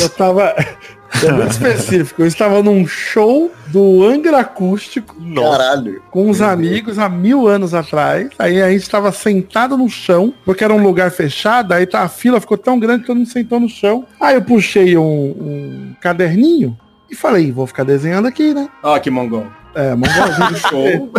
Eu 0.00 0.08
tava. 0.10 0.54
É 1.22 1.32
muito 1.32 1.50
específico. 1.52 2.22
Eu 2.22 2.26
estava 2.26 2.62
num 2.62 2.86
show 2.86 3.50
do 3.68 4.04
Angra 4.04 4.40
Acústico 4.40 5.14
Caralho. 5.34 6.02
com 6.10 6.28
uns 6.28 6.40
amigos 6.40 6.98
há 6.98 7.08
mil 7.08 7.46
anos 7.46 7.74
atrás. 7.74 8.28
Aí 8.38 8.62
a 8.62 8.70
gente 8.70 8.82
estava 8.82 9.12
sentado 9.12 9.76
no 9.76 9.88
chão, 9.88 10.32
porque 10.44 10.64
era 10.64 10.72
um 10.72 10.82
lugar 10.82 11.10
fechado, 11.10 11.72
aí 11.72 11.86
tá, 11.86 12.02
a 12.02 12.08
fila 12.08 12.40
ficou 12.40 12.56
tão 12.56 12.78
grande 12.78 13.02
que 13.02 13.06
todo 13.06 13.16
mundo 13.16 13.28
sentou 13.28 13.60
no 13.60 13.68
chão. 13.68 14.04
Aí 14.20 14.34
eu 14.34 14.42
puxei 14.42 14.96
um, 14.96 15.04
um 15.04 15.96
caderninho 16.00 16.76
e 17.10 17.14
falei, 17.14 17.52
vou 17.52 17.66
ficar 17.66 17.84
desenhando 17.84 18.26
aqui, 18.26 18.54
né? 18.54 18.68
Ó, 18.82 18.98
que 18.98 19.10
mongol. 19.10 19.46
É, 19.74 19.94
mongolzinho 19.94 20.50
do 20.50 20.56
show. 20.68 21.12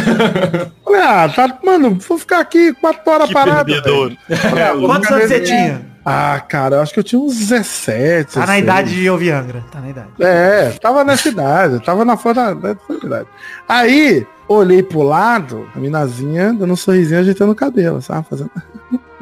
Falei, 0.84 1.02
ah, 1.02 1.30
tá, 1.30 1.60
mano, 1.64 1.98
vou 2.08 2.18
ficar 2.18 2.40
aqui 2.40 2.74
quatro 2.74 3.12
horas 3.12 3.32
parado. 3.32 3.74
Falei, 3.74 4.64
ah, 4.64 4.74
vou 4.74 4.88
Quantos 4.88 5.12
anos 5.12 5.28
você 5.28 5.42
tinha? 5.42 5.95
Ah, 6.06 6.40
cara, 6.40 6.76
eu 6.76 6.82
acho 6.82 6.94
que 6.94 7.00
eu 7.00 7.04
tinha 7.04 7.20
uns 7.20 7.36
17. 7.36 8.36
Tá 8.36 8.42
na 8.42 8.46
16. 8.46 8.64
idade 8.64 8.94
de 8.94 9.10
ouvir 9.10 9.32
Angra. 9.32 9.66
Tá 9.72 9.82
na 9.82 9.90
idade. 9.90 10.10
É, 10.20 10.70
tava 10.80 11.04
nessa 11.04 11.30
idade, 11.30 11.84
tava 11.84 12.06
na 12.06 12.16
fora 12.16 12.54
da 12.54 12.78
idade. 13.04 13.28
Aí, 13.68 14.28
olhei 14.48 14.84
pro 14.84 15.02
lado, 15.02 15.68
a 15.76 15.80
minazinha 15.80 16.54
dando 16.54 16.74
um 16.74 16.76
sorrisinho 16.76 17.22
ajeitando 17.22 17.54
o 17.54 17.56
cabelo, 17.56 18.04
sabe? 18.04 18.28
Fazendo... 18.30 18.52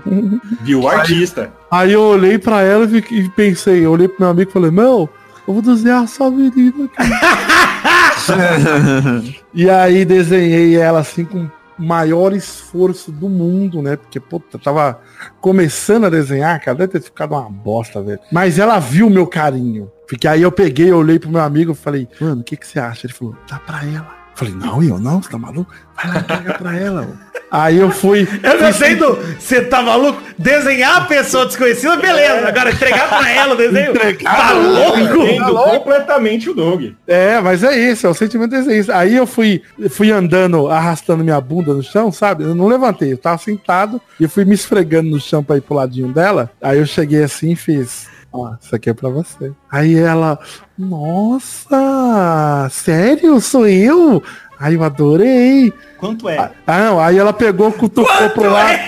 Viu 0.61 0.81
o 0.81 0.89
artista. 0.89 1.53
Aí 1.71 1.93
eu 1.93 2.01
olhei 2.01 2.37
pra 2.37 2.61
ela 2.61 2.85
e 2.85 2.97
e 2.97 3.29
pensei, 3.29 3.85
eu 3.85 3.91
olhei 3.91 4.09
pro 4.09 4.17
meu 4.19 4.29
amigo 4.31 4.49
e 4.49 4.53
falei, 4.53 4.69
meu, 4.69 5.09
eu 5.47 5.53
vou 5.53 5.61
desenhar 5.61 6.05
só 6.09 6.27
a 6.27 6.31
menina 6.31 6.85
aqui. 6.85 6.97
e 9.53 9.69
aí 9.69 10.03
desenhei 10.03 10.75
ela 10.75 10.99
assim 10.99 11.23
com 11.23 11.49
maior 11.83 12.33
esforço 12.33 13.11
do 13.11 13.29
mundo, 13.29 13.81
né? 13.81 13.95
Porque, 13.95 14.19
puta, 14.19 14.57
tava 14.57 14.99
começando 15.41 16.05
a 16.05 16.09
desenhar, 16.09 16.59
cara, 16.59 16.77
deve 16.77 16.93
ter 16.93 17.01
ficado 17.01 17.33
uma 17.33 17.49
bosta, 17.49 18.01
velho. 18.01 18.19
Mas 18.31 18.57
ela 18.57 18.79
viu 18.79 19.09
meu 19.09 19.27
carinho. 19.27 19.91
Porque 20.07 20.27
aí 20.27 20.41
eu 20.41 20.51
peguei, 20.51 20.91
olhei 20.91 21.19
pro 21.19 21.29
meu 21.29 21.41
amigo 21.41 21.71
e 21.73 21.75
falei, 21.75 22.07
mano, 22.19 22.41
o 22.41 22.43
que 22.43 22.57
que 22.57 22.67
você 22.67 22.79
acha? 22.79 23.05
Ele 23.05 23.13
falou, 23.13 23.35
dá 23.49 23.59
pra 23.59 23.83
ela. 23.83 24.23
Eu 24.31 24.37
falei, 24.37 24.53
não, 24.53 24.83
eu 24.83 24.99
não, 24.99 25.21
você 25.21 25.29
tá 25.29 25.37
maluco? 25.37 25.71
Vai 25.95 26.13
lá, 26.13 26.23
pega 26.23 26.53
pra 26.55 26.75
ela. 26.75 27.01
mano." 27.01 27.32
Aí 27.53 27.77
eu 27.77 27.91
fui. 27.91 28.27
Eu 28.41 28.59
não 28.59 28.73
sei 28.73 28.95
do. 28.95 29.15
Você 29.37 29.61
tá 29.61 29.79
maluco? 29.83 30.19
Desenhar 30.39 30.97
a 30.97 31.01
pessoa 31.01 31.45
desconhecida, 31.45 31.95
beleza. 31.97 32.47
Agora 32.47 32.71
entregar 32.71 33.07
pra 33.07 33.29
ela 33.31 33.53
o 33.53 33.57
desenho. 33.57 33.91
Entregar 33.91 34.35
tá 34.35 34.47
pra 34.47 34.53
louco? 34.53 35.69
Completamente 35.69 36.49
o 36.49 36.55
Doug. 36.55 36.93
É, 37.05 37.39
mas 37.39 37.63
é 37.63 37.77
isso, 37.77 38.07
é 38.07 38.09
o 38.09 38.13
sentimento 38.15 38.49
desse 38.49 38.75
isso. 38.75 38.91
Aí 38.91 39.15
eu 39.15 39.27
fui, 39.27 39.61
fui 39.91 40.09
andando, 40.09 40.67
arrastando 40.67 41.23
minha 41.23 41.39
bunda 41.39 41.75
no 41.75 41.83
chão, 41.83 42.11
sabe? 42.11 42.43
Eu 42.43 42.55
não 42.55 42.65
levantei, 42.65 43.13
eu 43.13 43.19
tava 43.19 43.37
sentado 43.37 44.01
e 44.19 44.27
fui 44.27 44.45
me 44.45 44.55
esfregando 44.55 45.11
no 45.11 45.21
chão 45.21 45.43
pra 45.43 45.57
ir 45.57 45.61
pro 45.61 45.75
ladinho 45.75 46.07
dela. 46.07 46.49
Aí 46.59 46.79
eu 46.79 46.87
cheguei 46.87 47.21
assim 47.21 47.51
e 47.51 47.55
fiz. 47.55 48.11
Ó, 48.35 48.51
isso 48.59 48.75
aqui 48.75 48.89
é 48.89 48.93
pra 48.95 49.09
você. 49.09 49.51
Aí 49.71 49.95
ela, 49.95 50.39
nossa, 50.75 52.67
sério? 52.71 53.39
Sou 53.39 53.67
eu? 53.67 54.23
Aí 54.59 54.75
eu 54.75 54.83
adorei. 54.83 55.73
Quanto 55.97 56.29
é? 56.29 56.51
Ah, 56.65 56.79
não, 56.79 56.99
aí 56.99 57.17
ela 57.17 57.33
pegou, 57.33 57.71
cutucou 57.71 58.29
pro 58.29 58.51
lado. 58.51 58.79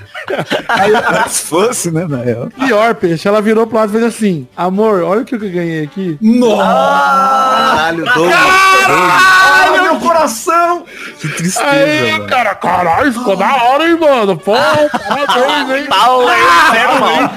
Se 1.28 1.44
fosse, 1.44 1.90
né, 1.90 2.06
na 2.08 2.18
real. 2.18 2.48
Pior, 2.48 2.94
peixe. 2.94 3.26
Ela 3.28 3.40
virou 3.40 3.66
pro 3.66 3.78
lado 3.78 3.90
e 3.90 3.92
fez 3.92 4.04
assim, 4.04 4.46
amor, 4.56 5.02
olha 5.02 5.22
o 5.22 5.24
que 5.24 5.34
eu 5.34 5.38
ganhei 5.38 5.84
aqui. 5.84 6.18
Nossa! 6.20 6.64
Caralho, 6.64 8.04
Doug. 8.04 8.32
Ai, 8.90 9.80
meu 9.82 9.96
coração! 9.96 10.84
Que 11.20 11.28
tristeza, 11.28 11.66
Aí, 11.66 12.12
mano. 12.12 12.26
cara, 12.26 12.54
caralho, 12.54 13.12
ficou 13.12 13.36
da 13.36 13.64
hora, 13.64 13.88
hein, 13.88 13.98
mano? 13.98 14.36
Pô, 14.36 14.52
parabéns, 14.52 15.82
hein? 15.82 15.86
Tal, 15.88 16.22
hein? 16.22 16.36
Sério, 16.70 17.00
mal. 17.00 17.28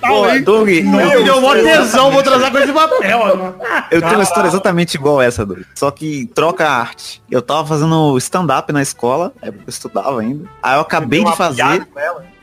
Pô, 0.00 0.26
Doug, 0.44 0.68
eu, 0.68 1.24
deu 1.24 1.40
mó 1.40 1.54
tesão, 1.54 2.10
vou 2.10 2.22
transar 2.22 2.50
com 2.50 2.58
esse 2.58 2.72
papel 2.72 3.24
agora. 3.24 3.54
eu 3.90 4.00
tenho 4.00 4.14
uma 4.14 4.22
história 4.22 4.48
exatamente 4.48 4.94
igual 4.94 5.20
essa, 5.22 5.46
Doug. 5.46 5.60
Só 5.74 5.90
que 5.90 6.26
troca 6.34 6.66
a 6.68 6.76
arte. 6.76 7.22
Eu 7.30 7.40
tava 7.40 7.66
fazendo 7.66 8.16
stand-up 8.18 8.72
na 8.72 8.82
escola, 8.82 9.32
é 9.40 9.50
porque 9.50 9.64
eu 9.66 9.70
estudava 9.70 10.20
ainda. 10.20 10.48
Aí 10.62 10.76
eu 10.76 10.80
acabei 10.80 11.24
de 11.24 11.36
fazer. 11.46 11.86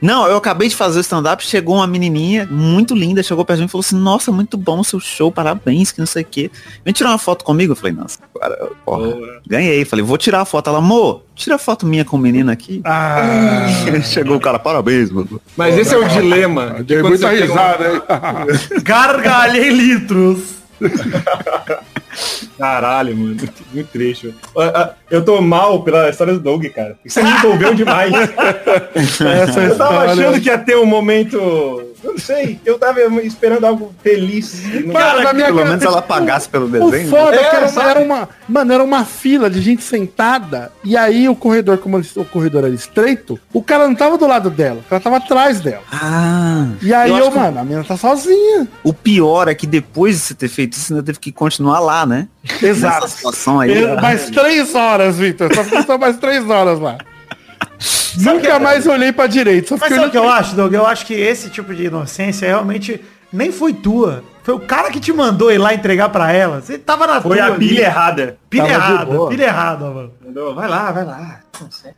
Não, 0.01 0.25
eu 0.27 0.37
acabei 0.37 0.69
de 0.69 0.75
fazer 0.75 0.97
o 0.99 1.01
stand-up, 1.01 1.45
chegou 1.45 1.75
uma 1.75 1.87
menininha 1.87 2.47
muito 2.49 2.95
linda, 2.95 3.21
chegou 3.21 3.43
perto 3.43 3.57
de 3.57 3.63
mim 3.63 3.67
e 3.67 3.71
falou 3.71 3.81
assim, 3.81 3.97
nossa, 3.97 4.31
muito 4.31 4.57
bom 4.57 4.79
o 4.79 4.83
seu 4.83 4.99
show, 4.99 5.29
parabéns, 5.31 5.91
que 5.91 5.99
não 5.99 6.05
sei 6.05 6.23
o 6.23 6.25
quê. 6.25 6.49
Vem 6.85 6.93
tirar 6.93 7.09
uma 7.09 7.17
foto 7.17 7.43
comigo? 7.43 7.73
Eu 7.73 7.75
falei, 7.75 7.93
nossa, 7.93 8.17
agora, 8.33 8.69
porra, 8.85 9.13
ganhei. 9.45 9.83
Falei, 9.83 10.03
vou 10.05 10.17
tirar 10.17 10.41
a 10.41 10.45
foto. 10.45 10.69
Ela, 10.69 10.77
amor, 10.79 11.23
tira 11.35 11.55
a 11.55 11.59
foto 11.59 11.85
minha 11.85 12.05
com 12.05 12.15
o 12.15 12.19
menino 12.19 12.49
aqui. 12.49 12.81
Ah, 12.85 13.67
chegou 14.03 14.37
o 14.37 14.39
cara, 14.39 14.57
parabéns, 14.57 15.11
mano. 15.11 15.41
Mas 15.57 15.77
esse 15.77 15.93
é 15.93 15.97
o 15.97 16.07
dilema. 16.07 16.77
dei 16.83 17.01
muita 17.03 17.27
um- 17.27 17.31
risada, 17.31 17.93
hein? 17.93 18.01
Gargalhei 18.83 19.69
litros. 19.69 20.39
Caralho, 22.57 23.15
mano. 23.15 23.37
Muito 23.73 23.91
triste. 23.91 24.33
Ah, 24.57 24.71
ah, 24.75 24.93
Eu 25.09 25.23
tô 25.23 25.41
mal 25.41 25.83
pela 25.83 26.09
história 26.09 26.33
do 26.33 26.39
Doug, 26.39 26.65
cara. 26.67 26.97
Você 27.05 27.21
me 27.23 27.29
envolveu 27.29 27.73
demais. 27.73 28.11
Eu 29.69 29.77
tava 29.77 30.11
achando 30.11 30.41
que 30.41 30.47
ia 30.47 30.57
ter 30.57 30.77
um 30.77 30.85
momento. 30.85 31.88
Eu 32.03 32.11
não 32.13 32.19
sei. 32.19 32.59
Eu 32.65 32.77
tava 32.79 33.01
esperando 33.23 33.65
algo 33.65 33.93
feliz. 34.03 34.63
não- 34.85 34.93
Cara, 34.93 35.29
Pelo 35.33 35.57
cara- 35.57 35.69
menos 35.69 35.83
ela 35.83 36.01
pagasse 36.01 36.47
pelo 36.47 36.65
O 36.65 36.69
desenho. 36.69 36.91
né? 36.91 37.09
foda 37.09 37.35
é, 37.35 37.39
É, 37.39 37.49
que 37.49 37.55
era 37.55 37.65
uma, 37.65 37.67
sabe? 37.73 37.89
era 37.89 37.99
uma- 37.99 38.29
Mano, 38.47 38.73
era 38.73 38.83
uma 38.83 39.05
fila 39.05 39.49
de 39.49 39.61
gente 39.61 39.83
sentada. 39.83 40.71
E 40.83 40.95
aí 40.97 41.27
o 41.29 41.35
corredor, 41.35 41.77
como 41.77 41.97
o 41.99 42.25
corredor 42.25 42.63
era 42.65 42.73
estreito, 42.73 43.39
o 43.53 43.61
cara 43.61 43.87
não 43.87 43.95
tava 43.95 44.17
do 44.17 44.25
lado 44.27 44.49
dela, 44.49 44.79
o 44.85 44.89
cara 44.89 45.01
tava 45.01 45.17
atrás 45.17 45.59
dela. 45.59 45.83
Ah, 45.91 46.67
E 46.81 46.93
aí 46.93 47.09
Eu 47.09 47.17
eu, 47.17 47.23
acho 47.23 47.31
que- 47.33 47.39
mano, 47.39 47.59
a 47.59 47.63
menina 47.63 47.83
tá 47.83 47.97
sozinha. 47.97 48.67
o 48.83 48.93
pior 48.93 49.47
é 49.47 49.53
que 49.55 49.67
depois 49.67 50.15
de 50.15 50.21
você 50.21 50.33
ter 50.33 50.47
feito 50.47 50.73
isso, 50.73 50.85
você 50.87 50.93
ainda 50.93 51.03
teve 51.05 51.19
que 51.19 51.31
continuar 51.31 51.79
lá, 51.79 52.05
né? 52.05 52.27
Nessa 52.61 53.07
situação 53.07 53.59
aí. 53.59 53.77
Eu- 53.81 53.99
mais 54.01 54.29
três 54.29 54.73
horas, 54.73 55.17
Vitor. 55.17 55.53
Só 55.53 55.63
ficou 55.63 55.97
mais 55.97 56.17
três 56.17 56.47
horas 56.49 56.79
lá. 56.79 56.97
Nunca 58.17 58.59
mais 58.59 58.87
olhei 58.87 59.11
pra 59.11 59.27
direita. 59.27 59.67
Só 59.69 59.77
Mas 59.77 59.93
sabe 59.93 60.07
o 60.07 60.11
que 60.11 60.17
eu 60.17 60.29
acho, 60.29 60.55
Doug? 60.55 60.73
Eu 60.73 60.85
acho 60.85 61.05
que 61.05 61.13
esse 61.13 61.49
tipo 61.49 61.73
de 61.73 61.85
inocência 61.85 62.47
realmente 62.47 63.01
nem 63.31 63.51
foi 63.51 63.73
tua. 63.73 64.23
Foi 64.43 64.53
o 64.55 64.59
cara 64.59 64.89
que 64.89 64.99
te 64.99 65.13
mandou 65.13 65.51
ir 65.51 65.57
lá 65.57 65.73
entregar 65.73 66.09
pra 66.09 66.31
ela. 66.31 66.61
Você 66.61 66.77
tava 66.77 67.05
na 67.05 67.21
Foi 67.21 67.37
tua 67.37 67.45
a 67.45 67.53
ali. 67.53 67.67
pilha 67.67 67.81
errada. 67.83 68.37
Pilha 68.49 68.63
Tava 68.67 68.73
errada, 68.73 69.27
pilha 69.27 69.43
errada, 69.43 69.85
mano. 69.85 70.11
Vai 70.55 70.67
lá, 70.67 70.91
vai 70.91 71.05
lá. 71.05 71.39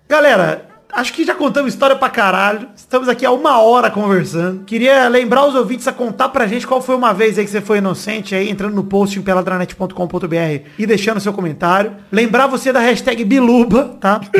Galera, 0.09 0.65
acho 0.91 1.13
que 1.13 1.23
já 1.23 1.33
contamos 1.33 1.73
história 1.73 1.95
pra 1.95 2.09
caralho. 2.09 2.67
Estamos 2.75 3.07
aqui 3.07 3.25
há 3.25 3.31
uma 3.31 3.61
hora 3.61 3.89
conversando. 3.89 4.63
Queria 4.63 5.07
lembrar 5.07 5.45
os 5.45 5.55
ouvintes 5.55 5.87
a 5.87 5.93
contar 5.93 6.29
pra 6.29 6.47
gente 6.47 6.67
qual 6.67 6.81
foi 6.81 6.95
uma 6.95 7.13
vez 7.13 7.37
aí 7.37 7.45
que 7.45 7.51
você 7.51 7.61
foi 7.61 7.77
inocente 7.77 8.35
aí, 8.35 8.49
entrando 8.49 8.75
no 8.75 8.83
post 8.83 9.17
em 9.17 9.21
peladranet.com.br 9.21 10.67
e 10.77 10.85
deixando 10.85 11.19
seu 11.19 11.33
comentário. 11.33 11.93
Lembrar 12.11 12.47
você 12.47 12.71
da 12.71 12.79
hashtag 12.79 13.23
Biluba, 13.23 13.97
tá? 13.99 14.21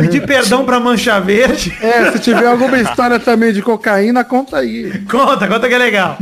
Pedir 0.00 0.26
perdão 0.26 0.64
pra 0.64 0.80
Mancha 0.80 1.20
Verde. 1.20 1.76
É, 1.80 2.12
se 2.12 2.18
tiver 2.18 2.46
alguma 2.46 2.78
história 2.78 3.18
também 3.18 3.52
de 3.52 3.62
cocaína, 3.62 4.24
conta 4.24 4.58
aí. 4.58 5.04
Conta, 5.10 5.46
conta 5.46 5.68
que 5.68 5.74
é 5.74 5.78
legal. 5.78 6.18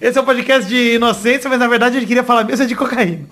Esse 0.00 0.18
é 0.18 0.22
um 0.22 0.24
podcast 0.24 0.68
de 0.68 0.94
inocência, 0.94 1.48
mas 1.48 1.58
na 1.58 1.68
verdade 1.68 1.96
ele 1.96 2.06
queria 2.06 2.24
falar 2.24 2.44
mesmo 2.44 2.66
de 2.66 2.74
cocaína. 2.76 3.26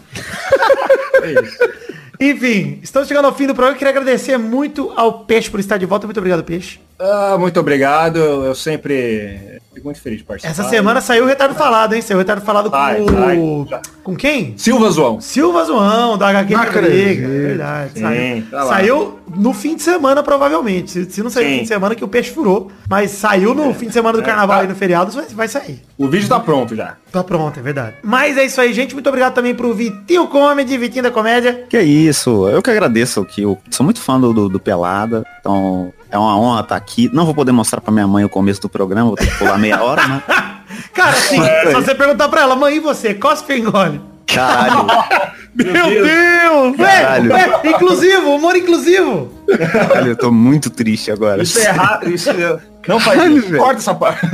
Enfim, 2.22 2.78
estamos 2.80 3.08
chegando 3.08 3.24
ao 3.24 3.34
fim 3.34 3.48
do 3.48 3.52
programa. 3.52 3.74
Eu 3.74 3.78
queria 3.78 3.90
agradecer 3.90 4.38
muito 4.38 4.92
ao 4.94 5.24
Peixe 5.24 5.50
por 5.50 5.58
estar 5.58 5.76
de 5.76 5.86
volta. 5.86 6.06
Muito 6.06 6.18
obrigado, 6.18 6.44
Peixe. 6.44 6.78
Ah, 7.02 7.36
muito 7.36 7.58
obrigado. 7.58 8.18
Eu 8.18 8.54
sempre 8.54 9.60
fico 9.74 9.86
muito 9.86 10.00
feliz 10.00 10.18
de 10.20 10.24
participar. 10.24 10.52
Essa 10.52 10.70
semana 10.70 11.00
saiu 11.00 11.24
o 11.24 11.26
Retardo 11.26 11.54
Falado, 11.54 11.94
hein? 11.94 12.02
Saiu 12.02 12.18
o 12.18 12.20
Retardo 12.20 12.42
Falado 12.42 12.70
Vai, 12.70 12.96
com 13.00 13.06
vai. 13.06 13.36
o... 13.36 13.66
Com 14.04 14.16
quem? 14.16 14.54
Silva 14.56 14.88
Zoão. 14.90 15.20
Silva 15.20 15.64
Zoão, 15.64 16.16
da 16.16 16.28
HQ 16.28 16.56
Briga. 16.56 17.24
É 17.24 17.28
verdade. 17.28 17.92
Sim, 17.94 18.00
saiu, 18.00 18.44
tá 18.50 18.66
saiu 18.66 19.18
no 19.34 19.52
fim 19.52 19.74
de 19.74 19.82
semana, 19.82 20.22
provavelmente. 20.22 20.90
Se, 20.90 21.10
se 21.10 21.22
não 21.22 21.30
saiu 21.30 21.46
no 21.46 21.50
Sim. 21.50 21.56
fim 21.58 21.62
de 21.62 21.68
semana, 21.68 21.94
que 21.94 22.04
o 22.04 22.08
Peixe 22.08 22.30
furou. 22.30 22.70
Mas 22.88 23.10
saiu 23.10 23.54
no 23.54 23.74
fim 23.74 23.88
de 23.88 23.92
semana 23.92 24.16
do 24.16 24.24
carnaval 24.24 24.58
tá. 24.58 24.64
e 24.64 24.68
no 24.68 24.74
feriado, 24.74 25.10
vai, 25.10 25.26
vai 25.26 25.48
sair. 25.48 25.82
O 25.98 26.08
vídeo 26.08 26.28
tá 26.28 26.38
pronto 26.38 26.76
já. 26.76 26.96
Tá 27.10 27.24
pronto, 27.24 27.58
é 27.58 27.62
verdade. 27.62 27.96
Mas 28.02 28.36
é 28.36 28.44
isso 28.44 28.60
aí, 28.60 28.72
gente. 28.72 28.94
Muito 28.94 29.08
obrigado 29.08 29.34
também 29.34 29.54
pro 29.54 29.74
Vitinho 29.74 30.26
Comedy, 30.28 30.78
Vitinho 30.78 31.04
da 31.04 31.10
Comédia. 31.10 31.64
Que 31.68 31.80
isso, 31.80 32.48
eu 32.48 32.62
que 32.62 32.70
agradeço 32.70 33.24
que 33.24 33.42
eu 33.42 33.58
sou 33.70 33.84
muito 33.84 34.00
fã 34.00 34.20
do, 34.20 34.32
do, 34.32 34.48
do 34.48 34.60
Pelada, 34.60 35.24
então 35.40 35.92
é 36.12 36.18
uma 36.18 36.38
honra 36.38 36.60
estar 36.60 36.76
aqui. 36.76 37.10
Não 37.12 37.24
vou 37.24 37.34
poder 37.34 37.50
mostrar 37.52 37.80
pra 37.80 37.90
minha 37.92 38.06
mãe 38.06 38.24
o 38.24 38.28
começo 38.28 38.60
do 38.60 38.68
programa, 38.68 39.08
vou 39.08 39.16
ter 39.16 39.26
que 39.26 39.38
pular 39.38 39.58
meia 39.58 39.82
hora, 39.82 40.06
né? 40.06 40.22
Cara, 40.94 41.10
assim, 41.10 41.40
se 41.42 41.72
você 41.72 41.94
perguntar 41.94 42.28
pra 42.28 42.42
ela, 42.42 42.54
mãe, 42.54 42.76
e 42.76 42.80
você? 42.80 43.14
Cospe 43.14 43.54
engole? 43.58 44.00
Caralho, 44.26 44.86
Meu 45.54 45.86
Deus! 45.90 46.78
Ué, 46.78 47.00
Caralho. 47.02 47.32
ué, 47.32 47.60
inclusivo, 47.64 48.34
humor 48.34 48.56
inclusivo. 48.56 49.30
caralho, 49.70 50.12
eu 50.12 50.16
tô 50.16 50.30
muito 50.30 50.70
triste 50.70 51.10
agora. 51.10 51.42
Isso 51.42 51.58
é 51.58 51.64
errado. 51.66 52.08
Isso 52.08 52.30
é... 52.30 52.58
Não 52.88 52.98
faz 52.98 53.18
Caralho, 53.18 53.38
isso. 53.38 53.48
velho. 53.48 53.62
Corta 53.62 53.78
essa 53.80 53.94
parte. 53.94 54.26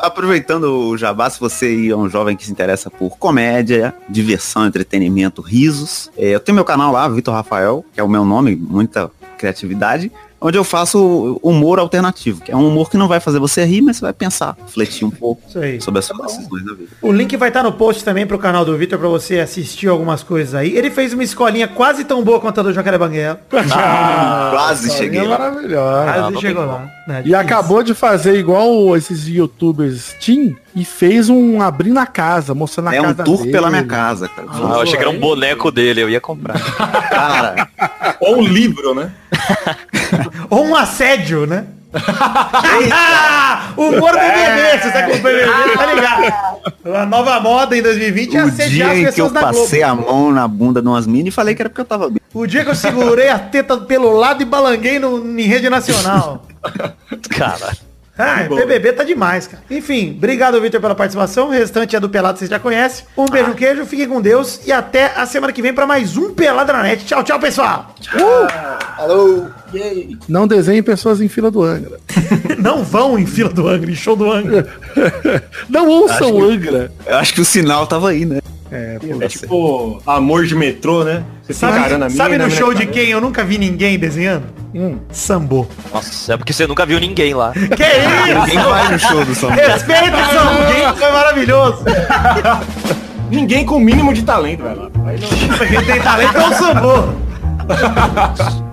Aproveitando 0.00 0.64
o 0.88 0.96
jabá, 0.96 1.30
se 1.30 1.38
você 1.40 1.66
aí 1.66 1.90
é 1.90 1.96
um 1.96 2.08
jovem 2.08 2.36
que 2.36 2.44
se 2.44 2.50
interessa 2.50 2.90
por 2.90 3.16
comédia, 3.16 3.94
diversão, 4.08 4.66
entretenimento, 4.66 5.40
risos, 5.40 6.10
é, 6.16 6.28
eu 6.30 6.40
tenho 6.40 6.56
meu 6.56 6.64
canal 6.64 6.92
lá, 6.92 7.08
Vitor 7.08 7.34
Rafael, 7.34 7.84
que 7.94 8.00
é 8.00 8.02
o 8.02 8.08
meu 8.08 8.24
nome, 8.24 8.56
muita 8.56 9.10
criatividade, 9.36 10.10
onde 10.40 10.58
eu 10.58 10.64
faço 10.64 11.40
humor 11.42 11.78
alternativo, 11.78 12.42
que 12.42 12.52
é 12.52 12.56
um 12.56 12.68
humor 12.68 12.90
que 12.90 12.96
não 12.98 13.08
vai 13.08 13.18
fazer 13.20 13.38
você 13.38 13.64
rir, 13.64 13.80
mas 13.80 13.96
você 13.96 14.02
vai 14.02 14.12
pensar, 14.12 14.54
refletir 14.66 15.04
um 15.06 15.10
pouco 15.10 15.42
Isso 15.48 15.58
aí. 15.58 15.80
sobre 15.80 15.98
as 16.00 16.04
suas 16.04 16.20
decisões 16.36 16.64
da 16.64 16.74
vida. 16.74 16.90
O 17.00 17.10
link 17.10 17.34
vai 17.36 17.48
estar 17.48 17.62
no 17.62 17.72
post 17.72 18.04
também 18.04 18.26
pro 18.26 18.38
canal 18.38 18.64
do 18.64 18.76
Vitor 18.76 18.98
pra 18.98 19.08
você 19.08 19.40
assistir 19.40 19.88
algumas 19.88 20.22
coisas 20.22 20.54
aí. 20.54 20.76
Ele 20.76 20.90
fez 20.90 21.12
uma 21.14 21.24
escolinha 21.24 21.66
quase 21.66 22.04
tão 22.04 22.22
boa 22.22 22.38
quanto 22.38 22.60
a 22.60 22.62
do 22.64 22.72
Jacaré 22.72 22.98
Banguela. 22.98 23.40
Ah, 23.72 24.50
quase 24.52 24.90
cheguei 24.96 25.20
é 25.20 25.24
lá. 25.24 25.38
maravilhosa. 25.38 26.12
Quase 26.12 26.32
não 26.34 26.40
chegou 26.40 26.64
lá. 26.66 26.90
né? 27.08 27.22
E 27.24 27.34
acabou 27.34 27.82
de 27.82 27.94
fazer 27.94 28.38
igual 28.38 28.96
esses 28.96 29.26
youtubers 29.26 30.14
Team 30.24 30.54
e 30.74 30.84
fez 30.84 31.28
um 31.30 31.62
abrir 31.62 31.90
na 31.90 32.06
casa, 32.06 32.54
mostrando 32.54 32.88
a 32.88 32.94
É 32.94 33.00
um 33.00 33.04
casa 33.04 33.24
tour 33.24 33.38
dele. 33.38 33.52
pela 33.52 33.70
minha 33.70 33.84
casa, 33.84 34.28
cara. 34.28 34.48
Ah, 34.50 34.58
eu 34.74 34.80
achei 34.80 34.96
que 34.96 35.02
era 35.02 35.10
um 35.10 35.18
boneco 35.18 35.70
dele, 35.70 36.02
eu 36.02 36.10
ia 36.10 36.20
comprar. 36.20 36.58
Cara, 37.08 37.68
Ou 38.20 38.38
um 38.38 38.42
livro, 38.46 38.94
né? 38.94 39.10
Ou 40.50 40.66
um 40.66 40.76
assédio, 40.76 41.46
né? 41.46 41.66
Humor 43.76 44.12
BBB, 44.12 44.82
se 44.82 44.90
você 44.90 44.98
acompanha 44.98 45.46
o 45.46 45.56
BBB, 45.56 45.76
tá 45.76 45.94
ligado? 45.94 46.96
A 46.96 47.06
nova 47.06 47.40
moda 47.40 47.76
em 47.76 47.82
2020 47.82 48.36
é 48.36 48.44
o 48.44 48.48
assediar 48.48 48.70
dia 48.70 48.86
as 48.86 48.92
em 48.92 49.14
que 49.14 49.20
eu 49.20 49.30
pessoas 49.30 49.32
passei 49.32 49.82
a 49.82 49.94
mão 49.94 50.30
na 50.30 50.46
bunda 50.46 50.82
de 50.82 50.88
umas 50.88 51.06
minas 51.06 51.28
e 51.28 51.30
falei 51.30 51.54
que 51.54 51.62
era 51.62 51.68
porque 51.68 51.80
eu 51.80 51.86
tava 51.86 52.08
bem. 52.08 52.20
O 52.34 52.46
dia 52.46 52.64
que 52.64 52.70
eu 52.70 52.74
segurei 52.74 53.28
a 53.28 53.38
teta 53.38 53.76
pelo 53.78 54.12
lado 54.12 54.42
e 54.42 54.44
balanguei 54.44 54.98
no, 54.98 55.18
em 55.38 55.44
rede 55.44 55.70
nacional. 55.70 56.44
Cara. 57.30 57.85
Ah, 58.18 58.44
BBB 58.48 58.92
tá 58.94 59.04
demais, 59.04 59.46
cara. 59.46 59.62
Enfim, 59.70 60.14
obrigado, 60.16 60.58
Vitor, 60.60 60.80
pela 60.80 60.94
participação. 60.94 61.48
O 61.48 61.50
restante 61.50 61.94
é 61.94 62.00
do 62.00 62.08
Pelado, 62.08 62.38
vocês 62.38 62.48
já 62.48 62.58
conhecem. 62.58 63.04
Um 63.16 63.26
beijo, 63.26 63.50
um 63.50 63.54
queijo, 63.54 63.84
fiquem 63.84 64.08
com 64.08 64.22
Deus. 64.22 64.60
E 64.66 64.72
até 64.72 65.12
a 65.14 65.26
semana 65.26 65.52
que 65.52 65.60
vem 65.60 65.74
pra 65.74 65.86
mais 65.86 66.16
um 66.16 66.32
Pelado 66.32 66.72
na 66.72 66.82
Net. 66.82 67.04
Tchau, 67.04 67.22
tchau, 67.22 67.38
pessoal. 67.38 67.94
Não 70.26 70.46
desenhe 70.46 70.80
pessoas 70.80 71.20
em 71.20 71.28
fila 71.28 71.50
do 71.50 71.62
Angra. 71.62 71.98
Não 72.58 72.82
vão 72.82 73.18
em 73.18 73.26
fila 73.26 73.50
do 73.50 73.68
Angra, 73.68 73.90
em 73.90 73.94
show 73.94 74.16
do 74.16 74.30
Angra. 74.32 74.66
Não 75.68 75.86
ouçam 75.86 76.32
o 76.32 76.42
Angra. 76.42 76.90
Eu 77.04 77.16
acho 77.16 77.34
que 77.34 77.40
o 77.42 77.44
sinal 77.44 77.86
tava 77.86 78.10
aí, 78.10 78.24
né? 78.24 78.40
É. 78.70 78.98
É 79.20 79.28
tipo 79.28 80.02
amor 80.06 80.44
de 80.46 80.54
metrô, 80.54 81.04
né? 81.04 81.24
Você 81.42 81.54
Sabe, 81.54 81.78
encarando 81.78 82.04
a 82.04 82.08
mina, 82.08 82.16
sabe 82.16 82.38
no 82.38 82.50
show 82.50 82.74
de 82.74 82.86
quem 82.86 83.10
eu 83.10 83.20
nunca 83.20 83.44
vi 83.44 83.58
ninguém 83.58 83.98
desenhando? 83.98 84.46
Hum. 84.74 84.98
Sambô. 85.10 85.66
Nossa, 85.92 86.34
é 86.34 86.36
porque 86.36 86.52
você 86.52 86.66
nunca 86.66 86.84
viu 86.84 86.98
ninguém 86.98 87.34
lá. 87.34 87.52
Que 87.52 87.60
isso? 87.62 88.40
Ninguém 88.40 88.58
vai 88.58 88.92
no 88.92 88.98
show 88.98 89.24
do 89.24 89.36
Paulo. 89.36 89.56
Respeita 89.56 90.16
o 90.16 90.24
Sambô, 90.26 90.96
foi 90.98 91.12
maravilhoso. 91.12 91.84
Ninguém 93.30 93.64
com 93.64 93.76
o 93.76 93.80
mínimo 93.80 94.12
de 94.14 94.22
talento, 94.22 94.62
velho. 94.62 94.92
Aí 95.04 95.18
não... 95.18 95.58
Quem 95.68 95.84
tem 95.84 96.00
talento 96.00 96.36
é 96.36 96.48
o 96.48 96.54
Sambô. 96.54 97.04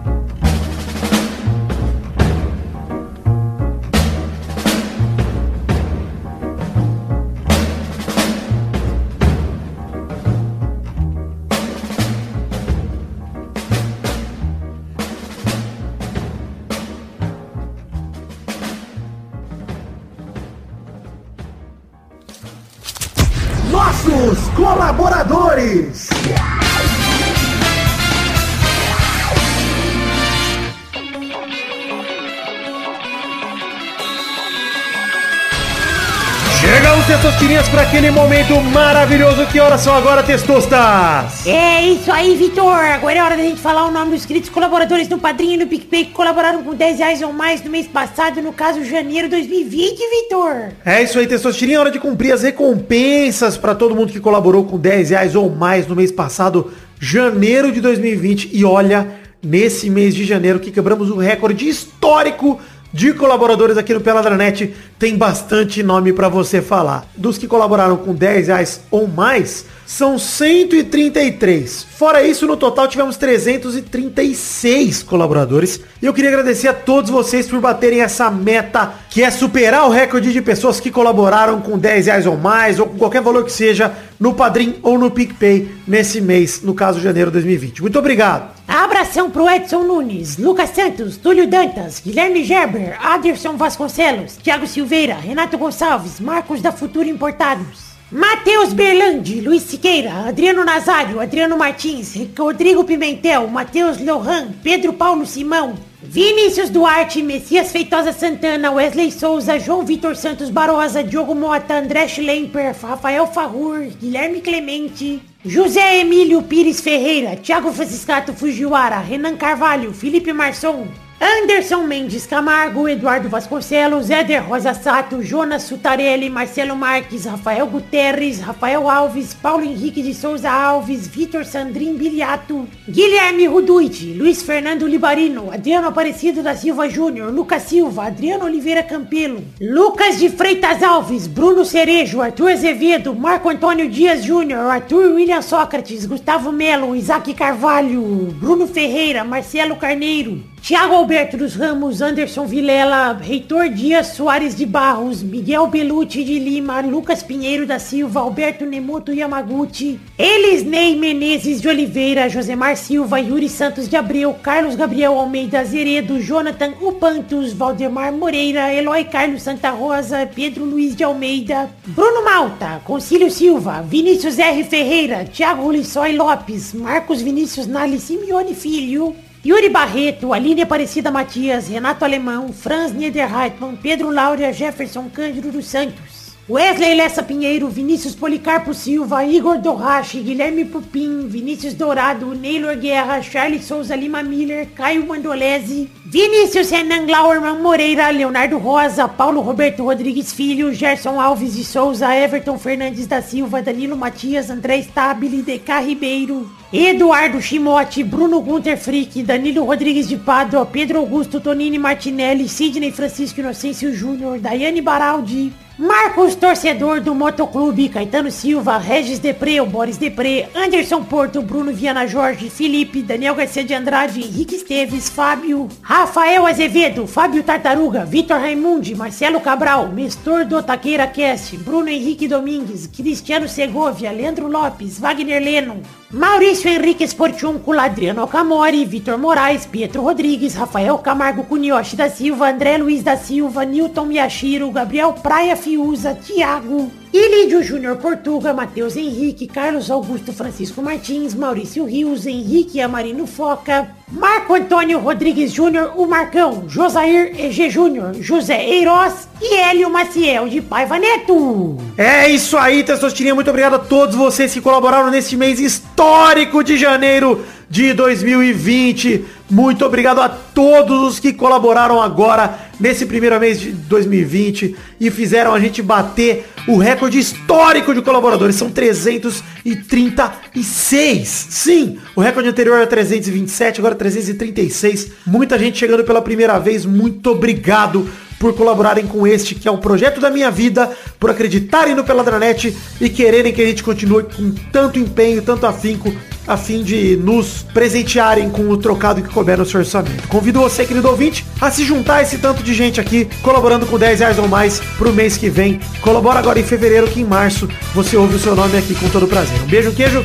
para 37.74 37.82
aquele 37.82 38.12
momento 38.12 38.54
maravilhoso. 38.62 39.48
Que 39.48 39.60
horas 39.60 39.82
são 39.82 39.96
agora, 39.96 40.22
testostas? 40.22 41.48
É 41.48 41.82
isso 41.82 42.12
aí, 42.12 42.36
Vitor. 42.36 42.68
Agora 42.68 43.18
é 43.18 43.24
hora 43.24 43.36
da 43.36 43.42
gente 43.42 43.60
falar 43.60 43.88
o 43.88 43.92
nome 43.92 44.12
dos 44.12 44.20
inscritos 44.20 44.52
colaboradores 44.52 45.10
no 45.10 45.18
Padrinho 45.18 45.54
e 45.54 45.58
no 45.58 45.66
PicPay 45.66 46.06
que 46.06 46.12
colaboraram 46.12 46.62
com 46.64 46.76
10 46.76 47.00
reais 47.00 47.22
ou 47.24 47.34
mais 47.34 47.64
no 47.64 47.72
mês 47.72 47.88
passado, 47.88 48.44
no 48.44 48.54
caso, 48.54 48.86
janeiro 48.86 49.28
2020, 49.28 49.98
Vitor. 49.98 50.72
É 50.86 51.02
isso 51.02 51.18
aí, 51.18 51.26
testosterinha. 51.26 51.78
É 51.78 51.80
hora 51.80 51.92
de 51.92 52.00
cumprir 52.00 52.32
as 52.32 52.44
recompensas 52.44 53.58
para 53.58 53.74
todo 53.74 53.96
mundo 53.96 54.14
que 54.14 54.20
colaborou 54.20 54.66
com 54.66 54.78
10 54.78 55.10
reais 55.10 55.36
ou 55.36 55.50
mais 55.50 55.88
no 55.88 55.96
mês 55.96 56.12
passado, 56.12 56.72
janeiro 57.00 57.72
de 57.72 57.82
2020. 57.82 58.52
E 58.54 58.64
olha, 58.64 59.08
nesse 59.44 59.90
mês 59.90 60.14
de 60.14 60.26
janeiro 60.26 60.60
que 60.60 60.70
quebramos 60.70 61.10
o 61.10 61.18
recorde 61.18 61.68
histórico 61.68 62.60
de 62.94 63.12
colaboradores 63.12 63.76
aqui 63.76 63.92
no 63.92 64.00
Peladranet, 64.00 64.72
tem 65.00 65.18
bastante 65.18 65.82
nome 65.82 66.14
para 66.14 66.30
você 66.30 66.62
falar. 66.62 67.08
Dos 67.18 67.40
que 67.40 67.48
colaboraram 67.48 67.98
com 67.98 68.14
10 68.14 68.48
reais 68.48 68.82
ou 68.92 69.08
mais, 69.08 69.66
são 69.84 70.20
133. 70.20 71.88
Fora 71.98 72.22
isso, 72.22 72.46
no 72.46 72.56
total 72.56 72.88
tivemos 72.88 73.18
336 73.18 75.02
colaboradores. 75.02 75.80
E 76.00 76.06
eu 76.06 76.14
queria 76.14 76.30
agradecer 76.30 76.68
a 76.68 76.74
todos 76.74 77.10
vocês 77.10 77.48
por 77.48 77.60
baterem 77.60 78.02
essa 78.02 78.30
meta, 78.30 78.94
que 79.10 79.24
é 79.24 79.32
superar 79.32 79.88
o 79.88 79.92
recorde 79.92 80.32
de 80.32 80.42
pessoas 80.42 80.80
que 80.80 80.92
colaboraram 80.92 81.62
com 81.62 81.80
10 81.80 82.06
reais 82.06 82.28
ou 82.28 82.38
mais, 82.38 82.80
ou 82.80 82.86
com 82.86 83.00
qualquer 83.00 83.24
valor 83.24 83.44
que 83.44 83.52
seja, 83.52 83.92
no 84.20 84.36
Padrim 84.36 84.76
ou 84.84 85.00
no 85.00 85.10
PicPay 85.10 85.68
nesse 85.88 86.22
mês, 86.22 86.62
no 86.62 86.76
caso 86.76 87.00
janeiro 87.00 87.32
de 87.32 87.34
2020. 87.34 87.82
Muito 87.82 87.98
obrigado. 87.98 88.53
Abração 88.68 89.30
pro 89.30 89.50
Edson 89.50 89.84
Nunes, 89.84 90.38
Lucas 90.38 90.70
Santos, 90.70 91.18
Túlio 91.18 91.48
Dantas, 91.48 92.00
Guilherme 92.00 92.44
Gerber, 92.44 92.98
Aderson 93.00 93.58
Vasconcelos, 93.58 94.38
Thiago 94.38 94.66
Silveira, 94.66 95.16
Renato 95.16 95.58
Gonçalves, 95.58 96.20
Marcos 96.20 96.62
da 96.62 96.72
Futuro 96.72 97.08
Importados. 97.08 97.94
Matheus 98.12 98.74
Berlandi, 98.74 99.42
Luiz 99.42 99.64
Siqueira, 99.64 100.28
Adriano 100.28 100.64
Nazário, 100.64 101.20
Adriano 101.20 101.58
Martins, 101.58 102.14
Rodrigo 102.38 102.84
Pimentel, 102.84 103.48
Matheus 103.48 103.98
Lohan, 104.00 104.54
Pedro 104.62 104.94
Paulo 104.94 105.26
Simão, 105.26 105.74
Vinícius 106.00 106.70
Duarte, 106.70 107.24
Messias 107.24 107.72
Feitosa 107.72 108.14
Santana, 108.14 108.72
Wesley 108.72 109.12
Souza, 109.12 109.58
João 109.58 109.84
Vitor 109.84 110.16
Santos 110.16 110.52
Barosa, 110.52 111.04
Diogo 111.04 111.34
Mota, 111.34 111.74
André 111.74 112.08
Schlemper, 112.08 112.76
Rafael 112.80 113.26
Farrur, 113.26 113.88
Guilherme 114.00 114.42
Clemente, 114.42 115.20
José 115.46 116.00
Emílio 116.00 116.42
Pires 116.42 116.80
Ferreira, 116.80 117.36
Thiago 117.36 117.74
Franciscato 117.74 118.34
Fujiwara, 118.34 119.00
Renan 119.00 119.36
Carvalho, 119.36 119.92
Felipe 119.92 120.32
Marçom, 120.32 120.88
Anderson 121.24 121.88
Mendes 121.88 122.26
Camargo, 122.26 122.86
Eduardo 122.90 123.30
Vasconcelos, 123.30 124.10
Éder 124.10 124.44
Rosa 124.44 124.74
Sato, 124.74 125.24
Jonas 125.24 125.64
Sutarelli, 125.64 126.30
Marcelo 126.30 126.76
Marques, 126.76 127.26
Rafael 127.26 127.66
Guterres, 127.66 128.42
Rafael 128.42 128.86
Alves, 128.90 129.34
Paulo 129.34 129.64
Henrique 129.64 130.04
de 130.04 130.14
Souza 130.14 130.52
Alves, 130.52 131.08
Vitor 131.08 131.46
Sandrin 131.46 131.94
Biliato, 131.94 132.68
Guilherme 132.90 133.48
Ruduit, 133.48 134.14
Luiz 134.18 134.44
Fernando 134.44 134.86
Libarino, 134.86 135.50
Adriano 135.50 135.88
Aparecido 135.88 136.44
da 136.44 136.58
Silva 136.58 136.90
Júnior, 136.90 137.32
Lucas 137.32 137.64
Silva, 137.64 138.08
Adriano 138.08 138.44
Oliveira 138.44 138.84
Campelo, 138.84 139.42
Lucas 139.62 140.20
de 140.20 140.30
Freitas 140.30 140.84
Alves, 140.84 141.26
Bruno 141.26 141.64
Cerejo, 141.64 142.22
Arthur 142.22 142.52
Azevedo, 142.52 143.16
Marco 143.16 143.48
Antônio 143.48 143.88
Dias 143.90 144.26
Júnior, 144.26 144.70
Arthur 144.70 145.14
William 145.14 145.42
Sócrates, 145.42 146.06
Gustavo 146.06 146.52
Melo, 146.52 146.94
Isaac 146.94 147.34
Carvalho, 147.34 148.02
Bruno 148.42 148.68
Ferreira, 148.68 149.24
Marcelo 149.24 149.78
Carneiro, 149.78 150.52
Tiago 150.64 150.96
Alberto 150.96 151.36
dos 151.36 151.58
Ramos, 151.58 152.02
Anderson 152.02 152.48
Vilela, 152.48 153.12
Reitor 153.12 153.68
Dias 153.68 154.16
Soares 154.16 154.56
de 154.56 154.66
Barros, 154.66 155.22
Miguel 155.22 155.68
Belucci 155.70 156.24
de 156.24 156.40
Lima, 156.40 156.80
Lucas 156.80 157.22
Pinheiro 157.22 157.68
da 157.68 157.80
Silva, 157.80 158.22
Alberto 158.22 158.66
Nemoto 158.66 159.12
Yamaguchi, 159.12 160.00
Elisnei 160.18 160.96
Menezes 160.96 161.60
de 161.60 161.68
Oliveira, 161.68 162.30
Josemar 162.30 162.78
Silva, 162.78 163.20
Yuri 163.20 163.50
Santos 163.50 163.90
de 163.90 163.98
Abreu, 163.98 164.34
Carlos 164.36 164.78
Gabriel 164.78 165.20
Almeida 165.20 165.60
Azeredo, 165.60 166.18
Jonathan 166.18 166.74
Upantos, 166.82 167.52
Valdemar 167.52 168.14
Moreira, 168.14 168.72
Eloy 168.74 169.04
Carlos 169.04 169.42
Santa 169.42 169.72
Rosa, 169.72 170.30
Pedro 170.34 170.64
Luiz 170.64 170.96
de 170.96 171.04
Almeida, 171.04 171.70
Bruno 171.88 172.24
Malta, 172.24 172.80
Concílio 172.86 173.30
Silva, 173.30 173.82
Vinícius 173.82 174.40
R. 174.40 174.64
Ferreira, 174.64 175.26
Thiago 175.26 175.70
Lissói 175.70 176.14
Lopes, 176.14 176.74
Marcos 176.74 177.22
Vinícius 177.22 177.68
Nali 177.68 178.00
Simeone 178.00 178.56
Filho, 178.56 179.14
Yuri 179.46 179.68
Barreto, 179.68 180.32
Aline 180.32 180.62
Aparecida 180.62 181.12
Matias, 181.12 181.68
Renato 181.68 182.06
Alemão, 182.06 182.54
Franz 182.54 182.94
Niederreitmann, 182.94 183.76
Pedro 183.76 184.10
Laura, 184.10 184.54
Jefferson 184.54 185.10
Cândido 185.10 185.52
dos 185.52 185.66
Santos. 185.66 186.13
Wesley 186.50 186.94
Lessa 186.94 187.24
Pinheiro, 187.24 187.70
Vinícius 187.70 188.16
Policarpo 188.16 188.74
Silva, 188.74 189.24
Igor 189.24 189.60
Dorrache, 189.60 190.20
Guilherme 190.20 190.66
Pupim, 190.66 191.26
Vinícius 191.26 191.74
Dourado, 191.74 192.34
Neylor 192.34 192.76
Guerra, 192.76 193.22
Charles 193.22 193.64
Souza 193.64 193.96
Lima 193.96 194.22
Miller, 194.22 194.68
Caio 194.76 195.08
Mandolese, 195.08 195.90
Vinícius 196.06 196.70
Renan 196.70 197.06
Glauerman 197.06 197.62
Moreira, 197.62 198.10
Leonardo 198.12 198.58
Rosa, 198.58 199.08
Paulo 199.08 199.40
Roberto 199.40 199.86
Rodrigues 199.86 200.34
Filho, 200.34 200.74
Gerson 200.74 201.18
Alves 201.18 201.56
de 201.56 201.64
Souza, 201.64 202.14
Everton 202.14 202.60
Fernandes 202.60 203.08
da 203.08 203.22
Silva, 203.22 203.62
Danilo 203.62 203.96
Matias, 203.96 204.50
André 204.50 204.84
Stabile, 204.84 205.42
DK 205.42 205.86
Ribeiro, 205.86 206.52
Eduardo 206.74 207.40
Chimote, 207.40 208.04
Bruno 208.04 208.42
Gunter 208.42 208.78
Frick, 208.78 209.24
Danilo 209.24 209.64
Rodrigues 209.64 210.10
de 210.10 210.18
Pádua, 210.18 210.66
Pedro 210.66 211.00
Augusto 211.00 211.40
Tonini 211.40 211.80
Martinelli, 211.80 212.50
Sidney 212.50 212.92
Francisco 212.92 213.40
Inocêncio 213.40 213.96
Júnior, 213.96 214.40
Daiane 214.40 214.82
Baraldi, 214.82 215.54
Marcos 215.84 216.34
Torcedor 216.34 217.02
do 217.02 217.14
Motoclube, 217.14 217.90
Caetano 217.90 218.32
Silva, 218.32 218.78
Regis 218.78 219.20
Depré, 219.20 219.60
o 219.62 219.66
Boris 219.66 219.98
Depré, 219.98 220.48
Anderson 220.56 221.04
Porto, 221.04 221.42
Bruno 221.42 221.74
Viana 221.74 222.08
Jorge, 222.08 222.50
Felipe, 222.50 223.02
Daniel 223.02 223.36
Garcia 223.36 223.66
de 223.66 223.74
Andrade, 223.74 224.22
Henrique 224.22 224.56
Esteves, 224.56 225.10
Fábio, 225.10 225.68
Rafael 225.82 226.46
Azevedo, 226.46 227.06
Fábio 227.06 227.44
Tartaruga, 227.44 228.06
Vitor 228.06 228.40
Raimundi, 228.40 228.96
Marcelo 228.96 229.42
Cabral, 229.42 229.90
Mestor 229.90 230.46
do 230.46 230.64
Taqueira 230.64 231.06
Cast, 231.06 231.58
Bruno 231.58 231.90
Henrique 231.90 232.30
Domingues, 232.30 232.88
Cristiano 232.88 233.50
Segovia, 233.50 234.10
Leandro 234.14 234.48
Lopes, 234.48 235.00
Wagner 235.00 235.42
Lennon, 235.42 235.82
Maurício 236.14 236.70
Henrique 236.70 237.04
Esportiúncula, 237.04 237.86
Adriano 237.86 238.22
Alcamori, 238.22 238.86
Vitor 238.86 239.18
Moraes, 239.18 239.66
Pietro 239.66 240.04
Rodrigues, 240.04 240.54
Rafael 240.56 241.00
Camargo 241.00 241.44
Cunioche 241.44 241.96
da 241.96 242.08
Silva, 242.08 242.50
André 242.50 242.78
Luiz 242.78 243.02
da 243.02 243.18
Silva, 243.18 243.66
Newton 243.66 244.10
Miyashiro, 244.10 244.70
Gabriel 244.70 245.14
Praia 245.14 245.56
Fiuza, 245.56 246.14
Thiago, 246.14 246.92
Ilídio 247.14 247.62
Júnior 247.62 247.98
Portuga, 247.98 248.56
Matheus 248.56 248.96
Henrique, 248.96 249.46
Carlos 249.46 249.92
Augusto 249.92 250.34
Francisco 250.34 250.82
Martins, 250.82 251.36
Maurício 251.36 251.86
Rios, 251.86 252.26
Henrique 252.26 252.82
Amarino 252.82 253.28
Foca, 253.28 253.92
Marco 254.12 254.56
Antônio 254.56 254.98
Rodrigues 254.98 255.52
Júnior, 255.52 255.94
o 255.96 256.08
Marcão, 256.08 256.68
Josair 256.68 257.40
EG 257.40 257.70
Júnior, 257.70 258.16
José 258.20 258.66
Eiroz 258.66 259.28
e 259.40 259.54
Hélio 259.54 259.92
Maciel 259.92 260.50
de 260.50 260.60
Paiva 260.60 260.98
Neto. 260.98 261.78
É 261.96 262.28
isso 262.28 262.58
aí, 262.58 262.84
Testosterinha. 262.84 263.36
Muito 263.36 263.52
obrigado 263.52 263.76
a 263.76 263.80
todos 263.80 264.16
vocês 264.16 264.52
que 264.52 264.60
colaboraram 264.60 265.12
nesse 265.12 265.38
mês 265.38 265.60
histórico 265.60 266.64
de 266.64 266.78
janeiro 266.78 267.46
de 267.74 267.92
2020. 267.92 269.26
Muito 269.50 269.84
obrigado 269.84 270.22
a 270.22 270.30
todos 270.30 271.02
os 271.02 271.20
que 271.20 271.34
colaboraram 271.34 272.00
agora 272.00 272.60
nesse 272.80 273.08
primeiro 273.08 273.40
mês 273.40 273.60
de 273.60 273.72
2020 273.72 274.76
e 275.00 275.10
fizeram 275.10 275.56
a 275.56 275.60
gente 275.60 275.82
bater 275.82 276.46
o 276.68 276.78
recorde 276.78 277.18
histórico 277.18 277.96
de 277.96 278.04
colaboradores. 278.04 278.56
São 278.56 278.70
336. 278.70 281.48
Sim, 281.50 281.98
o 282.16 282.22
recorde 282.22 282.50
anterior 282.50 282.78
era 282.78 282.86
327, 282.86 283.80
agora 283.80 283.96
336. 283.96 285.10
Muita 285.26 285.58
gente 285.58 285.80
chegando 285.80 286.04
pela 286.04 286.22
primeira 286.22 286.60
vez. 286.60 286.86
Muito 286.86 287.32
obrigado 287.32 288.08
por 288.44 288.54
colaborarem 288.54 289.08
com 289.08 289.26
este, 289.26 289.56
que 289.56 289.70
é 289.70 289.72
o 289.72 289.78
projeto 289.78 290.20
da 290.20 290.30
minha 290.30 290.52
vida, 290.52 290.92
por 291.18 291.30
acreditarem 291.30 291.96
no 291.96 292.04
Peladranet 292.04 292.76
e 293.00 293.08
quererem 293.08 293.54
que 293.54 293.62
a 293.62 293.66
gente 293.66 293.82
continue 293.82 294.24
com 294.24 294.52
tanto 294.70 295.00
empenho, 295.00 295.42
tanto 295.42 295.66
afinco, 295.66 296.14
a 296.46 296.58
fim 296.58 296.84
de 296.84 297.16
nos 297.16 297.66
presentearem 297.74 298.50
com 298.50 298.68
o 298.68 298.76
trocado 298.76 299.22
que 299.22 299.30
couber 299.30 299.58
no 299.58 299.66
seu 299.66 299.80
orçamento. 299.80 300.28
Convido 300.28 300.60
você, 300.60 300.86
querido 300.86 301.08
ouvinte, 301.08 301.46
a 301.62 301.72
se 301.72 301.86
juntar 301.86 302.16
a 302.16 302.22
esse 302.24 302.38
tanto 302.38 302.62
de 302.62 302.74
gente 302.74 303.00
aqui, 303.00 303.30
colaborando 303.42 303.86
com 303.86 303.98
10 303.98 304.20
reais 304.20 304.38
ou 304.38 304.50
mais 304.50 304.82
pro 304.98 305.14
mês 305.14 305.38
que 305.38 305.50
vem. 305.50 305.80
Colabora 306.02 306.40
agora 306.40 306.60
em 306.60 306.64
fevereiro, 306.64 307.08
que 307.08 307.22
em 307.22 307.26
março 307.26 307.70
você 307.96 308.18
ouve 308.18 308.36
o 308.36 308.40
seu 308.40 308.58
nome 308.58 308.78
aqui 308.78 308.94
com 308.94 309.08
todo 309.08 309.26
prazer. 309.26 309.58
Um 309.62 309.68
beijo, 309.68 309.90
um 309.90 309.94
queijo. 309.94 310.22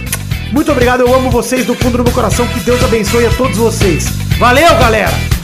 Muito 0.50 0.72
obrigado, 0.72 1.02
eu 1.02 1.14
amo 1.14 1.30
vocês 1.30 1.64
do 1.64 1.76
fundo 1.76 1.98
do 1.98 2.02
meu 2.02 2.12
coração. 2.12 2.48
Que 2.48 2.58
Deus 2.58 2.82
abençoe 2.82 3.26
a 3.26 3.30
todos 3.30 3.58
vocês. 3.58 4.06
Valeu, 4.40 4.70
galera! 4.70 5.37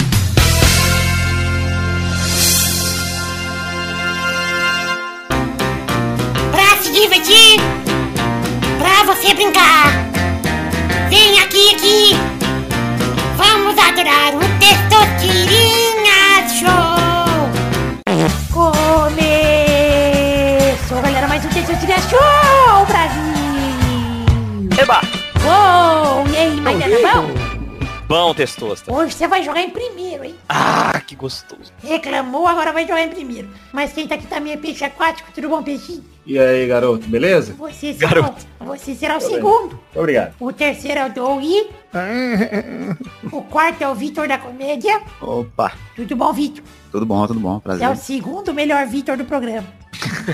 Você 9.24 9.32
brincar. 9.32 9.86
Vem 11.08 11.40
aqui, 11.40 11.74
aqui. 11.74 12.14
Vamos 13.36 13.78
adorar 13.78 14.34
o 14.34 14.40
Testosterinha 14.58 16.46
Show. 16.60 17.48
Começou, 18.52 19.30
galera, 21.00 21.26
mais 21.26 21.42
um 21.42 21.48
Testosterinha 21.48 21.98
Show, 22.00 22.84
Brasil! 22.86 24.68
Eba! 24.78 25.00
Uou! 25.42 26.26
E 26.28 26.36
aí, 26.36 26.60
Maidana, 26.60 26.96
bom? 26.98 27.43
Bom, 28.14 28.32
testosta. 28.32 28.92
Hoje 28.92 29.12
você 29.12 29.26
vai 29.26 29.42
jogar 29.42 29.60
em 29.60 29.70
primeiro, 29.70 30.22
hein? 30.22 30.36
Ah, 30.48 31.00
que 31.04 31.16
gostoso. 31.16 31.72
Reclamou, 31.82 32.46
agora 32.46 32.72
vai 32.72 32.86
jogar 32.86 33.02
em 33.02 33.08
primeiro. 33.08 33.48
Mas 33.72 33.92
quem 33.92 34.06
tá 34.06 34.14
aqui 34.14 34.28
também 34.28 34.52
é 34.52 34.56
peixe 34.56 34.84
aquático, 34.84 35.32
tudo 35.34 35.48
bom, 35.48 35.60
peixinho? 35.64 36.04
E 36.24 36.38
aí, 36.38 36.64
garoto, 36.68 37.08
beleza? 37.08 37.54
Você 37.54 37.92
será, 37.92 38.08
Garoto. 38.10 38.46
você 38.60 38.94
será 38.94 39.16
o 39.16 39.20
segundo. 39.20 39.80
Obrigado. 39.92 40.32
O 40.38 40.52
terceiro 40.52 41.00
é 41.00 41.06
o 41.06 41.12
Doug. 41.12 41.42
o 43.32 43.42
quarto 43.42 43.82
é 43.82 43.88
o 43.88 43.96
Vitor 43.96 44.28
da 44.28 44.38
Comédia. 44.38 45.02
Opa, 45.20 45.72
Tudo 45.96 46.14
bom, 46.14 46.32
Vitor? 46.32 46.62
tudo 46.92 47.04
bom, 47.04 47.26
tudo 47.26 47.40
bom, 47.40 47.60
Você 47.64 47.68
é 47.68 47.74
o 47.74 47.78
prazer. 47.78 47.96
segundo 47.96 48.54
melhor 48.54 48.86
Vitor 48.86 49.16
do 49.16 49.24
programa. 49.24 49.66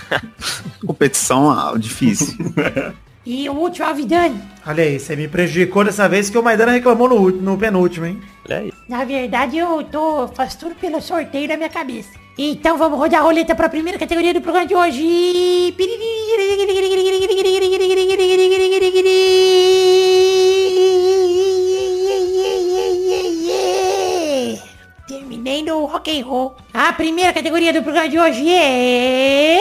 Competição 0.87 1.51
ah, 1.51 1.72
difícil. 1.78 2.37
E 3.25 3.49
o 3.51 3.53
último 3.53 3.87
é 3.87 3.92
o 3.92 3.95
Vidani. 3.95 4.41
Olha 4.67 4.83
aí, 4.83 4.99
você 4.99 5.14
me 5.14 5.29
prejudicou 5.29 5.84
dessa 5.84 6.09
vez 6.09 6.30
que 6.30 6.38
o 6.38 6.42
Maidana 6.42 6.72
reclamou 6.72 7.07
no, 7.07 7.30
no 7.30 7.59
penúltimo, 7.59 8.07
hein? 8.07 8.21
Olha 8.47 8.59
aí. 8.59 8.72
Na 8.88 9.05
verdade, 9.05 9.59
eu 9.59 9.84
tô 9.84 10.26
faço 10.29 10.59
tudo 10.59 10.75
pelo 10.75 11.03
sorteio 11.03 11.47
da 11.47 11.57
minha 11.57 11.68
cabeça. 11.68 12.11
Então 12.38 12.79
vamos 12.79 12.99
rodar 12.99 13.21
a 13.21 13.25
roleta 13.25 13.55
para 13.55 13.67
a 13.67 13.68
primeira 13.68 13.99
categoria 13.99 14.33
do 14.33 14.41
programa 14.41 14.67
de 14.67 14.75
hoje. 14.75 15.75
Terminei 25.07 25.63
no 25.63 25.84
rock 25.84 26.18
and 26.18 26.25
roll. 26.25 26.57
A 26.72 26.92
primeira 26.95 27.34
categoria 27.34 27.72
do 27.75 27.83
programa 27.83 28.09
de 28.09 28.18
hoje 28.18 28.49
é 28.49 29.59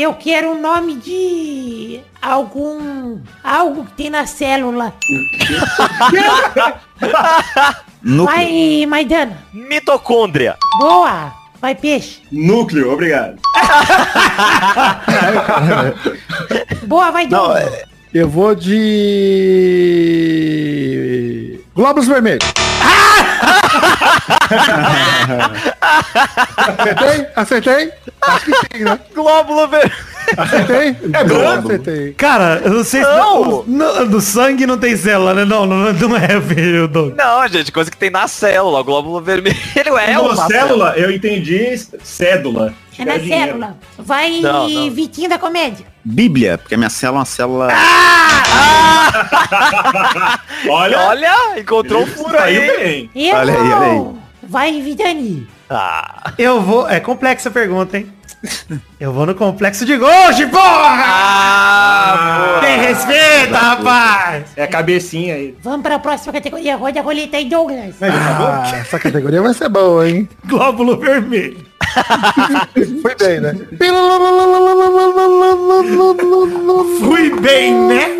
eu 0.00 0.14
quero 0.14 0.52
um 0.52 0.60
nome 0.60 0.94
de 0.94 2.00
algum 2.22 2.78
algo 3.48 3.84
que 3.84 3.92
tem 3.92 4.10
na 4.10 4.26
célula. 4.26 4.92
Núcleo. 8.02 8.36
Vai, 8.36 8.84
Maidana. 8.86 9.38
Mitocôndria. 9.52 10.56
Boa! 10.78 11.32
Vai, 11.60 11.74
peixe. 11.74 12.22
Núcleo, 12.30 12.92
obrigado. 12.92 13.36
Boa, 16.86 17.10
vai, 17.10 17.26
Não, 17.26 17.56
é, 17.56 17.82
Eu 18.14 18.28
vou 18.28 18.54
de... 18.54 18.78
Globos 21.74 22.06
Vermelhos. 22.06 22.46
Acertei? 26.56 27.26
Acertei? 27.34 27.92
Acho 28.22 28.44
que 28.44 28.52
sim, 28.78 28.84
né? 28.84 28.98
Glóbulo 29.14 29.66
vermelho. 29.68 29.92
Acertei? 30.36 30.96
É 31.12 31.24
globo. 31.24 31.68
Acertei. 31.68 32.12
Cara, 32.14 32.60
eu 32.64 32.72
não 32.74 32.84
sei 32.84 33.00
Não. 33.02 33.64
se... 33.64 33.70
No, 33.70 34.04
no 34.06 34.20
sangue 34.20 34.66
não 34.66 34.78
tem 34.78 34.96
célula, 34.96 35.34
né? 35.34 35.44
Não, 35.44 35.66
não, 35.66 35.92
não 35.92 36.16
é, 36.16 36.40
filho, 36.40 36.88
Doug. 36.88 37.14
Não, 37.16 37.46
gente, 37.48 37.72
coisa 37.72 37.90
que 37.90 37.96
tem 37.96 38.10
na 38.10 38.28
célula. 38.28 38.80
O 38.80 38.84
glóbulo 38.84 39.20
vermelho 39.20 39.56
é 39.98 40.14
Não, 40.14 40.26
uma 40.26 40.46
célula, 40.46 40.94
eu 40.96 41.10
entendi 41.10 41.76
cédula. 42.02 42.74
É 42.98 43.04
na 43.04 43.16
dinheiro. 43.16 43.46
célula. 43.52 43.76
Vai, 43.96 44.40
Não, 44.40 44.68
não. 44.68 44.90
Vitinho 44.90 45.28
da 45.28 45.38
comédia. 45.38 45.86
Bíblia, 46.04 46.58
porque 46.58 46.74
a 46.74 46.78
minha 46.78 46.90
célula 46.90 47.18
é 47.18 47.20
uma 47.20 47.24
célula. 47.24 47.68
Olha, 50.68 50.98
Olha, 51.08 51.34
encontrou 51.58 52.02
um 52.02 52.06
furo 52.06 52.38
aí. 52.38 52.76
bem. 52.76 53.10
Olha 53.34 53.52
aí, 53.54 53.72
olha 53.72 53.86
aí. 53.86 54.06
Vai, 54.42 54.80
Vidani. 54.80 55.46
Ah, 55.70 56.32
Eu 56.38 56.60
vou... 56.62 56.88
É 56.88 56.98
complexa 57.00 57.48
a 57.50 57.52
pergunta, 57.52 57.98
hein? 57.98 58.10
Eu 59.00 59.12
vou 59.12 59.26
no 59.26 59.34
complexo 59.34 59.84
de 59.84 59.96
Ghost, 59.96 60.46
porra! 60.46 61.04
ah 61.04 62.58
Tem 62.60 62.78
respeito, 62.80 63.52
rapaz! 63.52 64.44
É 64.56 64.62
a 64.64 64.68
cabecinha 64.68 65.34
aí. 65.34 65.56
Vamos 65.62 65.82
para 65.82 65.96
a 65.96 65.98
próxima 65.98 66.32
categoria. 66.32 66.76
Roda 66.76 67.00
a 67.00 67.02
roleta 67.02 67.36
aí, 67.36 67.48
Douglas. 67.48 67.96
Ah, 68.00 68.76
essa 68.76 68.98
categoria 68.98 69.42
vai 69.42 69.52
ser 69.54 69.68
boa, 69.68 70.08
hein? 70.08 70.28
Glóbulo 70.46 70.96
vermelho. 70.98 71.66
Foi 73.02 73.14
bem, 73.16 73.40
né? 73.40 73.54
Fui 77.00 77.40
bem, 77.40 77.74
né? 77.74 78.06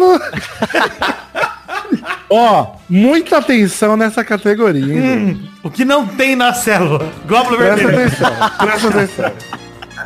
Ó, 2.31 2.75
muita 2.89 3.39
atenção 3.39 3.97
nessa 3.97 4.23
categoria, 4.25 4.95
hein? 4.95 5.51
O 5.63 5.71
que 5.71 5.85
não 5.85 6.07
tem 6.07 6.37
na 6.37 6.53
célula? 6.53 7.11
Glóbulo 7.27 7.57
Presta 7.57 7.77
vermelho. 7.77 8.07
atenção, 8.07 8.31
presta 8.59 8.89
atenção. 8.89 9.33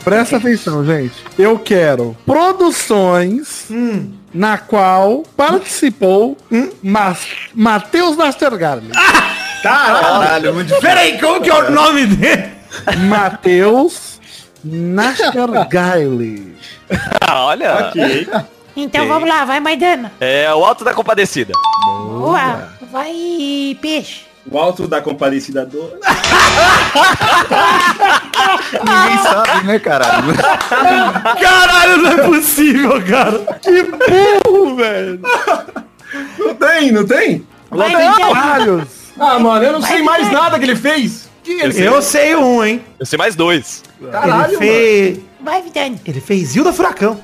Presta 0.04 0.36
atenção, 0.36 0.84
gente. 0.84 1.14
Eu 1.38 1.58
quero 1.58 2.16
produções 2.26 3.68
na 4.34 4.58
qual 4.58 5.22
participou 5.36 6.36
Mas, 6.82 7.26
Matheus 7.54 8.16
Nastergalli. 8.16 8.90
Caralho, 9.62 10.54
muito 10.54 10.66
difícil. 10.68 10.88
Peraí, 10.88 11.20
como 11.20 11.40
que 11.40 11.50
é 11.50 11.54
o 11.54 11.70
nome 11.70 12.06
dele? 12.06 12.50
Matheus 13.06 14.20
Nastergalli. 14.64 16.56
Ah, 17.20 17.44
olha. 17.46 17.88
Ok. 17.88 18.28
Então 18.74 19.06
vamos 19.06 19.28
lá, 19.28 19.44
vai, 19.44 19.60
Maidana. 19.60 20.12
É 20.18 20.52
o 20.52 20.64
alto 20.64 20.82
da 20.84 20.92
compadecida. 20.94 21.52
Boa. 22.08 22.68
Vai, 22.90 23.76
peixe. 23.80 24.31
O 24.51 24.59
alto 24.59 24.89
da 24.89 25.01
compadecida 25.01 25.64
do... 25.64 25.78
Ninguém 28.73 29.19
sabe, 29.23 29.66
né, 29.66 29.78
caralho? 29.78 30.35
Caralho, 31.40 31.98
não 31.98 32.10
é 32.10 32.16
possível, 32.23 33.01
cara. 33.05 33.40
Não 36.39 36.55
tem, 36.55 36.93
não 36.93 37.06
tem? 37.06 37.47
Vai, 37.70 37.89
Vidani. 37.89 38.35
Vários. 38.35 38.89
Ah, 39.19 39.39
mano, 39.39 39.64
eu 39.64 39.73
não 39.73 39.82
sei 39.82 40.02
mais 40.02 40.24
vai. 40.24 40.32
nada 40.32 40.59
que 40.59 40.64
ele 40.64 40.77
fez. 40.77 41.31
Eu 41.47 42.02
sei 42.02 42.35
um, 42.35 42.64
hein? 42.64 42.82
Eu 42.98 43.06
sei 43.06 43.16
mais 43.16 43.36
dois. 43.36 43.82
Caralho, 44.10 44.52
ele 44.52 44.59
fez... 44.59 45.19
Vai, 45.40 45.62
Vidani. 45.62 46.01
Ele 46.05 46.20
fez 46.20 46.48
Zilda 46.48 46.73
Furacão. 46.73 47.20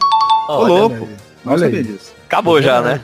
Ô, 0.48 0.64
louco. 0.64 1.08
Não 1.44 1.52
Olha 1.52 1.66
sabia 1.66 1.82
disso. 1.82 2.12
Acabou 2.26 2.62
já, 2.62 2.80
né? 2.80 3.00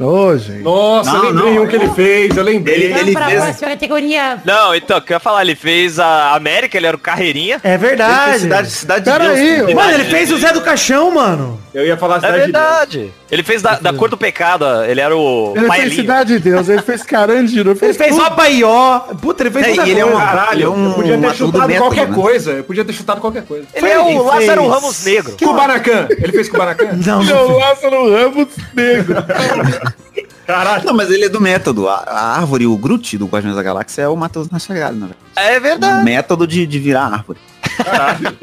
Ô, 0.00 0.36
gente. 0.38 0.62
Nossa, 0.62 1.10
Não, 1.12 1.24
eu 1.24 1.30
lembrei 1.32 1.54
não. 1.54 1.62
um 1.64 1.66
que 1.66 1.76
ele 1.76 1.88
fez, 1.90 2.36
eu 2.36 2.42
lembrei. 2.44 2.74
Ele- 2.84 2.94
Vamos 2.94 3.12
para 3.12 3.26
a 3.26 3.28
fez- 3.30 3.42
próxima 3.42 3.68
categoria. 3.70 4.38
Não, 4.44 4.74
então, 4.74 4.98
o 4.98 5.02
que 5.02 5.12
eu 5.12 5.16
ia 5.16 5.20
falar, 5.20 5.42
ele 5.42 5.56
fez 5.56 5.98
a 5.98 6.34
América, 6.34 6.76
ele 6.76 6.86
era 6.86 6.96
o 6.96 7.00
Carreirinha. 7.00 7.60
É 7.64 7.70
Ele 7.70 7.78
verdade. 7.78 8.38
cidade, 8.40 8.70
cidade 8.70 9.04
de 9.04 9.10
Pera 9.10 9.34
Deus. 9.34 9.66
aí, 9.68 9.74
Mano, 9.74 9.90
ele 9.92 10.04
fez 10.04 10.30
o 10.30 10.38
Zé 10.38 10.52
do 10.52 10.60
Caixão, 10.60 11.10
mano. 11.10 11.60
Eu 11.78 11.86
ia 11.86 11.96
falar 11.96 12.16
É 12.16 12.20
Cidade 12.20 12.34
de 12.46 12.52
Deus. 12.52 12.64
verdade. 12.64 13.12
Ele 13.30 13.42
fez 13.44 13.62
da, 13.62 13.78
da 13.78 13.92
cor 13.92 14.08
do 14.08 14.16
pecado, 14.16 14.64
ele 14.84 15.00
era 15.00 15.16
o 15.16 15.50
Ele 15.54 15.60
fez 15.60 15.68
Paelinho. 15.68 15.94
Cidade 16.00 16.32
de 16.34 16.38
Deus, 16.40 16.68
ele 16.68 16.82
fez 16.82 17.02
Carandiru, 17.04 17.70
Ele 17.80 17.94
fez 17.94 18.18
ó 18.18 18.30
Baió. 18.30 18.98
Puta, 19.20 19.44
ele 19.44 19.50
fez 19.52 19.66
É, 19.78 19.88
ele 19.88 20.00
é 20.00 20.04
um-. 20.04 20.16
Caralho, 20.16 20.52
Ele 20.54 20.62
é 20.64 20.68
um 20.68 20.88
eu 20.88 20.94
podia 20.94 21.18
ter 21.18 21.34
chutado 21.34 21.68
método, 21.68 21.80
qualquer 21.86 22.08
né? 22.08 22.14
coisa. 22.16 22.50
Eu 22.50 22.64
podia 22.64 22.84
ter 22.84 22.92
chutado 22.92 23.20
qualquer 23.20 23.42
coisa. 23.44 23.66
Ele 23.72 23.86
é 23.88 23.98
o 24.00 24.08
Ele 24.08 24.18
Lázaro 24.18 24.60
fez- 24.62 24.72
Ramos 24.74 25.04
Negro. 25.04 25.36
Kubanacan. 25.38 26.06
Ele 26.10 26.32
fez 26.32 26.48
Kubanacan? 26.48 26.88
Não, 27.06 27.22
Ele 27.22 27.30
é 27.32 27.36
o 27.36 27.58
Lázaro 27.58 28.12
Ramos 28.12 28.48
Negro. 28.74 29.14
Caralho. 30.46 30.84
Não, 30.86 30.94
mas 30.94 31.10
ele 31.10 31.26
é 31.26 31.28
do 31.28 31.40
método. 31.40 31.88
A, 31.88 31.96
a 32.06 32.36
árvore, 32.38 32.66
o 32.66 32.74
Groot 32.76 33.18
do 33.18 33.26
Guardiões 33.26 33.54
da 33.54 33.62
Galáxia 33.62 34.02
é 34.02 34.08
o 34.08 34.16
Matheus 34.16 34.48
Nastergalli, 34.50 34.98
na 34.98 35.06
verdade. 35.06 35.22
É 35.54 35.58
O 35.58 35.60
verdade. 35.60 36.04
método 36.04 36.46
de, 36.46 36.66
de 36.66 36.78
virar 36.78 37.04
árvore. 37.04 37.38
Caralho. 37.84 38.36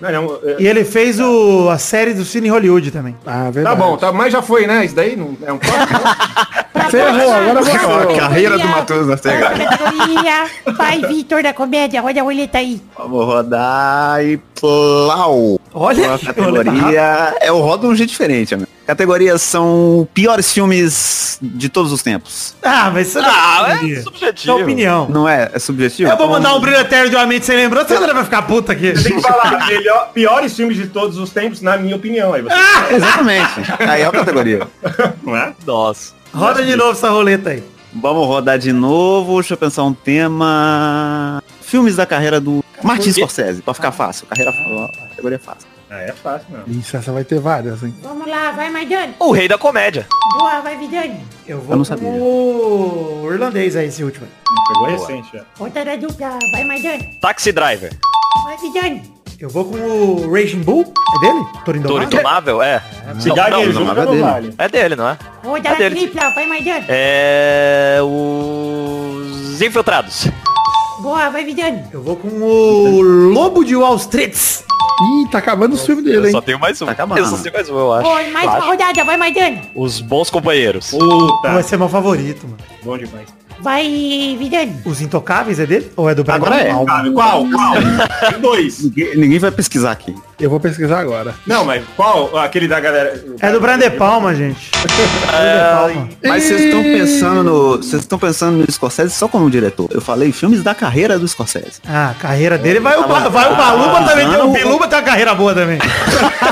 Não, 0.00 0.10
não, 0.12 0.38
é- 0.44 0.56
E 0.62 0.66
ele 0.66 0.84
fez 0.84 1.20
o, 1.20 1.68
a 1.68 1.78
série 1.78 2.14
do 2.14 2.24
Cine 2.24 2.48
Hollywood 2.48 2.90
também. 2.90 3.14
Ah, 3.26 3.44
Tá 3.44 3.50
verdade. 3.50 3.76
bom, 3.76 3.96
tá, 3.96 4.12
mas 4.12 4.32
já 4.32 4.40
foi, 4.42 4.66
né? 4.66 4.84
Isso 4.84 4.94
daí 4.94 5.14
não 5.16 5.36
é 5.44 5.52
um 5.52 5.58
próximo? 5.58 5.98
Você 6.90 6.96
errou, 6.98 7.32
agora 7.32 7.62
você 7.62 7.70
A 7.70 8.18
carreira 8.18 8.58
do 8.58 8.68
Matheus. 8.68 9.06
Categoria. 9.20 10.46
Vai, 10.76 11.00
Vitor 11.00 11.42
da 11.42 11.52
comédia. 11.52 12.00
Roda 12.00 12.20
a 12.20 12.22
roleta 12.22 12.58
aí. 12.58 12.80
Vamos 12.98 13.24
rodar 13.26 14.24
e 14.24 14.36
plau. 14.58 15.60
Olha 15.72 16.14
A 16.14 16.18
categoria 16.18 17.36
é 17.40 17.52
o 17.52 17.60
roda 17.60 17.86
de 17.86 17.92
um 17.92 17.96
jeito 17.96 18.10
diferente, 18.10 18.54
amigo. 18.54 18.68
Categorias 18.86 19.40
são 19.42 20.08
piores 20.12 20.52
filmes 20.52 21.38
de 21.40 21.68
todos 21.68 21.92
os 21.92 22.02
tempos. 22.02 22.56
Ah, 22.60 22.90
mas 22.92 23.06
isso 23.08 23.20
Ah, 23.22 23.66
é, 23.80 23.86
é 23.86 23.92
é 23.92 24.02
subjetivo. 24.02 24.52
sua 24.52 24.62
opinião. 24.62 25.06
Não 25.08 25.28
é? 25.28 25.48
É 25.54 25.58
subjetivo? 25.60 26.10
Eu 26.10 26.16
vou 26.16 26.28
mandar 26.28 26.54
um 26.56 26.60
brilho 26.60 26.76
eterno 26.78 27.08
de 27.08 27.14
uma 27.14 27.24
mente 27.24 27.46
sem 27.46 27.54
lembrança, 27.54 27.96
André 27.96 28.12
vai 28.12 28.24
ficar 28.24 28.42
puta 28.42 28.72
aqui. 28.72 28.92
Tem 28.92 29.14
que 29.14 29.20
falar 29.22 29.64
melhor, 29.68 30.10
piores 30.12 30.56
filmes 30.56 30.76
de 30.76 30.88
todos 30.88 31.18
os 31.18 31.30
tempos, 31.30 31.60
na 31.62 31.76
minha 31.76 31.94
opinião. 31.94 32.32
Aí 32.34 32.42
você, 32.42 32.54
Exatamente. 32.94 33.50
Aí 33.78 34.02
é 34.02 34.06
a 34.06 34.10
categoria. 34.10 34.66
não 35.22 35.36
é? 35.36 35.52
Nossa. 35.64 36.19
Roda 36.34 36.64
de 36.64 36.76
novo 36.76 36.92
essa 36.92 37.10
roleta 37.10 37.50
aí. 37.50 37.62
Vamos 37.92 38.26
rodar 38.26 38.58
de 38.58 38.72
novo. 38.72 39.34
Deixa 39.40 39.54
eu 39.54 39.58
pensar 39.58 39.84
um 39.84 39.92
tema. 39.92 41.42
Filmes 41.60 41.96
da 41.96 42.06
carreira 42.06 42.40
do 42.40 42.64
Martin 42.82 43.12
Scorsese, 43.12 43.62
pra 43.62 43.74
ficar 43.74 43.92
fácil. 43.92 44.26
Carreira 44.26 44.50
ó, 44.52 44.88
categoria 45.08 45.38
fácil. 45.38 45.68
Ah, 45.88 46.02
é 46.02 46.12
fácil, 46.12 46.46
não. 46.50 46.62
Isso, 46.72 46.96
essa 46.96 47.10
vai 47.10 47.24
ter 47.24 47.40
várias, 47.40 47.82
hein? 47.82 47.92
Vamos 48.00 48.28
lá, 48.28 48.52
vai, 48.52 48.70
Maidana. 48.70 49.12
O 49.18 49.32
rei 49.32 49.48
da 49.48 49.58
comédia. 49.58 50.06
Boa, 50.38 50.60
vai, 50.60 50.76
Vidani. 50.76 51.20
Eu 51.46 51.60
vou 51.60 51.72
Eu 51.72 51.78
não 51.78 51.84
sabia. 51.84 52.08
o 52.08 53.28
irlandês 53.32 53.74
aí, 53.74 53.88
esse 53.88 54.04
último. 54.04 54.24
aí. 54.26 54.54
Pegou 54.68 54.86
recente 54.86 55.36
já. 55.36 55.42
Outra 55.58 55.84
da 55.84 55.96
dupla, 55.96 56.38
vai, 56.52 56.64
Maidana. 56.64 57.04
Taxi 57.20 57.50
Driver. 57.50 57.90
Vai, 58.44 58.56
Vidani. 58.58 59.02
Eu 59.40 59.48
vou 59.48 59.64
com 59.64 59.76
o 59.78 60.30
Raging 60.30 60.60
Bull. 60.60 60.82
É 61.16 61.20
dele? 61.20 61.44
Toro 61.64 61.82
Touro 61.82 62.04
Indomável? 62.04 62.56
Indomável? 62.56 62.62
É. 62.62 62.82
Se 63.18 63.28
Não, 63.30 63.36
não, 63.36 63.50
não, 63.50 63.72
não, 63.72 63.94
não 63.94 64.14
não, 64.14 64.20
vale. 64.20 64.54
É 64.58 64.68
dele, 64.68 64.94
não 64.96 65.08
é? 65.08 65.18
Outra 65.42 65.72
É 65.72 65.76
dele. 65.76 65.96
tripla, 65.96 66.28
vai, 66.34 66.46
Maidana. 66.46 66.84
É. 66.88 67.98
Os 68.02 69.62
Infiltrados. 69.62 70.28
Boa, 71.00 71.30
vai, 71.30 71.42
Vidani. 71.42 71.82
Eu 71.90 72.02
vou 72.02 72.16
com 72.16 72.28
o 72.28 73.00
Lobo 73.00 73.64
de 73.64 73.74
Wall 73.74 73.96
Street. 73.96 74.36
Ih, 74.36 75.30
tá 75.30 75.38
acabando 75.38 75.72
os 75.72 75.86
filmes 75.86 76.04
dele, 76.04 76.26
hein? 76.26 76.32
só 76.32 76.42
tenho 76.42 76.58
mais 76.60 76.80
um. 76.82 76.84
Tá 76.84 76.92
acabando. 76.92 77.18
Eu 77.20 77.24
só 77.24 77.38
tenho 77.38 77.54
mais 77.54 77.70
um, 77.70 77.78
eu 77.78 77.92
acho. 77.94 78.02
Boa, 78.02 78.22
mais 78.28 78.44
uma 78.46 78.60
rodada, 78.66 79.04
vai, 79.04 79.16
Maidana. 79.16 79.62
Os 79.74 80.02
Bons 80.02 80.28
Companheiros. 80.28 80.90
Puta, 80.90 81.48
Vai 81.52 81.62
ser 81.62 81.78
meu 81.78 81.88
favorito, 81.88 82.44
mano. 82.46 82.58
bom 82.82 82.98
demais. 82.98 83.39
Vai, 83.62 84.36
Vidani. 84.38 84.80
Os 84.84 85.00
Intocáveis 85.00 85.58
é 85.60 85.66
dele? 85.66 85.92
Ou 85.96 86.08
é 86.08 86.14
do 86.14 86.24
Brian 86.24 86.36
Agora 86.36 86.56
é. 86.56 86.72
Qual? 87.12 87.46
Qual? 87.48 87.74
Tem 88.30 88.40
dois. 88.40 88.82
Ninguém, 88.84 89.16
ninguém 89.16 89.38
vai 89.38 89.50
pesquisar 89.50 89.92
aqui. 89.92 90.14
Eu 90.40 90.48
vou 90.50 90.58
pesquisar 90.58 90.98
agora. 91.00 91.34
Não, 91.46 91.64
mas 91.64 91.82
qual? 91.96 92.36
Aquele 92.38 92.66
da 92.66 92.80
galera. 92.80 93.22
É 93.40 93.52
do 93.52 93.60
Brian 93.60 93.78
De 93.78 93.90
Palma, 93.90 94.34
gente. 94.34 94.70
Brian 94.72 95.86
De 95.86 95.94
Palma. 95.94 96.08
Mas 96.24 96.44
vocês 96.44 96.60
estão 96.62 96.82
pensando 96.82 97.42
no. 97.44 97.76
Vocês 97.76 98.02
estão 98.02 98.18
pensando 98.18 98.56
no 98.58 98.72
Scorsese 98.72 99.14
só 99.14 99.28
como 99.28 99.50
diretor. 99.50 99.88
Eu 99.90 100.00
falei 100.00 100.32
filmes 100.32 100.62
da 100.62 100.74
carreira 100.74 101.18
do 101.18 101.28
Scorsese. 101.28 101.80
Ah, 101.86 102.10
a 102.10 102.14
carreira 102.14 102.56
dele 102.56 102.80
vai 102.80 102.96
o, 102.98 103.06
Ba- 103.06 103.28
vai 103.28 103.52
o 103.52 103.56
Baluba 103.56 104.02
também. 104.08 104.28
tem- 104.28 104.40
O. 104.40 104.50
Biluba 104.52 104.88
tem 104.88 104.98
uma 104.98 105.04
carreira 105.04 105.34
boa 105.34 105.54
também. 105.54 105.78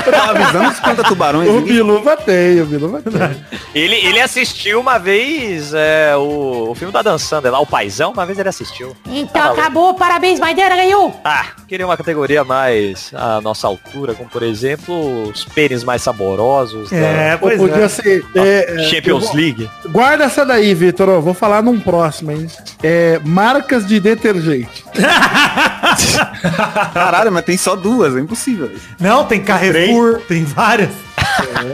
Eu 0.05 0.11
tava 0.13 0.31
avisando 0.39 0.69
os 0.69 0.79
conta 0.79 1.03
tubarões. 1.03 1.49
O 1.49 1.61
Biluva 1.61 2.15
tem, 2.17 2.61
o 2.61 2.65
Biluva 2.65 3.01
tem. 3.01 3.45
Ele, 3.73 3.95
ele 3.95 4.19
assistiu 4.19 4.79
uma 4.79 4.97
vez 4.97 5.73
é, 5.73 6.15
o, 6.15 6.69
o 6.71 6.75
filme 6.75 6.91
da 6.93 7.01
Dan 7.01 7.17
Sandler 7.17 7.51
lá, 7.51 7.59
o 7.59 7.65
Paizão, 7.65 8.11
uma 8.11 8.25
vez 8.25 8.37
ele 8.37 8.49
assistiu. 8.49 8.95
Então 9.07 9.29
Tá 9.29 9.51
acabou, 9.51 9.93
parabéns, 9.93 10.39
Maidana, 10.39 10.75
ganhou. 10.75 11.19
Ah, 11.23 11.45
queria 11.67 11.85
uma 11.85 11.95
categoria 11.97 12.43
mais 12.43 13.11
à 13.13 13.39
nossa 13.41 13.67
altura, 13.67 13.78
como 14.15 14.29
por 14.29 14.43
exemplo, 14.43 15.23
os 15.29 15.43
pênis 15.45 15.83
mais 15.83 16.01
saborosos 16.01 16.91
É, 16.91 17.33
Ou 17.33 17.39
pois 17.39 17.57
podia 17.59 17.83
é. 17.85 17.89
ser. 17.89 18.23
da 18.33 18.45
é, 18.45 18.83
Champions 18.89 19.23
eu 19.23 19.27
vou- 19.29 19.35
League. 19.35 19.69
Guarda 19.89 20.23
essa 20.25 20.45
daí, 20.45 20.73
Vitor. 20.73 21.09
ó, 21.09 21.19
Vou 21.19 21.33
falar 21.33 21.61
num 21.63 21.79
próximo, 21.79 22.31
hein? 22.31 22.47
É, 22.83 23.19
marcas 23.23 23.85
de 23.87 23.99
detergente. 23.99 24.83
Caralho, 26.93 27.31
mas 27.31 27.45
tem 27.45 27.57
só 27.57 27.75
duas, 27.75 28.15
é 28.15 28.19
impossível. 28.19 28.71
Não, 28.99 29.23
tem 29.25 29.41
Carrefour, 29.41 30.21
tem 30.27 30.43
várias. 30.43 30.89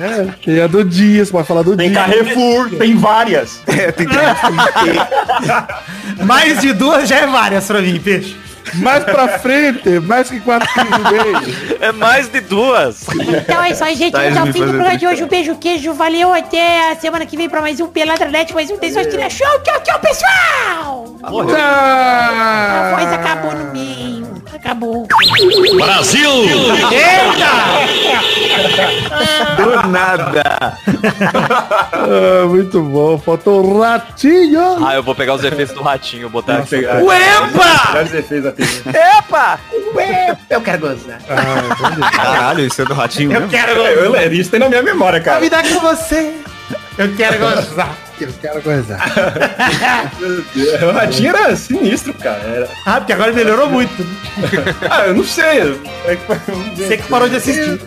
É, 0.01 0.27
tem 0.43 0.61
a 0.61 0.67
do 0.67 0.83
dia, 0.83 1.23
você 1.25 1.31
pode 1.31 1.47
falar 1.47 1.61
do 1.61 1.77
Tem 1.77 1.89
dia. 1.91 1.99
Carrefour, 1.99 2.69
tem 2.71 2.95
várias. 2.95 3.61
É, 3.67 3.91
tem 3.91 4.07
que... 4.07 4.15
Mais 6.23 6.61
de 6.61 6.73
duas 6.73 7.07
já 7.07 7.17
é 7.17 7.27
várias 7.27 7.65
pra 7.65 7.81
mim, 7.81 7.99
peixe. 7.99 8.35
Mais 8.73 9.03
pra 9.03 9.39
frente, 9.39 9.99
mais 9.99 10.29
que 10.29 10.39
quatro 10.39 10.67
quilos 10.73 10.97
e 10.97 11.11
meio. 11.11 11.77
É 11.81 11.91
mais 11.91 12.27
de 12.27 12.41
duas. 12.41 13.05
Então 13.09 13.63
é 13.63 13.71
isso 13.71 13.83
aí, 13.83 13.95
gente. 13.95 14.11
Tá, 14.11 14.19
ao 14.19 14.25
eles 14.25 14.39
fim 14.39 14.65
do 14.65 14.67
programa 14.69 14.97
de 14.97 15.07
hoje. 15.07 15.23
Um 15.23 15.27
beijo, 15.27 15.55
queijo. 15.57 15.93
Valeu. 15.93 16.33
Até 16.33 16.91
a 16.91 16.95
semana 16.95 17.25
que 17.25 17.37
vem 17.37 17.49
pra 17.49 17.61
mais 17.61 17.79
um 17.79 17.87
Peladranet, 17.87 18.53
mais 18.53 18.69
um 18.69 18.77
Tesoura 18.77 19.29
Show. 19.29 19.59
Tchau, 19.63 19.81
tchau, 19.83 19.99
pessoal. 19.99 21.15
A 21.23 21.31
voz 22.95 23.13
acabou 23.13 23.53
no 23.53 23.71
meio. 23.71 24.44
Acabou. 24.55 25.07
Do 29.57 29.87
nada. 29.89 30.77
Ah, 31.91 32.45
muito 32.47 32.81
bom. 32.81 33.17
Faltou 33.17 33.65
um 33.65 33.79
ratinho. 33.81 34.85
Ah, 34.85 34.95
eu 34.95 35.03
vou 35.03 35.13
pegar 35.15 35.33
os 35.33 35.43
efeitos 35.43 35.73
do 35.75 35.81
ratinho, 35.81 36.29
botar 36.29 36.57
aqui. 36.59 36.75
Uepa! 36.77 37.93
Epa! 39.17 39.59
Eu 40.49 40.61
quero 40.61 40.79
gozar. 40.79 41.19
Caralho, 42.11 42.65
isso 42.65 42.81
é 42.81 42.85
do 42.85 42.93
ratinho 42.93 43.31
Eu 43.31 43.41
mesmo? 43.41 43.49
quero 43.49 43.81
É, 43.81 43.93
Eu, 44.05 44.11
gozar. 44.11 44.33
isso 44.33 44.51
tem 44.51 44.59
na 44.59 44.69
minha 44.69 44.83
memória, 44.83 45.19
cara. 45.19 45.39
vida 45.39 45.61
com 45.63 45.79
você. 45.79 46.33
Eu 46.97 47.13
quero 47.15 47.37
gozar. 47.39 47.95
Eu 48.19 48.29
quero 48.41 48.61
coisa. 48.61 48.97
O 50.87 50.91
ratinho 50.91 51.29
era 51.35 51.55
sinistro, 51.55 52.13
cara. 52.13 52.39
Era... 52.43 52.69
Ah, 52.85 52.97
porque 52.99 53.13
agora 53.13 53.31
melhorou 53.33 53.69
muito. 53.69 53.91
Ah, 54.89 55.07
eu 55.07 55.15
não 55.15 55.23
sei. 55.23 55.77
É 56.05 56.15
que- 56.15 56.81
Você 56.83 56.97
que 56.97 57.03
parou 57.09 57.27
de 57.29 57.35
assistir. 57.37 57.79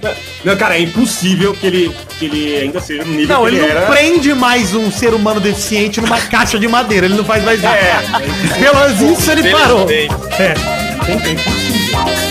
Não, 0.45 0.57
cara, 0.57 0.77
é 0.77 0.81
impossível 0.81 1.55
que 1.55 1.67
ele, 1.67 1.97
que 2.19 2.25
ele 2.27 2.57
ainda 2.57 2.81
seja 2.81 3.05
no 3.05 3.13
nível 3.13 3.29
Não, 3.37 3.43
que 3.45 3.49
ele 3.51 3.57
ele 3.59 3.67
não 3.73 3.81
era. 3.83 3.87
prende 3.87 4.35
mais 4.35 4.75
um 4.75 4.91
ser 4.91 5.15
humano 5.15 5.41
deficiente 5.41 6.01
numa 6.01 6.21
caixa 6.21 6.59
de 6.59 6.69
madeira. 6.69 7.07
Ele 7.07 7.15
não 7.17 7.25
faz 7.25 7.43
mais 7.45 7.59
isso. 7.59 7.69
É, 7.69 8.01
Pelo 8.63 8.81
menos 8.81 9.01
isso 9.19 9.31
ele 9.31 9.51
parou. 9.51 9.89
É. 9.91 10.07
tem 11.07 11.19
tempo. 11.19 12.28